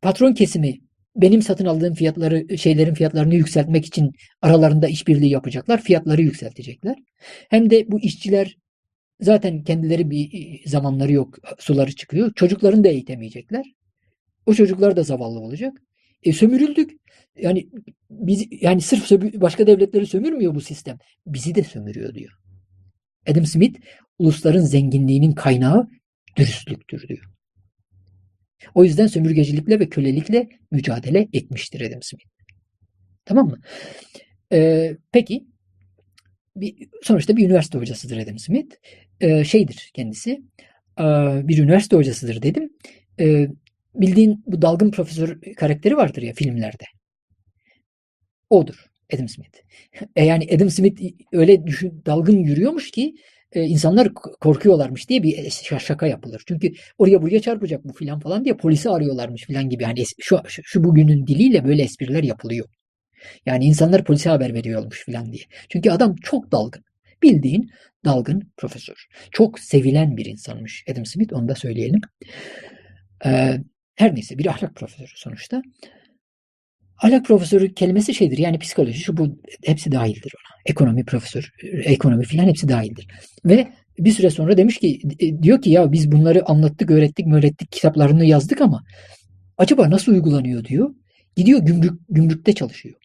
[0.01, 0.79] patron kesimi
[1.15, 5.81] benim satın aldığım fiyatları şeylerin fiyatlarını yükseltmek için aralarında işbirliği yapacaklar.
[5.81, 6.95] Fiyatları yükseltecekler.
[7.49, 8.57] Hem de bu işçiler
[9.21, 11.37] zaten kendileri bir zamanları yok.
[11.59, 12.33] Suları çıkıyor.
[12.35, 13.65] Çocuklarını da eğitemeyecekler.
[14.45, 15.73] O çocuklar da zavallı olacak.
[16.23, 16.91] E, sömürüldük.
[17.37, 17.69] Yani
[18.09, 20.97] biz yani sırf başka devletleri sömürmüyor bu sistem.
[21.27, 22.42] Bizi de sömürüyor diyor.
[23.27, 23.79] Adam Smith
[24.19, 25.89] ulusların zenginliğinin kaynağı
[26.37, 27.29] dürüstlüktür diyor.
[28.75, 32.25] O yüzden sömürgecilikle ve kölelikle mücadele etmiştir Adam Smith.
[33.25, 33.59] Tamam mı?
[34.53, 35.47] Ee, peki
[36.55, 38.75] bir, sonuçta bir üniversite hocasıdır Adam Smith.
[39.21, 40.41] Ee, şeydir kendisi.
[41.43, 42.69] Bir üniversite hocasıdır dedim.
[43.19, 43.47] Ee,
[43.95, 46.83] bildiğin bu dalgın profesör karakteri vardır ya filmlerde.
[48.49, 48.92] Odur.
[49.13, 49.57] Adam Smith.
[50.15, 51.01] E yani Adam Smith
[51.31, 53.15] öyle düşün, dalgın yürüyormuş ki
[53.51, 55.49] e, insanlar korkuyorlarmış diye bir
[55.79, 56.43] şaka yapılır.
[56.47, 59.83] Çünkü oraya buraya çarpacak bu filan falan diye polisi arıyorlarmış filan gibi.
[59.83, 62.65] Yani şu, şu, şu bugünün diliyle böyle espriler yapılıyor.
[63.45, 65.43] Yani insanlar polise haber veriyormuş filan diye.
[65.69, 66.83] Çünkü adam çok dalgın.
[67.23, 67.69] Bildiğin
[68.05, 69.07] dalgın profesör.
[69.31, 72.01] Çok sevilen bir insanmış Adam Smith onu da söyleyelim.
[73.25, 73.57] Ee,
[73.95, 75.61] her neyse bir ahlak profesörü sonuçta.
[77.03, 80.61] Ahlak profesörü kelimesi şeydir yani psikoloji şu bu hepsi dahildir ona.
[80.65, 83.07] Ekonomi profesör, ekonomi filan hepsi dahildir.
[83.45, 83.67] Ve
[83.99, 88.25] bir süre sonra demiş ki e, diyor ki ya biz bunları anlattık, öğrettik, öğrettik, kitaplarını
[88.25, 88.83] yazdık ama
[89.57, 90.95] acaba nasıl uygulanıyor diyor.
[91.35, 92.95] Gidiyor gümrük, gümrükte çalışıyor.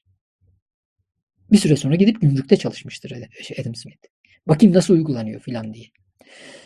[1.52, 4.06] Bir süre sonra gidip gümrükte çalışmıştır şey, Adam Smith.
[4.48, 5.86] Bakayım nasıl uygulanıyor filan diye.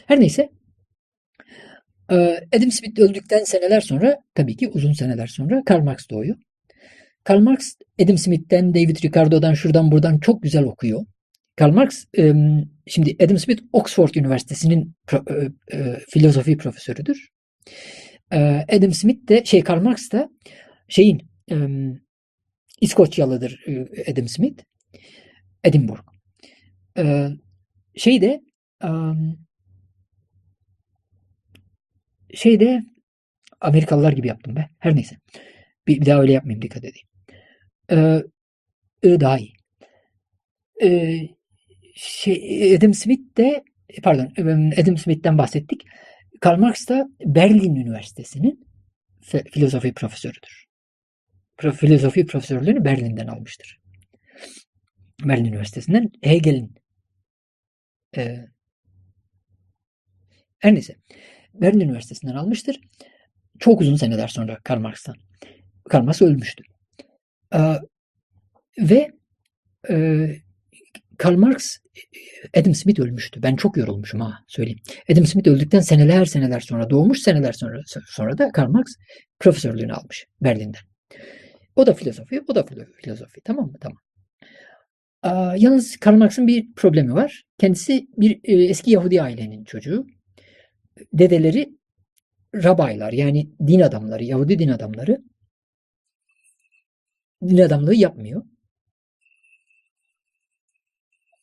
[0.07, 0.51] Her neyse
[2.11, 2.17] e,
[2.57, 6.37] Adam Smith öldükten seneler sonra tabii ki uzun seneler sonra Karl Marx doğuyor.
[7.25, 11.07] Karl Marx Adam Smith'ten, David Ricardo'dan şuradan buradan çok güzel okuyor.
[11.57, 12.05] Karl Marx
[12.87, 14.95] şimdi Adam Smith Oxford Üniversitesi'nin
[16.11, 17.29] filozofi profesörüdür.
[18.69, 20.31] Adam Smith de şey Karl Marx da
[20.89, 21.31] şeyin
[22.81, 23.65] İskoçyalıdır
[24.13, 24.63] Adam Smith.
[25.65, 26.05] Edinburgh.
[27.97, 28.41] Şey de
[32.35, 32.83] şeyde
[33.61, 34.69] Amerikalılar gibi yaptım be.
[34.79, 35.17] Her neyse.
[35.87, 37.07] Bir, bir daha öyle yapmayayım dikkat edeyim.
[37.93, 38.23] Ee,
[39.05, 39.53] daha iyi.
[40.83, 41.29] Ee,
[41.95, 43.65] şey, Adam Smith de
[44.03, 44.33] pardon
[44.83, 45.83] Adam Smith'ten bahsettik.
[46.41, 48.67] Karl Marx da Berlin Üniversitesi'nin
[49.53, 50.67] filozofi profesörüdür.
[51.57, 53.79] Filozofi profesörlüğünü Berlin'den almıştır.
[55.25, 56.75] Berlin Üniversitesi'nden Hegel'in
[58.17, 58.39] e,
[60.59, 60.97] her neyse
[61.55, 62.81] Berlin Üniversitesi'nden almıştır.
[63.59, 65.17] Çok uzun seneler sonra Karl Marx'tan.
[65.89, 66.65] Karl Marx ölmüştü.
[67.55, 67.61] E,
[68.79, 69.11] ve
[69.91, 70.27] e,
[71.19, 71.77] Karl Marx
[72.57, 73.43] Adam Smith ölmüştü.
[73.43, 74.79] Ben çok yorulmuşum ha söyleyeyim.
[75.13, 78.87] Adam Smith öldükten seneler seneler sonra doğmuş seneler sonra sonra da Karl Marx
[79.41, 80.81] profesörlüğünü almış Berlin'den.
[81.77, 82.65] O da filozofi, o da
[83.03, 83.41] filozofi.
[83.45, 83.79] Tamam mı?
[83.81, 83.99] Tamam.
[85.23, 87.43] Aa, yalnız Karl Marx'ın bir problemi var.
[87.59, 90.07] Kendisi bir e, eski Yahudi ailenin çocuğu.
[91.13, 91.69] Dedeleri
[92.55, 95.19] rabaylar yani din adamları, Yahudi din adamları.
[97.43, 98.43] Din adamlığı yapmıyor.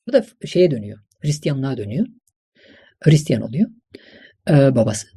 [0.07, 0.99] Bu da şeye dönüyor.
[1.19, 2.07] Hristiyanlığa dönüyor.
[3.01, 3.69] Hristiyan oluyor.
[4.49, 5.07] Ee, babası.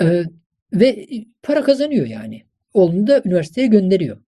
[0.00, 0.24] Ee,
[0.72, 1.06] ve
[1.42, 2.42] para kazanıyor yani.
[2.74, 4.22] Oğlunu da üniversiteye gönderiyor.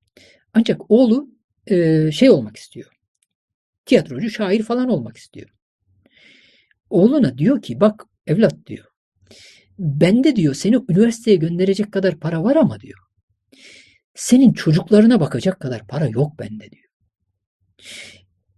[0.55, 1.31] Ancak oğlu
[1.67, 2.91] e, şey olmak istiyor.
[3.87, 5.51] Tiyatrocu, şair falan olmak istiyor.
[6.91, 8.87] Oğluna diyor ki bak evlat diyor.
[9.79, 12.99] Bende diyor seni üniversiteye gönderecek kadar para var ama diyor.
[14.15, 16.89] Senin çocuklarına bakacak kadar para yok bende diyor.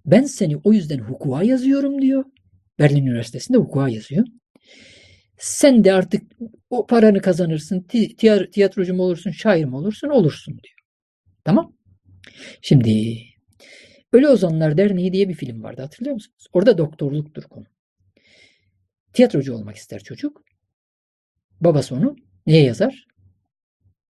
[0.06, 2.24] Ben seni o yüzden hukuka yazıyorum diyor.
[2.78, 4.26] Berlin Üniversitesi'nde hukuka yazıyor.
[5.38, 6.22] Sen de artık
[6.70, 7.86] o paranı kazanırsın,
[8.52, 10.78] tiyatrocu mu olursun, şair mi olursun, olursun diyor.
[11.44, 11.76] Tamam.
[12.62, 13.18] Şimdi
[14.12, 16.46] Ölü Ozanlar Derneği diye bir film vardı hatırlıyor musunuz?
[16.52, 17.64] Orada doktorluktur konu.
[19.12, 20.42] Tiyatrocu olmak ister çocuk.
[21.60, 23.06] Babası onu neye yazar?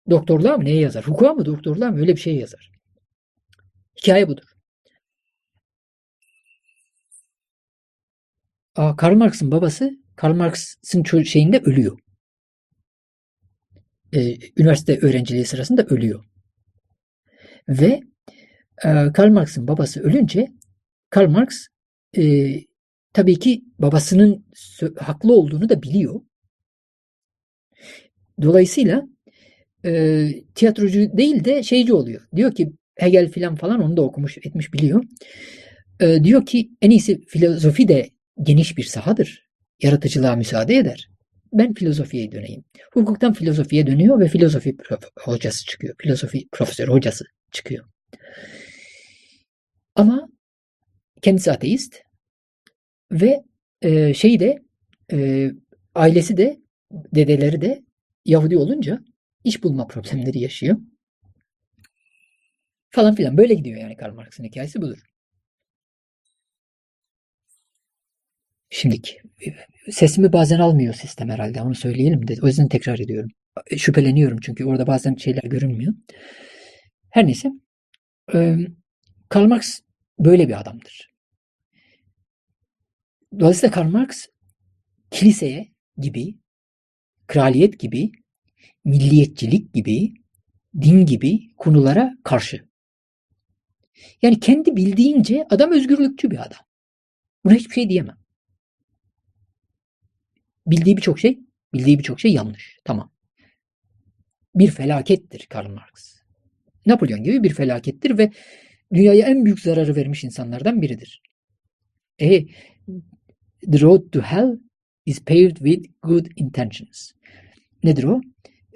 [0.10, 1.08] Doktorluğa mı neye yazar?
[1.08, 2.72] Hukuka mı doktorluğa mı öyle bir şey yazar.
[3.98, 4.44] Hikaye budur.
[8.76, 12.00] Aa, Karl Marx'ın babası Karl Marx'ın şeyinde ölüyor.
[14.14, 16.26] Ee, üniversite öğrenciliği sırasında ölüyor.
[17.70, 18.02] Ve
[18.86, 20.48] e, Karl Marx'ın babası ölünce
[21.10, 21.68] Karl Marx
[22.18, 22.54] e,
[23.14, 24.46] tabii ki babasının
[24.98, 26.22] haklı olduğunu da biliyor.
[28.42, 29.08] Dolayısıyla
[29.86, 32.22] e, tiyatrocu değil de şeyci oluyor.
[32.36, 35.04] Diyor ki Hegel filan falan onu da okumuş etmiş biliyor.
[36.00, 38.10] E, diyor ki en iyisi filozofi de
[38.42, 39.50] geniş bir sahadır.
[39.84, 41.10] Yaratıcılığa müsaade eder.
[41.54, 42.64] Ben filozofiye döneyim.
[42.94, 44.78] Hukuktan filozofiye dönüyor ve filozofi
[45.20, 45.96] hocası çıkıyor.
[45.98, 47.86] Filozofi profesör hocası çıkıyor.
[49.96, 50.30] Ama
[51.22, 52.02] kendisi ateist
[53.12, 53.44] ve
[53.82, 54.58] e, şeyi de
[55.12, 55.52] e,
[55.96, 56.60] ailesi de
[56.92, 57.84] dedeleri de
[58.26, 59.00] Yahudi olunca
[59.44, 60.78] iş bulma problemleri yaşıyor.
[62.90, 65.00] Falan filan böyle gidiyor yani Karl Marx'ın hikayesi budur.
[68.70, 69.18] Şimdiki
[69.92, 73.30] sesimi bazen almıyor sistem herhalde onu söyleyelim de o yüzden tekrar ediyorum.
[73.78, 75.94] Şüpheleniyorum çünkü orada bazen şeyler görünmüyor.
[77.10, 77.52] Her neyse
[79.30, 79.80] Karl Marx
[80.20, 81.10] böyle bir adamdır.
[83.40, 84.26] Dolayısıyla Karl Marx
[85.12, 86.40] kiliseye gibi,
[87.28, 88.12] kraliyet gibi,
[88.86, 90.14] milliyetçilik gibi,
[90.82, 92.70] din gibi konulara karşı.
[94.22, 96.60] Yani kendi bildiğince adam özgürlükçü bir adam.
[97.46, 98.18] Buna hiçbir şey diyemem.
[100.68, 101.40] Bildiği birçok şey,
[101.74, 102.80] bildiği birçok şey yanlış.
[102.86, 103.12] Tamam.
[104.56, 106.20] Bir felakettir Karl Marx.
[106.86, 108.32] Napolyon gibi bir felakettir ve
[108.94, 111.22] dünyaya en büyük zararı vermiş insanlardan biridir.
[112.22, 112.46] E,
[113.72, 114.60] the road to hell
[115.06, 117.12] is paved with good intentions.
[117.84, 118.22] Nedir o?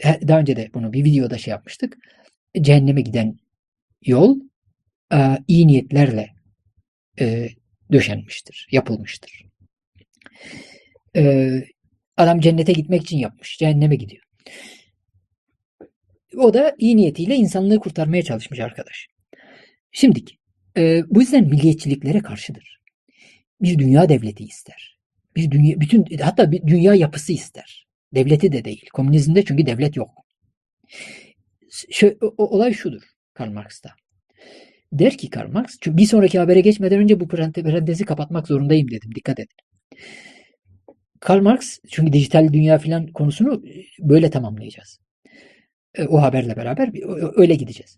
[0.03, 1.97] Daha önce de bunu bir videoda şey yapmıştık.
[2.61, 3.37] Cehenneme giden
[4.05, 4.39] yol
[5.13, 5.17] e,
[5.47, 6.33] iyi niyetlerle
[7.19, 7.49] e,
[7.91, 9.45] döşenmiştir, yapılmıştır.
[11.15, 11.51] E,
[12.17, 14.23] adam cennete gitmek için yapmış, cehenneme gidiyor.
[16.37, 19.07] O da iyi niyetiyle insanlığı kurtarmaya çalışmış arkadaş.
[19.91, 20.19] Şimdi
[20.77, 22.81] e, bu yüzden milliyetçiliklere karşıdır.
[23.61, 24.99] Bir dünya devleti ister.
[25.35, 27.87] Bir dünya, bütün hatta bir dünya yapısı ister.
[28.15, 28.85] Devleti de değil.
[28.93, 30.09] Komünizmde çünkü devlet yok.
[32.21, 33.01] O, olay şudur
[33.33, 33.89] Karl Marx'ta.
[34.91, 39.15] Der ki Karl Marx, çünkü bir sonraki habere geçmeden önce bu parantezi kapatmak zorundayım dedim.
[39.15, 39.55] Dikkat edin.
[41.19, 43.63] Karl Marx, çünkü dijital dünya filan konusunu
[43.99, 44.99] böyle tamamlayacağız.
[45.95, 46.91] E, o haberle beraber
[47.41, 47.97] öyle gideceğiz.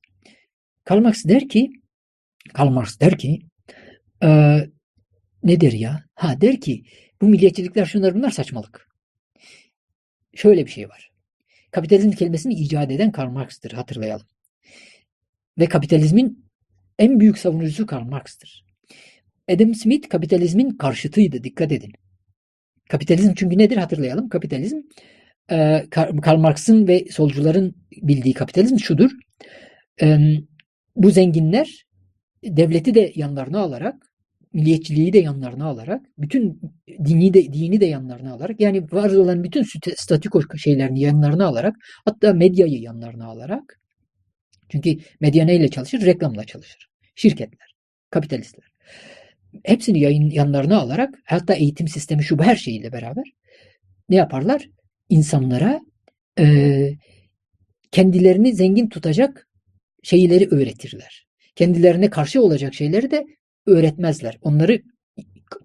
[0.84, 1.70] Karl Marx der ki
[2.54, 3.40] Karl Marx der ki
[4.24, 4.60] e,
[5.44, 6.04] nedir ya?
[6.16, 6.84] Ha der ki
[7.22, 8.85] bu milliyetçilikler şunlar bunlar saçmalık.
[10.36, 11.12] Şöyle bir şey var.
[11.72, 14.28] Kapitalizm kelimesini icat eden Karl Marx'tır hatırlayalım.
[15.60, 16.46] Ve kapitalizmin
[17.00, 18.66] en büyük savunucusu Karl Marx'tır.
[19.50, 21.92] Adam Smith kapitalizmin karşıtıydı dikkat edin.
[22.90, 24.30] Kapitalizm çünkü nedir hatırlayalım.
[24.30, 24.78] Kapitalizm
[25.52, 25.86] e,
[26.22, 29.12] Karl Marx'ın ve solcuların bildiği kapitalizm şudur.
[30.96, 31.86] Bu zenginler
[32.44, 34.15] devleti de yanlarına alarak
[34.56, 36.62] milliyetçiliği de yanlarına alarak, bütün
[37.06, 39.64] dini de dini de yanlarına alarak, yani var olan bütün
[39.96, 41.76] statiko şeylerini yanlarına alarak,
[42.06, 43.80] hatta medyayı yanlarına alarak,
[44.70, 46.06] çünkü medya neyle çalışır?
[46.06, 46.90] Reklamla çalışır.
[47.16, 47.76] Şirketler,
[48.10, 48.66] kapitalistler.
[49.64, 53.26] Hepsini yayın yanlarına alarak, hatta eğitim sistemi şu her şeyiyle beraber
[54.10, 54.70] ne yaparlar?
[55.10, 55.82] İnsanlara
[56.40, 56.46] e,
[57.92, 59.48] kendilerini zengin tutacak
[60.04, 61.28] şeyleri öğretirler.
[61.56, 63.26] Kendilerine karşı olacak şeyleri de
[63.66, 64.38] öğretmezler.
[64.42, 64.82] Onları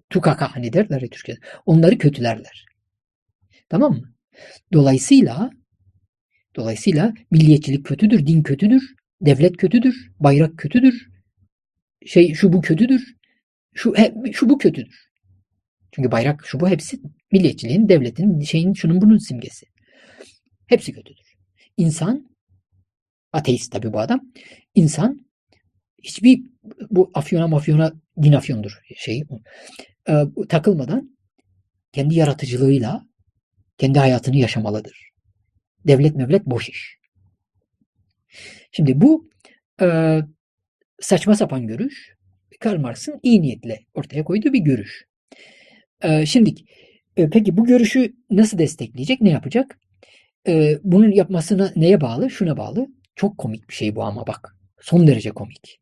[0.09, 1.41] tukaka hani derler Türkiye'de.
[1.65, 2.65] Onları kötülerler.
[3.69, 4.13] Tamam mı?
[4.73, 5.51] Dolayısıyla
[6.55, 11.07] dolayısıyla milliyetçilik kötüdür, din kötüdür, devlet kötüdür, bayrak kötüdür.
[12.05, 13.15] Şey şu bu kötüdür.
[13.73, 15.11] Şu he, şu bu kötüdür.
[15.91, 19.65] Çünkü bayrak şu bu hepsi milliyetçiliğin, devletin, şeyin şunun bunun simgesi.
[20.67, 21.35] Hepsi kötüdür.
[21.77, 22.29] İnsan
[23.33, 24.21] ateist tabi bu adam.
[24.75, 25.25] İnsan
[26.03, 26.41] hiçbir
[26.91, 29.23] bu afyona mafyona din afyondur şey
[30.09, 30.13] e,
[30.49, 31.17] takılmadan
[31.91, 33.05] kendi yaratıcılığıyla
[33.77, 35.11] kendi hayatını yaşamalıdır.
[35.87, 36.97] Devlet mevlet boş iş.
[38.71, 39.29] Şimdi bu
[39.81, 40.19] e,
[40.99, 42.15] saçma sapan görüş
[42.59, 45.05] Karl Marx'ın iyi niyetle ortaya koyduğu bir görüş.
[46.01, 46.53] E, şimdi
[47.17, 49.21] e, peki bu görüşü nasıl destekleyecek?
[49.21, 49.79] Ne yapacak?
[50.47, 52.29] E, bunun yapmasına neye bağlı?
[52.29, 52.87] Şuna bağlı.
[53.15, 54.55] Çok komik bir şey bu ama bak.
[54.81, 55.79] Son derece komik.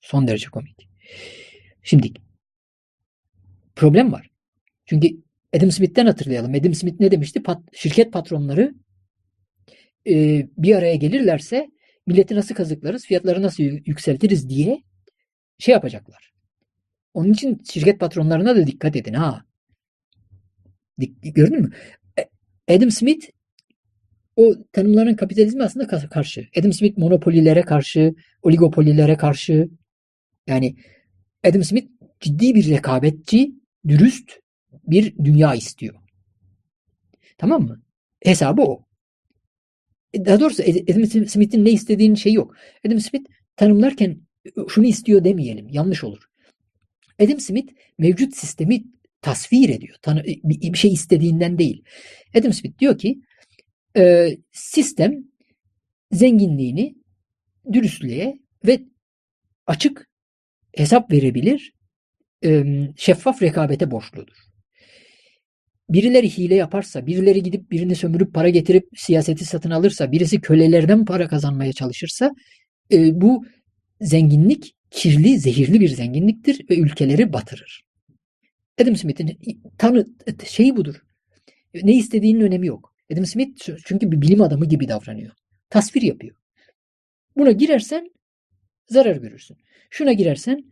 [0.00, 0.88] Son derece komik.
[1.82, 2.12] Şimdi
[3.76, 4.30] problem var.
[4.86, 5.08] Çünkü
[5.56, 6.54] Adam Smith'ten hatırlayalım.
[6.54, 7.42] Adam Smith ne demişti?
[7.42, 8.74] Pat, şirket patronları
[10.06, 11.70] e, bir araya gelirlerse
[12.06, 14.82] milleti nasıl kazıklarız, fiyatları nasıl yükseltiriz diye
[15.58, 16.32] şey yapacaklar.
[17.14, 19.44] Onun için şirket patronlarına da dikkat edin ha.
[21.22, 21.70] Gördün mü?
[22.18, 23.26] E, Adam Smith
[24.36, 26.46] o tanımlanan kapitalizmi aslında karşı.
[26.58, 29.68] Adam Smith monopolilere karşı, oligopolilere karşı,
[30.50, 30.76] yani
[31.44, 31.88] Adam Smith
[32.20, 33.54] ciddi bir rekabetçi,
[33.88, 34.32] dürüst
[34.72, 35.94] bir dünya istiyor.
[37.38, 37.82] Tamam mı?
[38.22, 38.84] Hesabı o.
[40.12, 42.56] E, daha doğrusu Adam Smith'in ne istediğinin şey yok.
[42.86, 44.20] Adam Smith tanımlarken
[44.68, 45.68] şunu istiyor demeyelim.
[45.68, 46.30] Yanlış olur.
[47.20, 48.84] Adam Smith mevcut sistemi
[49.22, 49.96] tasvir ediyor.
[50.02, 51.84] Tanı, bir şey istediğinden değil.
[52.34, 53.20] Adam Smith diyor ki
[53.96, 55.24] e, sistem
[56.12, 56.94] zenginliğini
[57.72, 58.80] dürüstlüğe ve
[59.66, 60.09] açık
[60.76, 61.72] hesap verebilir,
[62.96, 64.36] şeffaf rekabete borçludur.
[65.88, 71.28] Birileri hile yaparsa, birileri gidip birini sömürüp para getirip siyaseti satın alırsa, birisi kölelerden para
[71.28, 72.30] kazanmaya çalışırsa
[72.92, 73.44] bu
[74.00, 77.84] zenginlik kirli, zehirli bir zenginliktir ve ülkeleri batırır.
[78.82, 79.38] Adam Smith'in
[79.78, 80.06] tanı
[80.46, 81.02] şeyi budur.
[81.82, 82.94] Ne istediğinin önemi yok.
[83.12, 85.32] Adam Smith çünkü bir bilim adamı gibi davranıyor.
[85.70, 86.36] Tasvir yapıyor.
[87.36, 88.10] Buna girersen
[88.90, 89.56] zarar görürsün.
[89.90, 90.64] Şuna girersen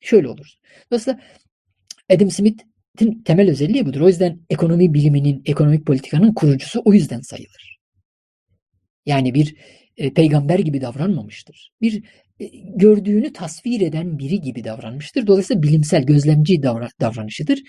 [0.00, 0.46] şöyle olur.
[0.90, 1.20] Dolayısıyla
[2.10, 4.00] Adam Smith'in temel özelliği budur.
[4.00, 7.78] O yüzden ekonomi biliminin, ekonomik politikanın kurucusu o yüzden sayılır.
[9.06, 9.56] Yani bir
[9.96, 11.72] e, peygamber gibi davranmamıştır.
[11.80, 12.04] Bir
[12.40, 15.26] e, gördüğünü tasvir eden biri gibi davranmıştır.
[15.26, 17.62] Dolayısıyla bilimsel, gözlemci davra- davranışıdır.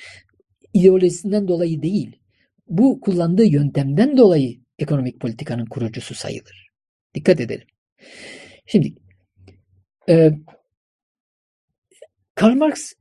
[0.74, 2.16] İdeolojisinden dolayı değil.
[2.68, 6.68] Bu kullandığı yöntemden dolayı ekonomik politikanın kurucusu sayılır.
[7.16, 7.68] Dikkat edelim.
[8.66, 8.94] Şimdi
[10.10, 10.32] e,
[12.36, 12.94] Karl Marx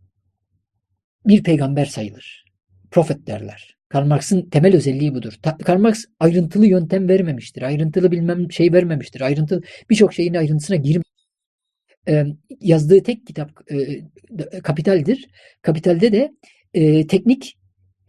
[1.26, 2.44] bir peygamber sayılır.
[2.90, 3.76] Profet derler.
[3.88, 5.34] Karl Marx'ın temel özelliği budur.
[5.64, 7.62] Karl Marx ayrıntılı yöntem vermemiştir.
[7.62, 9.20] Ayrıntılı bilmem şey vermemiştir.
[9.20, 11.26] Ayrıntılı birçok şeyin ayrıntısına girmemiştir.
[12.08, 12.26] Ee,
[12.60, 15.26] yazdığı tek kitap e, Kapital'dir.
[15.62, 16.32] Kapital'de de
[16.74, 17.58] e, teknik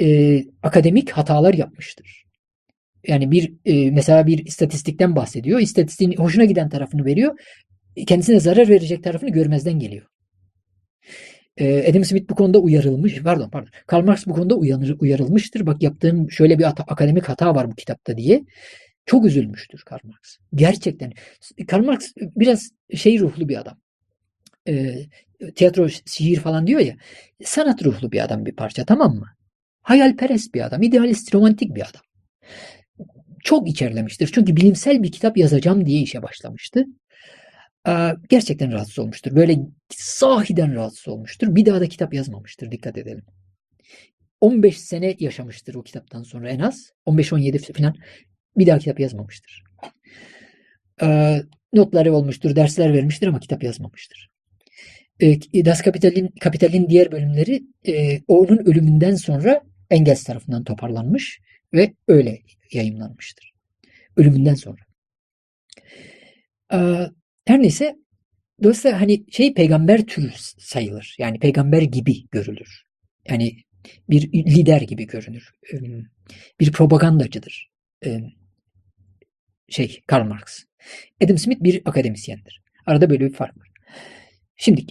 [0.02, 2.26] e, akademik hatalar yapmıştır.
[3.08, 5.60] Yani bir e, mesela bir istatistikten bahsediyor.
[5.60, 7.40] İstatistiğin hoşuna giden tarafını veriyor.
[8.06, 10.08] Kendisine zarar verecek tarafını görmezden geliyor.
[11.58, 13.22] Ee, Adam Smith bu konuda uyarılmış.
[13.24, 13.70] Pardon pardon.
[13.88, 15.66] Karl Marx bu konuda uyanır, uyarılmıştır.
[15.66, 18.44] Bak yaptığım şöyle bir hata, akademik hata var bu kitapta diye.
[19.06, 20.38] Çok üzülmüştür Karl Marx.
[20.56, 21.14] Gerçekten.
[21.68, 23.78] Karl Marx biraz şey ruhlu bir adam.
[24.68, 24.96] E,
[25.56, 26.96] tiyatro, şiir falan diyor ya.
[27.44, 29.28] Sanat ruhlu bir adam bir parça tamam mı?
[29.82, 30.82] Hayalperest bir adam.
[30.82, 32.02] idealist, romantik bir adam.
[33.44, 34.30] Çok içerlemiştir.
[34.34, 36.86] Çünkü bilimsel bir kitap yazacağım diye işe başlamıştı
[38.30, 39.36] gerçekten rahatsız olmuştur.
[39.36, 41.56] Böyle sahiden rahatsız olmuştur.
[41.56, 42.72] Bir daha da kitap yazmamıştır.
[42.72, 43.26] Dikkat edelim.
[44.42, 46.92] 15 sene yaşamıştır o kitaptan sonra en az.
[47.06, 47.96] 15-17 falan.
[48.58, 49.64] Bir daha kitap yazmamıştır.
[51.02, 51.42] Ee,
[51.74, 54.30] notları olmuştur, dersler vermiştir ama kitap yazmamıştır.
[55.20, 61.40] Ee, das Kapital'in Kapital'in diğer bölümleri e, onun ölümünden sonra Engels tarafından toparlanmış
[61.74, 62.42] ve öyle
[62.72, 63.54] yayınlanmıştır.
[64.16, 64.82] Ölümünden sonra.
[67.48, 67.96] Her neyse
[68.64, 71.16] dolayısıyla hani şey peygamber türü sayılır.
[71.20, 72.84] Yani peygamber gibi görülür.
[73.30, 73.58] Yani
[74.10, 75.52] bir lider gibi görünür.
[76.60, 77.70] Bir propagandacıdır.
[79.70, 80.64] Şey Karl Marx.
[81.24, 82.62] Adam Smith bir akademisyendir.
[82.86, 83.68] Arada böyle bir fark var.
[84.56, 84.86] Şimdi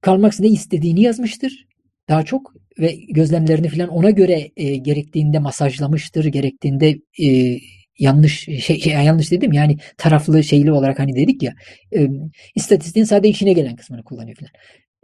[0.00, 1.66] Karl Marx ne istediğini yazmıştır.
[2.08, 7.58] Daha çok ve gözlemlerini falan ona göre e, gerektiğinde masajlamıştır, gerektiğinde e,
[7.98, 11.54] yanlış şey, şey yanlış dedim yani taraflı şeyli olarak hani dedik ya
[11.96, 12.08] e,
[12.54, 14.50] istatistiğin sadece işine gelen kısmını kullanıyor falan.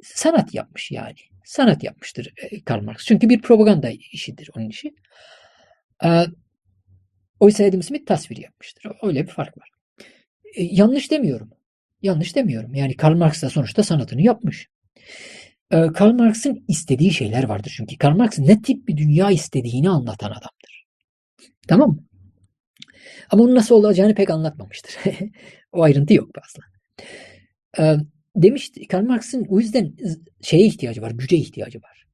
[0.03, 1.17] Sanat yapmış yani.
[1.45, 2.33] Sanat yapmıştır
[2.65, 3.05] Karl Marx.
[3.07, 4.95] Çünkü bir propaganda işidir onun işi.
[6.05, 6.09] E,
[7.41, 8.93] oysa Adam Smith tasvir yapmıştır.
[9.03, 9.71] Öyle bir fark var.
[10.57, 11.51] E, yanlış demiyorum.
[12.03, 12.75] Yanlış demiyorum.
[12.75, 14.69] Yani Karl Marx da sonuçta sanatını yapmış.
[15.71, 17.99] E, Karl Marx'ın istediği şeyler vardır çünkü.
[17.99, 20.87] Karl Marx ne tip bir dünya istediğini anlatan adamdır.
[21.69, 22.05] Tamam mı?
[23.31, 24.97] Ama onun nasıl olacağını pek anlatmamıştır.
[25.73, 26.63] o ayrıntı yok fazla.
[27.79, 27.97] Ee,
[28.37, 29.95] demişti Karl Marx'ın o yüzden
[30.43, 32.07] şeye ihtiyacı var, güce ihtiyacı var.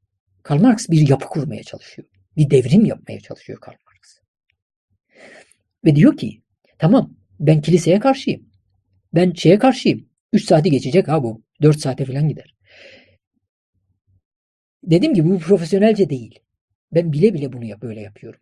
[0.42, 2.08] Karl Marx bir yapı kurmaya çalışıyor.
[2.36, 4.18] Bir devrim yapmaya çalışıyor Karl Marx.
[5.84, 6.42] Ve diyor ki
[6.78, 8.50] tamam ben kiliseye karşıyım.
[9.14, 10.08] Ben şeye karşıyım.
[10.32, 11.42] 3 saati geçecek ha bu.
[11.62, 12.54] 4 saate falan gider.
[14.84, 16.38] Dedim ki bu profesyonelce değil.
[16.92, 18.40] Ben bile bile bunu yap, böyle yapıyorum.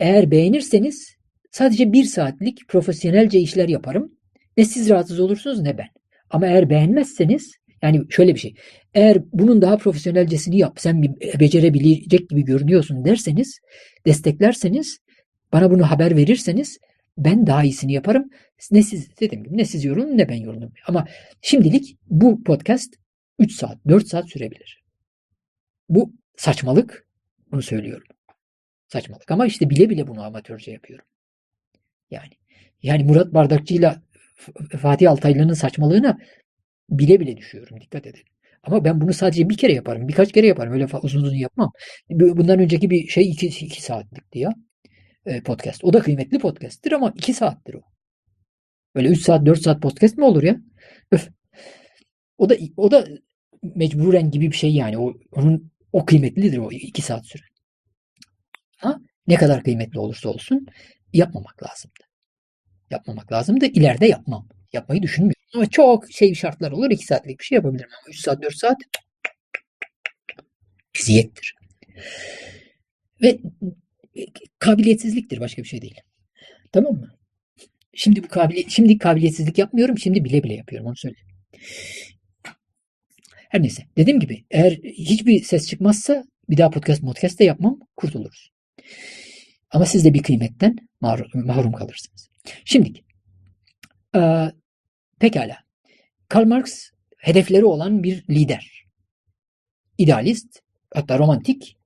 [0.00, 1.13] Eğer beğenirseniz
[1.54, 4.12] Sadece bir saatlik profesyonelce işler yaparım.
[4.56, 5.88] Ne siz rahatsız olursunuz ne ben.
[6.30, 8.54] Ama eğer beğenmezseniz yani şöyle bir şey.
[8.94, 11.02] Eğer bunun daha profesyonelcesini yap, sen
[11.40, 13.60] becerebilecek gibi görünüyorsun derseniz,
[14.06, 14.98] desteklerseniz,
[15.52, 16.78] bana bunu haber verirseniz
[17.18, 18.30] ben daha iyisini yaparım.
[18.70, 20.72] Ne siz dediğim gibi ne siz yorulun ne ben yorulun.
[20.86, 21.06] Ama
[21.42, 22.94] şimdilik bu podcast
[23.38, 24.84] 3 saat, 4 saat sürebilir.
[25.88, 27.06] Bu saçmalık.
[27.52, 28.06] Bunu söylüyorum.
[28.88, 29.30] Saçmalık.
[29.30, 31.06] Ama işte bile bile bunu amatörce yapıyorum.
[32.14, 32.32] Yani
[32.82, 34.02] yani Murat Bardakçı'yla
[34.80, 36.18] Fatih Altaylı'nın saçmalığına
[36.90, 37.80] bile bile düşüyorum.
[37.80, 38.22] Dikkat edin.
[38.62, 40.08] Ama ben bunu sadece bir kere yaparım.
[40.08, 40.72] Birkaç kere yaparım.
[40.72, 41.72] Öyle uzun uzun yapmam.
[42.10, 44.54] Bundan önceki bir şey iki, iki saatlikti ya.
[45.26, 45.84] E, podcast.
[45.84, 47.80] O da kıymetli podcast'tir ama iki saattir o.
[48.94, 50.60] Böyle üç saat dört saat podcast mi olur ya?
[51.10, 51.28] Öf.
[52.38, 53.06] O da o da
[53.62, 54.98] mecburen gibi bir şey yani.
[54.98, 57.42] O, onun o kıymetlidir o iki saat süre.
[58.76, 58.98] Ha?
[59.26, 60.66] Ne kadar kıymetli olursa olsun
[61.12, 62.03] yapmamak lazımdı.
[62.90, 63.66] Yapmamak lazımdı.
[63.66, 64.48] İleride yapmam.
[64.72, 65.42] Yapmayı düşünmüyorum.
[65.54, 66.90] Ama çok şey şartlar olur.
[66.90, 68.76] 2 saatlik bir şey yapabilirim ama 3 saat 4 saat
[71.00, 71.54] eziyettir.
[73.22, 73.38] Ve
[74.58, 76.00] kabiliyetsizliktir başka bir şey değil.
[76.72, 77.14] Tamam mı?
[77.94, 79.98] Şimdi bu kabiliyet, şimdi kabiliyetsizlik yapmıyorum.
[79.98, 80.88] Şimdi bile bile yapıyorum.
[80.88, 81.28] Onu söyleyeyim.
[83.48, 83.82] Her neyse.
[83.96, 87.80] Dediğim gibi eğer hiçbir ses çıkmazsa bir daha podcast podcast de yapmam.
[87.96, 88.50] Kurtuluruz.
[89.70, 90.76] Ama siz de bir kıymetten
[91.34, 92.28] mahrum kalırsınız.
[92.64, 93.04] Şimdi
[94.16, 94.20] e,
[95.18, 95.56] pekala.
[96.28, 98.84] Karl Marx hedefleri olan bir lider.
[99.98, 100.60] İdealist,
[100.94, 101.76] hatta romantik,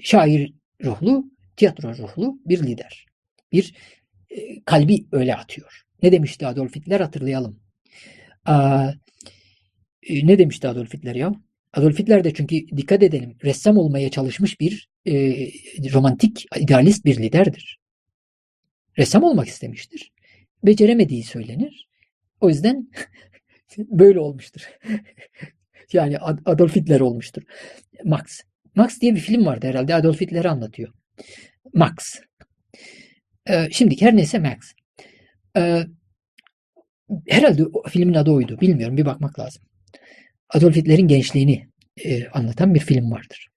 [0.00, 1.24] şair ruhlu,
[1.56, 3.06] tiyatro ruhlu bir lider.
[3.52, 3.74] Bir
[4.30, 5.82] e, kalbi öyle atıyor.
[6.02, 7.60] Ne demişti Adolf Hitler hatırlayalım.
[8.48, 8.54] E,
[10.10, 11.32] ne demişti Adolf Hitler ya?
[11.72, 15.12] Adolf Hitler de çünkü dikkat edelim ressam olmaya çalışmış bir e,
[15.92, 17.80] romantik, idealist bir liderdir.
[18.98, 20.12] Ressam olmak istemiştir.
[20.64, 21.88] Beceremediği söylenir.
[22.40, 22.90] O yüzden
[23.78, 24.62] böyle olmuştur.
[25.92, 27.42] yani Adolf Hitler olmuştur.
[28.04, 28.40] Max.
[28.74, 29.94] Max diye bir film vardı herhalde.
[29.94, 30.92] Adolf Hitler'i anlatıyor.
[31.74, 32.20] Max.
[33.48, 34.56] Ee, şimdi her neyse Max.
[35.56, 35.86] Ee,
[37.28, 38.60] herhalde o filmin adı oydu.
[38.60, 38.96] Bilmiyorum.
[38.96, 39.62] Bir bakmak lazım.
[40.48, 41.68] Adolf Hitler'in gençliğini
[42.04, 43.49] e, anlatan bir film vardır.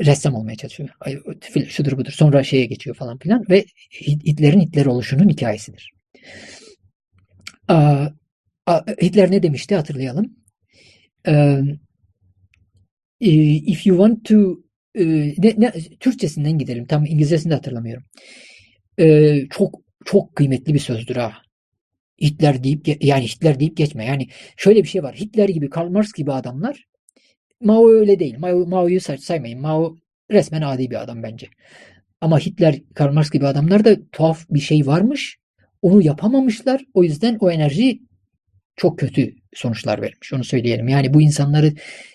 [0.00, 0.88] Ressam olmaya çalışıyor.
[1.00, 1.18] Ay,
[1.68, 2.12] şudur budur.
[2.12, 3.64] Sonra şeye geçiyor falan filan ve
[4.00, 5.92] Hitler'in Hitler oluşunun hikayesidir.
[9.02, 10.36] Hitler ne demişti hatırlayalım.
[11.26, 11.62] Ee,
[13.20, 15.04] if you want to e,
[15.38, 16.86] ne, ne, Türkçesinden gidelim.
[16.86, 18.04] Tam İngilizcesini de hatırlamıyorum.
[19.50, 21.32] Çok çok kıymetli bir sözdür ha.
[22.22, 24.04] Hitler deyip yani Hitler deyip geçme.
[24.04, 25.16] Yani şöyle bir şey var.
[25.16, 26.84] Hitler gibi Karl Marx gibi adamlar
[27.60, 28.38] Mao öyle değil.
[28.38, 29.60] Mao, Mao'yu saymayın.
[29.60, 29.96] Mao
[30.30, 31.48] resmen adi bir adam bence.
[32.20, 35.38] Ama Hitler, Karl Marx gibi adamlar da tuhaf bir şey varmış.
[35.82, 36.84] Onu yapamamışlar.
[36.94, 38.00] O yüzden o enerji
[38.76, 40.32] çok kötü sonuçlar vermiş.
[40.32, 40.88] Onu söyleyelim.
[40.88, 41.72] Yani bu insanları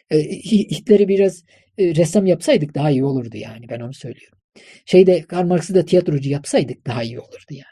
[0.09, 1.43] e, Hitler'i biraz
[1.77, 3.69] e, ressam yapsaydık daha iyi olurdu yani.
[3.69, 4.37] Ben onu söylüyorum.
[4.85, 7.63] Şeyde Karl Marx'ı da tiyatrocu yapsaydık daha iyi olurdu yani.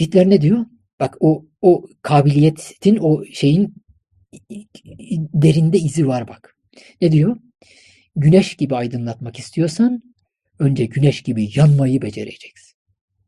[0.00, 0.66] Hitler ne diyor?
[1.00, 3.74] Bak o o kabiliyetin o şeyin
[5.34, 6.56] derinde izi var bak.
[7.00, 7.36] Ne diyor?
[8.16, 10.02] Güneş gibi aydınlatmak istiyorsan
[10.58, 12.74] önce güneş gibi yanmayı becereceksin.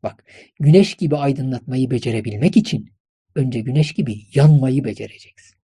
[0.03, 0.23] Bak,
[0.59, 2.89] güneş gibi aydınlatmayı becerebilmek için
[3.35, 5.57] önce güneş gibi yanmayı becereceksin.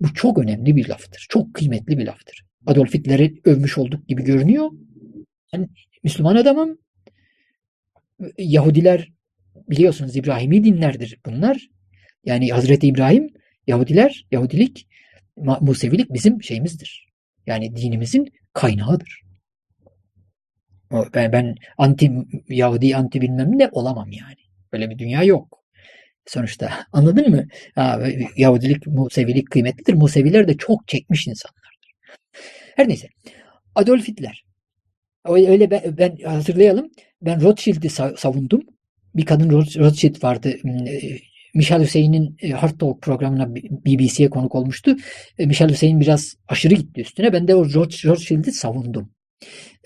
[0.00, 1.26] Bu çok önemli bir laftır.
[1.28, 2.44] Çok kıymetli bir laftır.
[2.66, 4.70] Adolf Hitler'i övmüş olduk gibi görünüyor.
[5.52, 5.68] Ben
[6.04, 6.78] Müslüman adamım.
[8.38, 9.12] Yahudiler
[9.70, 11.68] biliyorsunuz İbrahimi dinlerdir bunlar.
[12.24, 13.30] Yani Hazreti İbrahim,
[13.66, 14.88] Yahudiler, Yahudilik,
[15.60, 17.08] Musevilik bizim şeyimizdir.
[17.46, 19.22] Yani dinimizin kaynağıdır.
[21.14, 22.12] Ben, ben anti
[22.48, 24.36] Yahudi anti bilmem ne olamam yani.
[24.72, 25.62] Böyle bir dünya yok.
[26.26, 27.46] Sonuçta anladın mı?
[28.36, 29.94] Yahudilik, Musevilik kıymetlidir.
[29.94, 31.92] Museviler de çok çekmiş insanlardır.
[32.76, 33.08] Her neyse.
[33.74, 34.44] Adolf Hitler.
[35.28, 36.90] Öyle ben, ben hatırlayalım.
[37.22, 38.62] Ben Rothschild'i savundum.
[39.14, 40.56] Bir kadın Rothschild vardı.
[41.54, 44.96] E, Michel Hüseyin'in e, Hard Talk programına BBC'ye konuk olmuştu.
[45.38, 47.32] E, Michel Hüseyin biraz aşırı gitti üstüne.
[47.32, 49.10] Ben de o Rothschild'i savundum.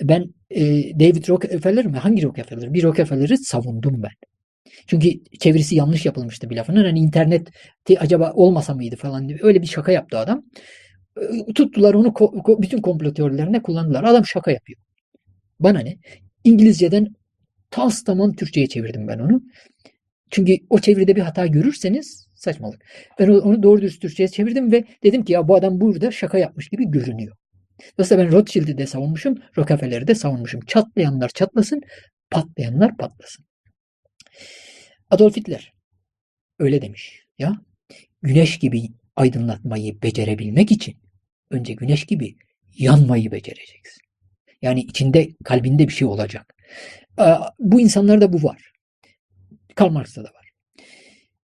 [0.03, 0.61] Ben e,
[1.01, 1.97] David Rockefeller mi?
[1.97, 2.75] Hangi Rockefeller?
[2.75, 4.11] Bir Rockefeller'i savundum ben.
[4.87, 6.85] Çünkü çevirisi yanlış yapılmıştı bir lafının.
[6.85, 7.49] Hani internet
[7.99, 9.39] acaba olmasa mıydı falan diye.
[9.43, 10.45] Öyle bir şaka yaptı adam.
[11.55, 12.15] Tuttular onu
[12.61, 14.05] bütün komplo teorilerine kullandılar.
[14.05, 14.81] Adam şaka yapıyor.
[15.61, 15.97] Bana ne?
[16.45, 17.07] İngilizceden
[17.71, 19.43] tas tamam Türkçe'ye çevirdim ben onu.
[20.31, 22.83] Çünkü o çeviride bir hata görürseniz saçmalık.
[23.19, 26.69] Ben onu doğru dürüst Türkçe'ye çevirdim ve dedim ki ya bu adam burada şaka yapmış
[26.69, 27.37] gibi görünüyor.
[27.99, 30.61] Dolayısıyla ben Rothschild'i de savunmuşum, Rockefeller'i de savunmuşum.
[30.61, 31.81] Çatlayanlar çatlasın,
[32.31, 33.45] patlayanlar patlasın.
[35.11, 35.73] Adolf Hitler
[36.59, 37.23] öyle demiş.
[37.39, 37.53] Ya
[38.23, 38.83] güneş gibi
[39.17, 40.97] aydınlatmayı becerebilmek için
[41.51, 42.37] önce güneş gibi
[42.79, 44.03] yanmayı becereceksin.
[44.63, 46.55] Yani içinde kalbinde bir şey olacak.
[47.59, 48.73] Bu insanlarda bu var.
[49.77, 50.51] Karl Marx'ta da var.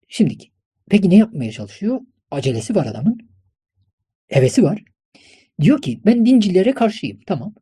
[0.08, 0.52] Şimdiki.
[0.90, 2.00] Peki ne yapmaya çalışıyor?
[2.30, 3.18] Acelesi var adamın.
[4.28, 4.82] Hevesi var.
[5.60, 7.20] Diyor ki ben dincilere karşıyım.
[7.26, 7.54] Tamam.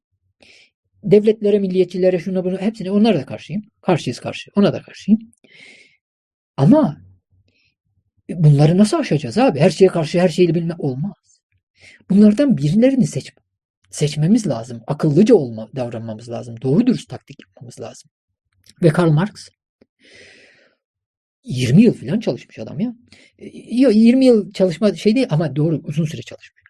[1.05, 3.63] Devletlere, milliyetçilere, şuna bunu hepsine onlara da karşıyım.
[3.81, 4.51] Karşıyız karşı.
[4.55, 5.21] Ona da karşıyım.
[6.57, 7.01] Ama
[8.31, 9.61] bunları nasıl aşacağız abi?
[9.61, 11.41] Her şeye karşı her şeyi bilme olmaz.
[12.11, 13.33] Bunlardan birilerini seç
[13.91, 14.83] seçmemiz lazım.
[14.87, 16.61] Akıllıca olma, davranmamız lazım.
[16.63, 18.11] Doğru dürüst taktik yapmamız lazım.
[18.83, 19.49] Ve Karl Marx
[21.44, 22.94] 20 yıl falan çalışmış adam ya.
[23.39, 26.60] 20 yıl çalışma şey değil ama doğru uzun süre çalışmış.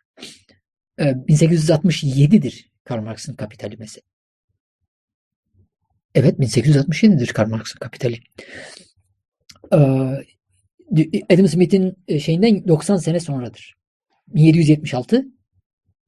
[0.98, 4.02] 1867'dir ee, Karl Marx'ın kapitali mesela.
[6.14, 8.18] Evet 1867'dir Karl Marx'ın kapitali.
[9.72, 9.76] Ee,
[11.34, 13.74] Adam Smith'in e, şeyinden 90 sene sonradır.
[14.28, 15.26] 1776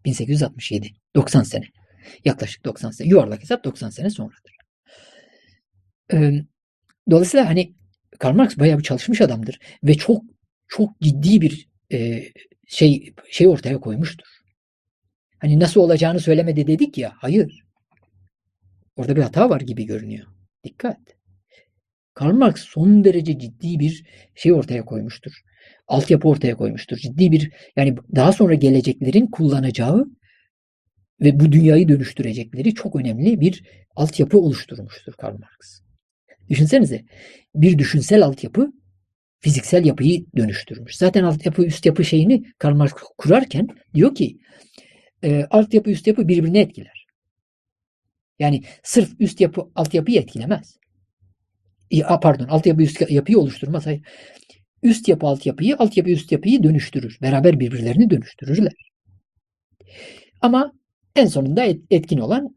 [0.04, 0.88] 1867.
[1.16, 1.64] 90 sene.
[2.24, 3.08] Yaklaşık 90 sene.
[3.08, 4.52] Yuvarlak hesap 90 sene sonradır.
[7.10, 7.74] Dolayısıyla hani
[8.22, 10.24] Karl Marx bayağı bir çalışmış adamdır ve çok
[10.68, 12.24] çok ciddi bir e,
[12.66, 14.26] şey şey ortaya koymuştur.
[15.38, 17.12] Hani nasıl olacağını söylemedi dedik ya.
[17.16, 17.62] Hayır.
[18.96, 20.26] Orada bir hata var gibi görünüyor.
[20.64, 20.98] Dikkat.
[22.14, 25.32] Karl Marx son derece ciddi bir şey ortaya koymuştur.
[25.88, 26.96] Altyapı ortaya koymuştur.
[26.96, 30.06] Ciddi bir yani daha sonra geleceklerin kullanacağı
[31.20, 33.64] ve bu dünyayı dönüştürecekleri çok önemli bir
[33.96, 35.82] altyapı oluşturmuştur Karl Marx.
[36.52, 37.04] Düşünsenize
[37.54, 38.72] bir düşünsel altyapı
[39.40, 40.96] fiziksel yapıyı dönüştürmüş.
[40.96, 44.38] Zaten altyapı üst yapı şeyini Karl Marx kurarken diyor ki
[45.24, 47.06] e, altyapı üst yapı birbirini etkiler.
[48.38, 50.76] Yani sırf üst yapı altyapıyı etkilemez.
[51.90, 53.86] E, pardon altyapı üst yapıyı oluşturmaz.
[53.86, 54.02] Hayır.
[54.82, 57.18] Üst yapı altyapıyı, altyapı üst yapıyı dönüştürür.
[57.22, 58.74] Beraber birbirlerini dönüştürürler.
[60.40, 60.72] Ama
[61.16, 62.56] en sonunda etkin olan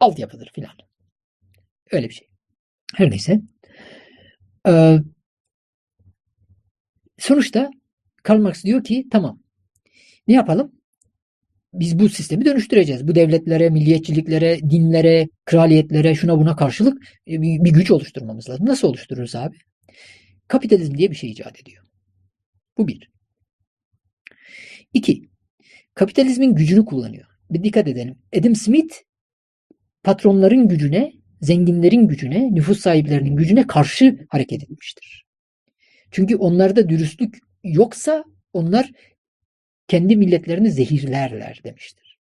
[0.00, 0.72] altyapıdır filan.
[1.92, 2.29] Öyle bir şey.
[2.94, 3.40] Her neyse.
[4.68, 4.98] Ee,
[7.18, 7.70] sonuçta
[8.22, 9.40] Karl Marx diyor ki tamam
[10.28, 10.72] ne yapalım?
[11.74, 13.08] Biz bu sistemi dönüştüreceğiz.
[13.08, 18.66] Bu devletlere, milliyetçiliklere, dinlere, kraliyetlere, şuna buna karşılık e, bir, güç oluşturmamız lazım.
[18.66, 19.56] Nasıl oluştururuz abi?
[20.48, 21.84] Kapitalizm diye bir şey icat ediyor.
[22.78, 23.10] Bu bir.
[24.94, 25.22] İki,
[25.94, 27.26] kapitalizmin gücünü kullanıyor.
[27.50, 28.18] Bir dikkat edelim.
[28.38, 28.94] Adam Smith
[30.02, 35.24] patronların gücüne, zenginlerin gücüne, nüfus sahiplerinin gücüne karşı hareket etmiştir.
[36.10, 38.90] Çünkü onlarda dürüstlük yoksa onlar
[39.88, 42.18] kendi milletlerini zehirlerler demiştir.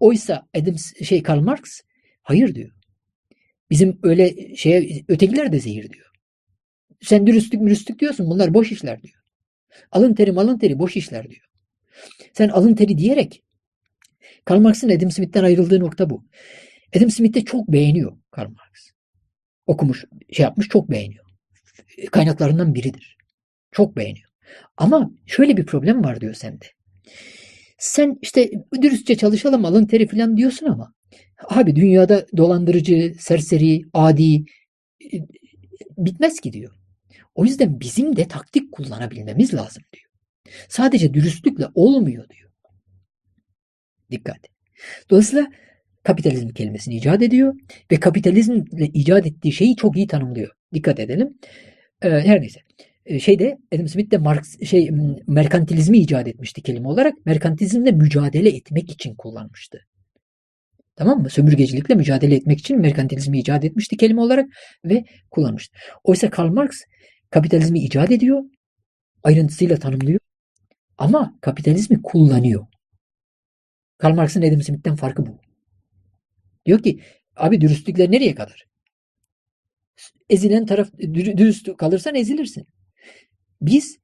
[0.00, 1.80] Oysa Adam şey Karl Marx
[2.22, 2.70] hayır diyor.
[3.70, 6.06] Bizim öyle şeye ötekiler de zehir diyor.
[7.02, 9.14] Sen dürüstlük mürüstlük diyorsun bunlar boş işler diyor.
[9.92, 11.46] Alın teri malın teri boş işler diyor.
[12.32, 13.42] Sen alın teri diyerek
[14.44, 16.24] Karl Marx'ın Adam Smith'ten ayrıldığı nokta bu.
[16.96, 18.90] Adam Smith de çok beğeniyor Karl Marx.
[19.66, 21.24] Okumuş, şey yapmış çok beğeniyor.
[22.12, 23.16] Kaynaklarından biridir.
[23.72, 24.30] Çok beğeniyor.
[24.76, 26.66] Ama şöyle bir problem var diyor sende.
[27.78, 28.50] Sen işte
[28.82, 30.94] dürüstçe çalışalım alın teri falan diyorsun ama
[31.48, 34.34] abi dünyada dolandırıcı, serseri, adi
[35.12, 35.16] e,
[35.98, 36.74] bitmez ki diyor.
[37.34, 40.10] O yüzden bizim de taktik kullanabilmemiz lazım diyor.
[40.68, 42.50] Sadece dürüstlükle olmuyor diyor.
[44.10, 44.38] Dikkat.
[45.10, 45.50] Dolayısıyla
[46.02, 47.54] kapitalizm kelimesini icat ediyor
[47.92, 50.50] ve kapitalizmle icat ettiği şeyi çok iyi tanımlıyor.
[50.74, 51.38] Dikkat edelim.
[52.02, 52.60] Ee, her neyse.
[53.06, 54.90] Ee, şeyde Adam Smith de Marx şey
[55.26, 57.26] merkantilizmi icat etmişti kelime olarak.
[57.26, 59.78] Merkantilizmle mücadele etmek için kullanmıştı.
[60.96, 61.30] Tamam mı?
[61.30, 64.48] Sömürgecilikle mücadele etmek için merkantilizmi icat etmişti kelime olarak
[64.84, 65.78] ve kullanmıştı.
[66.04, 66.70] Oysa Karl Marx
[67.30, 68.42] kapitalizmi icat ediyor,
[69.22, 70.20] ayrıntısıyla tanımlıyor
[70.98, 72.66] ama kapitalizmi kullanıyor.
[73.98, 75.49] Karl Marx'ın Adam Smith'ten farkı bu.
[76.70, 77.00] Diyor ki
[77.36, 78.66] abi dürüstlükler nereye kadar?
[80.28, 82.66] Ezilen taraf dürüst kalırsan ezilirsin.
[83.62, 83.98] Biz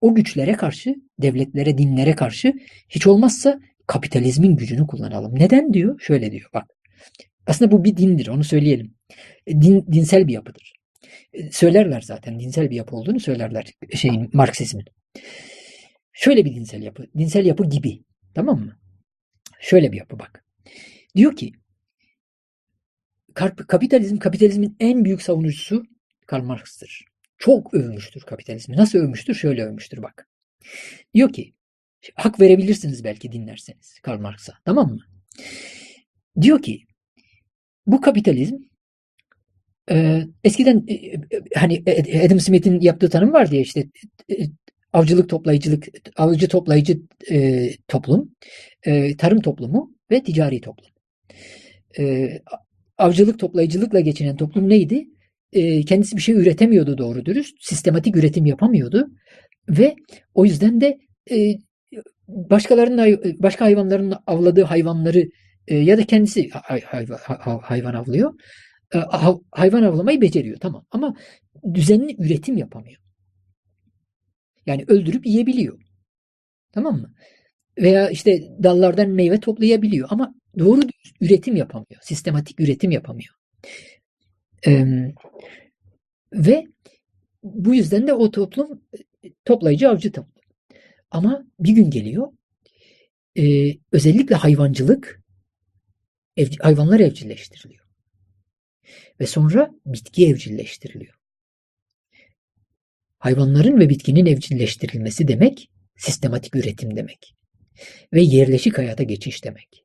[0.00, 2.52] o güçlere karşı, devletlere, dinlere karşı
[2.88, 5.34] hiç olmazsa kapitalizmin gücünü kullanalım.
[5.34, 6.00] Neden diyor?
[6.00, 6.66] Şöyle diyor bak.
[7.46, 8.94] Aslında bu bir dindir onu söyleyelim.
[9.48, 10.72] Din, dinsel bir yapıdır.
[11.50, 14.84] Söylerler zaten dinsel bir yapı olduğunu söylerler şeyin Marksizmin.
[16.12, 17.06] Şöyle bir dinsel yapı.
[17.18, 18.02] Dinsel yapı gibi.
[18.34, 18.78] Tamam mı?
[19.60, 20.44] Şöyle bir yapı bak.
[21.16, 21.52] Diyor ki
[23.68, 25.84] kapitalizm kapitalizmin en büyük savunucusu
[26.26, 27.04] Karl Marx'tır.
[27.38, 28.76] Çok övmüştür kapitalizmi.
[28.76, 29.34] Nasıl övmüştür?
[29.34, 30.28] Şöyle övmüştür bak.
[31.14, 31.54] Diyor ki
[32.14, 34.52] hak verebilirsiniz belki dinlerseniz Karl Marx'a.
[34.64, 35.00] Tamam mı?
[36.40, 36.84] Diyor ki
[37.86, 38.56] bu kapitalizm
[39.90, 41.20] e, eskiden e, e
[41.54, 41.82] hani
[42.26, 43.88] Adam Smith'in yaptığı tanım var diye işte
[44.92, 47.00] avcılık toplayıcılık avcı toplayıcı
[47.88, 48.34] toplum,
[49.18, 50.90] tarım toplumu ve ticari toplum.
[52.98, 55.04] Avcılık toplayıcılıkla geçinen toplum neydi?
[55.52, 57.56] E, kendisi bir şey üretemiyordu doğru dürüst.
[57.60, 59.08] Sistematik üretim yapamıyordu.
[59.68, 59.96] Ve
[60.34, 60.98] o yüzden de
[61.30, 61.54] e,
[62.28, 65.24] başkalarının başka hayvanların avladığı hayvanları
[65.68, 67.18] e, ya da kendisi hay, hayvan,
[67.62, 68.34] hayvan avlıyor.
[68.94, 68.98] E,
[69.50, 71.16] hayvan avlamayı beceriyor tamam ama
[71.74, 73.00] düzenli üretim yapamıyor.
[74.66, 75.80] Yani öldürüp yiyebiliyor.
[76.72, 77.14] Tamam mı?
[77.78, 80.80] Veya işte dallardan meyve toplayabiliyor ama doğru
[81.20, 82.00] üretim yapamıyor.
[82.02, 83.34] Sistematik üretim yapamıyor.
[84.66, 84.84] Ee,
[86.32, 86.64] ve
[87.42, 88.82] bu yüzden de o toplum
[89.44, 90.44] toplayıcı avcı toplum.
[91.10, 92.32] Ama bir gün geliyor
[93.38, 95.22] e, özellikle hayvancılık
[96.36, 97.84] ev, hayvanlar evcilleştiriliyor.
[99.20, 101.14] Ve sonra bitki evcilleştiriliyor.
[103.18, 107.34] Hayvanların ve bitkinin evcilleştirilmesi demek sistematik üretim demek.
[108.12, 109.83] Ve yerleşik hayata geçiş demek.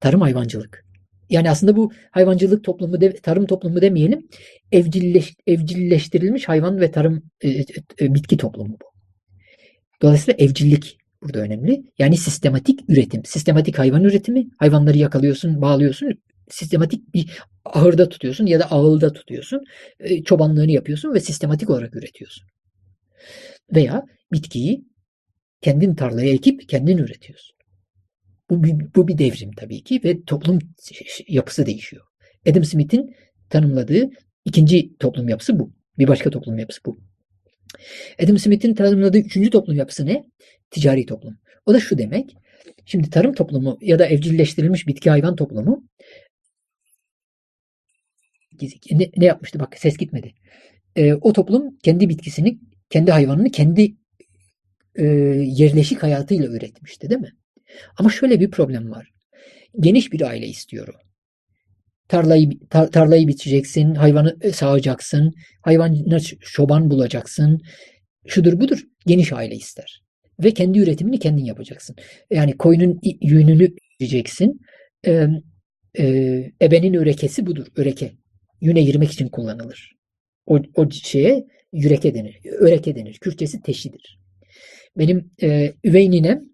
[0.00, 0.84] Tarım hayvancılık.
[1.30, 4.28] Yani aslında bu hayvancılık toplumu, de, tarım toplumu demeyelim,
[4.72, 7.64] evcilleş, evcilleştirilmiş hayvan ve tarım e, e,
[8.00, 8.90] e, bitki toplumu bu.
[10.02, 11.82] Dolayısıyla evcillik burada önemli.
[11.98, 16.12] Yani sistematik üretim, sistematik hayvan üretimi, hayvanları yakalıyorsun, bağlıyorsun,
[16.48, 19.64] sistematik bir ahırda tutuyorsun ya da ağılda tutuyorsun,
[20.00, 22.44] e, çobanlığını yapıyorsun ve sistematik olarak üretiyorsun.
[23.74, 24.84] Veya bitkiyi
[25.60, 27.59] kendin tarlaya ekip kendin üretiyorsun.
[28.50, 30.58] Bu bir, bu bir devrim tabii ki ve toplum
[31.28, 32.06] yapısı değişiyor.
[32.48, 33.14] Adam Smith'in
[33.50, 34.10] tanımladığı
[34.44, 35.72] ikinci toplum yapısı bu.
[35.98, 37.00] Bir başka toplum yapısı bu.
[38.24, 40.24] Adam Smith'in tanımladığı üçüncü toplum yapısı ne?
[40.70, 41.38] Ticari toplum.
[41.66, 42.36] O da şu demek.
[42.84, 45.84] Şimdi tarım toplumu ya da evcilleştirilmiş bitki hayvan toplumu
[48.90, 49.60] ne, ne yapmıştı?
[49.60, 50.34] Bak ses gitmedi.
[50.96, 52.58] E, o toplum kendi bitkisini,
[52.90, 53.96] kendi hayvanını kendi
[54.94, 55.04] e,
[55.44, 57.32] yerleşik hayatıyla üretmişti değil mi?
[57.96, 59.10] Ama şöyle bir problem var.
[59.80, 60.92] Geniş bir aile istiyor o.
[62.08, 67.60] Tarlayı, tar, tarlayı biçeceksin, hayvanı e, sağacaksın, hayvanına çoban bulacaksın.
[68.26, 70.02] Şudur budur geniş aile ister.
[70.44, 71.96] Ve kendi üretimini kendin yapacaksın.
[72.30, 73.68] Yani koyunun yününü
[74.00, 74.60] diyeceksin.
[75.06, 75.26] Ee,
[75.98, 76.04] e,
[76.62, 77.66] ebenin örekesi budur.
[77.76, 78.12] Öreke.
[78.60, 79.96] Yüne girmek için kullanılır.
[80.46, 82.40] O, o şeye yüreke denir.
[82.44, 83.18] Öreke denir.
[83.20, 84.20] Kürtçesi teşidir.
[84.98, 86.49] Benim e, üvey ninem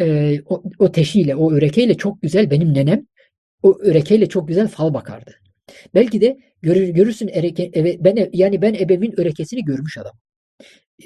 [0.00, 3.06] e, o, o teşiyle, o örekeyle çok güzel benim nenem
[3.62, 5.34] o örekeyle çok güzel fal bakardı.
[5.94, 10.12] Belki de görür, görürsün ereke, eve, ben yani ben ebemin örekesini görmüş adam.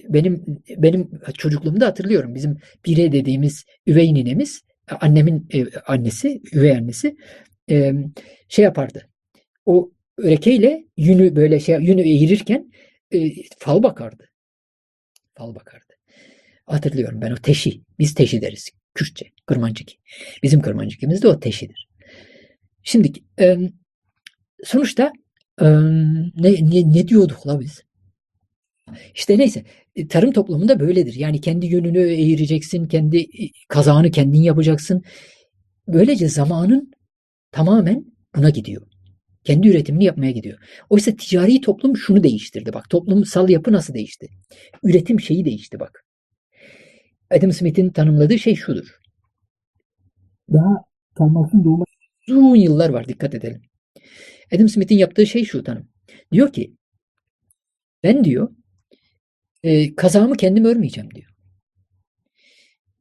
[0.08, 0.44] Benim
[0.76, 2.34] benim çocukluğumda hatırlıyorum.
[2.34, 4.60] Bizim pire dediğimiz üvey ninemiz,
[5.00, 7.16] annemin e, annesi, üvey annesi
[7.70, 7.92] e,
[8.48, 9.08] şey yapardı.
[9.66, 12.70] O örekeyle yünü böyle şey yünü eğirirken
[13.12, 14.28] e, fal bakardı.
[15.34, 15.94] Fal bakardı.
[16.66, 17.80] Hatırlıyorum ben o teşi.
[17.98, 18.79] Biz teşi deriz.
[18.94, 19.26] Kürtçe.
[19.46, 19.96] Kırmancıki.
[20.42, 21.88] Bizim kırmancıkimiz de o teşidir.
[22.82, 23.56] Şimdi e,
[24.64, 25.12] sonuçta
[25.60, 25.66] e,
[26.36, 27.82] ne, ne, ne diyorduk la biz?
[29.14, 29.64] İşte neyse
[30.08, 31.14] tarım toplumunda böyledir.
[31.14, 33.26] Yani kendi yönünü eğireceksin, kendi
[33.68, 35.02] kazağını kendin yapacaksın.
[35.88, 36.92] Böylece zamanın
[37.52, 38.04] tamamen
[38.36, 38.82] buna gidiyor.
[39.44, 40.58] Kendi üretimini yapmaya gidiyor.
[40.90, 42.72] Oysa ticari toplum şunu değiştirdi.
[42.72, 44.28] Bak toplumsal yapı nasıl değişti?
[44.82, 46.04] Üretim şeyi değişti bak.
[47.30, 49.00] Adam Smith'in tanımladığı şey şudur.
[50.52, 51.84] Daha Marx'ın doğma
[52.28, 53.62] uzun yıllar var dikkat edelim.
[54.54, 55.88] Adam Smith'in yaptığı şey şu tanım.
[56.32, 56.76] Diyor ki
[58.02, 58.54] ben diyor
[59.62, 61.30] e, kazağımı kendim örmeyeceğim diyor.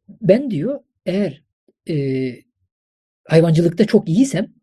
[0.08, 1.44] Ben diyor eğer
[1.90, 1.96] e,
[3.28, 4.54] hayvancılıkta çok iyiysem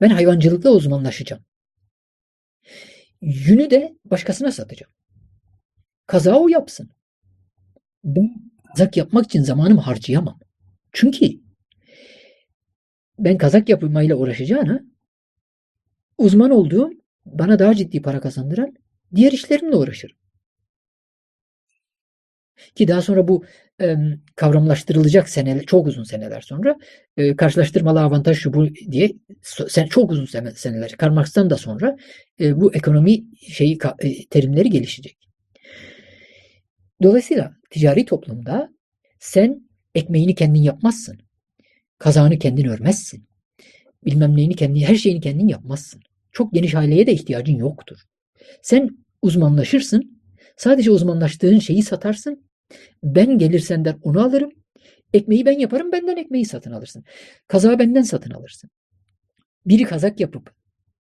[0.00, 1.44] ben hayvancılıkla uzmanlaşacağım.
[3.20, 4.92] Yünü de başkasına satacağım.
[6.06, 6.90] Kazağı o yapsın.
[8.04, 10.38] Ben kazak yapmak için zamanımı harcayamam.
[10.92, 11.26] Çünkü
[13.18, 14.80] ben kazak yapmayla uğraşacağına
[16.18, 16.90] uzman olduğum
[17.26, 18.74] bana daha ciddi para kazandıran
[19.14, 20.16] diğer işlerimle uğraşırım.
[22.74, 23.44] Ki daha sonra bu
[23.80, 23.96] e,
[24.36, 26.76] kavramlaştırılacak seneler, çok uzun seneler sonra
[27.16, 29.12] e, karşılaştırmalı avantaj şu bu diye
[29.68, 30.24] sen, çok uzun
[30.54, 31.96] seneler Karl Marx'tan da sonra
[32.40, 35.29] e, bu ekonomi şeyi e, terimleri gelişecek.
[37.02, 38.72] Dolayısıyla ticari toplumda
[39.18, 41.18] sen ekmeğini kendin yapmazsın.
[41.98, 43.24] Kazağını kendin örmezsin.
[44.04, 46.00] Bilmem neyini kendin, her şeyini kendin yapmazsın.
[46.32, 47.98] Çok geniş aileye de ihtiyacın yoktur.
[48.62, 48.88] Sen
[49.22, 50.20] uzmanlaşırsın.
[50.56, 52.44] Sadece uzmanlaştığın şeyi satarsın
[53.02, 54.50] ben gelir senden onu alırım.
[55.14, 57.04] Ekmeği ben yaparım benden ekmeği satın alırsın.
[57.48, 58.70] Kazağı benden satın alırsın.
[59.66, 60.54] Biri kazak yapıp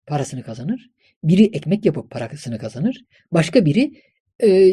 [0.07, 0.91] parasını kazanır.
[1.25, 3.05] Biri ekmek yapıp parasını kazanır.
[3.33, 4.02] Başka biri
[4.42, 4.73] e,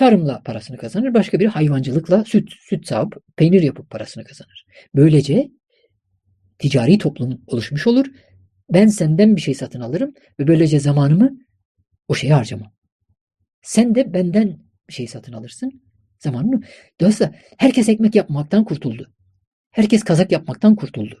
[0.00, 1.14] tarımla parasını kazanır.
[1.14, 4.64] Başka biri hayvancılıkla süt, süt sağıp peynir yapıp parasını kazanır.
[4.94, 5.50] Böylece
[6.58, 8.06] ticari toplum oluşmuş olur.
[8.72, 11.38] Ben senden bir şey satın alırım ve böylece zamanımı
[12.08, 12.72] o şeye harcamam.
[13.62, 15.82] Sen de benden bir şey satın alırsın
[16.18, 16.62] zamanını.
[17.00, 19.14] Dolayısıyla herkes ekmek yapmaktan kurtuldu.
[19.70, 21.18] Herkes kazak yapmaktan kurtuldu.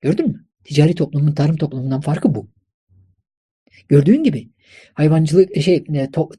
[0.00, 0.46] Gördün mü?
[0.64, 2.50] Ticari toplumun tarım toplumundan farkı bu.
[3.88, 4.50] Gördüğün gibi
[4.94, 6.30] hayvancılık şey e, to,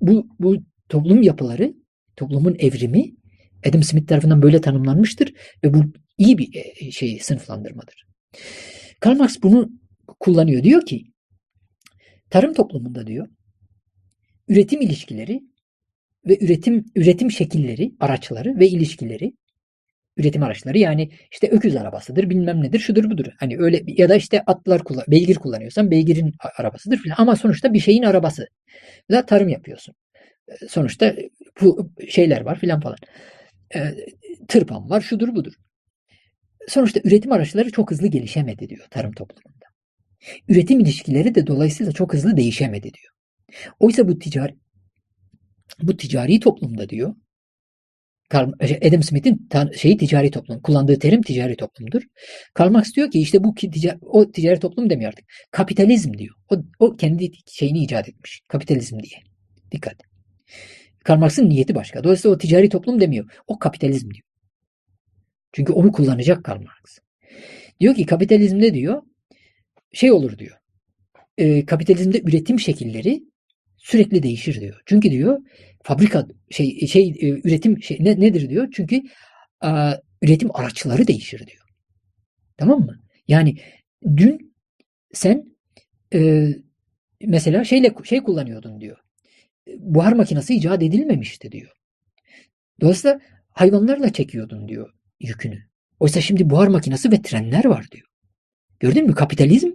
[0.00, 1.74] bu bu toplum yapıları,
[2.16, 3.14] toplumun evrimi
[3.68, 5.82] Adam Smith tarafından böyle tanımlanmıştır ve bu
[6.18, 6.52] iyi bir
[6.92, 8.06] şey sınıflandırmadır.
[9.00, 9.70] Karl Marx bunu
[10.20, 10.62] kullanıyor.
[10.62, 11.04] Diyor ki
[12.30, 13.28] tarım toplumunda diyor
[14.48, 15.40] üretim ilişkileri
[16.26, 19.32] ve üretim üretim şekilleri, araçları ve ilişkileri
[20.16, 23.26] üretim araçları yani işte öküz arabasıdır bilmem nedir şudur budur.
[23.38, 27.80] Hani öyle ya da işte atlar kullan beygir kullanıyorsan beygirin arabasıdır filan ama sonuçta bir
[27.80, 28.46] şeyin arabası.
[29.10, 29.94] Da tarım yapıyorsun.
[30.68, 31.16] Sonuçta
[31.60, 32.96] bu şeyler var filan falan.
[33.74, 33.80] E,
[34.48, 35.52] tırpan var şudur budur.
[36.68, 39.66] Sonuçta üretim araçları çok hızlı gelişemedi diyor tarım toplumunda.
[40.48, 43.12] Üretim ilişkileri de dolayısıyla çok hızlı değişemedi diyor.
[43.80, 44.54] Oysa bu ticari
[45.82, 47.14] bu ticari toplumda diyor.
[48.66, 52.02] Şey, Adam Smith'in şeyi ticari toplum, kullandığı terim ticari toplumdur.
[52.54, 55.24] Karl Marx diyor ki işte bu ticari, o ticari toplum demiyor artık.
[55.50, 56.34] Kapitalizm diyor.
[56.50, 58.40] O, o kendi şeyini icat etmiş.
[58.48, 59.20] Kapitalizm diye.
[59.72, 60.11] Dikkat.
[61.04, 62.04] Karl Marx'ın niyeti başka.
[62.04, 63.30] Dolayısıyla o ticari toplum demiyor.
[63.46, 64.24] O kapitalizm diyor.
[65.52, 66.98] Çünkü onu kullanacak Karl Marx.
[67.80, 69.02] Diyor ki kapitalizmde diyor
[69.92, 70.56] şey olur diyor.
[71.38, 73.22] E, kapitalizmde üretim şekilleri
[73.76, 74.82] sürekli değişir diyor.
[74.86, 75.38] Çünkü diyor
[75.82, 78.68] fabrika şey şey e, üretim şey ne, nedir diyor?
[78.72, 79.02] Çünkü
[79.60, 81.62] a, üretim araçları değişir diyor.
[82.56, 83.00] Tamam mı?
[83.28, 83.56] Yani
[84.16, 84.54] dün
[85.12, 85.44] sen
[86.14, 86.48] e,
[87.26, 88.96] mesela şeyle şey kullanıyordun diyor.
[89.66, 91.72] Buhar makinesi icat edilmemişti diyor.
[92.80, 95.62] Dolayısıyla hayvanlarla çekiyordun diyor yükünü.
[96.00, 98.06] Oysa şimdi buhar makinesi ve trenler var diyor.
[98.80, 99.70] Gördün mü kapitalizm?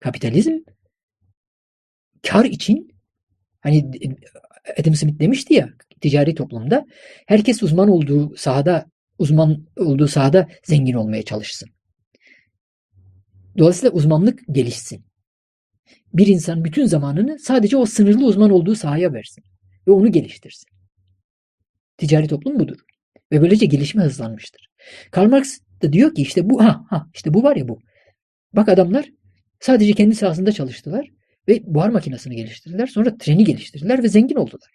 [0.00, 0.58] Kapitalizm
[2.22, 2.94] kar için
[3.60, 3.90] hani
[4.80, 5.68] Adam Smith demişti ya
[6.00, 6.86] ticari toplumda
[7.26, 11.68] herkes uzman olduğu sahada uzman olduğu sahada zengin olmaya çalışsın.
[13.58, 15.04] Dolayısıyla uzmanlık gelişsin.
[16.14, 19.44] Bir insan bütün zamanını sadece o sınırlı uzman olduğu sahaya versin
[19.86, 20.68] ve onu geliştirsin.
[21.98, 22.76] Ticari toplum budur.
[23.32, 24.68] Ve böylece gelişme hızlanmıştır.
[25.10, 27.80] Karl Marx da diyor ki işte bu ha ha işte bu var ya bu.
[28.52, 29.10] Bak adamlar
[29.60, 31.10] sadece kendi sahasında çalıştılar
[31.48, 32.86] ve buhar makinesini geliştirdiler.
[32.86, 34.70] Sonra treni geliştirdiler ve zengin oldular.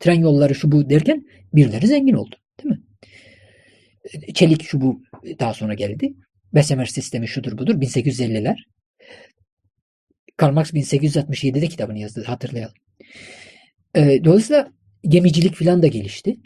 [0.00, 2.36] Tren yolları şu bu derken birileri zengin oldu.
[2.62, 2.82] Değil mi?
[4.34, 5.02] Çelik şu bu
[5.38, 6.14] daha sonra geldi.
[6.54, 8.56] Bessemer sistemi şudur budur 1850'ler.
[10.40, 12.74] Karl Marx 1867'de kitabını yazdı hatırlayalım.
[13.96, 16.36] E, dolayısıyla gemicilik falan da gelişti.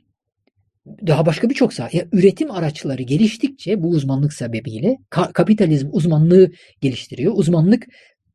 [0.87, 1.89] Daha başka birçok saha.
[1.93, 6.51] Ya, üretim araçları geliştikçe bu uzmanlık sebebiyle ka- kapitalizm uzmanlığı
[6.81, 7.33] geliştiriyor.
[7.37, 7.87] Uzmanlık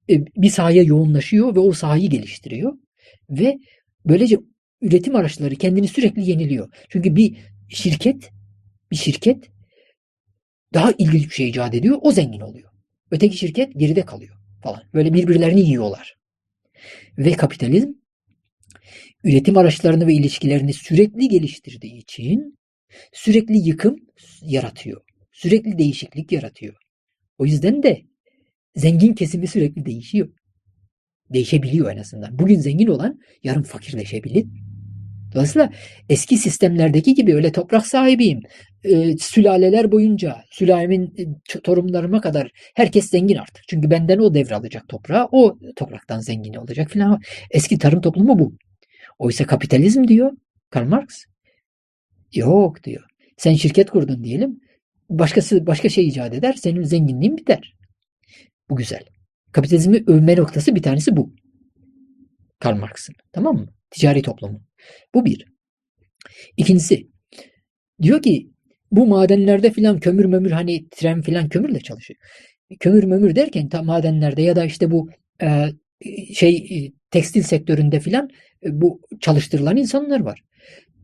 [0.09, 2.73] e, bir sahaya yoğunlaşıyor ve o sahayı geliştiriyor.
[3.29, 3.57] Ve
[4.05, 4.37] böylece
[4.81, 6.69] üretim araçları kendini sürekli yeniliyor.
[6.89, 7.37] Çünkü bir
[7.69, 8.31] şirket
[8.91, 9.49] bir şirket
[10.73, 11.97] daha ilginç bir şey icat ediyor.
[12.01, 12.69] O zengin oluyor.
[13.11, 14.83] Öteki şirket geride kalıyor falan.
[14.93, 16.17] Böyle birbirlerini yiyorlar.
[17.17, 17.91] Ve kapitalizm
[19.23, 22.59] üretim araçlarını ve ilişkilerini sürekli geliştirdiği için
[23.13, 23.95] sürekli yıkım
[24.41, 25.01] yaratıyor.
[25.31, 26.75] Sürekli değişiklik yaratıyor.
[27.37, 28.01] O yüzden de
[28.75, 30.29] zengin kesimi sürekli değişiyor.
[31.33, 32.39] Değişebiliyor en azından.
[32.39, 34.45] Bugün zengin olan yarın fakirleşebilir.
[35.33, 35.69] Dolayısıyla
[36.09, 38.41] eski sistemlerdeki gibi öyle toprak sahibiyim,
[38.83, 41.13] e, sülaleler boyunca, sülalemin
[42.15, 43.63] e, kadar herkes zengin artık.
[43.67, 47.21] Çünkü benden o devralacak toprağı, o topraktan zengin olacak filan.
[47.51, 48.57] Eski tarım toplumu bu.
[49.19, 50.31] Oysa kapitalizm diyor
[50.69, 51.07] Karl Marx.
[52.33, 53.03] Yok diyor.
[53.37, 54.59] Sen şirket kurdun diyelim.
[55.09, 56.53] Başkası başka şey icat eder.
[56.53, 57.73] Senin zenginliğin biter.
[58.69, 59.03] Bu güzel.
[59.51, 61.33] Kapitalizmi övme noktası bir tanesi bu.
[62.59, 63.15] Karl Marx'ın.
[63.31, 63.67] Tamam mı?
[63.91, 64.61] Ticari toplumu.
[65.13, 65.45] Bu bir.
[66.57, 67.07] İkincisi
[68.01, 68.49] diyor ki
[68.91, 72.19] bu madenlerde filan kömür mömür hani tren filan kömürle çalışıyor.
[72.79, 75.09] Kömür mömür derken tam madenlerde ya da işte bu
[75.41, 75.65] e,
[76.33, 78.29] şey e, tekstil sektöründe filan
[78.63, 80.43] e, bu çalıştırılan insanlar var.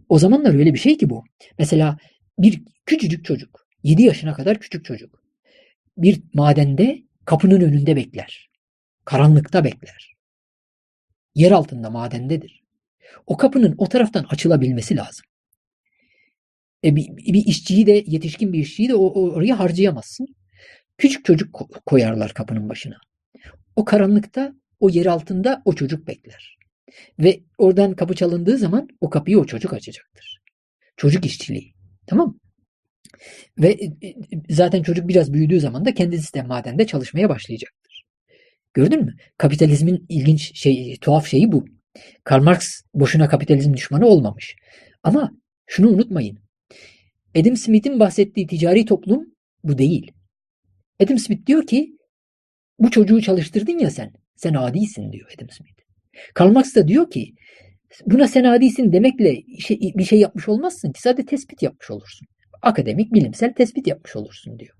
[0.09, 1.23] O zamanlar öyle bir şey ki bu.
[1.59, 1.97] Mesela
[2.39, 5.25] bir küçücük çocuk, 7 yaşına kadar küçük çocuk
[5.97, 8.49] bir madende kapının önünde bekler.
[9.05, 10.14] Karanlıkta bekler.
[11.35, 12.63] Yer altında madendedir.
[13.27, 15.25] O kapının o taraftan açılabilmesi lazım.
[16.83, 20.27] E bir, bir işçiyi de yetişkin bir işçiyi de o, oraya harcayamazsın.
[20.97, 21.53] Küçük çocuk
[21.85, 22.97] koyarlar kapının başına.
[23.75, 26.57] O karanlıkta, o yer altında o çocuk bekler.
[27.19, 30.41] Ve oradan kapı çalındığı zaman o kapıyı o çocuk açacaktır.
[30.97, 31.73] Çocuk işçiliği.
[32.07, 32.39] Tamam
[33.57, 34.15] Ve e, e,
[34.49, 37.84] zaten çocuk biraz büyüdüğü zaman da kendisi de madende çalışmaya başlayacaktır.
[38.75, 39.15] Gördün mü?
[39.37, 41.65] Kapitalizmin ilginç şey, tuhaf şeyi bu.
[42.23, 44.55] Karl Marx boşuna kapitalizm düşmanı olmamış.
[45.03, 45.31] Ama
[45.67, 46.39] şunu unutmayın.
[47.35, 49.25] Adam Smith'in bahsettiği ticari toplum
[49.63, 50.11] bu değil.
[51.03, 51.97] Adam Smith diyor ki
[52.79, 54.13] bu çocuğu çalıştırdın ya sen.
[54.35, 55.79] Sen adisin diyor Adam Smith.
[56.33, 57.33] Karl Marx da diyor ki
[58.05, 59.43] buna sen adisin demekle
[59.79, 62.27] bir şey yapmış olmazsın ki sadece tespit yapmış olursun.
[62.61, 64.75] Akademik, bilimsel tespit yapmış olursun diyor.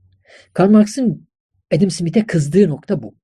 [0.53, 1.27] Karl Marx'ın
[1.73, 3.15] Adam Smith'e kızdığı nokta bu.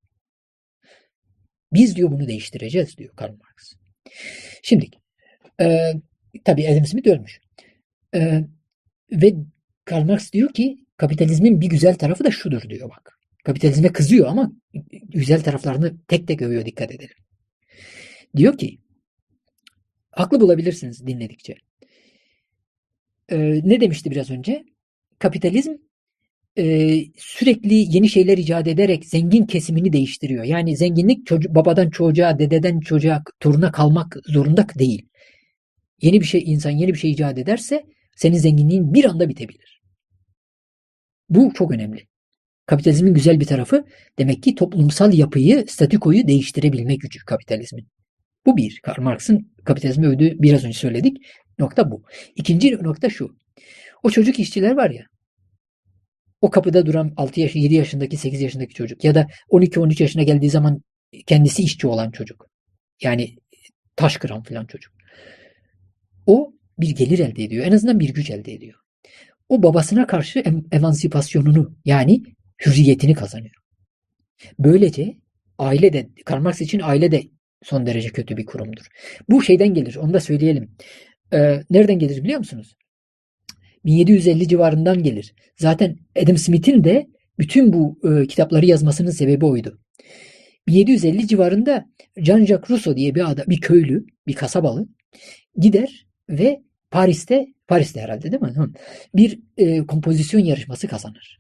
[1.73, 3.73] Biz diyor bunu değiştireceğiz diyor Karl Marx.
[4.63, 4.89] Şimdi
[5.61, 5.93] e,
[6.45, 7.41] tabii Adam Smith ölmüş.
[8.15, 8.43] E,
[9.11, 9.33] ve
[9.85, 13.19] Karl Marx diyor ki kapitalizmin bir güzel tarafı da şudur diyor bak.
[13.43, 14.51] Kapitalizme kızıyor ama
[15.09, 17.15] güzel taraflarını tek tek övüyor dikkat edelim.
[18.35, 18.79] Diyor ki
[20.11, 21.55] haklı bulabilirsiniz dinledikçe.
[23.29, 24.65] Ee, ne demişti biraz önce?
[25.19, 25.73] Kapitalizm
[26.57, 30.43] e, sürekli yeni şeyler icat ederek zengin kesimini değiştiriyor.
[30.43, 35.07] Yani zenginlik çocuk, babadan çocuğa, dededen çocuğa, toruna kalmak zorunda değil.
[36.01, 37.83] Yeni bir şey insan yeni bir şey icat ederse
[38.15, 39.81] senin zenginliğin bir anda bitebilir.
[41.29, 42.07] Bu çok önemli.
[42.65, 43.85] Kapitalizmin güzel bir tarafı
[44.19, 47.87] demek ki toplumsal yapıyı, statikoyu değiştirebilme gücü kapitalizmin.
[48.45, 48.79] Bu bir.
[48.83, 51.17] Karl Marx'ın kapitalizmi övdüğü biraz önce söyledik.
[51.59, 52.03] Nokta bu.
[52.35, 53.35] İkinci nokta şu.
[54.03, 55.05] O çocuk işçiler var ya.
[56.41, 60.49] O kapıda duran 6 yaş, 7 yaşındaki, 8 yaşındaki çocuk ya da 12-13 yaşına geldiği
[60.49, 60.81] zaman
[61.27, 62.47] kendisi işçi olan çocuk.
[63.01, 63.35] Yani
[63.95, 64.93] taş kıran falan çocuk.
[66.25, 67.65] O bir gelir elde ediyor.
[67.65, 68.79] En azından bir güç elde ediyor.
[69.49, 72.23] O babasına karşı em- emansipasyonunu yani
[72.65, 73.55] hürriyetini kazanıyor.
[74.59, 75.17] Böylece
[75.57, 77.23] aile de Karl Marx için aile de
[77.63, 78.85] son derece kötü bir kurumdur.
[79.29, 79.95] Bu şeyden gelir.
[79.95, 80.75] Onu da söyleyelim.
[81.33, 82.75] Ee, nereden gelir biliyor musunuz?
[83.85, 85.33] 1750 civarından gelir.
[85.57, 87.07] Zaten Adam Smith'in de
[87.39, 89.79] bütün bu e, kitapları yazmasının sebebi oydu.
[90.67, 91.85] 1750 civarında
[92.17, 94.87] Jean-Jacques Rousseau diye bir adam, bir köylü, bir kasabalı
[95.57, 96.61] gider ve
[96.91, 98.53] Paris'te, Paris'te herhalde değil mi?
[99.15, 101.37] Bir e, kompozisyon yarışması kazanır.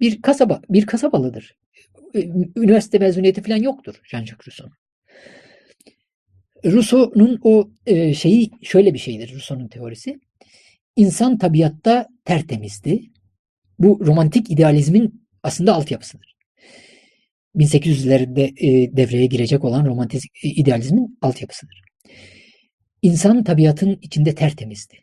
[0.00, 1.56] Bir kasaba, bir kasabalıdır.
[2.14, 2.20] E,
[2.56, 4.83] üniversite mezuniyeti falan yoktur Jean-Jacques Rousseau'nun.
[6.64, 10.20] Rousseau'nun o e, şeyi şöyle bir şeydir Rousseau'nun teorisi.
[10.96, 13.02] İnsan tabiatta tertemizdi.
[13.78, 16.34] Bu romantik idealizmin aslında altyapısıdır.
[17.56, 21.82] 1800'lerde e, devreye girecek olan romantik idealizmin altyapısıdır.
[23.02, 24.96] İnsan tabiatın içinde tertemizdi.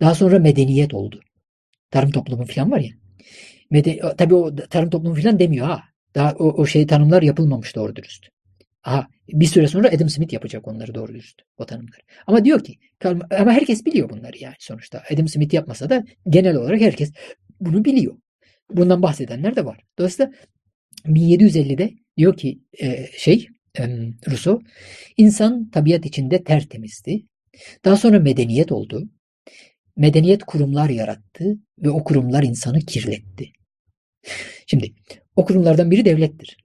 [0.00, 1.20] Daha sonra medeniyet oldu.
[1.90, 2.90] Tarım toplumu falan var ya.
[3.70, 5.82] Mede tabii o tarım toplumu falan demiyor ha.
[6.14, 8.33] Daha o, o şey tanımlar yapılmamış doğru dürüst.
[8.84, 12.00] Aha, bir süre sonra Adam Smith yapacak onları doğru dürüst o tanımları.
[12.26, 12.78] Ama diyor ki
[13.30, 15.02] ama herkes biliyor bunları yani sonuçta.
[15.12, 17.12] Adam Smith yapmasa da genel olarak herkes
[17.60, 18.16] bunu biliyor.
[18.70, 19.80] Bundan bahsedenler de var.
[19.98, 20.32] Dolayısıyla
[21.06, 23.48] 1750'de diyor ki e, şey
[23.78, 23.82] e,
[24.30, 24.62] Rousseau
[25.16, 27.26] insan tabiat içinde tertemizdi.
[27.84, 29.08] Daha sonra medeniyet oldu.
[29.96, 33.52] Medeniyet kurumlar yarattı ve o kurumlar insanı kirletti.
[34.66, 34.94] Şimdi
[35.36, 36.63] o kurumlardan biri devlettir.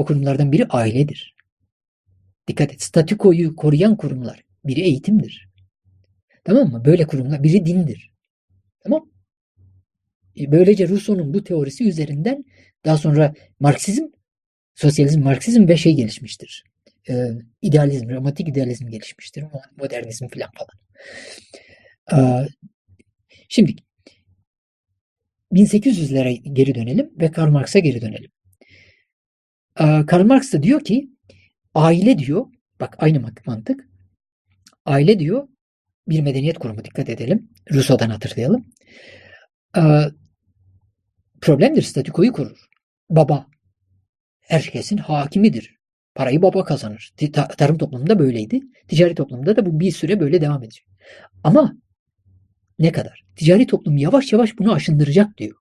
[0.00, 1.34] O kurumlardan biri ailedir.
[2.48, 4.44] Dikkat et, statükoyu koruyan kurumlar.
[4.64, 5.48] Biri eğitimdir.
[6.44, 6.84] Tamam mı?
[6.84, 7.42] Böyle kurumlar.
[7.42, 8.12] Biri dindir.
[8.84, 9.10] Tamam
[10.36, 12.44] e, Böylece Rousseau'nun bu teorisi üzerinden
[12.84, 14.04] daha sonra Marksizm,
[14.74, 16.64] sosyalizm, Marksizm ve şey gelişmiştir.
[17.08, 17.28] Ee,
[17.62, 19.44] idealizm, romantik idealizm gelişmiştir.
[19.76, 20.76] Modernizm falan falan.
[22.12, 22.48] Ee,
[23.48, 23.74] şimdi
[25.52, 28.30] 1800'lere geri dönelim ve Karl Marx'a geri dönelim.
[29.80, 31.10] Ee, Karl Marx da diyor ki
[31.74, 32.46] aile diyor,
[32.80, 33.88] bak aynı mantık.
[34.84, 35.48] Aile diyor
[36.08, 37.50] bir medeniyet kurumu dikkat edelim.
[37.72, 38.66] Rousseau'dan hatırlayalım.
[39.76, 39.80] Ee,
[41.40, 42.66] problemdir statükoyu kurur.
[43.10, 43.46] Baba
[44.40, 45.80] herkesin hakimidir.
[46.14, 47.12] Parayı baba kazanır.
[47.58, 48.60] Tarım toplumunda böyleydi.
[48.88, 50.86] Ticari toplumda da bu bir süre böyle devam edecek.
[51.44, 51.76] Ama
[52.78, 53.24] ne kadar?
[53.36, 55.56] Ticari toplum yavaş yavaş bunu aşındıracak diyor.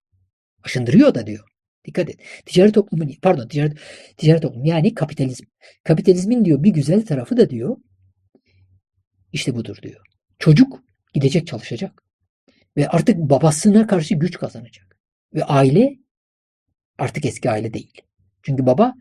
[0.63, 1.49] Aşındırıyor da diyor.
[1.85, 2.19] Dikkat et.
[2.45, 3.73] Ticari toplumun pardon ticari,
[4.17, 5.45] ticari toplum yani kapitalizm.
[5.83, 7.77] Kapitalizmin diyor bir güzel tarafı da diyor
[9.33, 10.05] işte budur diyor.
[10.39, 10.83] Çocuk
[11.13, 12.03] gidecek çalışacak.
[12.77, 14.97] Ve artık babasına karşı güç kazanacak.
[15.33, 15.97] Ve aile
[16.97, 18.01] artık eski aile değil.
[18.43, 18.93] Çünkü baba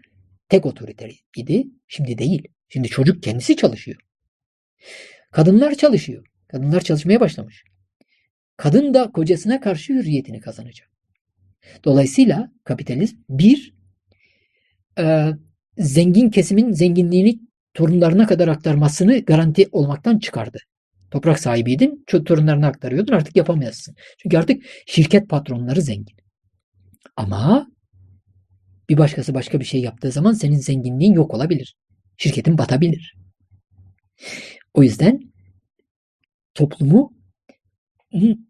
[0.49, 1.67] tek otoriter idi.
[1.89, 2.49] Şimdi değil.
[2.69, 4.01] Şimdi çocuk kendisi çalışıyor.
[5.31, 6.27] Kadınlar çalışıyor.
[6.49, 7.65] Kadınlar çalışmaya başlamış.
[8.57, 10.98] Kadın da kocasına karşı hürriyetini kazanacak.
[11.85, 13.75] Dolayısıyla kapitalizm bir
[14.99, 15.31] e,
[15.78, 17.41] zengin kesimin zenginliğini
[17.75, 20.59] torunlarına kadar aktarmasını garanti olmaktan çıkardı.
[21.11, 23.97] Toprak sahibiydin, torunlarına aktarıyordun artık yapamazsın.
[24.19, 26.17] Çünkü artık şirket patronları zengin.
[27.17, 27.69] Ama
[28.89, 31.77] bir başkası başka bir şey yaptığı zaman senin zenginliğin yok olabilir.
[32.17, 33.15] Şirketin batabilir.
[34.75, 35.20] O yüzden
[36.55, 37.18] toplumu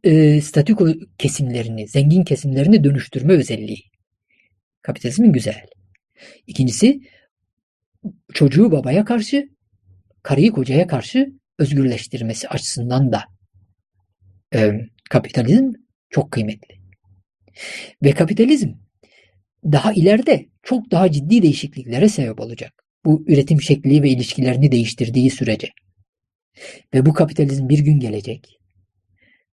[0.04, 0.88] e, statüko
[1.18, 3.82] kesimlerini, zengin kesimlerini dönüştürme özelliği.
[4.82, 5.66] Kapitalizmin güzel.
[6.46, 7.00] İkincisi
[8.34, 9.48] çocuğu babaya karşı,
[10.22, 13.24] karıyı kocaya karşı özgürleştirmesi açısından da
[14.54, 14.72] e,
[15.10, 15.72] kapitalizm
[16.10, 16.78] çok kıymetli.
[18.02, 18.68] Ve kapitalizm
[19.64, 22.84] daha ileride çok daha ciddi değişikliklere sebep olacak.
[23.04, 25.68] Bu üretim şekli ve ilişkilerini değiştirdiği sürece.
[26.94, 28.58] Ve bu kapitalizm bir gün gelecek.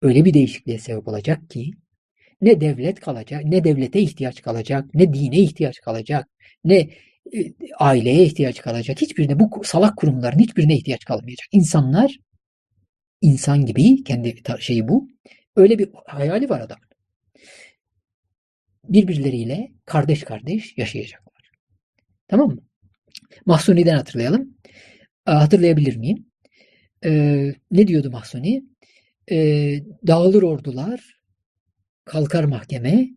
[0.05, 1.70] Öyle bir değişikliğe sebep olacak ki
[2.41, 6.28] ne devlet kalacak, ne devlete ihtiyaç kalacak, ne dine ihtiyaç kalacak,
[6.65, 9.00] ne e, aileye ihtiyaç kalacak.
[9.00, 11.49] Hiçbirine bu salak kurumların hiçbirine ihtiyaç kalmayacak.
[11.52, 12.16] İnsanlar
[13.20, 15.08] insan gibi kendi şeyi bu.
[15.57, 16.84] Öyle bir hayali var adamın
[18.89, 21.50] birbirleriyle kardeş kardeş yaşayacaklar.
[22.28, 22.60] Tamam mı?
[23.47, 24.57] Mahsuni'den hatırlayalım.
[25.24, 26.26] Hatırlayabilir miyim?
[27.05, 28.65] Ee, ne diyordu Mahsuni?
[29.31, 31.20] Ee, dağılır ordular,
[32.05, 33.09] kalkar mahkeme.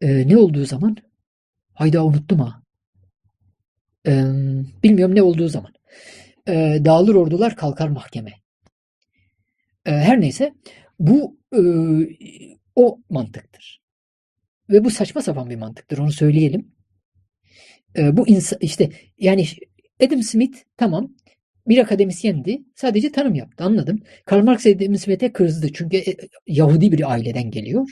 [0.00, 0.96] Ee, ne olduğu zaman?
[1.74, 2.62] Hayda unuttum ha.
[4.06, 4.24] Ee,
[4.82, 5.72] bilmiyorum ne olduğu zaman.
[6.48, 8.32] Ee, dağılır ordular, kalkar mahkeme.
[9.86, 10.54] Ee, her neyse
[10.98, 11.60] bu e,
[12.76, 13.80] o mantıktır.
[14.70, 16.72] Ve bu saçma sapan bir mantıktır onu söyleyelim.
[17.96, 19.46] E, bu insan işte yani
[20.06, 21.14] Adam Smith tamam
[21.68, 22.62] bir akademisyendi.
[22.76, 24.02] Sadece tanım yaptı anladım.
[24.24, 25.72] Karl Marx Adam Smith'e kızdı.
[25.72, 26.16] Çünkü e,
[26.46, 27.88] Yahudi bir aileden geliyor.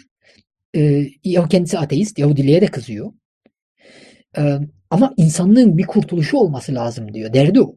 [0.76, 1.06] E,
[1.50, 2.18] kendisi ateist.
[2.18, 3.12] Yahudiliğe de kızıyor.
[4.38, 4.58] E,
[4.90, 7.32] ama insanlığın bir kurtuluşu olması lazım diyor.
[7.32, 7.76] Derdi o.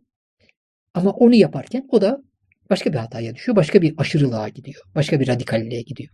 [0.93, 2.21] Ama onu yaparken o da
[2.69, 3.55] başka bir hataya düşüyor.
[3.55, 4.81] Başka bir aşırılığa gidiyor.
[4.95, 6.13] Başka bir radikalliğe gidiyor.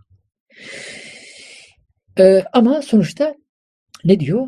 [2.20, 3.36] Ee, ama sonuçta
[4.06, 4.48] ne diyor?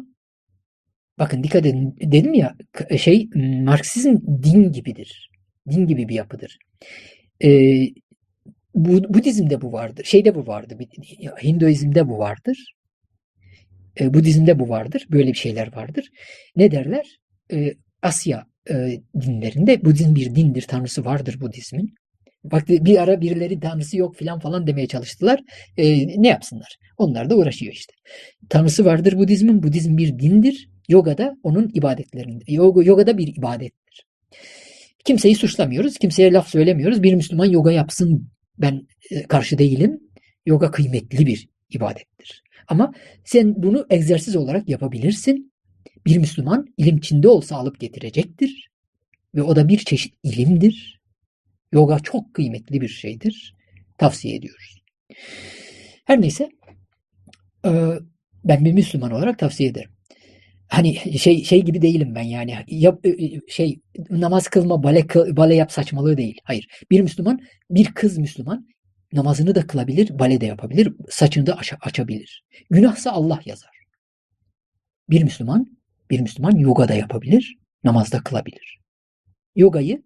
[1.20, 2.56] Bakın dikkat edin dedim ya
[2.98, 3.30] şey
[3.64, 5.30] Marksizm din gibidir.
[5.70, 6.58] Din gibi bir yapıdır.
[7.44, 7.86] Ee,
[8.76, 10.04] bu, Budizm'de bu vardır.
[10.04, 10.78] Şeyde bu vardı.
[11.44, 12.74] Hinduizm'de bu vardır.
[14.00, 15.08] E, Budizm'de bu vardır.
[15.12, 16.10] Böyle bir şeyler vardır.
[16.56, 17.06] Ne derler?
[17.54, 20.62] E, Asya e, dinlerinde Budizm bir dindir.
[20.62, 21.94] Tanrısı vardır Budizmin.
[22.44, 25.40] Bak bir ara birileri tanrısı yok filan falan demeye çalıştılar.
[25.78, 26.78] E, ne yapsınlar?
[26.98, 27.94] Onlar da uğraşıyor işte.
[28.50, 29.64] Tanrısı vardır Budizmin.
[29.64, 30.70] Budizm bir dindir.
[30.90, 32.44] Yoga da onun ibadetlerinde.
[32.48, 34.06] Yoga, yoga da bir ibadettir.
[35.06, 35.98] Kimseyi suçlamıyoruz.
[35.98, 37.04] Kimseye laf söylemiyoruz.
[37.04, 40.00] Bir Müslüman yoga yapsın ben e, karşı değilim.
[40.46, 42.44] Yoga kıymetli bir ibadettir.
[42.68, 42.94] Ama
[43.26, 45.54] sen bunu egzersiz olarak yapabilirsin.
[46.06, 48.70] bir Müslüman ilim içinde olsa alıp getirecektir.
[49.36, 51.02] Ve o da bir çeşit ilimdir.
[51.72, 53.56] Yoga çok kıymetli bir şeydir.
[53.98, 54.84] Tavsiye ediyoruz.
[56.06, 56.50] Her neyse
[58.44, 59.90] ben bir Müslüman olarak tavsiye ederim.
[60.70, 63.06] Hani şey şey gibi değilim ben yani yap,
[63.48, 65.08] şey namaz kılma bale
[65.38, 66.38] bale yap saçmalığı değil.
[66.44, 66.68] Hayır.
[66.92, 67.40] Bir Müslüman,
[67.70, 68.68] bir kız Müslüman
[69.14, 72.44] namazını da kılabilir, bale de yapabilir, saçını da aç, açabilir.
[72.70, 73.72] Günahsa Allah yazar.
[75.10, 78.80] Bir Müslüman, bir Müslüman yoga da yapabilir, namazda kılabilir.
[79.56, 80.04] Yogayı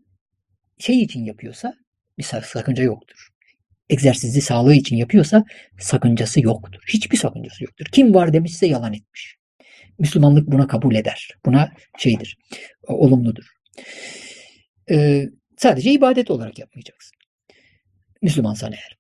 [0.80, 1.74] şey için yapıyorsa
[2.18, 3.30] bir sakınca yoktur.
[3.90, 5.44] Egzersizi sağlığı için yapıyorsa
[5.80, 6.84] sakıncası yoktur.
[6.88, 7.86] Hiçbir sakıncası yoktur.
[7.92, 9.43] Kim var demişse yalan etmiş.
[10.00, 11.30] Müslümanlık buna kabul eder.
[11.46, 12.38] Buna şeydir,
[12.88, 13.46] olumludur.
[14.92, 17.18] Ee, sadece ibadet olarak yapmayacaksın.
[18.22, 18.98] Müslümansan eğer.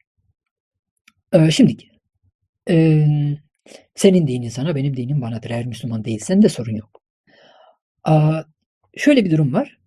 [1.33, 1.77] Ee, şimdi
[2.69, 3.07] e,
[3.95, 5.49] senin dinin sana, benim dinim banadır.
[5.49, 7.01] Eğer Müslüman değilsen de sorun yok.
[8.03, 8.43] Aa,
[8.97, 9.77] şöyle bir durum var.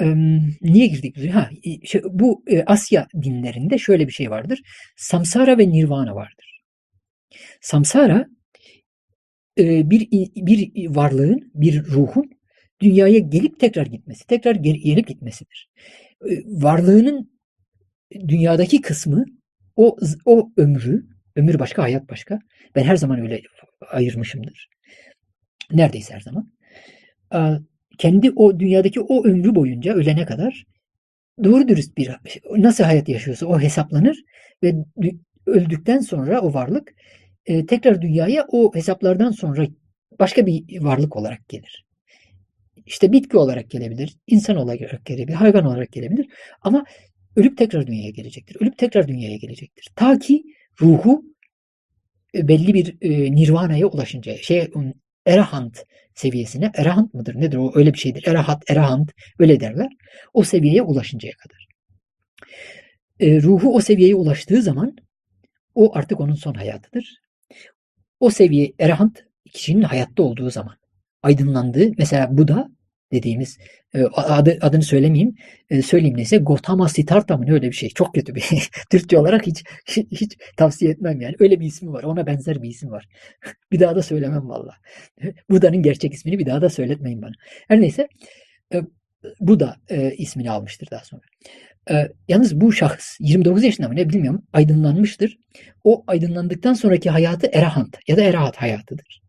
[0.00, 0.14] Ee,
[0.62, 1.34] niye girdik?
[1.34, 1.50] Ha,
[1.84, 4.62] şey, bu e, Asya dinlerinde şöyle bir şey vardır.
[4.96, 6.62] Samsara ve Nirvana vardır.
[7.60, 8.26] Samsara e,
[9.58, 12.30] bir bir varlığın, bir ruhun
[12.80, 15.70] dünyaya gelip tekrar gitmesi, tekrar gelip gitmesidir.
[16.30, 17.32] E, varlığının
[18.28, 19.24] dünyadaki kısmı
[19.76, 21.06] o o ömrü,
[21.36, 22.38] ömür başka, hayat başka.
[22.74, 23.42] Ben her zaman öyle
[23.90, 24.68] ayırmışımdır.
[25.72, 26.52] Neredeyse her zaman.
[27.98, 30.64] Kendi o dünyadaki o ömrü boyunca ölene kadar
[31.44, 32.10] doğru dürüst bir
[32.56, 34.24] nasıl hayat yaşıyorsa o hesaplanır
[34.62, 34.74] ve
[35.46, 36.94] öldükten sonra o varlık
[37.46, 39.66] e, tekrar dünyaya o hesaplardan sonra
[40.20, 41.84] başka bir varlık olarak gelir.
[42.86, 46.26] İşte bitki olarak gelebilir, insan olarak gelebilir, hayvan olarak gelebilir
[46.62, 46.84] ama
[47.36, 48.56] ölüp tekrar dünyaya gelecektir.
[48.60, 49.88] Ölüp tekrar dünyaya gelecektir.
[49.96, 50.42] Ta ki
[50.80, 51.24] ruhu
[52.34, 54.70] e, belli bir e, nirvanaya ulaşıncaya, şey
[55.26, 58.26] erahant seviyesine, erahant mıdır nedir o öyle bir şeydir.
[58.26, 59.88] Erahat, erahant öyle derler.
[60.32, 61.66] O seviyeye ulaşıncaya kadar.
[63.20, 64.96] E, ruhu o seviyeye ulaştığı zaman
[65.74, 67.21] o artık onun son hayatıdır.
[68.22, 70.76] O seviye erahant kişinin hayatta olduğu zaman.
[71.22, 72.68] Aydınlandığı mesela Buda
[73.12, 73.58] dediğimiz
[73.94, 75.34] e, adı, adını söylemeyeyim
[75.70, 77.88] e, söyleyeyim neyse Gotama Siddhartha mı öyle bir şey.
[77.88, 81.34] Çok kötü bir Türkçe olarak hiç, hiç hiç tavsiye etmem yani.
[81.38, 83.08] Öyle bir ismi var ona benzer bir isim var.
[83.72, 84.74] Bir daha da söylemem valla
[85.50, 87.32] Buda'nın gerçek ismini bir daha da söyletmeyin bana.
[87.68, 88.08] Her neyse
[88.74, 88.82] e,
[89.40, 89.76] Buda
[90.18, 91.22] ismini almıştır daha sonra
[91.90, 95.38] e, yalnız bu şahıs 29 yaşında mı ne bilmiyorum aydınlanmıştır.
[95.84, 99.22] O aydınlandıktan sonraki hayatı erahant ya da erahat hayatıdır.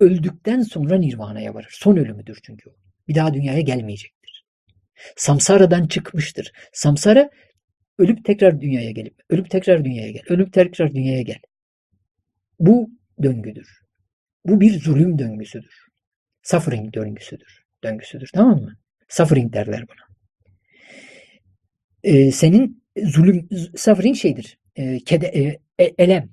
[0.00, 1.70] Öldükten sonra nirvanaya varır.
[1.70, 2.72] Son ölümüdür çünkü o.
[3.08, 4.44] Bir daha dünyaya gelmeyecektir.
[5.16, 6.52] Samsara'dan çıkmıştır.
[6.72, 7.30] Samsara
[7.98, 11.40] ölüp tekrar dünyaya gelip, ölüp tekrar dünyaya gel, ölüp tekrar dünyaya gel.
[12.58, 12.90] Bu
[13.22, 13.80] döngüdür.
[14.44, 15.86] Bu bir zulüm döngüsüdür.
[16.42, 17.64] Suffering döngüsüdür.
[17.84, 18.76] Döngüsüdür tamam mı?
[19.08, 20.13] Suffering derler buna
[22.04, 24.58] e, senin zulüm, suffering şeydir.
[24.76, 25.26] E, kede,
[25.78, 26.28] e, elem.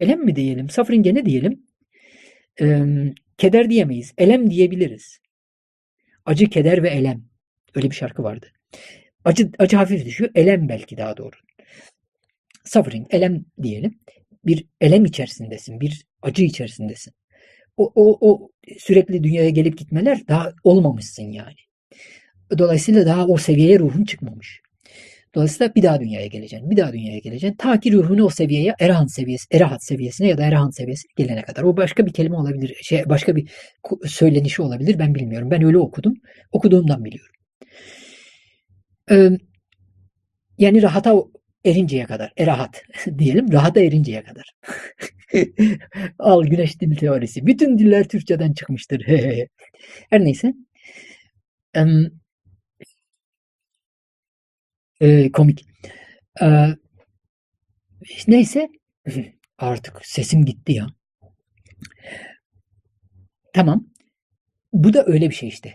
[0.00, 0.70] Elem mi diyelim?
[0.70, 1.62] Suffering'e ne diyelim?
[2.60, 2.84] E,
[3.38, 4.14] keder diyemeyiz.
[4.18, 5.18] Elem diyebiliriz.
[6.24, 7.24] Acı, keder ve elem.
[7.74, 8.46] Öyle bir şarkı vardı.
[9.24, 10.30] Acı, acı hafif düşüyor.
[10.34, 11.36] Elem belki daha doğru.
[12.64, 13.98] Suffering, elem diyelim.
[14.44, 15.80] Bir elem içerisindesin.
[15.80, 17.12] Bir acı içerisindesin.
[17.76, 21.56] O, o, o sürekli dünyaya gelip gitmeler daha olmamışsın yani.
[22.58, 24.60] Dolayısıyla daha o seviyeye ruhun çıkmamış.
[25.34, 26.70] Dolayısıyla bir daha dünyaya geleceksin.
[26.70, 27.56] Bir daha dünyaya geleceksin.
[27.56, 31.62] Ta ki ruhunu o seviyeye erahan seviyesi, erahat seviyesine ya da erahan seviyesine gelene kadar.
[31.62, 32.76] O başka bir kelime olabilir.
[32.82, 33.50] Şey, başka bir
[34.06, 34.98] söylenişi olabilir.
[34.98, 35.50] Ben bilmiyorum.
[35.50, 36.14] Ben öyle okudum.
[36.52, 37.34] Okuduğumdan biliyorum.
[39.10, 39.30] Ee,
[40.58, 41.14] yani rahata
[41.64, 42.32] erinceye kadar.
[42.36, 42.82] Erahat
[43.18, 43.52] diyelim.
[43.52, 44.44] Rahata erinceye kadar.
[46.18, 47.46] Al güneş dil teorisi.
[47.46, 49.02] Bütün diller Türkçeden çıkmıştır.
[50.10, 50.54] Her neyse.
[55.00, 55.66] E, komik.
[56.42, 56.68] E,
[58.28, 58.68] neyse
[59.58, 60.86] artık sesim gitti ya.
[63.52, 63.86] Tamam.
[64.72, 65.74] Bu da öyle bir şey işte.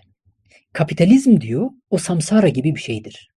[0.74, 3.30] Kapitalizm diyor o samsara gibi bir şeydir.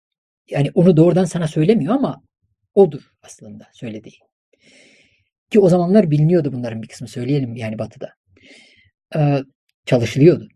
[0.51, 2.23] Yani onu doğrudan sana söylemiyor ama
[2.75, 4.15] odur aslında söylediği.
[5.51, 8.13] Ki o zamanlar biliniyordu bunların bir kısmı söyleyelim yani batıda.
[9.17, 9.43] Ee,
[9.87, 10.49] çalışılıyordu.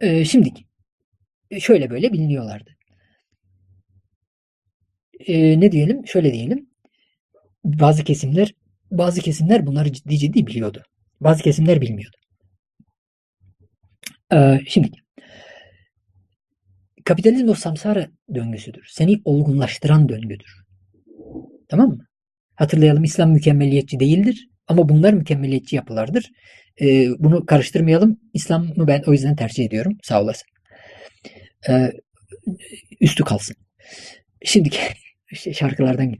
[0.00, 0.64] Ee, şimdiki
[1.60, 2.76] şöyle böyle biliniyorlardı
[5.26, 6.06] e, ne diyelim?
[6.06, 6.66] Şöyle diyelim.
[7.64, 8.54] Bazı kesimler
[8.92, 10.82] bazı kesimler bunları ciddi ciddi biliyordu.
[11.20, 12.16] Bazı kesimler bilmiyordu.
[14.32, 14.90] Ee, şimdi
[17.04, 18.86] kapitalizm o samsara döngüsüdür.
[18.88, 20.62] Seni olgunlaştıran döngüdür.
[21.68, 22.06] Tamam mı?
[22.54, 26.30] Hatırlayalım İslam mükemmeliyetçi değildir Ama bunlar mükemmeliyetçi yapılardır.
[26.80, 28.20] E, bunu karıştırmayalım.
[28.34, 29.98] İslam'ı ben o yüzden tercih ediyorum.
[30.02, 30.48] Sağ olasın.
[31.68, 31.92] E,
[33.00, 33.56] üstü kalsın.
[34.44, 34.78] Şimdiki
[35.34, 36.14] şarkılardan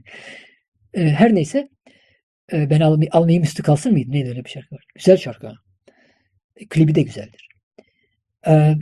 [0.93, 1.69] e, her neyse
[2.53, 4.11] e, ben almay almayayım üstü kalsın mıydı?
[4.11, 4.85] Neydi öyle bir şarkı var?
[4.95, 5.53] Güzel şarkı.
[6.55, 7.49] E, klibi de güzeldir.
[8.47, 8.75] E,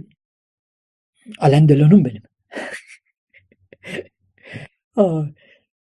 [1.40, 2.24] Alain Delon'un benim.
[4.95, 5.24] Aa,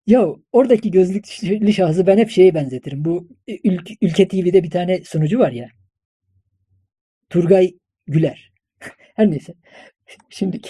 [0.07, 3.05] ya oradaki gözlüklü şahsı ben hep şeye benzetirim.
[3.05, 3.29] Bu
[3.63, 5.69] Ülke, Ülke TV'de bir tane sunucu var ya.
[7.29, 7.73] Turgay
[8.07, 8.51] Güler.
[9.15, 9.53] Her neyse.
[10.29, 10.69] Şimdiki.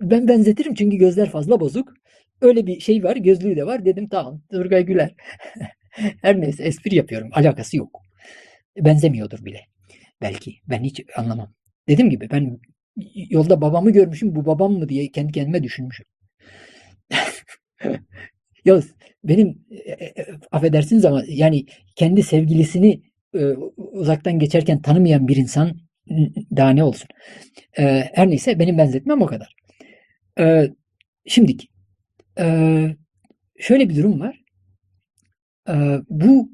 [0.00, 1.94] Ben benzetirim çünkü gözler fazla bozuk.
[2.40, 3.16] Öyle bir şey var.
[3.16, 3.84] Gözlüğü de var.
[3.84, 4.42] Dedim tamam.
[4.50, 5.14] Turgay Güler.
[6.22, 7.28] Her neyse espri yapıyorum.
[7.32, 8.00] Alakası yok.
[8.76, 9.60] Benzemiyordur bile.
[10.20, 10.54] Belki.
[10.68, 11.54] Ben hiç anlamam.
[11.88, 12.58] Dediğim gibi ben
[13.30, 14.34] yolda babamı görmüşüm.
[14.34, 16.06] Bu babam mı diye kendi kendime düşünmüşüm.
[18.64, 18.80] ya
[19.24, 20.14] benim e, e,
[20.52, 21.66] affedersiniz ama yani
[21.96, 23.02] kendi sevgilisini
[23.34, 23.44] e,
[23.76, 25.78] uzaktan geçerken tanımayan bir insan
[26.56, 27.08] daha ne olsun.
[27.78, 29.54] E, her neyse benim benzetmem o kadar.
[30.38, 30.70] E,
[31.26, 31.68] şimdiki
[32.38, 32.96] e,
[33.58, 34.44] şöyle bir durum var.
[35.68, 35.74] E,
[36.10, 36.50] bu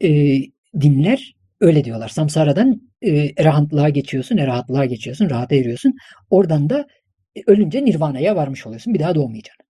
[0.00, 0.38] e,
[0.80, 2.08] dinler öyle diyorlar.
[2.08, 5.94] Samsara'dan e, rahatlığa geçiyorsun, rahatlığa geçiyorsun, rahata eriyorsun.
[6.30, 6.86] Oradan da
[7.46, 8.94] ölünce nirvana'ya varmış oluyorsun.
[8.94, 9.66] Bir daha doğmayacaksın.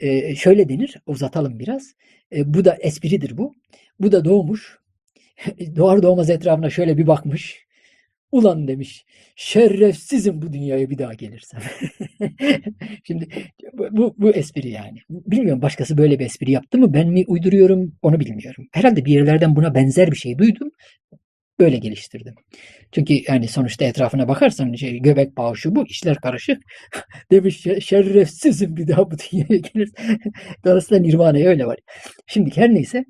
[0.00, 1.92] E, şöyle denir, uzatalım biraz.
[2.32, 3.54] E, bu da espridir bu.
[4.00, 4.78] Bu da doğmuş.
[5.76, 7.66] Doğar doğmaz etrafına şöyle bir bakmış.
[8.32, 9.04] Ulan demiş,
[9.36, 11.60] şerefsizim bu dünyaya bir daha gelirsem.
[13.04, 13.28] Şimdi
[13.72, 14.98] bu, bu espri yani.
[15.10, 16.94] Bilmiyorum başkası böyle bir espri yaptı mı?
[16.94, 18.68] Ben mi uyduruyorum onu bilmiyorum.
[18.72, 20.70] Herhalde bir yerlerden buna benzer bir şey duydum.
[21.60, 22.34] Böyle geliştirdim.
[22.92, 26.58] Çünkü yani sonuçta etrafına bakarsan şey, göbek bağı şu bu işler karışık.
[27.30, 29.90] Demiş şerefsizim bir daha bu dünyaya gelir.
[30.64, 31.78] Dolayısıyla Nirvana'ya öyle var.
[32.26, 33.04] Şimdi her neyse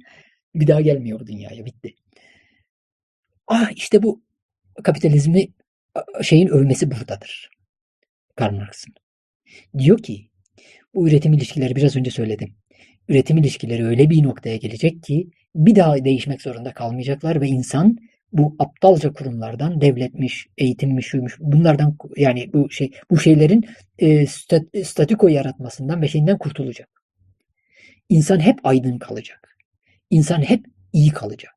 [0.55, 1.95] bir daha gelmiyor dünyaya bitti.
[3.47, 4.23] Ah işte bu
[4.85, 5.49] kapitalizmi
[6.23, 7.51] şeyin övmesi buradadır.
[8.37, 8.95] Karl Marx'ın.
[9.79, 10.31] Diyor ki
[10.95, 12.55] bu üretim ilişkileri biraz önce söyledim.
[13.09, 17.99] Üretim ilişkileri öyle bir noktaya gelecek ki bir daha değişmek zorunda kalmayacaklar ve insan
[18.33, 23.67] bu aptalca kurumlardan devletmiş, eğitimmiş, şuymuş bunlardan yani bu şey bu şeylerin
[23.99, 26.89] e, stat, statiko yaratmasından ve şeyinden kurtulacak.
[28.09, 29.57] İnsan hep aydın kalacak.
[30.11, 31.55] İnsan hep iyi kalacak.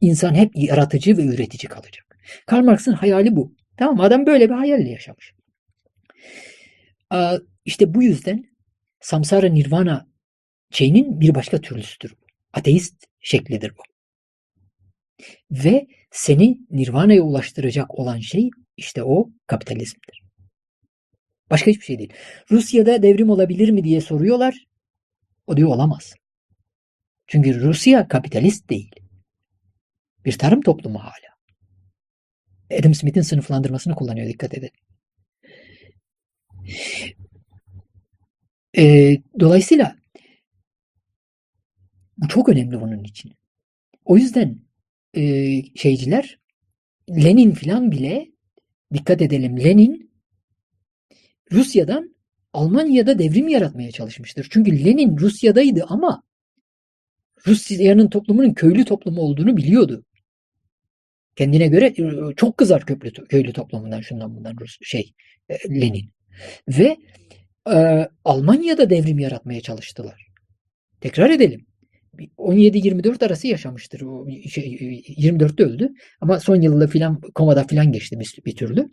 [0.00, 2.07] İnsan hep yaratıcı ve üretici kalacak.
[2.46, 3.54] Karl Marx'ın hayali bu.
[3.76, 5.34] Tamam Adam böyle bir hayalle yaşamış.
[7.64, 8.44] İşte bu yüzden
[9.00, 10.08] Samsara Nirvana
[10.70, 12.14] şeyinin bir başka türlüsüdür.
[12.52, 13.82] Ateist şeklidir bu.
[15.50, 20.22] Ve seni Nirvana'ya ulaştıracak olan şey işte o kapitalizmdir.
[21.50, 22.12] Başka hiçbir şey değil.
[22.50, 24.66] Rusya'da devrim olabilir mi diye soruyorlar.
[25.46, 26.14] O diyor olamaz.
[27.26, 28.90] Çünkü Rusya kapitalist değil.
[30.24, 31.37] Bir tarım toplumu hala.
[32.72, 34.70] Adam Smith'in sınıflandırmasını kullanıyor dikkat edin.
[38.76, 39.96] E, dolayısıyla
[42.18, 43.32] bu çok önemli bunun için.
[44.04, 44.58] O yüzden
[45.14, 45.22] e,
[45.76, 46.38] şeyciler
[47.10, 48.28] Lenin filan bile
[48.94, 50.10] dikkat edelim Lenin
[51.52, 52.16] Rusya'dan
[52.52, 54.48] Almanya'da devrim yaratmaya çalışmıştır.
[54.50, 56.22] Çünkü Lenin Rusya'daydı ama
[57.46, 60.04] Rusya'nın toplumunun köylü toplumu olduğunu biliyordu.
[61.38, 61.94] Kendine göre
[62.36, 65.14] çok kızar köylü, köylü toplumundan şundan bundan Rus şey
[65.70, 66.10] Lenin.
[66.68, 66.96] Ve
[67.72, 70.26] e, Almanya'da devrim yaratmaya çalıştılar.
[71.00, 71.66] Tekrar edelim.
[72.38, 74.00] 17-24 arası yaşamıştır.
[74.50, 74.64] Şey,
[75.18, 75.88] 24'te öldü.
[76.20, 78.88] Ama son yılda filan komada filan geçti bir, bir türlü.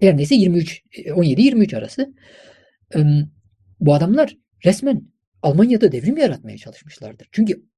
[0.00, 2.14] Her neyse 23 17-23 arası.
[3.80, 5.02] Bu adamlar resmen
[5.42, 7.28] Almanya'da devrim yaratmaya çalışmışlardır.
[7.32, 7.70] Çünkü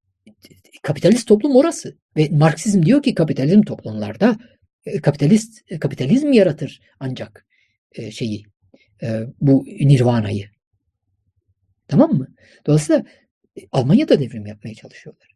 [0.83, 4.39] kapitalist toplum orası ve Marksizm diyor ki kapitalizm toplumlarda
[4.87, 7.47] e, kapitalist kapitalizm yaratır ancak
[7.93, 8.45] e, şeyi
[9.03, 10.51] e, bu nirvanayı.
[11.89, 12.29] Tamam mı?
[12.67, 13.05] Dolayısıyla
[13.73, 15.29] Almanya'da devrim yapmaya çalışıyorlar.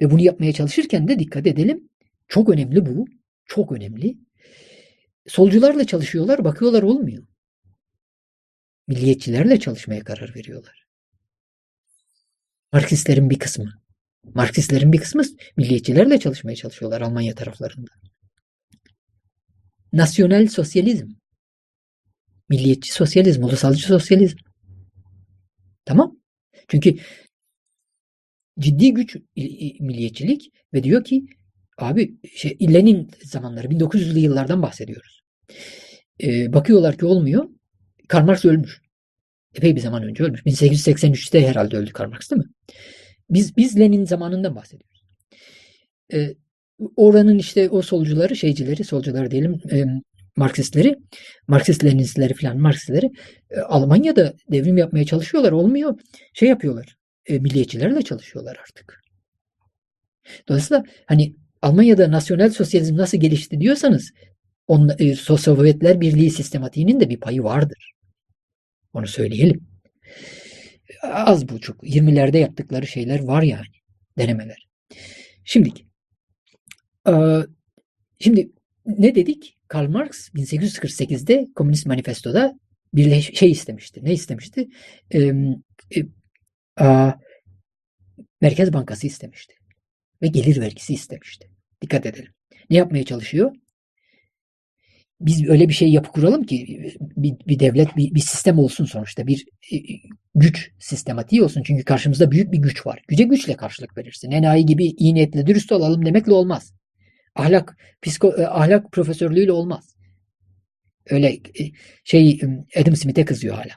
[0.00, 1.88] Ve bunu yapmaya çalışırken de dikkat edelim.
[2.28, 3.06] Çok önemli bu.
[3.46, 4.16] Çok önemli.
[5.26, 7.26] Solcularla çalışıyorlar, bakıyorlar olmuyor.
[8.86, 10.86] Milliyetçilerle çalışmaya karar veriyorlar.
[12.72, 13.83] Marksistlerin bir kısmı.
[14.34, 15.22] Marksistlerin bir kısmı
[15.56, 17.90] milliyetçilerle çalışmaya çalışıyorlar Almanya taraflarında.
[19.92, 21.08] Nasyonel sosyalizm.
[22.48, 24.36] Milliyetçi sosyalizm, ulusalcı sosyalizm.
[25.84, 26.18] Tamam.
[26.68, 26.96] Çünkü
[28.58, 29.16] ciddi güç
[29.80, 31.26] milliyetçilik ve diyor ki
[31.78, 35.22] abi şey, Lenin zamanları 1900'lü yıllardan bahsediyoruz.
[36.22, 37.48] Ee, bakıyorlar ki olmuyor.
[38.08, 38.80] Karl Marx ölmüş.
[39.54, 40.40] Epey bir zaman önce ölmüş.
[40.40, 42.48] 1883'te herhalde öldü Karl Marx değil mi?
[43.34, 45.04] Biz biz Lenin zamanından bahsediyoruz.
[46.12, 46.34] e,
[46.96, 49.84] oranın işte o solcuları, şeycileri, solcuları diyelim, e,
[50.36, 50.96] Marksistleri,
[51.48, 53.10] Marksist Leninistleri falan Marksistleri
[53.50, 55.52] e, Almanya'da devrim yapmaya çalışıyorlar.
[55.52, 56.00] Olmuyor.
[56.34, 56.96] Şey yapıyorlar.
[57.26, 59.00] E, milliyetçilerle çalışıyorlar artık.
[60.48, 64.12] Dolayısıyla hani Almanya'da nasyonel sosyalizm nasıl gelişti diyorsanız
[64.66, 67.92] on, e, Sovyetler Birliği sistematiğinin de bir payı vardır.
[68.92, 69.66] Onu söyleyelim.
[71.02, 71.82] Az buçuk.
[71.82, 73.66] 20'lerde yaptıkları şeyler var yani.
[74.18, 74.68] Denemeler.
[75.44, 75.70] Şimdi
[77.08, 77.12] e,
[78.18, 78.50] şimdi
[78.86, 79.58] ne dedik?
[79.68, 82.58] Karl Marx 1848'de Komünist Manifesto'da
[82.94, 84.04] bir şey istemişti.
[84.04, 84.68] Ne istemişti?
[85.14, 85.32] E,
[88.40, 89.54] Merkez Bankası istemişti.
[90.22, 91.50] Ve gelir vergisi istemişti.
[91.82, 92.32] Dikkat edelim.
[92.70, 93.52] Ne yapmaya çalışıyor?
[95.24, 96.66] Biz öyle bir şey yapı kuralım ki
[97.00, 99.26] bir, bir devlet, bir, bir sistem olsun sonuçta.
[99.26, 99.76] Bir e,
[100.34, 101.62] güç sistematiği olsun.
[101.62, 103.02] Çünkü karşımızda büyük bir güç var.
[103.08, 104.30] Güce güçle karşılık verirsin.
[104.30, 106.74] Enayi gibi iyi niyetle dürüst olalım demekle olmaz.
[107.34, 109.96] Ahlak, psiko, e, ahlak profesörlüğüyle olmaz.
[111.10, 111.40] Öyle e,
[112.04, 112.40] şey
[112.76, 113.74] Adam Smith'e kızıyor hala.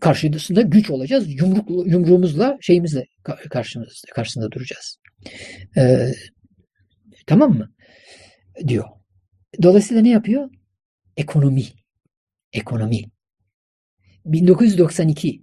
[0.00, 1.40] Karşısında güç olacağız.
[1.40, 3.06] Yumruk, yumruğumuzla şeyimizle
[3.50, 4.98] karşımızda, karşısında duracağız.
[7.26, 7.72] Tamam mı?
[8.68, 8.97] Diyor.
[9.62, 10.50] Dolayısıyla ne yapıyor?
[11.16, 11.64] Ekonomi.
[12.52, 13.00] Ekonomi.
[14.24, 15.42] 1992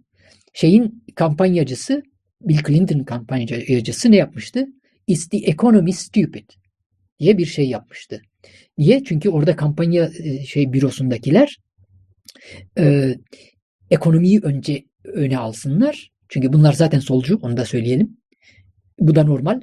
[0.53, 2.03] şeyin kampanyacısı
[2.41, 4.67] Bill Clinton kampanyacısı ne yapmıştı?
[5.07, 6.49] Is the economy stupid
[7.19, 8.21] diye bir şey yapmıştı.
[8.77, 9.03] Niye?
[9.03, 11.57] Çünkü orada kampanya e, şey bürosundakiler
[12.77, 13.15] e,
[13.91, 16.11] ekonomiyi önce öne alsınlar.
[16.29, 18.17] Çünkü bunlar zaten solcu, onu da söyleyelim.
[18.99, 19.61] Bu da normal.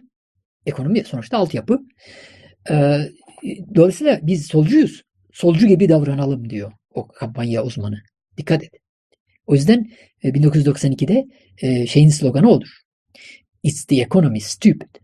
[0.66, 1.80] Ekonomi sonuçta altyapı.
[2.70, 2.98] E,
[3.74, 5.02] dolayısıyla biz solcuyuz.
[5.32, 8.02] Solcu gibi davranalım diyor o kampanya uzmanı.
[8.38, 8.72] Dikkat et.
[9.46, 9.90] O yüzden
[10.24, 11.26] 1992'de
[11.58, 12.68] e, şeyin sloganı odur.
[13.62, 14.94] It's the economy stupid.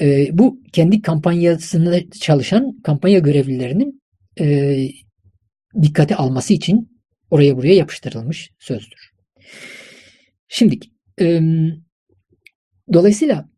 [0.00, 4.02] E, bu kendi kampanyasında çalışan kampanya görevlilerinin
[4.40, 4.76] e,
[5.82, 7.00] dikkate alması için
[7.30, 9.10] oraya buraya yapıştırılmış sözdür.
[10.48, 10.78] Şimdi
[11.20, 11.40] e,
[12.92, 13.51] dolayısıyla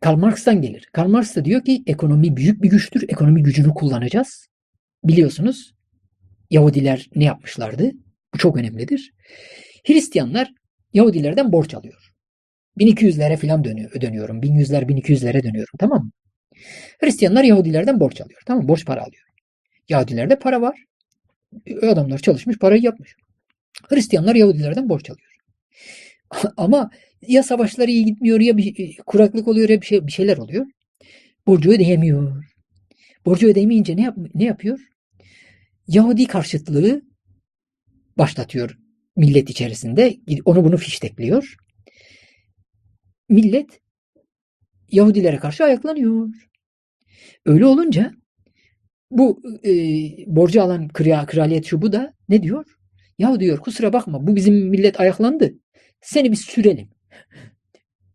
[0.00, 0.88] Karl Marx'tan gelir.
[0.92, 3.04] Karl Marx da diyor ki ekonomi büyük bir güçtür.
[3.08, 4.46] Ekonomi gücünü kullanacağız.
[5.04, 5.74] Biliyorsunuz
[6.50, 7.90] Yahudiler ne yapmışlardı?
[8.34, 9.12] Bu çok önemlidir.
[9.86, 10.52] Hristiyanlar
[10.92, 12.12] Yahudilerden borç alıyor.
[12.78, 14.40] 1200'lere falan dönüyor, dönüyorum.
[14.42, 16.10] 1100'ler 1200'lere dönüyorum tamam mı?
[17.00, 18.42] Hristiyanlar Yahudilerden borç alıyor.
[18.46, 18.68] Tamam mı?
[18.68, 19.24] Borç para alıyor.
[19.88, 20.84] Yahudilerde para var.
[21.82, 23.14] Adamlar çalışmış parayı yapmış.
[23.88, 25.32] Hristiyanlar Yahudilerden borç alıyor.
[26.56, 26.90] Ama
[27.28, 30.66] ya savaşları iyi gitmiyor ya bir kuraklık oluyor ya bir, şey, bir şeyler oluyor.
[31.46, 32.44] Borcu ödeyemiyor.
[33.26, 34.80] Borcu ödeyemeyince ne, yap, ne yapıyor?
[35.88, 37.02] Yahudi karşıtlığı
[38.18, 38.78] başlatıyor
[39.16, 40.16] millet içerisinde.
[40.44, 41.56] Onu bunu fiştekliyor
[43.28, 43.80] millet
[44.92, 46.28] Yahudilere karşı ayaklanıyor.
[47.46, 48.12] Öyle olunca
[49.10, 49.72] bu e,
[50.26, 52.64] borcu alan kral, kraliyet şu bu da ne diyor?
[53.18, 55.54] Ya diyor kusura bakma bu bizim millet ayaklandı.
[56.00, 56.88] Seni bir sürelim.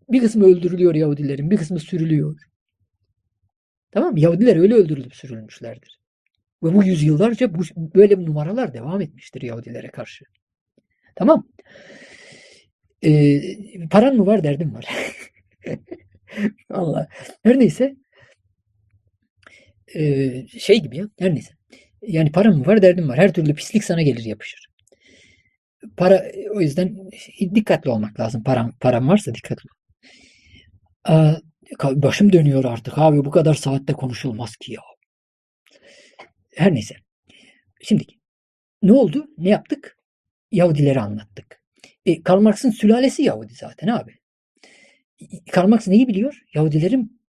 [0.09, 2.39] Bir kısmı öldürülüyor Yahudilerin bir kısmı sürülüyor.
[3.91, 4.19] Tamam mı?
[4.19, 5.99] Yahudiler öyle öldürülüp sürülmüşlerdir.
[6.63, 7.63] Ve bu yüzyıllarca bu,
[7.95, 10.25] böyle numaralar devam etmiştir Yahudilere karşı.
[11.15, 11.47] Tamam.
[13.03, 13.41] Ee,
[13.91, 14.85] paran mı var derdim var.
[16.69, 17.07] Allah.
[17.43, 17.95] Her neyse.
[19.95, 21.09] Ee, şey gibi ya.
[21.19, 21.53] Her neyse.
[22.01, 23.17] Yani param mı var derdim var.
[23.17, 24.70] Her türlü pislik sana gelir yapışır.
[25.97, 26.97] Para o yüzden
[27.55, 28.43] dikkatli olmak lazım.
[28.43, 29.69] Param, param varsa dikkatli.
[31.03, 31.33] Aa,
[31.83, 34.81] başım dönüyor artık abi bu kadar saatte konuşulmaz ki ya.
[36.55, 36.95] Her neyse.
[37.81, 38.03] Şimdi
[38.81, 39.27] ne oldu?
[39.37, 39.97] Ne yaptık?
[40.51, 41.61] Yahudileri anlattık.
[42.05, 44.21] E, Karl Marx'ın sülalesi Yahudi zaten abi.
[45.51, 46.41] Karl Marx neyi biliyor?
[46.53, 47.21] Yahudilerin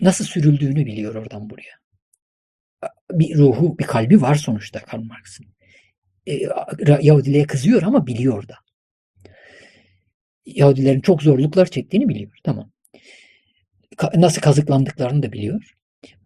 [0.00, 1.80] nasıl sürüldüğünü biliyor oradan buraya.
[3.12, 5.46] Bir ruhu, bir kalbi var sonuçta Karl Marx'ın.
[6.26, 6.40] E,
[7.00, 8.54] Yahudiliğe kızıyor ama biliyor da.
[10.46, 12.32] Yahudilerin çok zorluklar çektiğini biliyor.
[12.44, 12.70] Tamam.
[14.14, 15.74] Nasıl kazıklandıklarını da biliyor.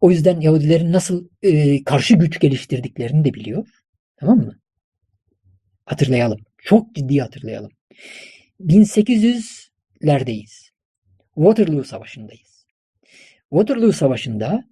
[0.01, 3.69] O yüzden Yahudilerin nasıl e, karşı güç geliştirdiklerini de biliyor.
[4.17, 4.59] Tamam mı?
[5.87, 6.41] Hatırlayalım.
[6.59, 7.71] Çok ciddi hatırlayalım.
[8.61, 10.71] 1800'lerdeyiz.
[11.35, 12.67] Waterloo Savaşı'ndayız.
[13.51, 14.65] Waterloo Savaşı'nda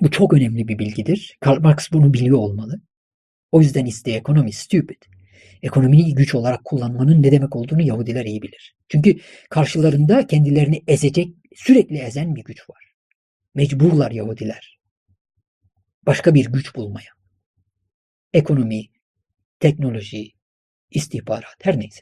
[0.00, 1.36] bu çok önemli bir bilgidir.
[1.40, 2.80] Karl Marx bunu biliyor olmalı.
[3.52, 5.02] O yüzden iste ekonomi stupid.
[5.62, 8.76] Ekonomiyi güç olarak kullanmanın ne demek olduğunu Yahudiler iyi bilir.
[8.88, 9.18] Çünkü
[9.50, 12.94] karşılarında kendilerini ezecek, sürekli ezen bir güç var.
[13.54, 14.78] Mecburlar Yahudiler.
[16.06, 17.10] Başka bir güç bulmaya.
[18.32, 18.86] Ekonomi,
[19.60, 20.32] teknoloji,
[20.90, 22.00] istihbarat her neyse.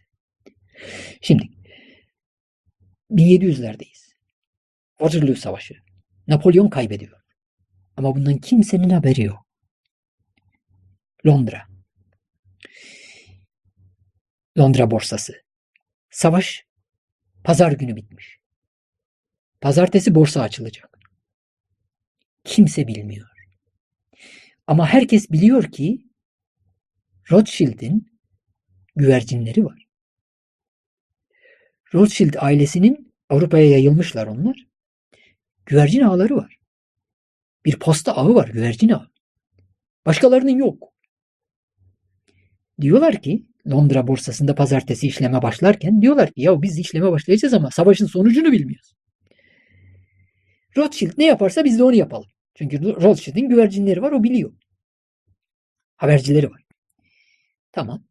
[1.21, 1.49] Şimdi
[3.11, 4.11] 1700'lerdeyiz.
[4.99, 5.75] Waterloo Savaşı.
[6.29, 7.21] Napolyon kaybediyor.
[7.97, 9.50] Ama bundan kimsenin haberi yok.
[11.27, 11.67] Londra.
[14.59, 15.43] Londra borsası.
[16.11, 16.65] Savaş
[17.45, 18.39] pazar günü bitmiş.
[19.61, 20.99] Pazartesi borsa açılacak.
[22.45, 23.29] Kimse bilmiyor.
[24.67, 26.07] Ama herkes biliyor ki
[27.31, 28.21] Rothschild'in
[28.97, 29.87] güvercinleri var.
[31.95, 34.67] Rothschild ailesinin Avrupa'ya yayılmışlar onlar.
[35.67, 36.59] Güvercin ağları var.
[37.65, 39.11] Bir posta ağı var, güvercin ağı.
[40.07, 40.90] Başkalarının yok.
[42.81, 48.07] Diyorlar ki Londra borsasında pazartesi işleme başlarken diyorlar ki ya biz işleme başlayacağız ama savaşın
[48.07, 48.95] sonucunu bilmiyoruz.
[50.77, 52.29] Rothschild ne yaparsa biz de onu yapalım.
[52.55, 54.53] Çünkü Rothschild'in güvercinleri var o biliyor.
[55.97, 56.63] Habercileri var.
[57.73, 58.05] Tamam.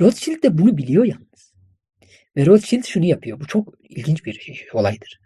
[0.00, 1.54] Rothschild de bunu biliyor yalnız.
[2.36, 3.40] Ve Rothschild şunu yapıyor.
[3.40, 5.20] Bu çok ilginç bir şey, olaydır.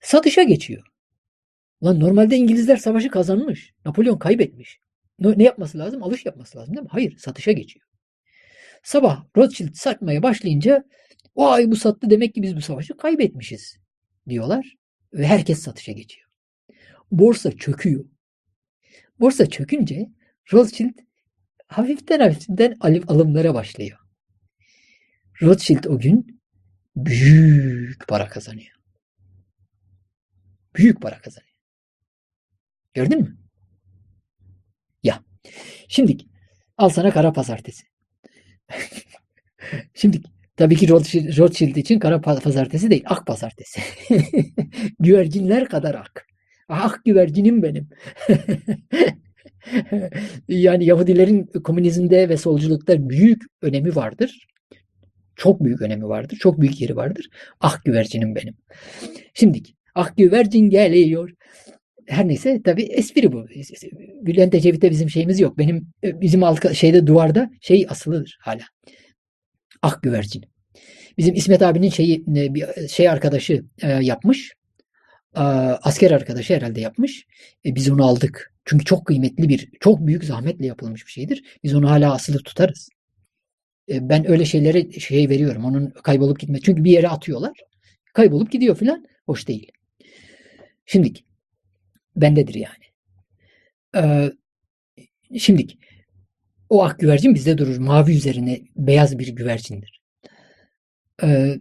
[0.00, 0.82] Satışa geçiyor.
[1.84, 3.72] Lan normalde İngilizler savaşı kazanmış.
[3.84, 4.78] Napolyon kaybetmiş.
[5.18, 6.02] Ne yapması lazım?
[6.02, 6.88] Alış yapması lazım değil mi?
[6.90, 7.86] Hayır, satışa geçiyor.
[8.82, 10.84] Sabah Rothschild satmaya başlayınca
[11.36, 13.78] vay bu sattı demek ki biz bu savaşı kaybetmişiz
[14.28, 14.74] diyorlar
[15.12, 16.28] ve herkes satışa geçiyor.
[17.10, 18.04] Borsa çöküyor.
[19.20, 20.08] Borsa çökünce
[20.52, 20.98] Rothschild
[21.66, 23.98] hafiften hafiften alımlara başlıyor.
[25.42, 26.40] Rothschild o gün
[26.96, 28.74] büyük para kazanıyor.
[30.76, 31.54] Büyük para kazanıyor.
[32.94, 33.47] Gördün mü?
[35.88, 36.16] Şimdi
[36.78, 37.82] al sana kara pazartesi.
[39.94, 40.20] Şimdi
[40.56, 40.88] tabii ki
[41.38, 43.80] Rothschild için kara pazartesi değil, ak pazartesi.
[45.00, 46.26] Güvercinler kadar ak.
[46.68, 47.88] Ah güvercinim benim.
[50.48, 54.48] yani Yahudilerin komünizmde ve solculukta büyük önemi vardır.
[55.36, 56.36] Çok büyük önemi vardır.
[56.36, 57.28] Çok büyük yeri vardır.
[57.60, 58.54] Ah güvercinim benim.
[59.34, 59.62] Şimdi
[59.94, 61.30] ah güvercin geliyor.
[62.08, 63.46] Her neyse tabi espri bu.
[64.26, 65.58] Bülent Ecevit'te bizim şeyimiz yok.
[65.58, 68.62] Benim bizim alka, şeyde duvarda şey asılıdır hala.
[69.82, 70.42] Ah güvercin.
[71.18, 73.64] Bizim İsmet abinin şeyi bir şey arkadaşı
[74.00, 74.52] yapmış
[75.82, 77.26] asker arkadaşı herhalde yapmış.
[77.66, 78.54] E, biz onu aldık.
[78.64, 81.44] Çünkü çok kıymetli bir, çok büyük zahmetle yapılmış bir şeydir.
[81.64, 82.88] Biz onu hala asılı tutarız.
[83.88, 85.64] E, ben öyle şeylere şey veriyorum.
[85.64, 86.60] Onun kaybolup gitme.
[86.60, 87.52] Çünkü bir yere atıyorlar.
[88.14, 89.06] Kaybolup gidiyor filan.
[89.26, 89.72] Hoş değil.
[90.86, 91.12] Şimdi
[92.20, 92.84] bendedir yani.
[93.96, 94.32] Ee,
[95.38, 95.66] şimdi
[96.70, 97.78] o ak güvercin bizde durur.
[97.78, 100.00] Mavi üzerine beyaz bir güvercindir.
[101.22, 101.58] Ee,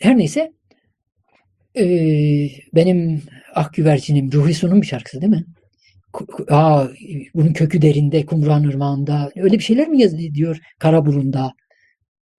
[0.00, 0.52] her neyse
[1.78, 3.22] ee, benim
[3.54, 5.44] ak güvercinim Ruhi Sun'un bir şarkısı değil mi?
[6.48, 6.86] Aa,
[7.34, 11.52] bunun kökü derinde, Kumran Irmağı'nda öyle bir şeyler mi yazıyor diyor Karaburun'da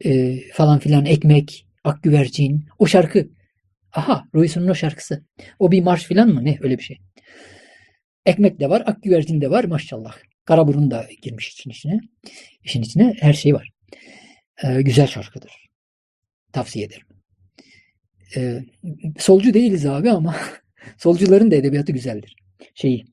[0.06, 3.30] e, falan filan ekmek, ak güvercin o şarkı.
[3.94, 5.26] Aha Ruhi Sun'un o şarkısı.
[5.60, 6.98] O bir marş filan mı ne öyle bir şey.
[8.28, 10.16] Ekmek de var, ak güvercin de var maşallah.
[10.46, 12.00] Karaburun da girmiş için içine.
[12.64, 13.70] İşin içine her şey var.
[14.64, 15.52] Ee, güzel şarkıdır.
[16.54, 17.08] Tavsiye ederim.
[18.36, 18.62] E,
[19.20, 20.36] solcu değiliz abi ama
[20.98, 22.36] solcuların da edebiyatı güzeldir.
[22.76, 23.06] Şeyi,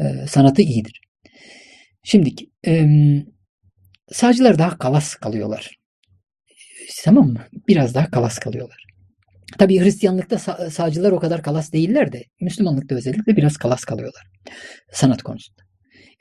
[0.00, 1.00] e, sanatı iyidir.
[2.02, 2.34] Şimdi
[2.66, 2.86] e,
[4.12, 5.78] sağcılar daha kalas kalıyorlar.
[7.04, 7.46] Tamam mı?
[7.68, 8.81] Biraz daha kalas kalıyorlar.
[9.58, 14.22] Tabii Hristiyanlıkta sağ, sağcılar o kadar kalas değiller de Müslümanlıkta özellikle biraz kalas kalıyorlar.
[14.92, 15.62] Sanat konusunda.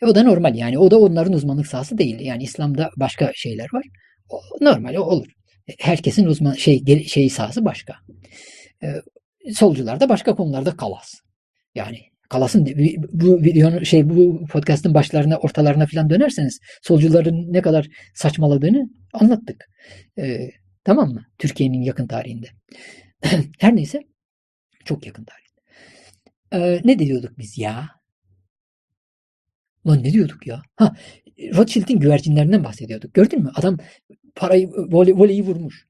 [0.01, 0.79] E, o da normal yani.
[0.79, 2.19] O da onların uzmanlık sahası değil.
[2.19, 3.83] Yani İslam'da başka şeyler var.
[4.29, 5.27] O, normal o olur.
[5.79, 7.95] Herkesin uzman şey şey sahası başka.
[8.83, 9.01] Ee,
[9.53, 11.13] solcular da başka konularda kalas.
[11.75, 11.97] Yani
[12.29, 12.65] kalasın
[13.11, 19.65] bu videonun şey bu podcast'ın başlarına ortalarına falan dönerseniz solcuların ne kadar saçmaladığını anlattık.
[20.17, 20.49] Ee,
[20.83, 21.25] tamam mı?
[21.37, 22.47] Türkiye'nin yakın tarihinde.
[23.59, 24.03] Her neyse
[24.85, 25.61] çok yakın tarihinde.
[26.53, 27.89] Ee, ne diyorduk biz ya?
[29.87, 30.61] Lan ne diyorduk ya?
[30.75, 30.95] Ha,
[31.39, 33.13] Rothschild'in güvercinlerinden bahsediyorduk.
[33.13, 33.51] Gördün mü?
[33.55, 33.77] Adam
[34.35, 35.87] parayı voley, voleyi vurmuş.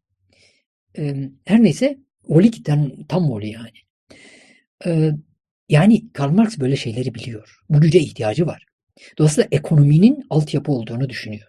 [0.97, 3.77] Ee, her neyse voli tam, tam voli yani.
[4.85, 5.11] Ee,
[5.69, 7.59] yani Karl Marx böyle şeyleri biliyor.
[7.69, 8.65] Bu güce ihtiyacı var.
[9.17, 11.47] Dolayısıyla ekonominin altyapı olduğunu düşünüyor.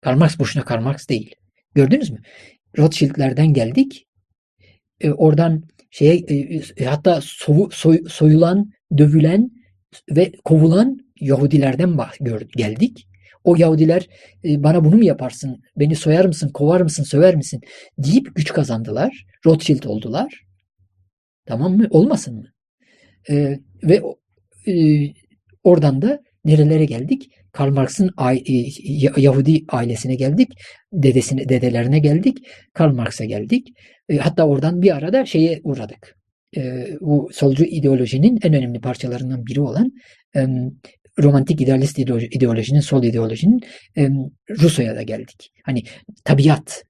[0.00, 1.34] Karl Marx boşuna Karl Marx değil.
[1.74, 2.22] Gördünüz mü?
[2.78, 4.06] Rothschild'lerden geldik.
[5.00, 9.50] Ee, oradan şeye e, e hatta soy, soy, soyulan, dövülen
[10.10, 11.98] ve kovulan Yahudilerden
[12.56, 13.06] geldik.
[13.44, 14.08] O Yahudiler
[14.44, 17.60] e, bana bunu mu yaparsın, beni soyar mısın, kovar mısın, söver misin
[17.98, 19.26] deyip güç kazandılar.
[19.46, 20.42] Rothschild oldular.
[21.46, 21.86] Tamam mı?
[21.90, 22.46] Olmasın mı?
[23.30, 24.02] E, ve
[24.66, 24.74] e,
[25.64, 27.30] oradan da nerelere geldik?
[27.52, 28.10] Karl Marx'ın
[29.16, 30.48] Yahudi ailesine geldik.
[30.92, 32.38] Dedesine, dedelerine geldik.
[32.72, 33.68] Karl Marx'a geldik.
[34.20, 36.16] Hatta oradan bir arada şeye uğradık.
[37.00, 39.92] Bu solcu ideolojinin en önemli parçalarından biri olan
[41.18, 43.60] romantik idealist ideolojinin, sol ideolojinin
[44.50, 45.52] Rusya'ya da geldik.
[45.62, 45.82] Hani
[46.24, 46.84] tabiat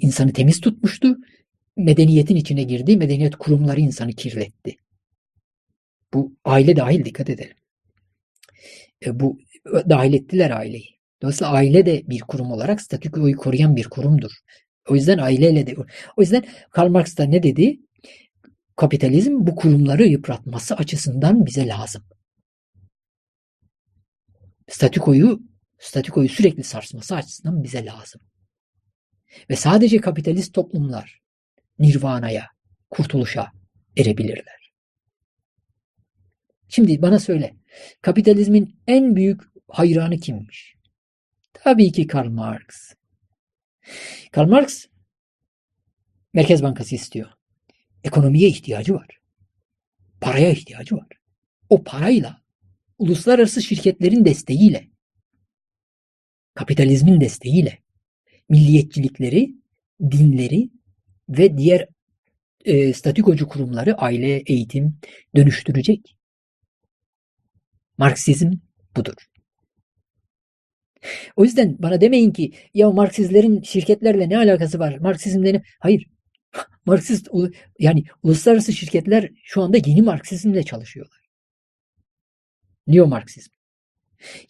[0.00, 1.16] insanı temiz tutmuştu.
[1.76, 2.96] Medeniyetin içine girdi.
[2.96, 4.76] Medeniyet kurumları insanı kirletti.
[6.14, 7.56] Bu aile dahil dikkat edelim.
[9.06, 10.98] E, bu dahil ettiler aileyi.
[11.22, 14.32] Dolayısıyla aile de bir kurum olarak statükoyu koruyan bir kurumdur.
[14.88, 15.76] O yüzden aileyle de
[16.16, 17.80] o yüzden Karl Marx da ne dedi?
[18.76, 22.04] Kapitalizm bu kurumları yıpratması açısından bize lazım.
[24.68, 25.40] Statükoyu
[25.78, 28.20] statükoyu sürekli sarsması açısından bize lazım.
[29.50, 31.20] Ve sadece kapitalist toplumlar
[31.78, 32.46] nirvanaya,
[32.90, 33.52] kurtuluşa
[33.96, 34.72] erebilirler.
[36.68, 37.56] Şimdi bana söyle,
[38.02, 40.74] kapitalizmin en büyük hayranı kimmiş?
[41.52, 42.94] Tabii ki Karl Marx.
[44.32, 44.86] Karl Marx
[46.34, 47.30] Merkez Bankası istiyor.
[48.04, 49.20] Ekonomiye ihtiyacı var.
[50.20, 51.08] Paraya ihtiyacı var.
[51.68, 52.42] O parayla
[52.98, 54.88] uluslararası şirketlerin desteğiyle
[56.54, 57.78] kapitalizmin desteğiyle
[58.48, 59.54] milliyetçilikleri,
[60.00, 60.70] dinleri
[61.28, 61.88] ve diğer
[62.64, 64.98] e, statükocu kurumları aile, eğitim
[65.36, 66.16] dönüştürecek.
[67.98, 68.50] Marksizm
[68.96, 69.31] budur.
[71.36, 74.98] O yüzden bana demeyin ki ya Marksizlerin şirketlerle ne alakası var?
[74.98, 76.06] Marksizmle Hayır.
[76.86, 77.28] Marksist
[77.78, 81.22] yani uluslararası şirketler şu anda yeni Marksizmle çalışıyorlar.
[82.86, 83.50] Neo Marksizm.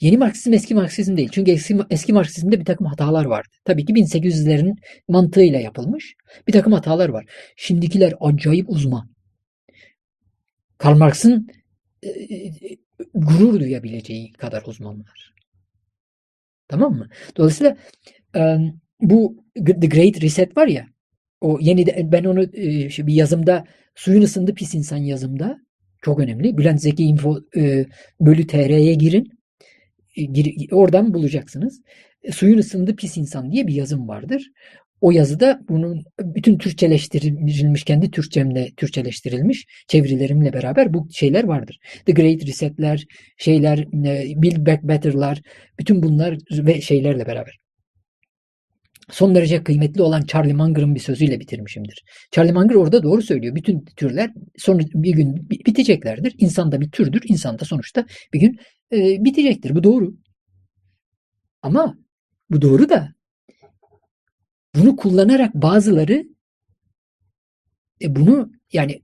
[0.00, 1.28] Yeni Marksizm eski Marksizm değil.
[1.32, 3.48] Çünkü eski, eski Marksizmde bir takım hatalar vardı.
[3.64, 4.76] Tabii ki 1800'lerin
[5.08, 6.14] mantığıyla yapılmış
[6.48, 7.26] bir takım hatalar var.
[7.56, 9.10] Şimdikiler acayip uzman.
[10.78, 11.48] Karl Marx'ın
[12.02, 12.78] e, e,
[13.14, 15.31] gurur duyabileceği kadar uzmanlar.
[16.72, 17.08] Tamam mı?
[17.36, 17.76] Dolayısıyla
[19.00, 20.86] bu The Great Reset var ya
[21.40, 25.58] o yeni de, ben onu e, bir yazımda suyun ısındı pis insan yazımda
[26.02, 26.58] çok önemli.
[26.58, 27.40] Bülent Zeki Info
[28.20, 29.38] bölü TR'ye girin.
[30.70, 31.82] Oradan bulacaksınız.
[32.30, 34.50] Suyun ısındı pis insan diye bir yazım vardır.
[35.02, 41.78] O yazıda bunun bütün Türkçeleştirilmiş, kendi Türkçemle Türkçeleştirilmiş çevirilerimle beraber bu şeyler vardır.
[42.06, 43.06] The Great Reset'ler,
[43.38, 45.42] şeyler, e, Build Back Better'lar,
[45.78, 47.58] bütün bunlar ve şeylerle beraber.
[49.10, 52.04] Son derece kıymetli olan Charlie Munger'ın bir sözüyle bitirmişimdir.
[52.30, 53.54] Charlie Munger orada doğru söylüyor.
[53.54, 56.34] Bütün türler sonra bir gün biteceklerdir.
[56.38, 57.22] İnsan da bir türdür.
[57.28, 58.58] İnsan da sonuçta bir gün
[58.92, 59.74] e, bitecektir.
[59.74, 60.14] Bu doğru.
[61.62, 61.98] Ama
[62.50, 63.08] bu doğru da
[64.74, 66.24] bunu kullanarak bazıları
[68.02, 69.02] e, bunu yani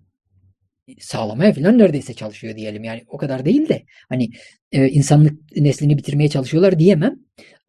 [1.00, 2.84] sağlamaya falan neredeyse çalışıyor diyelim.
[2.84, 4.30] Yani o kadar değil de hani
[4.72, 7.16] e, insanlık neslini bitirmeye çalışıyorlar diyemem.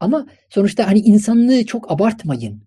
[0.00, 2.62] Ama sonuçta hani insanlığı çok abartmayın.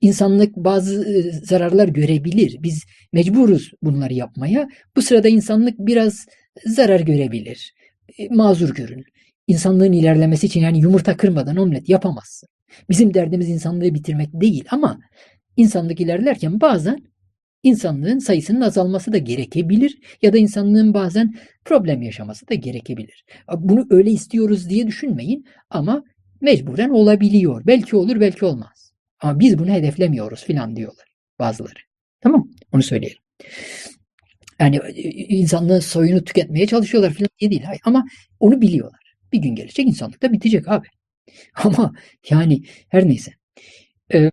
[0.00, 2.56] İnsanlık bazı e, zararlar görebilir.
[2.62, 4.68] Biz mecburuz bunları yapmaya.
[4.96, 6.26] Bu sırada insanlık biraz
[6.66, 7.74] zarar görebilir.
[8.18, 9.04] E, mazur görün.
[9.46, 12.48] İnsanlığın ilerlemesi için yani yumurta kırmadan omlet yapamazsın.
[12.90, 14.98] Bizim derdimiz insanlığı bitirmek değil ama
[15.56, 16.98] insanlık ilerlerken bazen
[17.62, 21.34] insanlığın sayısının azalması da gerekebilir ya da insanlığın bazen
[21.64, 23.24] problem yaşaması da gerekebilir.
[23.58, 26.02] Bunu öyle istiyoruz diye düşünmeyin ama
[26.40, 27.62] mecburen olabiliyor.
[27.66, 28.92] Belki olur belki olmaz.
[29.20, 31.06] Ama biz bunu hedeflemiyoruz filan diyorlar
[31.38, 31.78] bazıları.
[32.20, 33.18] Tamam Onu söyleyelim.
[34.60, 37.62] Yani e, insanlığın soyunu tüketmeye çalışıyorlar filan diye değil.
[37.84, 38.04] Ama
[38.40, 39.14] onu biliyorlar.
[39.32, 40.86] Bir gün gelecek insanlık da bitecek abi.
[41.54, 41.94] Ama
[42.30, 43.32] yani her neyse.
[44.14, 44.30] Ee,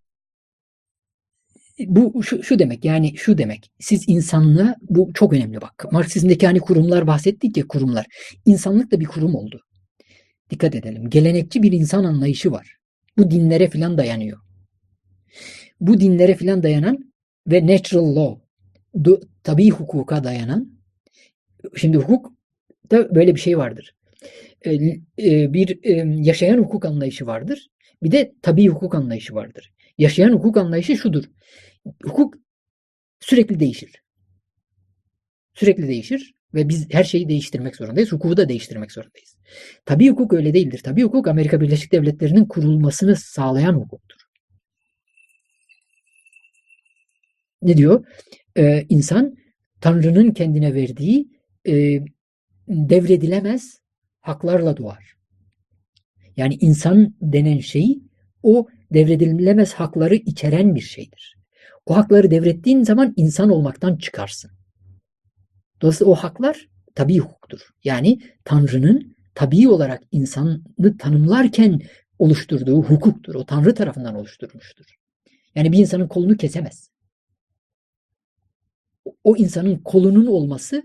[1.79, 3.71] bu şu, şu demek yani şu demek.
[3.79, 5.85] Siz insanlığa bu çok önemli bak.
[5.91, 8.05] Marksizmdeki hani kurumlar bahsettik ya kurumlar.
[8.45, 9.61] İnsanlık da bir kurum oldu.
[10.49, 11.09] Dikkat edelim.
[11.09, 12.75] Gelenekçi bir insan anlayışı var.
[13.17, 14.39] Bu dinlere filan dayanıyor.
[15.81, 17.13] Bu dinlere filan dayanan
[17.47, 18.41] ve natural law
[19.43, 20.79] tabi hukuka dayanan
[21.75, 22.33] şimdi hukuk
[22.91, 23.95] da böyle bir şey vardır
[24.65, 24.73] e,
[25.19, 25.91] e, bir e,
[26.23, 27.67] yaşayan hukuk anlayışı vardır
[28.03, 31.23] bir de tabi hukuk anlayışı vardır yaşayan hukuk anlayışı şudur
[32.05, 32.35] hukuk
[33.19, 34.03] sürekli değişir.
[35.53, 38.11] Sürekli değişir ve biz her şeyi değiştirmek zorundayız.
[38.11, 39.37] Hukuku da değiştirmek zorundayız.
[39.85, 40.81] Tabi hukuk öyle değildir.
[40.83, 44.17] Tabi hukuk Amerika Birleşik Devletleri'nin kurulmasını sağlayan hukuktur.
[47.61, 48.05] Ne diyor?
[48.57, 49.37] Ee, insan
[49.81, 51.29] Tanrı'nın kendine verdiği
[51.67, 52.03] e,
[52.67, 53.81] devredilemez
[54.21, 55.15] haklarla doğar.
[56.37, 57.99] Yani insan denen şey
[58.43, 61.37] o devredilemez hakları içeren bir şeydir.
[61.85, 64.51] O hakları devrettiğin zaman insan olmaktan çıkarsın.
[65.81, 67.69] Dolayısıyla o haklar tabii hukuktur.
[67.83, 70.61] Yani Tanrı'nın tabii olarak insanı
[70.99, 71.81] tanımlarken
[72.19, 73.35] oluşturduğu hukuktur.
[73.35, 74.85] O Tanrı tarafından oluşturmuştur.
[75.55, 76.89] Yani bir insanın kolunu kesemez.
[79.23, 80.83] O insanın kolunun olması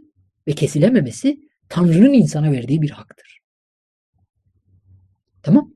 [0.48, 3.40] ve kesilememesi Tanrı'nın insana verdiği bir haktır.
[5.42, 5.74] Tamam?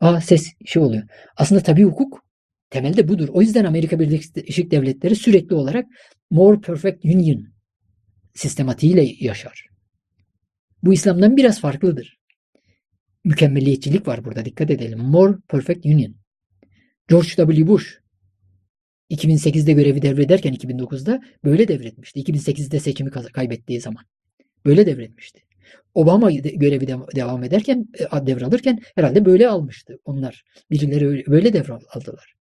[0.00, 1.02] Aa ses şey oluyor.
[1.36, 2.24] Aslında tabii hukuk
[2.70, 3.28] temelde budur.
[3.28, 5.86] O yüzden Amerika Birleşik Devletleri sürekli olarak
[6.30, 7.46] more perfect union
[8.34, 9.66] sistematiğiyle yaşar.
[10.82, 12.20] Bu İslam'dan biraz farklıdır.
[13.24, 14.98] Mükemmeliyetçilik var burada dikkat edelim.
[14.98, 16.14] More perfect union.
[17.08, 17.66] George W.
[17.66, 17.98] Bush
[19.10, 22.20] 2008'de görevi devrederken 2009'da böyle devretmişti.
[22.20, 24.04] 2008'de seçimi kaybettiği zaman.
[24.64, 25.40] Böyle devretmişti.
[25.94, 30.44] Obama görevi devam ederken, e, devralırken herhalde böyle almıştı onlar.
[30.70, 32.34] Birileri böyle devraldılar.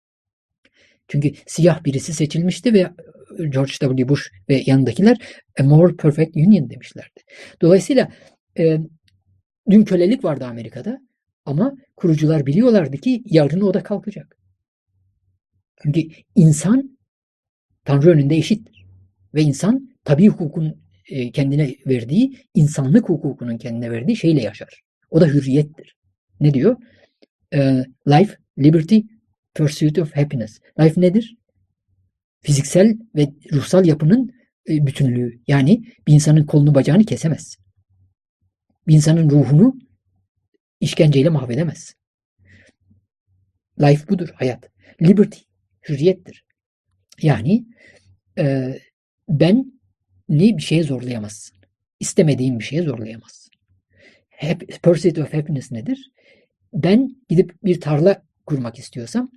[1.08, 4.10] Çünkü siyah birisi seçilmişti ve e, George W.
[4.10, 5.18] Bush ve yanındakiler
[5.60, 7.20] a more perfect union demişlerdi.
[7.62, 8.12] Dolayısıyla
[8.60, 8.80] e,
[9.70, 11.02] dün kölelik vardı Amerika'da
[11.46, 14.39] ama kurucular biliyorlardı ki yarın o da kalkacak.
[15.84, 16.02] Çünkü
[16.36, 17.00] insan
[17.86, 18.86] Tanrı önünde eşittir.
[19.34, 24.82] Ve insan tabi hukukun e, kendine verdiği, insanlık hukukunun kendine verdiği şeyle yaşar.
[25.10, 25.96] O da hürriyettir.
[26.40, 26.76] Ne diyor?
[27.54, 29.00] E, life, liberty,
[29.56, 30.60] pursuit of happiness.
[30.80, 31.38] Life nedir?
[32.42, 34.32] Fiziksel ve ruhsal yapının
[34.70, 35.42] e, bütünlüğü.
[35.48, 37.58] Yani bir insanın kolunu bacağını kesemez.
[38.88, 39.80] Bir insanın ruhunu
[40.80, 41.94] işkenceyle mahvedemez.
[43.82, 44.70] Life budur, hayat.
[45.02, 45.40] Liberty,
[45.90, 46.44] hürriyettir.
[47.22, 47.66] Yani
[48.38, 48.76] e,
[49.30, 49.74] ben
[50.30, 51.58] ni bir şeye zorlayamazsın.
[52.00, 53.52] İstemediğin bir şeye zorlayamazsın.
[54.30, 56.12] Hep, pursuit of happiness nedir?
[56.74, 59.32] Ben gidip bir tarla kurmak istiyorsam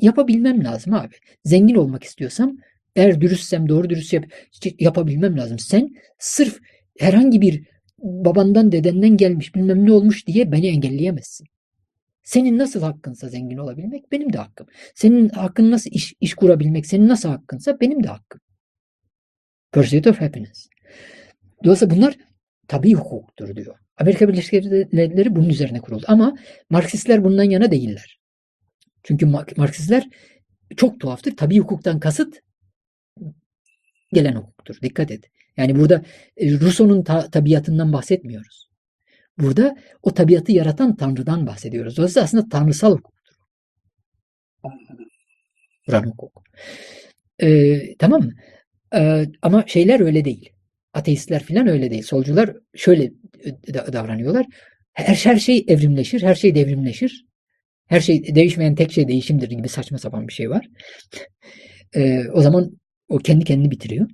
[0.00, 1.14] yapabilmem lazım abi.
[1.44, 2.56] Zengin olmak istiyorsam
[2.96, 4.24] eğer dürüstsem doğru dürüst yap,
[4.78, 5.58] yapabilmem lazım.
[5.58, 6.60] Sen sırf
[6.98, 7.64] herhangi bir
[7.98, 11.46] babandan dedenden gelmiş bilmem ne olmuş diye beni engelleyemezsin.
[12.28, 14.66] Senin nasıl hakkınsa zengin olabilmek benim de hakkım.
[14.94, 18.40] Senin hakkın nasıl iş, iş kurabilmek senin nasıl hakkınsa benim de hakkım.
[19.72, 20.68] Pursuit of Happiness.
[21.64, 22.16] Dolayısıyla bunlar
[22.68, 23.78] tabii hukuktur diyor.
[23.96, 26.04] Amerika Birleşik Devletleri bunun üzerine kuruldu.
[26.08, 26.36] Ama
[26.70, 28.20] Marksistler bundan yana değiller.
[29.02, 29.26] Çünkü
[29.56, 30.08] Marksistler
[30.76, 31.36] çok tuhaftır.
[31.36, 32.40] Tabii hukuktan kasıt
[34.12, 34.76] gelen hukuktur.
[34.82, 35.24] Dikkat et.
[35.56, 36.02] Yani burada
[36.36, 38.67] e, Rousseau'nun ta- tabiatından bahsetmiyoruz.
[39.38, 41.96] Burada o tabiatı yaratan Tanrı'dan bahsediyoruz.
[41.96, 43.34] Dolayısıyla aslında tanrısal hukuktur.
[45.86, 46.42] Kur'an hukuk.
[47.42, 48.32] Ee, tamam mı?
[48.94, 50.52] Ee, ama şeyler öyle değil.
[50.94, 52.02] Ateistler falan öyle değil.
[52.02, 53.04] Solcular şöyle
[53.44, 54.46] e, davranıyorlar.
[54.92, 57.24] Her, her şey evrimleşir, her şey devrimleşir.
[57.86, 60.68] Her şey değişmeyen tek şey değişimdir gibi saçma sapan bir şey var.
[61.94, 62.70] Ee, o zaman
[63.08, 64.08] o kendi kendini bitiriyor.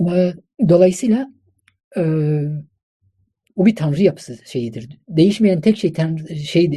[0.00, 0.32] Ee,
[0.68, 1.28] dolayısıyla
[1.96, 2.02] e,
[3.56, 4.88] o bir tanrı yapısı şeyidir.
[5.08, 6.72] Değişmeyen tek şey tanrı, şey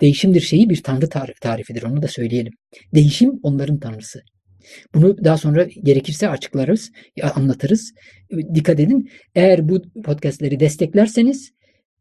[0.00, 1.08] değişimdir şeyi bir tanrı
[1.40, 1.82] tarifidir.
[1.82, 2.52] Onu da söyleyelim.
[2.94, 4.22] Değişim onların tanrısı.
[4.94, 6.92] Bunu daha sonra gerekirse açıklarız,
[7.34, 7.92] anlatırız.
[8.54, 9.10] Dikkat edin.
[9.34, 11.52] Eğer bu podcastleri desteklerseniz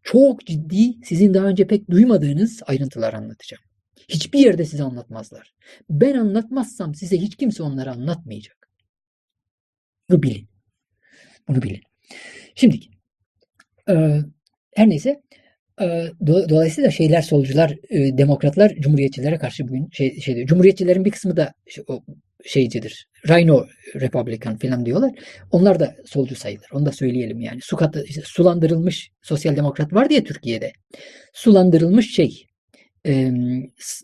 [0.03, 3.63] çok ciddi, sizin daha önce pek duymadığınız ayrıntılar anlatacağım.
[4.09, 5.53] Hiçbir yerde size anlatmazlar.
[5.89, 8.69] Ben anlatmazsam size hiç kimse onları anlatmayacak.
[10.09, 10.47] Bunu bilin.
[11.47, 11.81] Bunu bilin.
[12.55, 12.79] Şimdi
[14.75, 15.21] her neyse
[16.27, 20.47] dolayısıyla şeyler solcular, demokratlar cumhuriyetçilere karşı bugün şey, şey diyor.
[20.47, 22.03] Cumhuriyetçilerin bir kısmı da şey, o,
[22.45, 23.07] şeycidir.
[23.27, 23.65] Rhino
[23.95, 25.11] Republican falan diyorlar.
[25.51, 26.67] Onlar da solcu sayılır.
[26.73, 27.59] Onu da söyleyelim yani.
[27.61, 30.71] Su katı, işte sulandırılmış sosyal demokrat var diye Türkiye'de.
[31.33, 32.45] Sulandırılmış şey
[33.07, 33.31] e,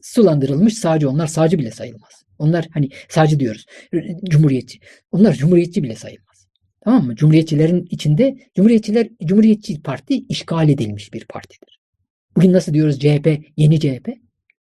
[0.03, 1.09] sulandırılmış sağcı.
[1.09, 2.23] Onlar sağcı bile sayılmaz.
[2.37, 3.65] Onlar hani sağcı diyoruz.
[4.29, 4.79] Cumhuriyetçi.
[5.11, 6.30] Onlar cumhuriyetçi bile sayılmaz.
[6.81, 7.15] Tamam mı?
[7.15, 11.79] Cumhuriyetçilerin içinde Cumhuriyetçiler Cumhuriyetçi Parti işgal edilmiş bir partidir.
[12.35, 13.27] Bugün nasıl diyoruz CHP,
[13.57, 14.09] yeni CHP,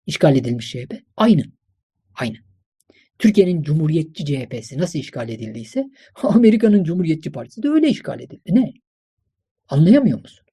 [0.06, 0.94] işgal edilmiş CHP.
[1.18, 1.44] Aynı.
[2.16, 2.36] Aynı.
[3.20, 5.86] Türkiye'nin Cumhuriyetçi CHP'si nasıl işgal edildiyse
[6.24, 8.56] Amerika'nın Cumhuriyetçi Partisi de öyle işgal edildi.
[8.56, 8.74] Ne?
[9.70, 10.46] Anlayamıyor musun?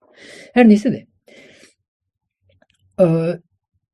[0.55, 1.07] Her neyse de
[3.01, 3.41] ee,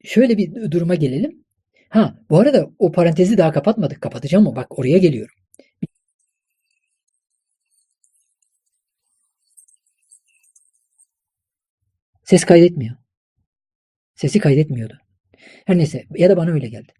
[0.05, 1.45] şöyle bir duruma gelelim.
[1.89, 4.01] Ha bu arada o parantezi daha kapatmadık.
[4.01, 4.57] Kapatacağım mı?
[4.57, 5.35] Bak oraya geliyorum.
[12.29, 12.97] Ses kaydetmiyor.
[14.15, 14.99] Sesi kaydetmiyordu.
[15.67, 16.93] Her neyse ya da bana öyle geldi.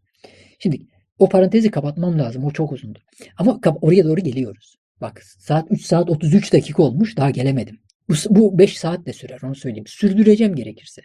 [0.59, 0.81] Şimdi
[1.19, 2.45] o parantezi kapatmam lazım.
[2.45, 2.99] O çok uzundu.
[3.37, 4.77] Ama oraya doğru geliyoruz.
[5.01, 7.17] Bak saat 3 saat 33 dakika olmuş.
[7.17, 7.81] Daha gelemedim.
[8.09, 9.87] Bu, bu 5 saat de sürer onu söyleyeyim.
[9.87, 11.03] Sürdüreceğim gerekirse.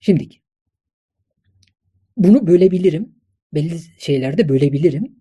[0.00, 0.28] Şimdi
[2.16, 3.14] bunu bölebilirim
[3.54, 5.16] belli şeylerde bölebilirim.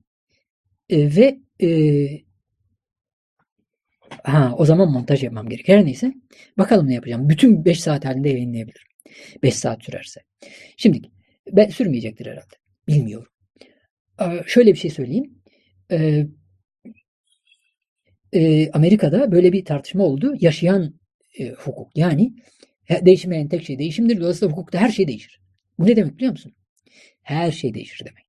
[0.89, 1.69] E, ve e,
[4.25, 5.67] ha o zaman montaj yapmam gerek.
[5.67, 6.13] Her neyse.
[6.57, 7.29] Bakalım ne yapacağım.
[7.29, 8.87] Bütün 5 saat halinde yayınlayabilirim.
[9.43, 10.21] 5 saat sürerse.
[10.77, 11.01] Şimdi
[11.51, 12.55] ben sürmeyecektir herhalde.
[12.87, 13.31] Bilmiyorum.
[14.21, 15.33] Ee, şöyle bir şey söyleyeyim.
[15.91, 16.25] Ee,
[18.33, 20.35] e, Amerika'da böyle bir tartışma oldu.
[20.39, 20.99] Yaşayan
[21.39, 21.97] e, hukuk.
[21.97, 22.33] Yani
[22.89, 24.19] değişmeyen tek şey değişimdir.
[24.19, 25.41] Dolayısıyla hukukta her şey değişir.
[25.79, 26.55] Bu ne demek biliyor musun?
[27.21, 28.25] Her şey değişir demek.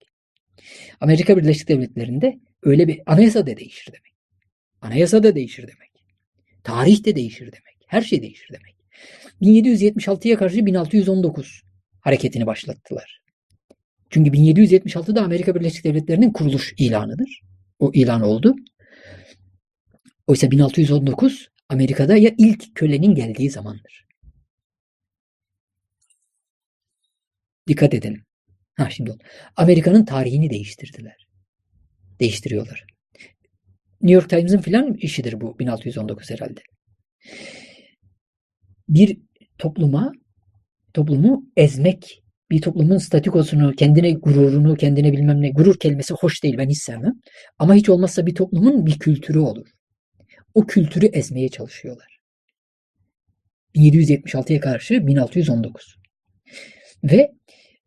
[1.00, 4.12] Amerika Birleşik Devletleri'nde öyle bir anayasa da değişir demek.
[4.81, 5.85] Anayasa da değişir demek.
[6.66, 7.76] Tarih de değişir demek.
[7.86, 8.76] Her şey değişir demek.
[9.42, 11.62] 1776'ya karşı 1619
[12.00, 13.22] hareketini başlattılar.
[14.10, 17.40] Çünkü 1776'da Amerika Birleşik Devletleri'nin kuruluş ilanıdır.
[17.78, 18.56] O ilan oldu.
[20.26, 24.06] Oysa 1619 Amerika'da ya ilk kölenin geldiği zamandır.
[27.68, 28.24] Dikkat edelim.
[28.76, 29.16] Ha şimdi.
[29.56, 31.26] Amerika'nın tarihini değiştirdiler.
[32.20, 32.95] Değiştiriyorlar.
[34.06, 36.60] New York Times'ın filan işidir bu 1619 herhalde.
[38.88, 39.18] Bir
[39.58, 40.12] topluma
[40.94, 46.68] toplumu ezmek, bir toplumun statükosunu, kendine gururunu, kendine bilmem ne, gurur kelimesi hoş değil ben
[46.68, 47.12] hiç sevmem.
[47.58, 49.66] Ama hiç olmazsa bir toplumun bir kültürü olur.
[50.54, 52.18] O kültürü ezmeye çalışıyorlar.
[53.74, 55.96] 1776'ya karşı 1619.
[57.04, 57.32] Ve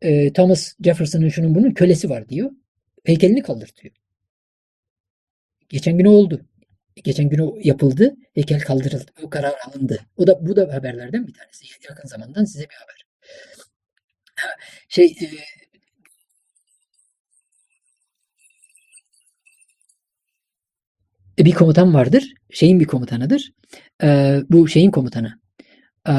[0.01, 2.51] e, Thomas Jefferson'ın şunun bunun kölesi var diyor.
[3.03, 3.95] Heykelini kaldırtıyor.
[5.69, 6.41] Geçen gün oldu.
[7.03, 8.15] Geçen gün o yapıldı.
[8.33, 9.11] Heykel kaldırıldı.
[9.23, 9.99] O karar alındı.
[10.17, 11.65] O da bu da haberlerden bir tanesi.
[11.89, 13.06] Yakın zamandan size bir haber.
[14.89, 15.15] Şey
[21.39, 22.33] e, bir komutan vardır.
[22.51, 23.51] Şeyin bir komutanıdır.
[24.03, 25.39] E, bu şeyin komutanı.
[26.09, 26.14] E,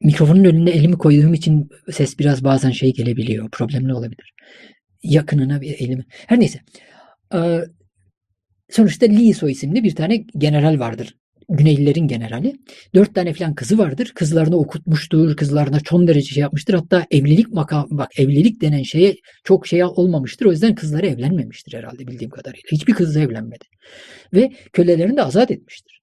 [0.00, 3.50] mikrofonun önüne elimi koyduğum için ses biraz bazen şey gelebiliyor.
[3.50, 4.34] Problemli olabilir.
[5.02, 6.04] Yakınına bir elimi.
[6.08, 6.60] Her neyse.
[7.34, 7.60] E,
[8.70, 11.14] sonuçta Lee Soy isimli bir tane general vardır.
[11.50, 12.56] Güneylilerin generali.
[12.94, 14.12] Dört tane falan kızı vardır.
[14.14, 15.36] Kızlarını okutmuştur.
[15.36, 16.74] Kızlarına çok derece şey yapmıştır.
[16.74, 20.46] Hatta evlilik makam bak evlilik denen şeye çok şey olmamıştır.
[20.46, 22.62] O yüzden kızları evlenmemiştir herhalde bildiğim kadarıyla.
[22.72, 23.64] Hiçbir kızla evlenmedi.
[24.34, 26.02] Ve kölelerini de azat etmiştir.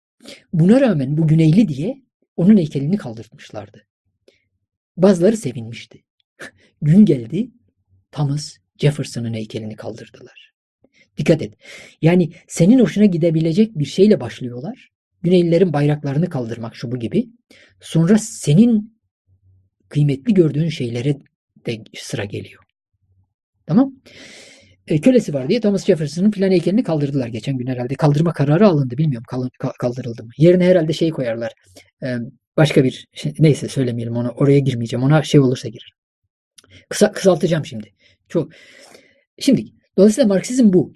[0.53, 2.01] Buna rağmen bu Güneyli diye
[2.37, 3.81] onun heykelini kaldırtmışlardı.
[4.97, 6.03] Bazıları sevinmişti.
[6.81, 7.51] Gün geldi
[8.11, 10.55] Thomas Jefferson'ın heykelini kaldırdılar.
[11.17, 11.53] Dikkat et.
[12.01, 14.89] Yani senin hoşuna gidebilecek bir şeyle başlıyorlar.
[15.21, 17.29] Güneylilerin bayraklarını kaldırmak şu bu gibi.
[17.81, 18.99] Sonra senin
[19.89, 21.17] kıymetli gördüğün şeylere
[21.65, 22.63] de sıra geliyor.
[23.67, 23.93] Tamam?
[24.87, 27.95] E, kölesi var diye Thomas Jefferson'ın plan heykelini kaldırdılar geçen gün herhalde.
[27.95, 28.97] Kaldırma kararı alındı.
[28.97, 29.25] Bilmiyorum
[29.79, 30.29] kaldırıldı mı.
[30.37, 31.53] Yerine herhalde şey koyarlar.
[32.03, 32.17] E,
[32.57, 34.29] başka bir şey, neyse söylemeyelim onu.
[34.29, 35.03] Oraya girmeyeceğim.
[35.03, 35.91] Ona şey olursa girer.
[36.89, 37.93] Kısa, kısaltacağım şimdi.
[38.29, 38.51] Çok.
[39.39, 39.65] Şimdi
[39.97, 40.93] dolayısıyla Marksizm bu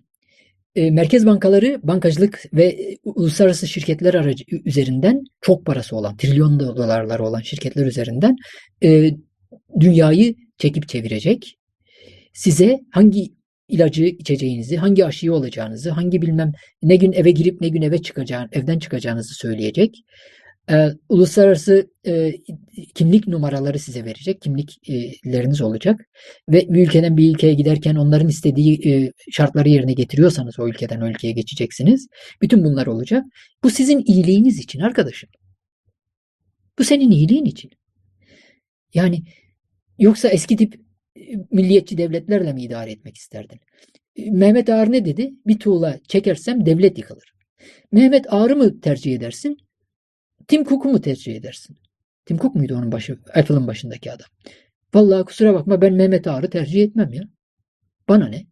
[0.76, 7.26] e, merkez bankaları bankacılık ve e, uluslararası şirketler aracı üzerinden çok parası olan, trilyon dolarları
[7.26, 8.36] olan şirketler üzerinden
[8.84, 9.12] e,
[9.80, 11.56] dünyayı çekip çevirecek.
[12.34, 13.34] Size hangi
[13.68, 16.52] ilacı içeceğinizi, hangi aşıyı olacağınızı, hangi bilmem
[16.84, 19.96] ne gün eve girip ne gün eve çıkacağın, evden çıkacağınızı söyleyecek
[20.70, 22.34] e, uluslararası e,
[22.96, 24.42] kimlik numaraları size verecek.
[24.42, 26.02] Kimlikleriniz olacak.
[26.50, 31.32] Ve bir ülkeden bir ülkeye giderken onların istediği e, şartları yerine getiriyorsanız o ülkeden ülkeye
[31.32, 32.08] geçeceksiniz.
[32.42, 33.24] Bütün bunlar olacak.
[33.64, 35.30] Bu sizin iyiliğiniz için arkadaşım.
[36.80, 37.72] Bu senin iyiliğin için.
[38.94, 39.24] Yani
[40.00, 40.76] yoksa eski tip
[41.16, 43.60] e, milliyetçi devletlerle mi idare etmek isterdin?
[44.16, 45.34] E, Mehmet Ağar ne dedi?
[45.48, 47.34] Bir tuğla çekersem devlet yıkılır.
[47.92, 49.58] Mehmet Ağar'ı mı tercih edersin?
[50.50, 51.78] Tim Cook'u mu tercih edersin?
[52.26, 54.28] Tim Cook muydu onun başı, Apple'ın başındaki adam?
[54.94, 57.24] Vallahi kusura bakma ben Mehmet Ağar'ı tercih etmem ya.
[58.08, 58.48] Bana ne?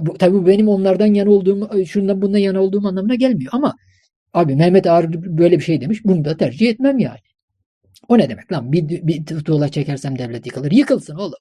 [0.00, 3.76] Bu, tabii bu benim onlardan yana olduğum, şundan bundan yana olduğum anlamına gelmiyor ama
[4.32, 6.04] abi Mehmet Ağar böyle bir şey demiş.
[6.04, 7.20] Bunu da tercih etmem yani.
[8.08, 8.72] O ne demek lan?
[8.72, 10.70] Bir, bir tuğla çekersem devlet yıkılır.
[10.72, 11.38] Yıkılsın oğlum.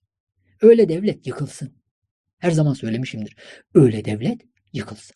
[0.62, 1.76] Öyle devlet yıkılsın.
[2.38, 3.36] Her zaman söylemişimdir.
[3.74, 4.42] Öyle devlet
[4.74, 5.16] yıkılsın.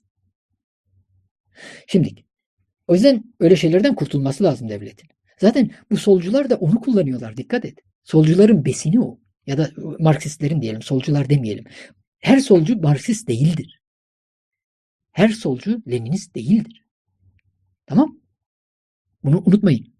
[1.88, 2.10] Şimdi
[2.90, 5.10] o yüzden öyle şeylerden kurtulması lazım devletin.
[5.38, 7.80] Zaten bu solcular da onu kullanıyorlar dikkat et.
[8.04, 9.20] Solcuların besini o.
[9.48, 11.66] Ya da Marksistlerin diyelim solcular demeyelim.
[12.20, 13.82] Her solcu Marksist değildir.
[15.12, 16.86] Her solcu Leninist değildir.
[17.86, 18.20] Tamam?
[19.24, 19.94] Bunu unutmayın.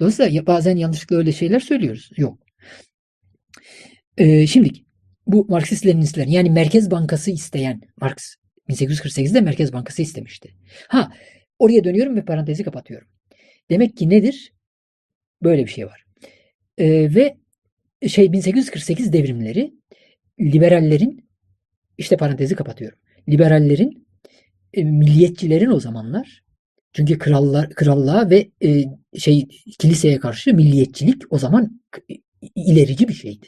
[0.00, 2.10] Dolayısıyla bazen yanlışlıkla öyle şeyler söylüyoruz.
[2.16, 2.38] Yok.
[4.16, 4.70] Ee, şimdi
[5.26, 8.34] bu Marksist Leninistlerin yani Merkez Bankası isteyen Marx
[8.68, 10.54] 1848'de Merkez Bankası istemişti.
[10.88, 11.12] Ha
[11.58, 13.08] Oraya dönüyorum ve parantezi kapatıyorum.
[13.70, 14.52] Demek ki nedir?
[15.42, 16.04] Böyle bir şey var.
[16.78, 17.36] Ee, ve
[18.08, 19.74] şey 1848 devrimleri
[20.40, 21.28] liberallerin
[21.98, 22.98] işte parantezi kapatıyorum.
[23.28, 24.08] Liberallerin
[24.74, 26.44] e, milliyetçilerin o zamanlar
[26.92, 28.84] çünkü krallar krallığa ve e,
[29.18, 31.80] şey kiliseye karşı milliyetçilik o zaman
[32.54, 33.46] ilerici bir şeydi.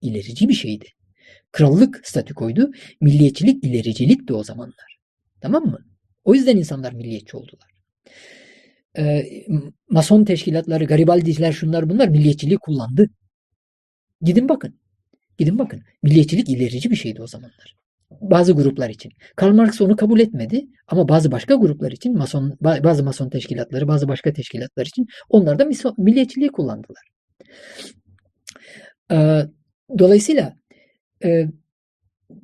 [0.00, 0.84] İlerici bir şeydi.
[1.52, 2.70] Krallık statükoydu.
[3.00, 4.98] Milliyetçilik ilericilikti o zamanlar.
[5.40, 5.95] Tamam mı?
[6.26, 7.70] O yüzden insanlar milliyetçi oldular.
[8.98, 9.26] Ee,
[9.90, 13.10] mason teşkilatları, Garibaldiciler şunlar bunlar milliyetçiliği kullandı.
[14.22, 14.80] Gidin bakın.
[15.38, 15.82] Gidin bakın.
[16.02, 17.76] Milliyetçilik ilerici bir şeydi o zamanlar.
[18.10, 19.12] Bazı gruplar için.
[19.36, 24.08] Karl Marx onu kabul etmedi ama bazı başka gruplar için mason bazı mason teşkilatları, bazı
[24.08, 27.08] başka teşkilatlar için onlar da milliyetçiliği kullandılar.
[29.12, 29.42] Ee,
[29.98, 30.56] dolayısıyla
[31.24, 31.46] e,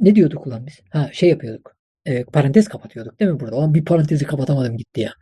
[0.01, 0.81] ne diyorduk ulan biz?
[0.91, 1.82] Ha şey yapıyorduk.
[2.07, 3.57] E, parantez kapatıyorduk değil mi burada?
[3.57, 5.13] Ulan bir parantezi kapatamadım gitti ya.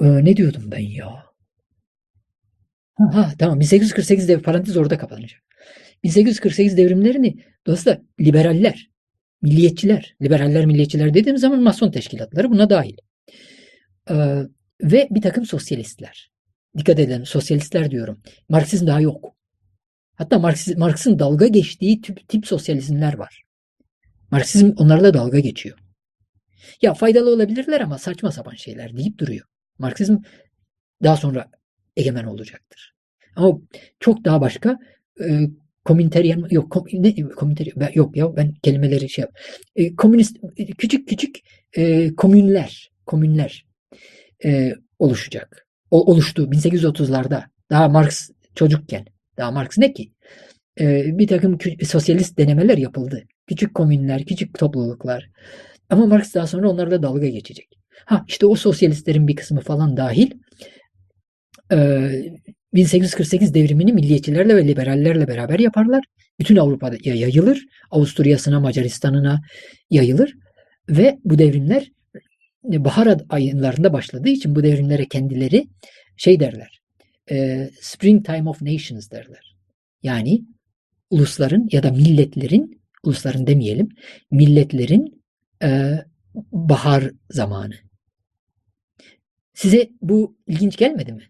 [0.00, 1.24] E, ne diyordum ben ya?
[2.94, 5.40] Ha, ha tamam 1848 dev parantez orada kapanacak.
[6.04, 8.90] 1848 devrimlerini dolayısıyla liberaller,
[9.42, 12.96] milliyetçiler, liberaller, milliyetçiler dediğim zaman mason teşkilatları buna dahil.
[14.10, 14.14] Ee,
[14.82, 16.30] ve bir takım sosyalistler.
[16.78, 18.22] Dikkat edin sosyalistler diyorum.
[18.48, 19.36] Marksizm daha yok.
[20.14, 20.38] Hatta
[20.76, 23.42] Marks'ın dalga geçtiği tip, tip sosyalizmler var.
[24.34, 25.78] Marksizm onlarla dalga geçiyor.
[26.82, 29.46] Ya faydalı olabilirler ama saçma sapan şeyler deyip duruyor.
[29.78, 30.16] Marksizm
[31.02, 31.50] daha sonra
[31.96, 32.94] egemen olacaktır.
[33.36, 33.58] Ama
[34.00, 34.78] çok daha başka
[35.20, 35.40] e,
[35.84, 39.38] komünteryen yok kom, ne komünteryen ben, yok ya ben kelimeleri şey yap.
[39.76, 40.36] E, komünist
[40.78, 41.38] küçük küçük
[41.76, 43.66] e, komünler komünler
[44.44, 45.66] e, oluşacak.
[45.90, 47.44] O, oluştu 1830'larda.
[47.70, 49.06] Daha Marx çocukken.
[49.36, 50.12] Daha Marx ne ki?
[50.80, 53.26] E, bir takım sosyalist denemeler yapıldı.
[53.46, 55.30] Küçük komünler, küçük topluluklar.
[55.90, 57.68] Ama Marx daha sonra onlarla dalga geçecek.
[58.04, 60.30] Ha işte o sosyalistlerin bir kısmı falan dahil
[61.72, 62.08] e,
[62.74, 66.04] 1848 devrimini milliyetçilerle ve liberallerle beraber yaparlar.
[66.38, 67.66] Bütün Avrupa'da yayılır.
[67.90, 69.40] Avusturya'sına, Macaristan'ına
[69.90, 70.34] yayılır.
[70.88, 71.90] Ve bu devrimler
[72.64, 75.68] bahar aylarında başladığı için bu devrimlere kendileri
[76.16, 76.80] şey derler.
[77.30, 79.56] E, Springtime of Nations derler.
[80.02, 80.44] Yani
[81.10, 83.88] ulusların ya da milletlerin, ulusların demeyelim,
[84.30, 85.24] milletlerin
[85.62, 85.98] e,
[86.52, 87.74] bahar zamanı.
[89.54, 91.22] Size bu ilginç gelmedi mi?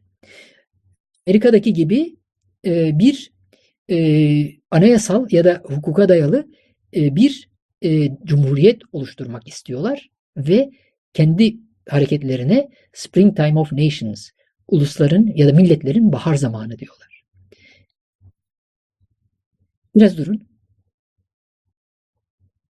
[1.28, 2.16] Amerika'daki gibi
[2.66, 3.32] e, bir
[3.90, 3.96] e,
[4.70, 6.48] anayasal ya da hukuka dayalı
[6.96, 7.48] e, bir
[7.82, 10.70] e, cumhuriyet oluşturmak istiyorlar ve
[11.12, 11.56] kendi
[11.88, 14.30] hareketlerine Springtime of Nations,
[14.68, 17.24] ulusların ya da milletlerin bahar zamanı diyorlar.
[19.96, 20.53] Biraz durun.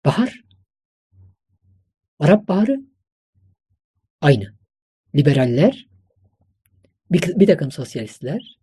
[0.06, 0.44] Bahar.
[2.20, 2.82] Arap Baharı.
[4.22, 4.54] Aynı.
[5.16, 5.88] Liberaller,
[7.12, 8.60] bir, bir takım sosyalistler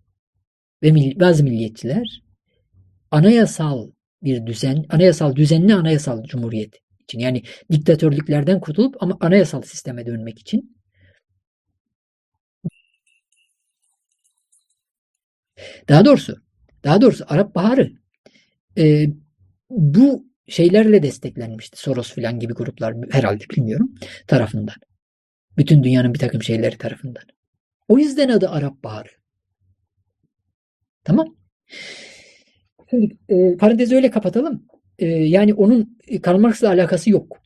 [0.83, 2.23] ve mil, bazı milliyetçiler
[3.11, 3.91] anayasal
[4.23, 10.77] bir düzen, anayasal düzenli anayasal cumhuriyet için yani diktatörlüklerden kurtulup ama anayasal sisteme dönmek için
[15.89, 16.37] daha doğrusu
[16.85, 17.93] daha doğrusu Arap Baharı
[18.79, 19.07] e,
[19.71, 21.81] bu şeylerle desteklenmişti.
[21.81, 23.95] Soros filan gibi gruplar herhalde bilmiyorum
[24.27, 24.75] tarafından.
[25.57, 27.23] Bütün dünyanın bir takım şeyleri tarafından.
[27.89, 29.09] O yüzden adı Arap Baharı.
[31.05, 31.37] Tamam.
[32.91, 34.67] Şimdi e, parantezi öyle kapatalım.
[34.99, 37.39] E, yani onun e, Karl Marx'la alakası yok.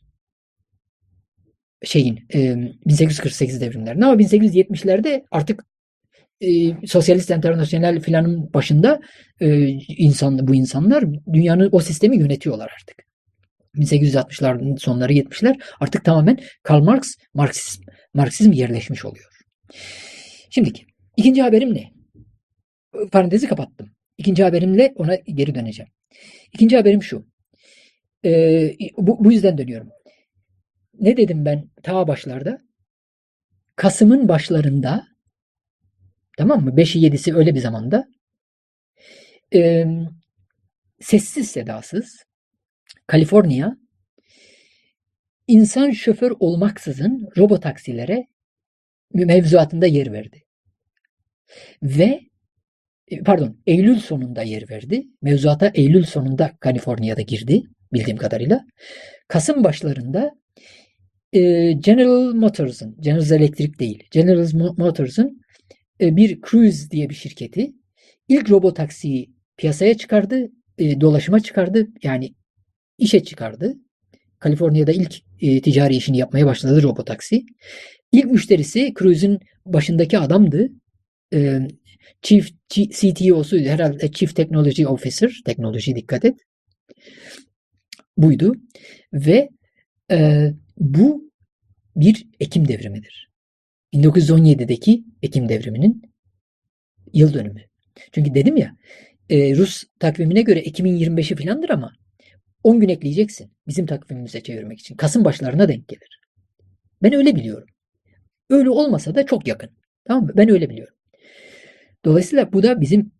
[1.83, 5.65] Şeyin e, 1848 devrimlerinde ama 1870'lerde artık
[6.41, 6.47] e,
[6.87, 9.01] Sosyalist Enternasyonel filanın başında
[9.41, 13.05] e, insan bu insanlar dünyanın o sistemi yönetiyorlar artık.
[13.75, 17.83] 1860'ların sonları 70'ler artık tamamen Karl Marx Marksizm
[18.13, 19.31] Marksizm yerleşmiş oluyor.
[20.49, 20.85] Şimdiki
[21.17, 21.91] ikinci haberim ne?
[23.11, 23.89] Parantezi kapattım.
[24.17, 25.91] İkinci haberimle ona geri döneceğim.
[26.53, 27.25] İkinci haberim şu.
[28.25, 29.89] Ee, bu, bu yüzden dönüyorum.
[30.99, 32.57] Ne dedim ben ta başlarda?
[33.75, 35.07] Kasım'ın başlarında
[36.37, 36.69] tamam mı?
[36.69, 38.07] 5'i 7'si öyle bir zamanda
[39.53, 39.85] e,
[40.99, 42.23] sessiz sedasız
[43.07, 43.77] Kaliforniya
[45.47, 48.27] insan şoför olmaksızın robotaksilere
[49.13, 50.43] mevzuatında yer verdi.
[51.83, 52.19] Ve
[53.07, 55.03] e, pardon Eylül sonunda yer verdi.
[55.21, 58.65] Mevzuata Eylül sonunda Kaliforniya'da girdi bildiğim kadarıyla.
[59.27, 60.31] Kasım başlarında
[61.79, 65.41] General Motors'ın, General Electric değil, General Motors'ın
[65.99, 67.73] bir Cruise diye bir şirketi
[68.27, 71.87] ilk robotaksiyi piyasaya çıkardı, dolaşıma çıkardı.
[72.03, 72.35] Yani
[72.97, 73.75] işe çıkardı.
[74.39, 75.13] Kaliforniya'da ilk
[75.63, 77.45] ticari işini yapmaya başladı robotaksi.
[78.11, 80.69] İlk müşterisi Cruise'ün başındaki adamdı
[81.33, 81.67] e,
[82.21, 86.39] Chief CTO'su herhalde Chief Technology Officer, teknoloji dikkat et.
[88.17, 88.55] Buydu
[89.13, 89.49] ve
[90.11, 91.31] e, bu
[91.95, 93.29] bir Ekim devrimidir.
[93.95, 96.01] 1917'deki Ekim devriminin
[97.13, 97.61] yıl dönümü.
[98.11, 98.77] Çünkü dedim ya
[99.29, 101.93] e, Rus takvimine göre Ekim'in 25'i filandır ama
[102.63, 104.95] 10 gün ekleyeceksin bizim takvimimize çevirmek için.
[104.95, 106.21] Kasım başlarına denk gelir.
[107.03, 107.67] Ben öyle biliyorum.
[108.49, 109.69] Öyle olmasa da çok yakın.
[110.05, 110.31] Tamam mı?
[110.37, 110.93] Ben öyle biliyorum.
[112.05, 113.11] Dolayısıyla bu da bizim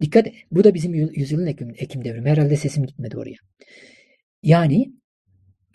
[0.00, 2.30] dikkat bu da bizim yüzyılın Ekim, Ekim devrimi.
[2.30, 3.36] Herhalde sesim gitmedi oraya.
[4.42, 4.92] Yani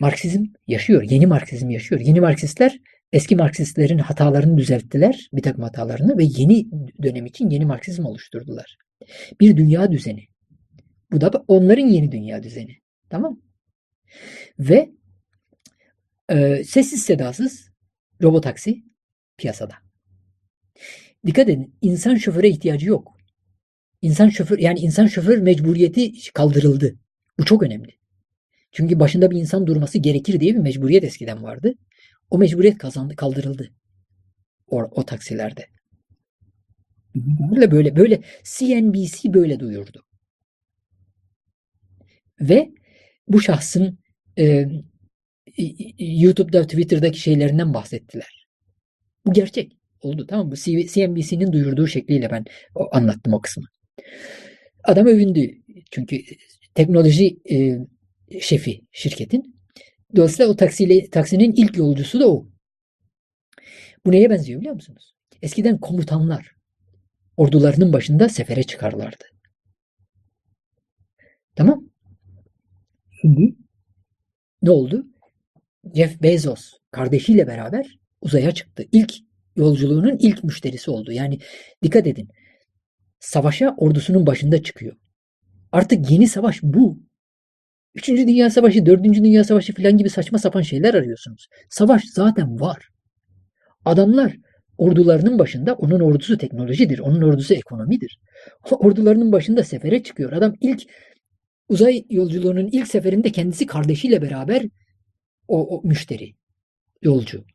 [0.04, 1.04] Marksizm yaşıyor.
[1.04, 2.02] Yeni Marksizm yaşıyor.
[2.02, 2.80] Yeni Marksistler
[3.14, 5.30] eski Marksistlerin hatalarını düzelttiler.
[5.34, 6.66] Bir takım hatalarını ve yeni
[7.04, 8.78] dönem için yeni Marksizm oluşturdular.
[9.40, 10.26] Bir dünya düzeni.
[11.12, 12.78] Bu da onların yeni dünya düzeni.
[13.10, 13.42] Tamam
[14.60, 14.90] Ve
[16.30, 17.70] e, sessiz sedasız
[18.22, 18.84] robotaksi
[19.38, 19.74] piyasada.
[21.26, 23.18] Dikkat edin insan şoföre ihtiyacı yok.
[24.02, 26.96] İnsan şoför yani insan şoför mecburiyeti kaldırıldı.
[27.40, 28.03] Bu çok önemli.
[28.74, 31.74] Çünkü başında bir insan durması gerekir diye bir mecburiyet eskiden vardı.
[32.30, 33.72] O mecburiyet kazandı, kaldırıldı.
[34.68, 35.66] O, o taksilerde.
[37.16, 40.04] Böyle böyle böyle CNBC böyle duyurdu.
[42.42, 42.72] Ve
[43.28, 44.00] bu şahsın
[44.38, 44.66] e,
[46.00, 48.48] YouTube'da, Twitter'daki şeylerinden bahsettiler.
[49.26, 50.56] Bu gerçek oldu tamam mı?
[50.56, 52.46] CNBC'nin duyurduğu şekliyle ben
[52.92, 53.66] anlattım o kısmı.
[54.84, 55.52] Adam övündü.
[55.92, 56.22] Çünkü
[56.76, 57.78] teknoloji e,
[58.42, 59.56] şefi şirketin.
[60.16, 62.48] Dolayısıyla o taksiyle, taksinin ilk yolcusu da o.
[64.06, 65.14] Bu neye benziyor biliyor musunuz?
[65.42, 66.56] Eskiden komutanlar
[67.38, 69.24] ordularının başında sefere çıkarlardı.
[71.56, 71.90] Tamam.
[73.22, 73.56] Şimdi
[74.62, 75.08] ne oldu?
[75.96, 78.86] Jeff Bezos kardeşiyle beraber uzaya çıktı.
[78.92, 79.14] İlk
[79.56, 81.12] yolculuğunun ilk müşterisi oldu.
[81.12, 81.40] Yani
[81.84, 82.30] dikkat edin.
[83.20, 84.96] Savaşa ordusunun başında çıkıyor.
[85.72, 87.00] Artık yeni savaş bu.
[87.96, 91.48] Üçüncü Dünya Savaşı, Dördüncü Dünya Savaşı falan gibi saçma sapan şeyler arıyorsunuz.
[91.70, 92.88] Savaş zaten var.
[93.86, 94.38] Adamlar
[94.78, 98.20] ordularının başında, onun ordusu teknolojidir, onun ordusu ekonomidir.
[98.72, 100.32] Ordularının başında sefere çıkıyor.
[100.32, 100.82] Adam ilk
[101.70, 104.64] uzay yolculuğunun ilk seferinde kendisi kardeşiyle beraber
[105.48, 106.34] o, o müşteri,
[107.02, 107.46] yolcu.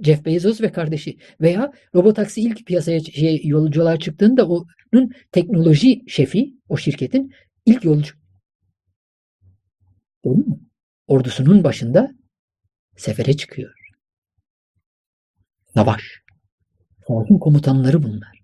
[0.00, 6.76] Jeff Bezos ve kardeşi veya robotaksi ilk piyasaya şey, yolculuğa çıktığında onun teknoloji şefi o
[6.76, 7.32] şirketin
[7.66, 8.14] ilk yolcu.
[10.34, 10.60] Mu?
[11.06, 12.14] Ordusunun başında
[12.96, 13.74] sefere çıkıyor.
[15.74, 16.02] Savaş.
[17.08, 18.42] Savaşın komutanları bunlar.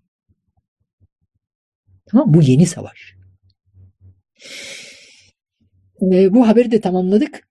[2.05, 3.15] Tamam Bu yeni savaş.
[6.01, 7.47] E, bu haberi de tamamladık.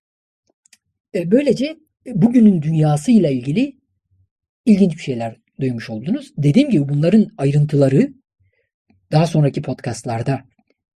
[1.14, 3.76] E, böylece bugünün dünyasıyla ilgili
[4.66, 6.32] ilginç bir şeyler duymuş oldunuz.
[6.36, 8.12] Dediğim gibi bunların ayrıntıları
[9.12, 10.44] daha sonraki podcastlarda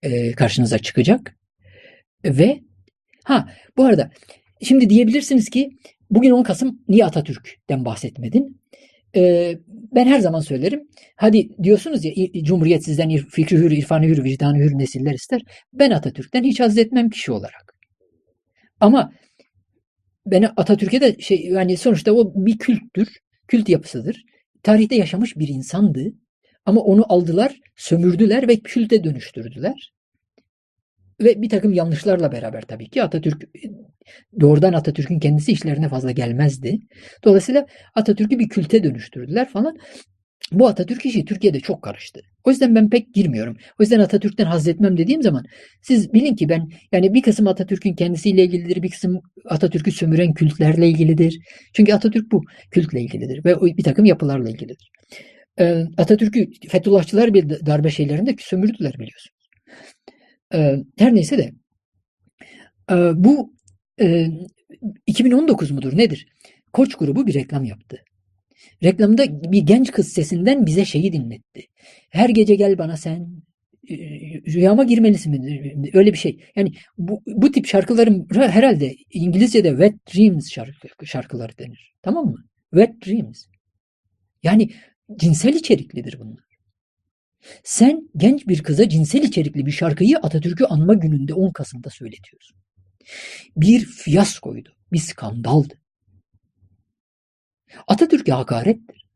[0.03, 1.37] e, karşınıza çıkacak.
[2.25, 2.61] Ve
[3.27, 4.11] ha bu arada
[4.63, 5.71] şimdi diyebilirsiniz ki
[6.11, 8.61] bugün 10 Kasım niye Atatürk'ten bahsetmedin?
[9.17, 10.89] Ee, ben her zaman söylerim.
[11.17, 15.43] Hadi diyorsunuz ya Cumhuriyet sizden fikri hür, irfanı hür, vicdanı hür nesiller ister.
[15.73, 17.75] Ben Atatürk'ten hiç haz etmem kişi olarak.
[18.81, 19.13] Ama
[20.27, 23.09] ben Atatürk'e de şey yani sonuçta o bir külttür
[23.49, 24.25] kült yapısıdır.
[24.63, 26.13] Tarihte yaşamış bir insandı
[26.67, 29.96] ama onu aldılar, sömürdüler ve külte dönüştürdüler.
[31.21, 33.45] Ve bir takım yanlışlarla beraber tabii ki Atatürk
[34.41, 36.79] doğrudan Atatürk'ün kendisi işlerine fazla gelmezdi.
[37.25, 39.79] Dolayısıyla Atatürk'ü bir külte dönüştürdüler falan.
[40.53, 42.21] Bu Atatürk işi Türkiye'de çok karıştı.
[42.45, 43.57] O yüzden ben pek girmiyorum.
[43.81, 45.45] O yüzden Atatürk'ten haz etmem dediğim zaman
[45.83, 50.89] siz bilin ki ben yani bir kısım Atatürk'ün kendisiyle ilgilidir, bir kısım Atatürk'ü sömüren kültlerle
[50.89, 51.39] ilgilidir.
[51.75, 54.91] Çünkü Atatürk bu kültle ilgilidir ve bir takım yapılarla ilgilidir.
[55.61, 59.36] Ee, Atatürk'ü Fethullahçılar bir darbe şeylerinde sömürdüler biliyorsunuz.
[60.57, 61.53] Ee, her neyse de
[62.91, 63.55] e, bu
[64.01, 64.27] e,
[65.07, 66.27] 2019 mudur nedir?
[66.73, 68.05] Koç grubu bir reklam yaptı.
[68.83, 71.63] Reklamda bir genç kız sesinden bize şeyi dinletti.
[72.11, 73.43] Her gece gel bana sen
[73.91, 73.95] e,
[74.53, 75.91] rüyama girmelisin mi?
[75.95, 76.41] Öyle bir şey.
[76.57, 81.95] Yani bu, bu tip şarkıların herhalde İngilizce'de Wet Dreams şarkı, şarkıları denir.
[82.03, 82.45] Tamam mı?
[82.75, 83.45] Wet Dreams.
[84.43, 84.71] Yani
[85.17, 86.46] cinsel içeriklidir bunlar.
[87.65, 92.57] Sen genç bir kıza cinsel içerikli bir şarkıyı Atatürk'ü anma gününde 10 Kasım'da söyletiyorsun.
[93.57, 95.75] Bir fiyaskoydu, bir skandaldı.
[97.87, 99.07] Atatürk'e hakarettir.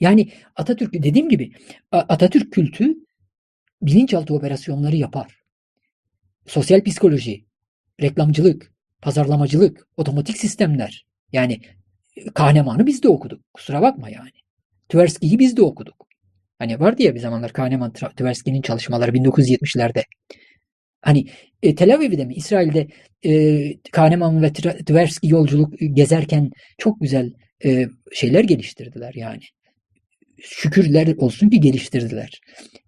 [0.00, 1.52] Yani Atatürk dediğim gibi
[1.92, 2.94] Atatürk kültü
[3.82, 5.42] bilinçaltı operasyonları yapar.
[6.46, 7.44] Sosyal psikoloji,
[8.00, 11.60] reklamcılık, pazarlamacılık, otomatik sistemler yani
[12.34, 13.54] Kahneman'ı biz de okuduk.
[13.54, 14.30] Kusura bakma yani.
[14.88, 16.11] Tversky'yi biz de okuduk.
[16.62, 20.04] Hani vardı ya bir zamanlar Kahneman Tversky'nin çalışmaları 1970'lerde.
[21.00, 21.26] Hani
[21.62, 22.86] e, Tel Aviv'de mi İsrail'de
[23.24, 27.32] e, Kahneman ve Tversky yolculuk gezerken çok güzel
[27.64, 29.40] e, şeyler geliştirdiler yani.
[30.42, 32.40] Şükürler olsun ki geliştirdiler.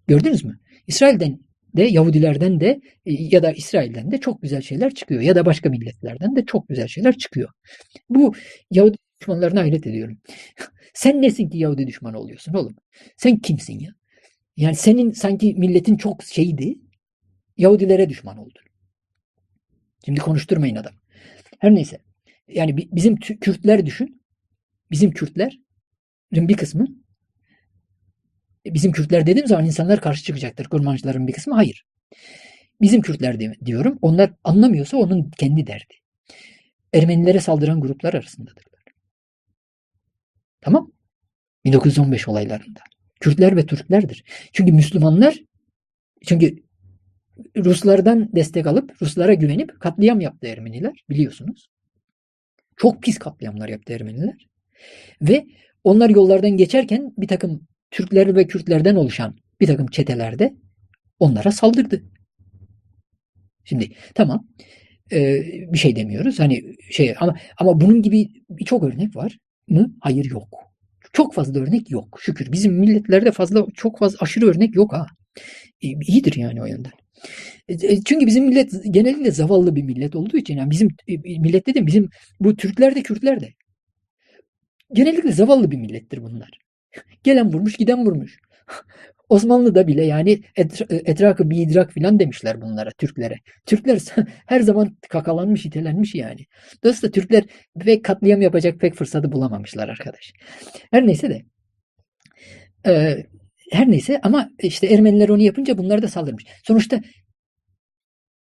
[0.06, 0.58] Gördünüz mü?
[0.86, 1.38] İsrail'den
[1.76, 5.20] de Yahudilerden de e, ya da İsrail'den de çok güzel şeyler çıkıyor.
[5.20, 7.48] Ya da başka milletlerden de çok güzel şeyler çıkıyor.
[8.08, 8.34] Bu
[8.70, 10.18] Yahudi düşmanlarına hayret ediyorum.
[10.94, 12.76] Sen nesin ki Yahudi düşmanı oluyorsun oğlum?
[13.16, 13.94] Sen kimsin ya?
[14.56, 16.78] Yani senin sanki milletin çok şeydi.
[17.56, 18.62] Yahudilere düşman oldun.
[20.04, 20.94] Şimdi konuşturmayın adam.
[21.58, 22.00] Her neyse.
[22.48, 24.22] Yani bizim Kürtler düşün.
[24.90, 25.64] Bizim Kürtlerin
[26.32, 27.04] bir kısmı
[28.66, 30.64] e, bizim Kürtler dediğim zaman insanlar karşı çıkacaktır.
[30.64, 31.54] Kurmancıların bir kısmı.
[31.54, 31.86] Hayır.
[32.80, 33.98] Bizim Kürtler diyorum.
[34.02, 35.94] Onlar anlamıyorsa onun kendi derdi.
[36.92, 38.73] Ermenilere saldıran gruplar arasındadırlar.
[40.64, 40.92] Tamam.
[41.64, 42.80] 1915 olaylarında.
[43.20, 44.24] Kürtler ve Türklerdir.
[44.52, 45.38] Çünkü Müslümanlar
[46.26, 46.62] çünkü
[47.56, 51.68] Ruslardan destek alıp Ruslara güvenip katliam yaptı Ermeniler biliyorsunuz.
[52.76, 54.46] Çok pis katliamlar yaptı Ermeniler.
[55.22, 55.46] Ve
[55.84, 60.54] onlar yollardan geçerken bir takım Türkler ve Kürtlerden oluşan bir takım çetelerde
[61.18, 62.04] onlara saldırdı.
[63.64, 64.48] Şimdi tamam
[65.12, 69.94] e, bir şey demiyoruz hani şey ama ama bunun gibi birçok örnek var mı?
[70.00, 70.48] Hayır yok.
[71.12, 72.52] Çok fazla örnek yok şükür.
[72.52, 75.06] Bizim milletlerde fazla çok fazla aşırı örnek yok ha.
[75.82, 76.92] E, iyidir yani o yönden.
[77.68, 81.66] E, e, çünkü bizim millet genellikle zavallı bir millet olduğu için yani bizim e, millet
[81.66, 82.08] dedim bizim
[82.40, 83.48] bu Türkler de Kürtler de
[84.92, 86.50] genellikle zavallı bir millettir bunlar.
[87.22, 88.38] Gelen vurmuş giden vurmuş.
[89.28, 90.40] Osmanlı'da bile yani
[90.90, 93.34] etrakı bir idrak filan demişler bunlara Türklere.
[93.66, 94.00] Türkler
[94.46, 96.40] her zaman kakalanmış, itelenmiş yani.
[96.84, 97.44] Dolayısıyla Türkler
[97.84, 100.32] pek katliam yapacak pek fırsatı bulamamışlar arkadaş.
[100.90, 101.42] Her neyse de
[102.86, 103.16] e,
[103.72, 106.44] her neyse ama işte Ermeniler onu yapınca bunlar da saldırmış.
[106.62, 107.00] Sonuçta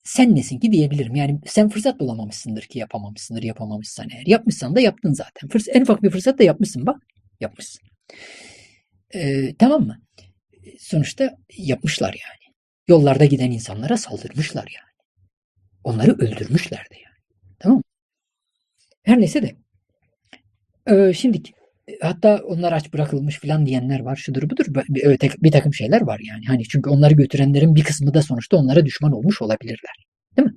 [0.05, 1.15] sen nesin ki diyebilirim.
[1.15, 4.27] Yani sen fırsat bulamamışsındır ki yapamamışsındır yapamamışsan eğer.
[4.27, 5.49] Yapmışsan da yaptın zaten.
[5.49, 7.03] Fırs en ufak bir fırsat da yapmışsın bak.
[7.41, 7.81] Yapmışsın.
[9.15, 10.01] Ee, tamam mı?
[10.79, 12.55] Sonuçta yapmışlar yani.
[12.89, 14.93] Yollarda giden insanlara saldırmışlar yani.
[15.85, 17.17] Onları öldürmüşler de yani.
[17.59, 17.83] Tamam?
[19.03, 19.57] Her neyse de.
[20.91, 21.43] Ee, şimdi
[22.01, 24.17] hatta onlar aç bırakılmış falan diyenler var.
[24.17, 24.67] Şudur budur.
[24.89, 26.45] Bir, bir takım şeyler var yani.
[26.47, 30.07] Hani çünkü onları götürenlerin bir kısmı da sonuçta onlara düşman olmuş olabilirler.
[30.37, 30.55] Değil mi?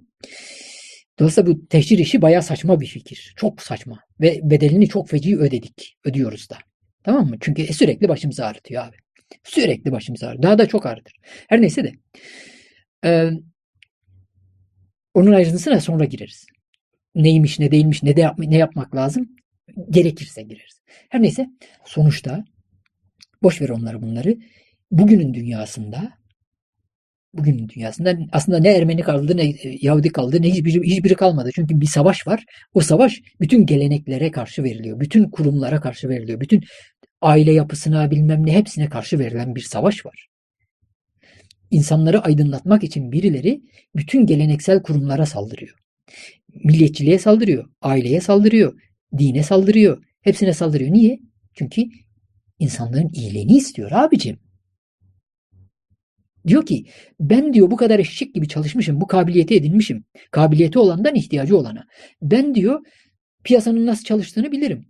[1.20, 3.34] Dolayısıyla bu teşhir işi bayağı saçma bir fikir.
[3.38, 4.00] Çok saçma.
[4.22, 5.98] Ve bedelini çok feci ödedik.
[6.06, 6.58] Ödüyoruz da.
[7.04, 7.38] Tamam mı?
[7.40, 8.96] Çünkü sürekli başımızı ağrıtıyor abi.
[9.43, 10.43] Sürekli başımızı ağrıtıyor.
[10.43, 11.14] Daha da çok ağrıtır.
[11.24, 11.91] Her neyse de.
[13.06, 13.30] Ee,
[15.14, 16.45] onun ayrıntısına sonra gireriz.
[17.16, 19.30] Neymiş, ne değilmiş, ne de yap ne yapmak lazım
[19.90, 20.82] gerekirse gireriz.
[21.09, 21.49] Her neyse
[21.85, 22.45] sonuçta
[23.43, 24.38] boş ver onları bunları.
[24.91, 26.19] Bugünün dünyasında
[27.33, 31.49] bugünün dünyasında aslında ne Ermeni kaldı ne Yahudi kaldı ne hiçbiri, hiçbiri kalmadı.
[31.56, 32.43] Çünkü bir savaş var.
[32.74, 34.99] O savaş bütün geleneklere karşı veriliyor.
[34.99, 36.40] Bütün kurumlara karşı veriliyor.
[36.40, 36.64] Bütün
[37.22, 40.30] aile yapısına bilmem ne hepsine karşı verilen bir savaş var.
[41.72, 43.61] İnsanları aydınlatmak için birileri
[43.95, 45.75] bütün geleneksel kurumlara saldırıyor.
[46.64, 48.81] Milliyetçiliğe saldırıyor, aileye saldırıyor,
[49.17, 50.03] dine saldırıyor.
[50.22, 50.93] Hepsine saldırıyor.
[50.93, 51.19] Niye?
[51.53, 51.81] Çünkü
[52.59, 54.39] insanların iyiliğini istiyor abicim.
[56.48, 56.85] Diyor ki
[57.19, 60.06] ben diyor bu kadar eşek gibi çalışmışım, bu kabiliyeti edinmişim.
[60.31, 61.88] Kabiliyeti olandan ihtiyacı olana.
[62.22, 62.80] Ben diyor
[63.43, 64.85] piyasanın nasıl çalıştığını bilirim.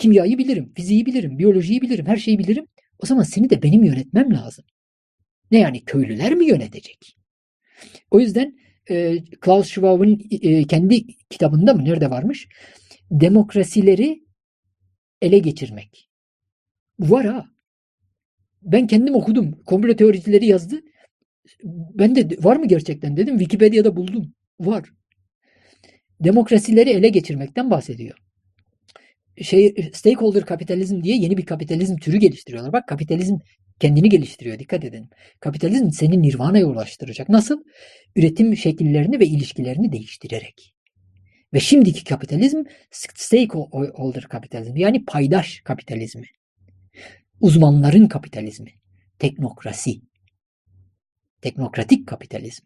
[0.00, 2.66] Kimyayı bilirim, fiziği bilirim, biyolojiyi bilirim, her şeyi bilirim.
[2.98, 4.64] O zaman seni de benim yönetmem lazım.
[5.50, 7.16] Ne yani köylüler mi yönetecek?
[8.10, 8.58] O yüzden
[8.90, 12.48] e, Klaus Schwab'ın e, kendi kitabında mı nerede varmış?
[13.10, 14.24] Demokrasileri
[15.22, 16.10] ele geçirmek.
[16.98, 17.46] Var ha.
[18.62, 19.62] Ben kendim okudum.
[19.66, 20.80] Komplo teoricileri yazdı.
[21.64, 23.38] Ben de var mı gerçekten dedim.
[23.38, 24.34] Wikipedia'da buldum.
[24.60, 24.84] Var.
[26.20, 28.29] Demokrasileri ele geçirmekten bahsediyor.
[29.42, 32.72] Şey, stakeholder kapitalizm diye yeni bir kapitalizm türü geliştiriyorlar.
[32.72, 33.36] Bak kapitalizm
[33.80, 34.58] kendini geliştiriyor.
[34.58, 35.10] Dikkat edin.
[35.40, 37.28] Kapitalizm seni nirvana'ya ulaştıracak.
[37.28, 37.64] Nasıl?
[38.16, 40.74] Üretim şekillerini ve ilişkilerini değiştirerek.
[41.54, 42.62] Ve şimdiki kapitalizm
[43.14, 46.26] stakeholder kapitalizmi yani paydaş kapitalizmi
[47.40, 48.70] uzmanların kapitalizmi,
[49.18, 50.00] teknokrasi,
[51.40, 52.64] teknokratik kapitalizm.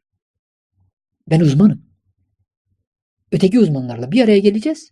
[1.31, 1.87] Ben uzmanım.
[3.33, 4.91] Öteki uzmanlarla bir araya geleceğiz.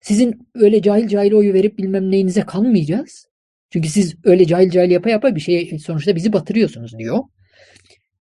[0.00, 3.26] Sizin öyle cahil cahil oyu verip bilmem neyinize kalmayacağız.
[3.70, 7.18] Çünkü siz öyle cahil cahil yapa yapa bir şey sonuçta bizi batırıyorsunuz diyor.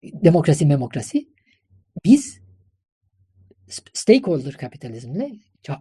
[0.03, 1.29] Demokrasi memokrasi.
[2.05, 2.41] Biz
[3.93, 5.31] stakeholder kapitalizmle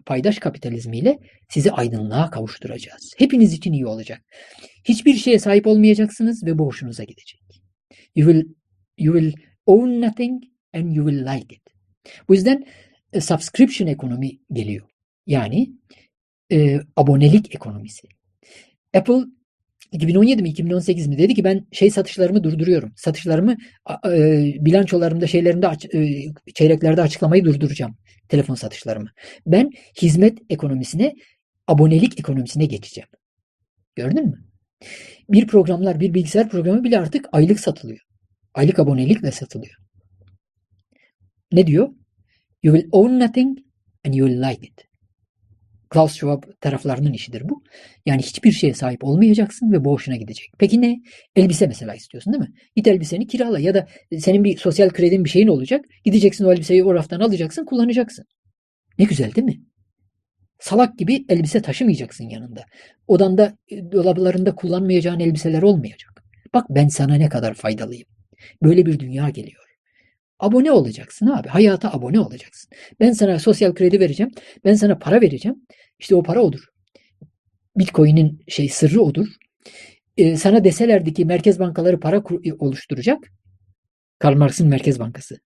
[0.05, 3.13] paydaş kapitalizmiyle sizi aydınlığa kavuşturacağız.
[3.17, 4.21] Hepiniz için iyi olacak.
[4.83, 7.41] Hiçbir şeye sahip olmayacaksınız ve bu gidecek.
[8.15, 8.53] You will,
[8.97, 9.33] you will
[9.65, 11.61] own nothing and you will like it.
[12.27, 12.65] Bu yüzden
[13.13, 14.87] e, subscription ekonomi geliyor.
[15.27, 15.71] Yani
[16.51, 18.07] e, abonelik ekonomisi.
[18.93, 19.25] Apple
[19.91, 22.93] 2017 mi 2018 mi dedi ki ben şey satışlarımı durduruyorum.
[22.95, 23.57] Satışlarımı
[24.07, 24.11] e,
[24.59, 27.97] bilançolarımda şeylerimde e, çeyreklerde açıklamayı durduracağım.
[28.29, 29.09] Telefon satışlarımı.
[29.45, 29.69] Ben
[30.01, 31.13] hizmet ekonomisine
[31.67, 33.09] abonelik ekonomisine geçeceğim.
[33.95, 34.45] Gördün mü?
[35.29, 37.99] Bir programlar, bir bilgisayar programı bile artık aylık satılıyor.
[38.53, 39.75] Aylık abonelikle satılıyor.
[41.51, 41.89] Ne diyor?
[42.63, 43.59] You will own nothing
[44.05, 44.85] and you will like it.
[45.89, 47.63] Klaus Schwab taraflarının işidir bu.
[48.05, 50.49] Yani hiçbir şeye sahip olmayacaksın ve boşuna gidecek.
[50.59, 50.99] Peki ne?
[51.35, 52.53] Elbise mesela istiyorsun değil mi?
[52.75, 53.87] Git elbiseni kirala ya da
[54.19, 55.85] senin bir sosyal kredin bir şeyin olacak.
[56.03, 58.25] Gideceksin o elbiseyi o raftan alacaksın, kullanacaksın.
[58.99, 59.61] Ne güzel değil mi?
[60.59, 62.65] Salak gibi elbise taşımayacaksın yanında.
[63.07, 66.23] Odanda, e, dolaplarında kullanmayacağın elbiseler olmayacak.
[66.53, 68.07] Bak ben sana ne kadar faydalıyım.
[68.63, 69.64] Böyle bir dünya geliyor.
[70.39, 71.47] Abone olacaksın abi.
[71.47, 72.71] Hayata abone olacaksın.
[72.99, 74.31] Ben sana sosyal kredi vereceğim.
[74.65, 75.57] Ben sana para vereceğim.
[75.99, 76.65] İşte o para odur.
[77.77, 79.27] Bitcoin'in şey sırrı odur.
[80.17, 83.31] Ee, sana deselerdi ki merkez bankaları para e, oluşturacak.
[84.19, 85.39] Karl Marx'ın Merkez Bankası.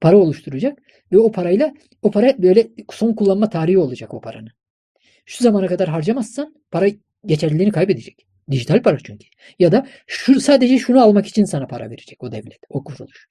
[0.00, 0.78] Para oluşturacak
[1.12, 4.50] ve o parayla o para böyle son kullanma tarihi olacak o paranın.
[5.26, 6.88] Şu zamana kadar harcamazsan para
[7.26, 8.26] geçerliliğini kaybedecek.
[8.50, 9.26] Dijital para çünkü.
[9.58, 13.26] Ya da şu sadece şunu almak için sana para verecek o devlet, o kuruluş.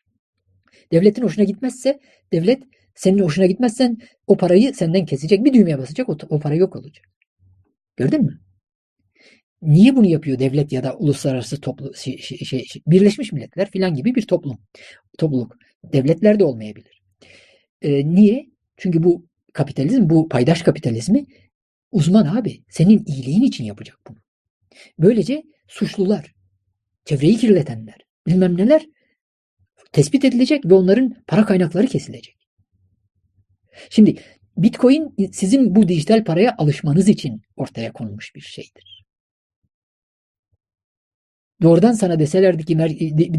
[0.92, 2.00] Devletin hoşuna gitmezse
[2.32, 2.64] devlet
[2.96, 3.98] senin hoşuna gitmezsen
[4.28, 5.46] o parayı senden kesecek.
[5.46, 7.06] Bir düğmeye basacak o, o para yok olacak.
[7.98, 8.40] Gördün mü?
[9.62, 14.16] Niye bunu yapıyor devlet ya da uluslararası toplu şey, şey, şey, Birleşmiş Milletler filan gibi
[14.16, 14.58] bir toplum
[15.18, 15.58] topluluk.
[15.84, 17.02] Devletler de olmayabilir.
[17.82, 18.46] Ee, niye?
[18.78, 21.26] Çünkü bu kapitalizm, bu paydaş kapitalizmi
[21.92, 22.64] uzman abi.
[22.70, 24.18] Senin iyiliğin için yapacak bunu.
[25.00, 26.36] Böylece suçlular,
[27.06, 27.98] çevreyi kirletenler,
[28.28, 28.86] bilmem neler
[29.96, 32.38] tespit edilecek ve onların para kaynakları kesilecek.
[33.90, 34.16] Şimdi
[34.58, 39.06] Bitcoin sizin bu dijital paraya alışmanız için ortaya konulmuş bir şeydir.
[41.62, 42.78] Doğrudan sana deselerdi ki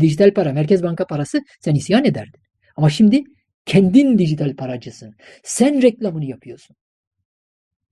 [0.00, 2.40] dijital para, merkez banka parası sen isyan ederdin.
[2.76, 3.24] Ama şimdi
[3.66, 5.14] kendin dijital paracısın.
[5.42, 6.76] Sen reklamını yapıyorsun.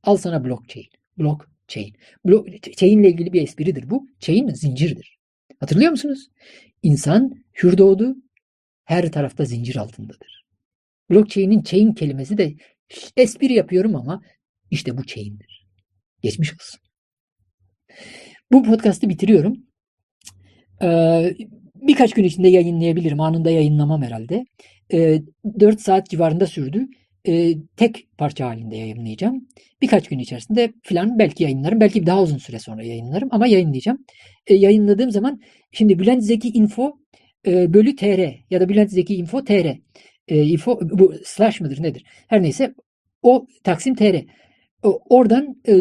[0.02, 0.88] Al sana blockchain.
[1.18, 1.94] Blockchain.
[2.26, 4.08] Blockchain ile ilgili bir espridir bu.
[4.20, 5.18] Chain zincirdir.
[5.60, 6.28] Hatırlıyor musunuz?
[6.82, 8.16] İnsan hür doğdu,
[8.84, 10.44] her tarafta zincir altındadır.
[11.10, 12.54] Blockchain'in chain kelimesi de
[13.16, 14.22] espri yapıyorum ama
[14.70, 15.66] işte bu chain'dir.
[16.22, 16.80] Geçmiş olsun.
[18.52, 19.56] Bu podcast'ı bitiriyorum.
[20.82, 21.34] Ee,
[21.74, 23.20] birkaç gün içinde yayınlayabilirim.
[23.20, 24.44] Anında yayınlamam herhalde.
[24.92, 25.22] Ee,
[25.60, 26.86] 4 saat civarında sürdü.
[27.28, 29.48] Ee, tek parça halinde yayınlayacağım.
[29.82, 31.80] Birkaç gün içerisinde falan belki yayınlarım.
[31.80, 33.98] Belki daha uzun süre sonra yayınlarım ama yayınlayacağım.
[34.46, 35.40] Ee, yayınladığım zaman
[35.72, 36.92] şimdi Bülent Zeki Info
[37.46, 39.66] e, bölü tr ya da Bülent Zeki info tr
[40.28, 42.04] e, info bu slash mıdır nedir?
[42.28, 42.74] Her neyse
[43.22, 44.16] o taksim tr.
[45.10, 45.74] Oradan e,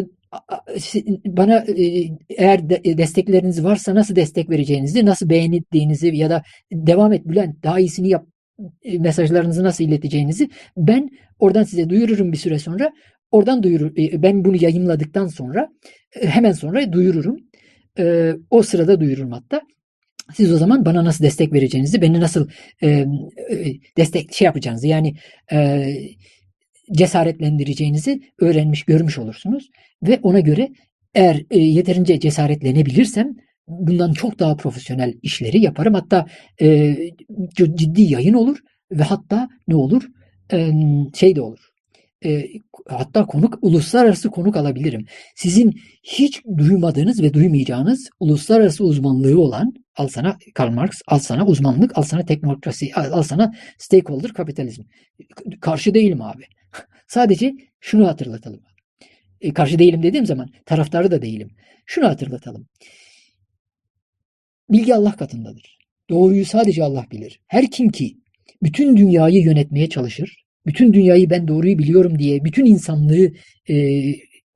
[1.26, 1.84] bana e,
[2.28, 7.80] eğer de, destekleriniz varsa nasıl destek vereceğinizi, nasıl beğendiğinizi ya da devam et Bülent daha
[7.80, 8.26] iyisini yap
[8.82, 12.92] e, mesajlarınızı nasıl ileteceğinizi ben oradan size duyururum bir süre sonra.
[13.30, 13.92] Oradan duyurur.
[13.98, 15.68] E, ben bunu yayınladıktan sonra
[16.22, 17.36] hemen sonra duyururum.
[18.50, 19.60] O sırada duyururum hatta.
[20.32, 22.48] Siz o zaman bana nasıl destek vereceğinizi, beni nasıl
[22.82, 23.06] e,
[23.96, 25.14] destek şey yapacağınızı yani
[25.52, 25.86] e,
[26.92, 29.70] cesaretlendireceğinizi öğrenmiş, görmüş olursunuz
[30.02, 30.68] ve ona göre
[31.14, 33.34] eğer e, yeterince cesaretlenebilirsem
[33.68, 35.94] bundan çok daha profesyonel işleri yaparım.
[35.94, 36.26] Hatta
[36.60, 36.96] e,
[37.54, 38.58] ciddi yayın olur
[38.90, 40.02] ve hatta ne olur?
[40.52, 40.70] E,
[41.14, 41.73] şey de olur
[42.24, 42.44] e,
[42.88, 45.06] hatta konuk uluslararası konuk alabilirim.
[45.36, 51.98] Sizin hiç duymadığınız ve duymayacağınız uluslararası uzmanlığı olan al sana Karl Marx, al sana uzmanlık,
[51.98, 54.82] al sana teknokrasi, al, sana stakeholder kapitalizm.
[55.60, 56.44] Karşı değilim abi.
[57.06, 58.60] Sadece şunu hatırlatalım.
[59.40, 61.50] E, karşı değilim dediğim zaman taraftarı da değilim.
[61.86, 62.66] Şunu hatırlatalım.
[64.70, 65.78] Bilgi Allah katındadır.
[66.10, 67.40] Doğruyu sadece Allah bilir.
[67.46, 68.16] Her kim ki
[68.62, 73.32] bütün dünyayı yönetmeye çalışır, bütün dünyayı ben doğruyu biliyorum diye bütün insanlığı
[73.68, 73.74] e,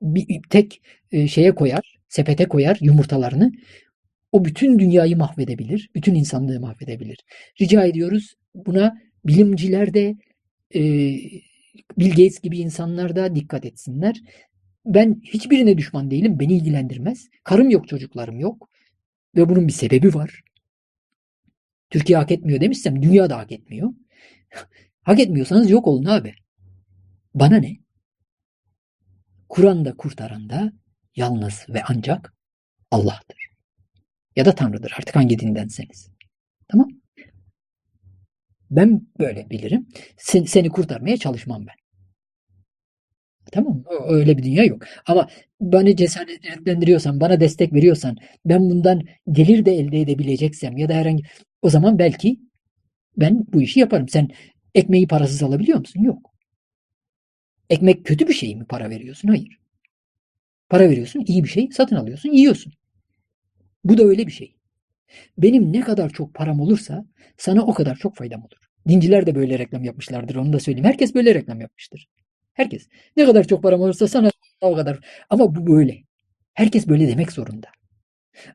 [0.01, 0.81] bir tek
[1.11, 3.51] e, şeye koyar, sepete koyar yumurtalarını.
[4.31, 7.17] O bütün dünyayı mahvedebilir, bütün insanlığı mahvedebilir.
[7.61, 10.15] Rica ediyoruz buna bilimciler de
[10.75, 10.81] e,
[11.97, 14.21] Bill Gates gibi insanlar da dikkat etsinler.
[14.85, 17.29] Ben hiçbirine düşman değilim, beni ilgilendirmez.
[17.43, 18.69] Karım yok, çocuklarım yok.
[19.35, 20.41] Ve bunun bir sebebi var.
[21.89, 23.89] Türkiye hak etmiyor demişsem dünya da hak etmiyor.
[25.09, 26.33] Hak etmiyorsanız yok olun abi.
[27.33, 27.77] Bana ne?
[29.49, 30.73] Kur'an'da kurtaran da
[31.15, 32.33] yalnız ve ancak
[32.91, 33.49] Allah'tır.
[34.35, 36.09] Ya da Tanrı'dır artık hangi dindenseniz.
[36.67, 36.87] Tamam?
[38.71, 39.87] Ben böyle bilirim.
[40.17, 41.75] Sen, seni kurtarmaya çalışmam ben.
[43.51, 43.83] Tamam?
[44.07, 44.83] Öyle bir dünya yok.
[45.05, 45.27] Ama
[45.59, 51.23] bana cesaretlendiriyorsan, bana destek veriyorsan, ben bundan gelir de elde edebileceksem ya da herhangi
[51.61, 52.39] o zaman belki
[53.17, 54.09] ben bu işi yaparım.
[54.09, 54.29] Sen
[54.79, 56.01] ekmeği parasız alabiliyor musun?
[56.03, 56.33] Yok.
[57.69, 59.27] Ekmek kötü bir şey mi para veriyorsun?
[59.27, 59.59] Hayır.
[60.69, 62.73] Para veriyorsun, iyi bir şey satın alıyorsun, yiyorsun.
[63.83, 64.55] Bu da öyle bir şey.
[65.37, 67.05] Benim ne kadar çok param olursa
[67.37, 68.69] sana o kadar çok faydam olur.
[68.87, 70.87] Dinciler de böyle reklam yapmışlardır onu da söyleyeyim.
[70.87, 72.07] Herkes böyle reklam yapmıştır.
[72.53, 72.87] Herkes.
[73.17, 74.99] Ne kadar çok param olursa sana o kadar.
[75.29, 76.03] Ama bu böyle.
[76.53, 77.67] Herkes böyle demek zorunda.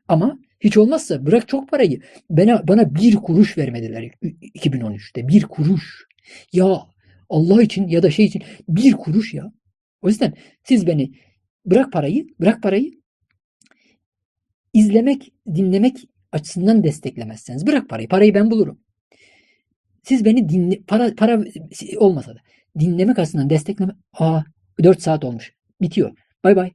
[0.07, 1.99] Ama hiç olmazsa bırak çok parayı.
[2.29, 4.11] Bana, bana bir kuruş vermediler
[4.55, 5.27] 2013'te.
[5.27, 6.05] Bir kuruş.
[6.53, 6.81] Ya
[7.29, 9.51] Allah için ya da şey için bir kuruş ya.
[10.01, 11.11] O yüzden siz beni
[11.65, 12.91] bırak parayı, bırak parayı
[14.73, 15.97] izlemek, dinlemek
[16.31, 18.07] açısından desteklemezseniz bırak parayı.
[18.07, 18.79] Parayı ben bulurum.
[20.03, 21.43] Siz beni dinle, para, para
[21.97, 22.39] olmasa da
[22.79, 23.93] dinlemek açısından destekleme.
[24.13, 24.41] Aa
[24.83, 25.53] 4 saat olmuş.
[25.81, 26.11] Bitiyor.
[26.43, 26.71] Bay bay.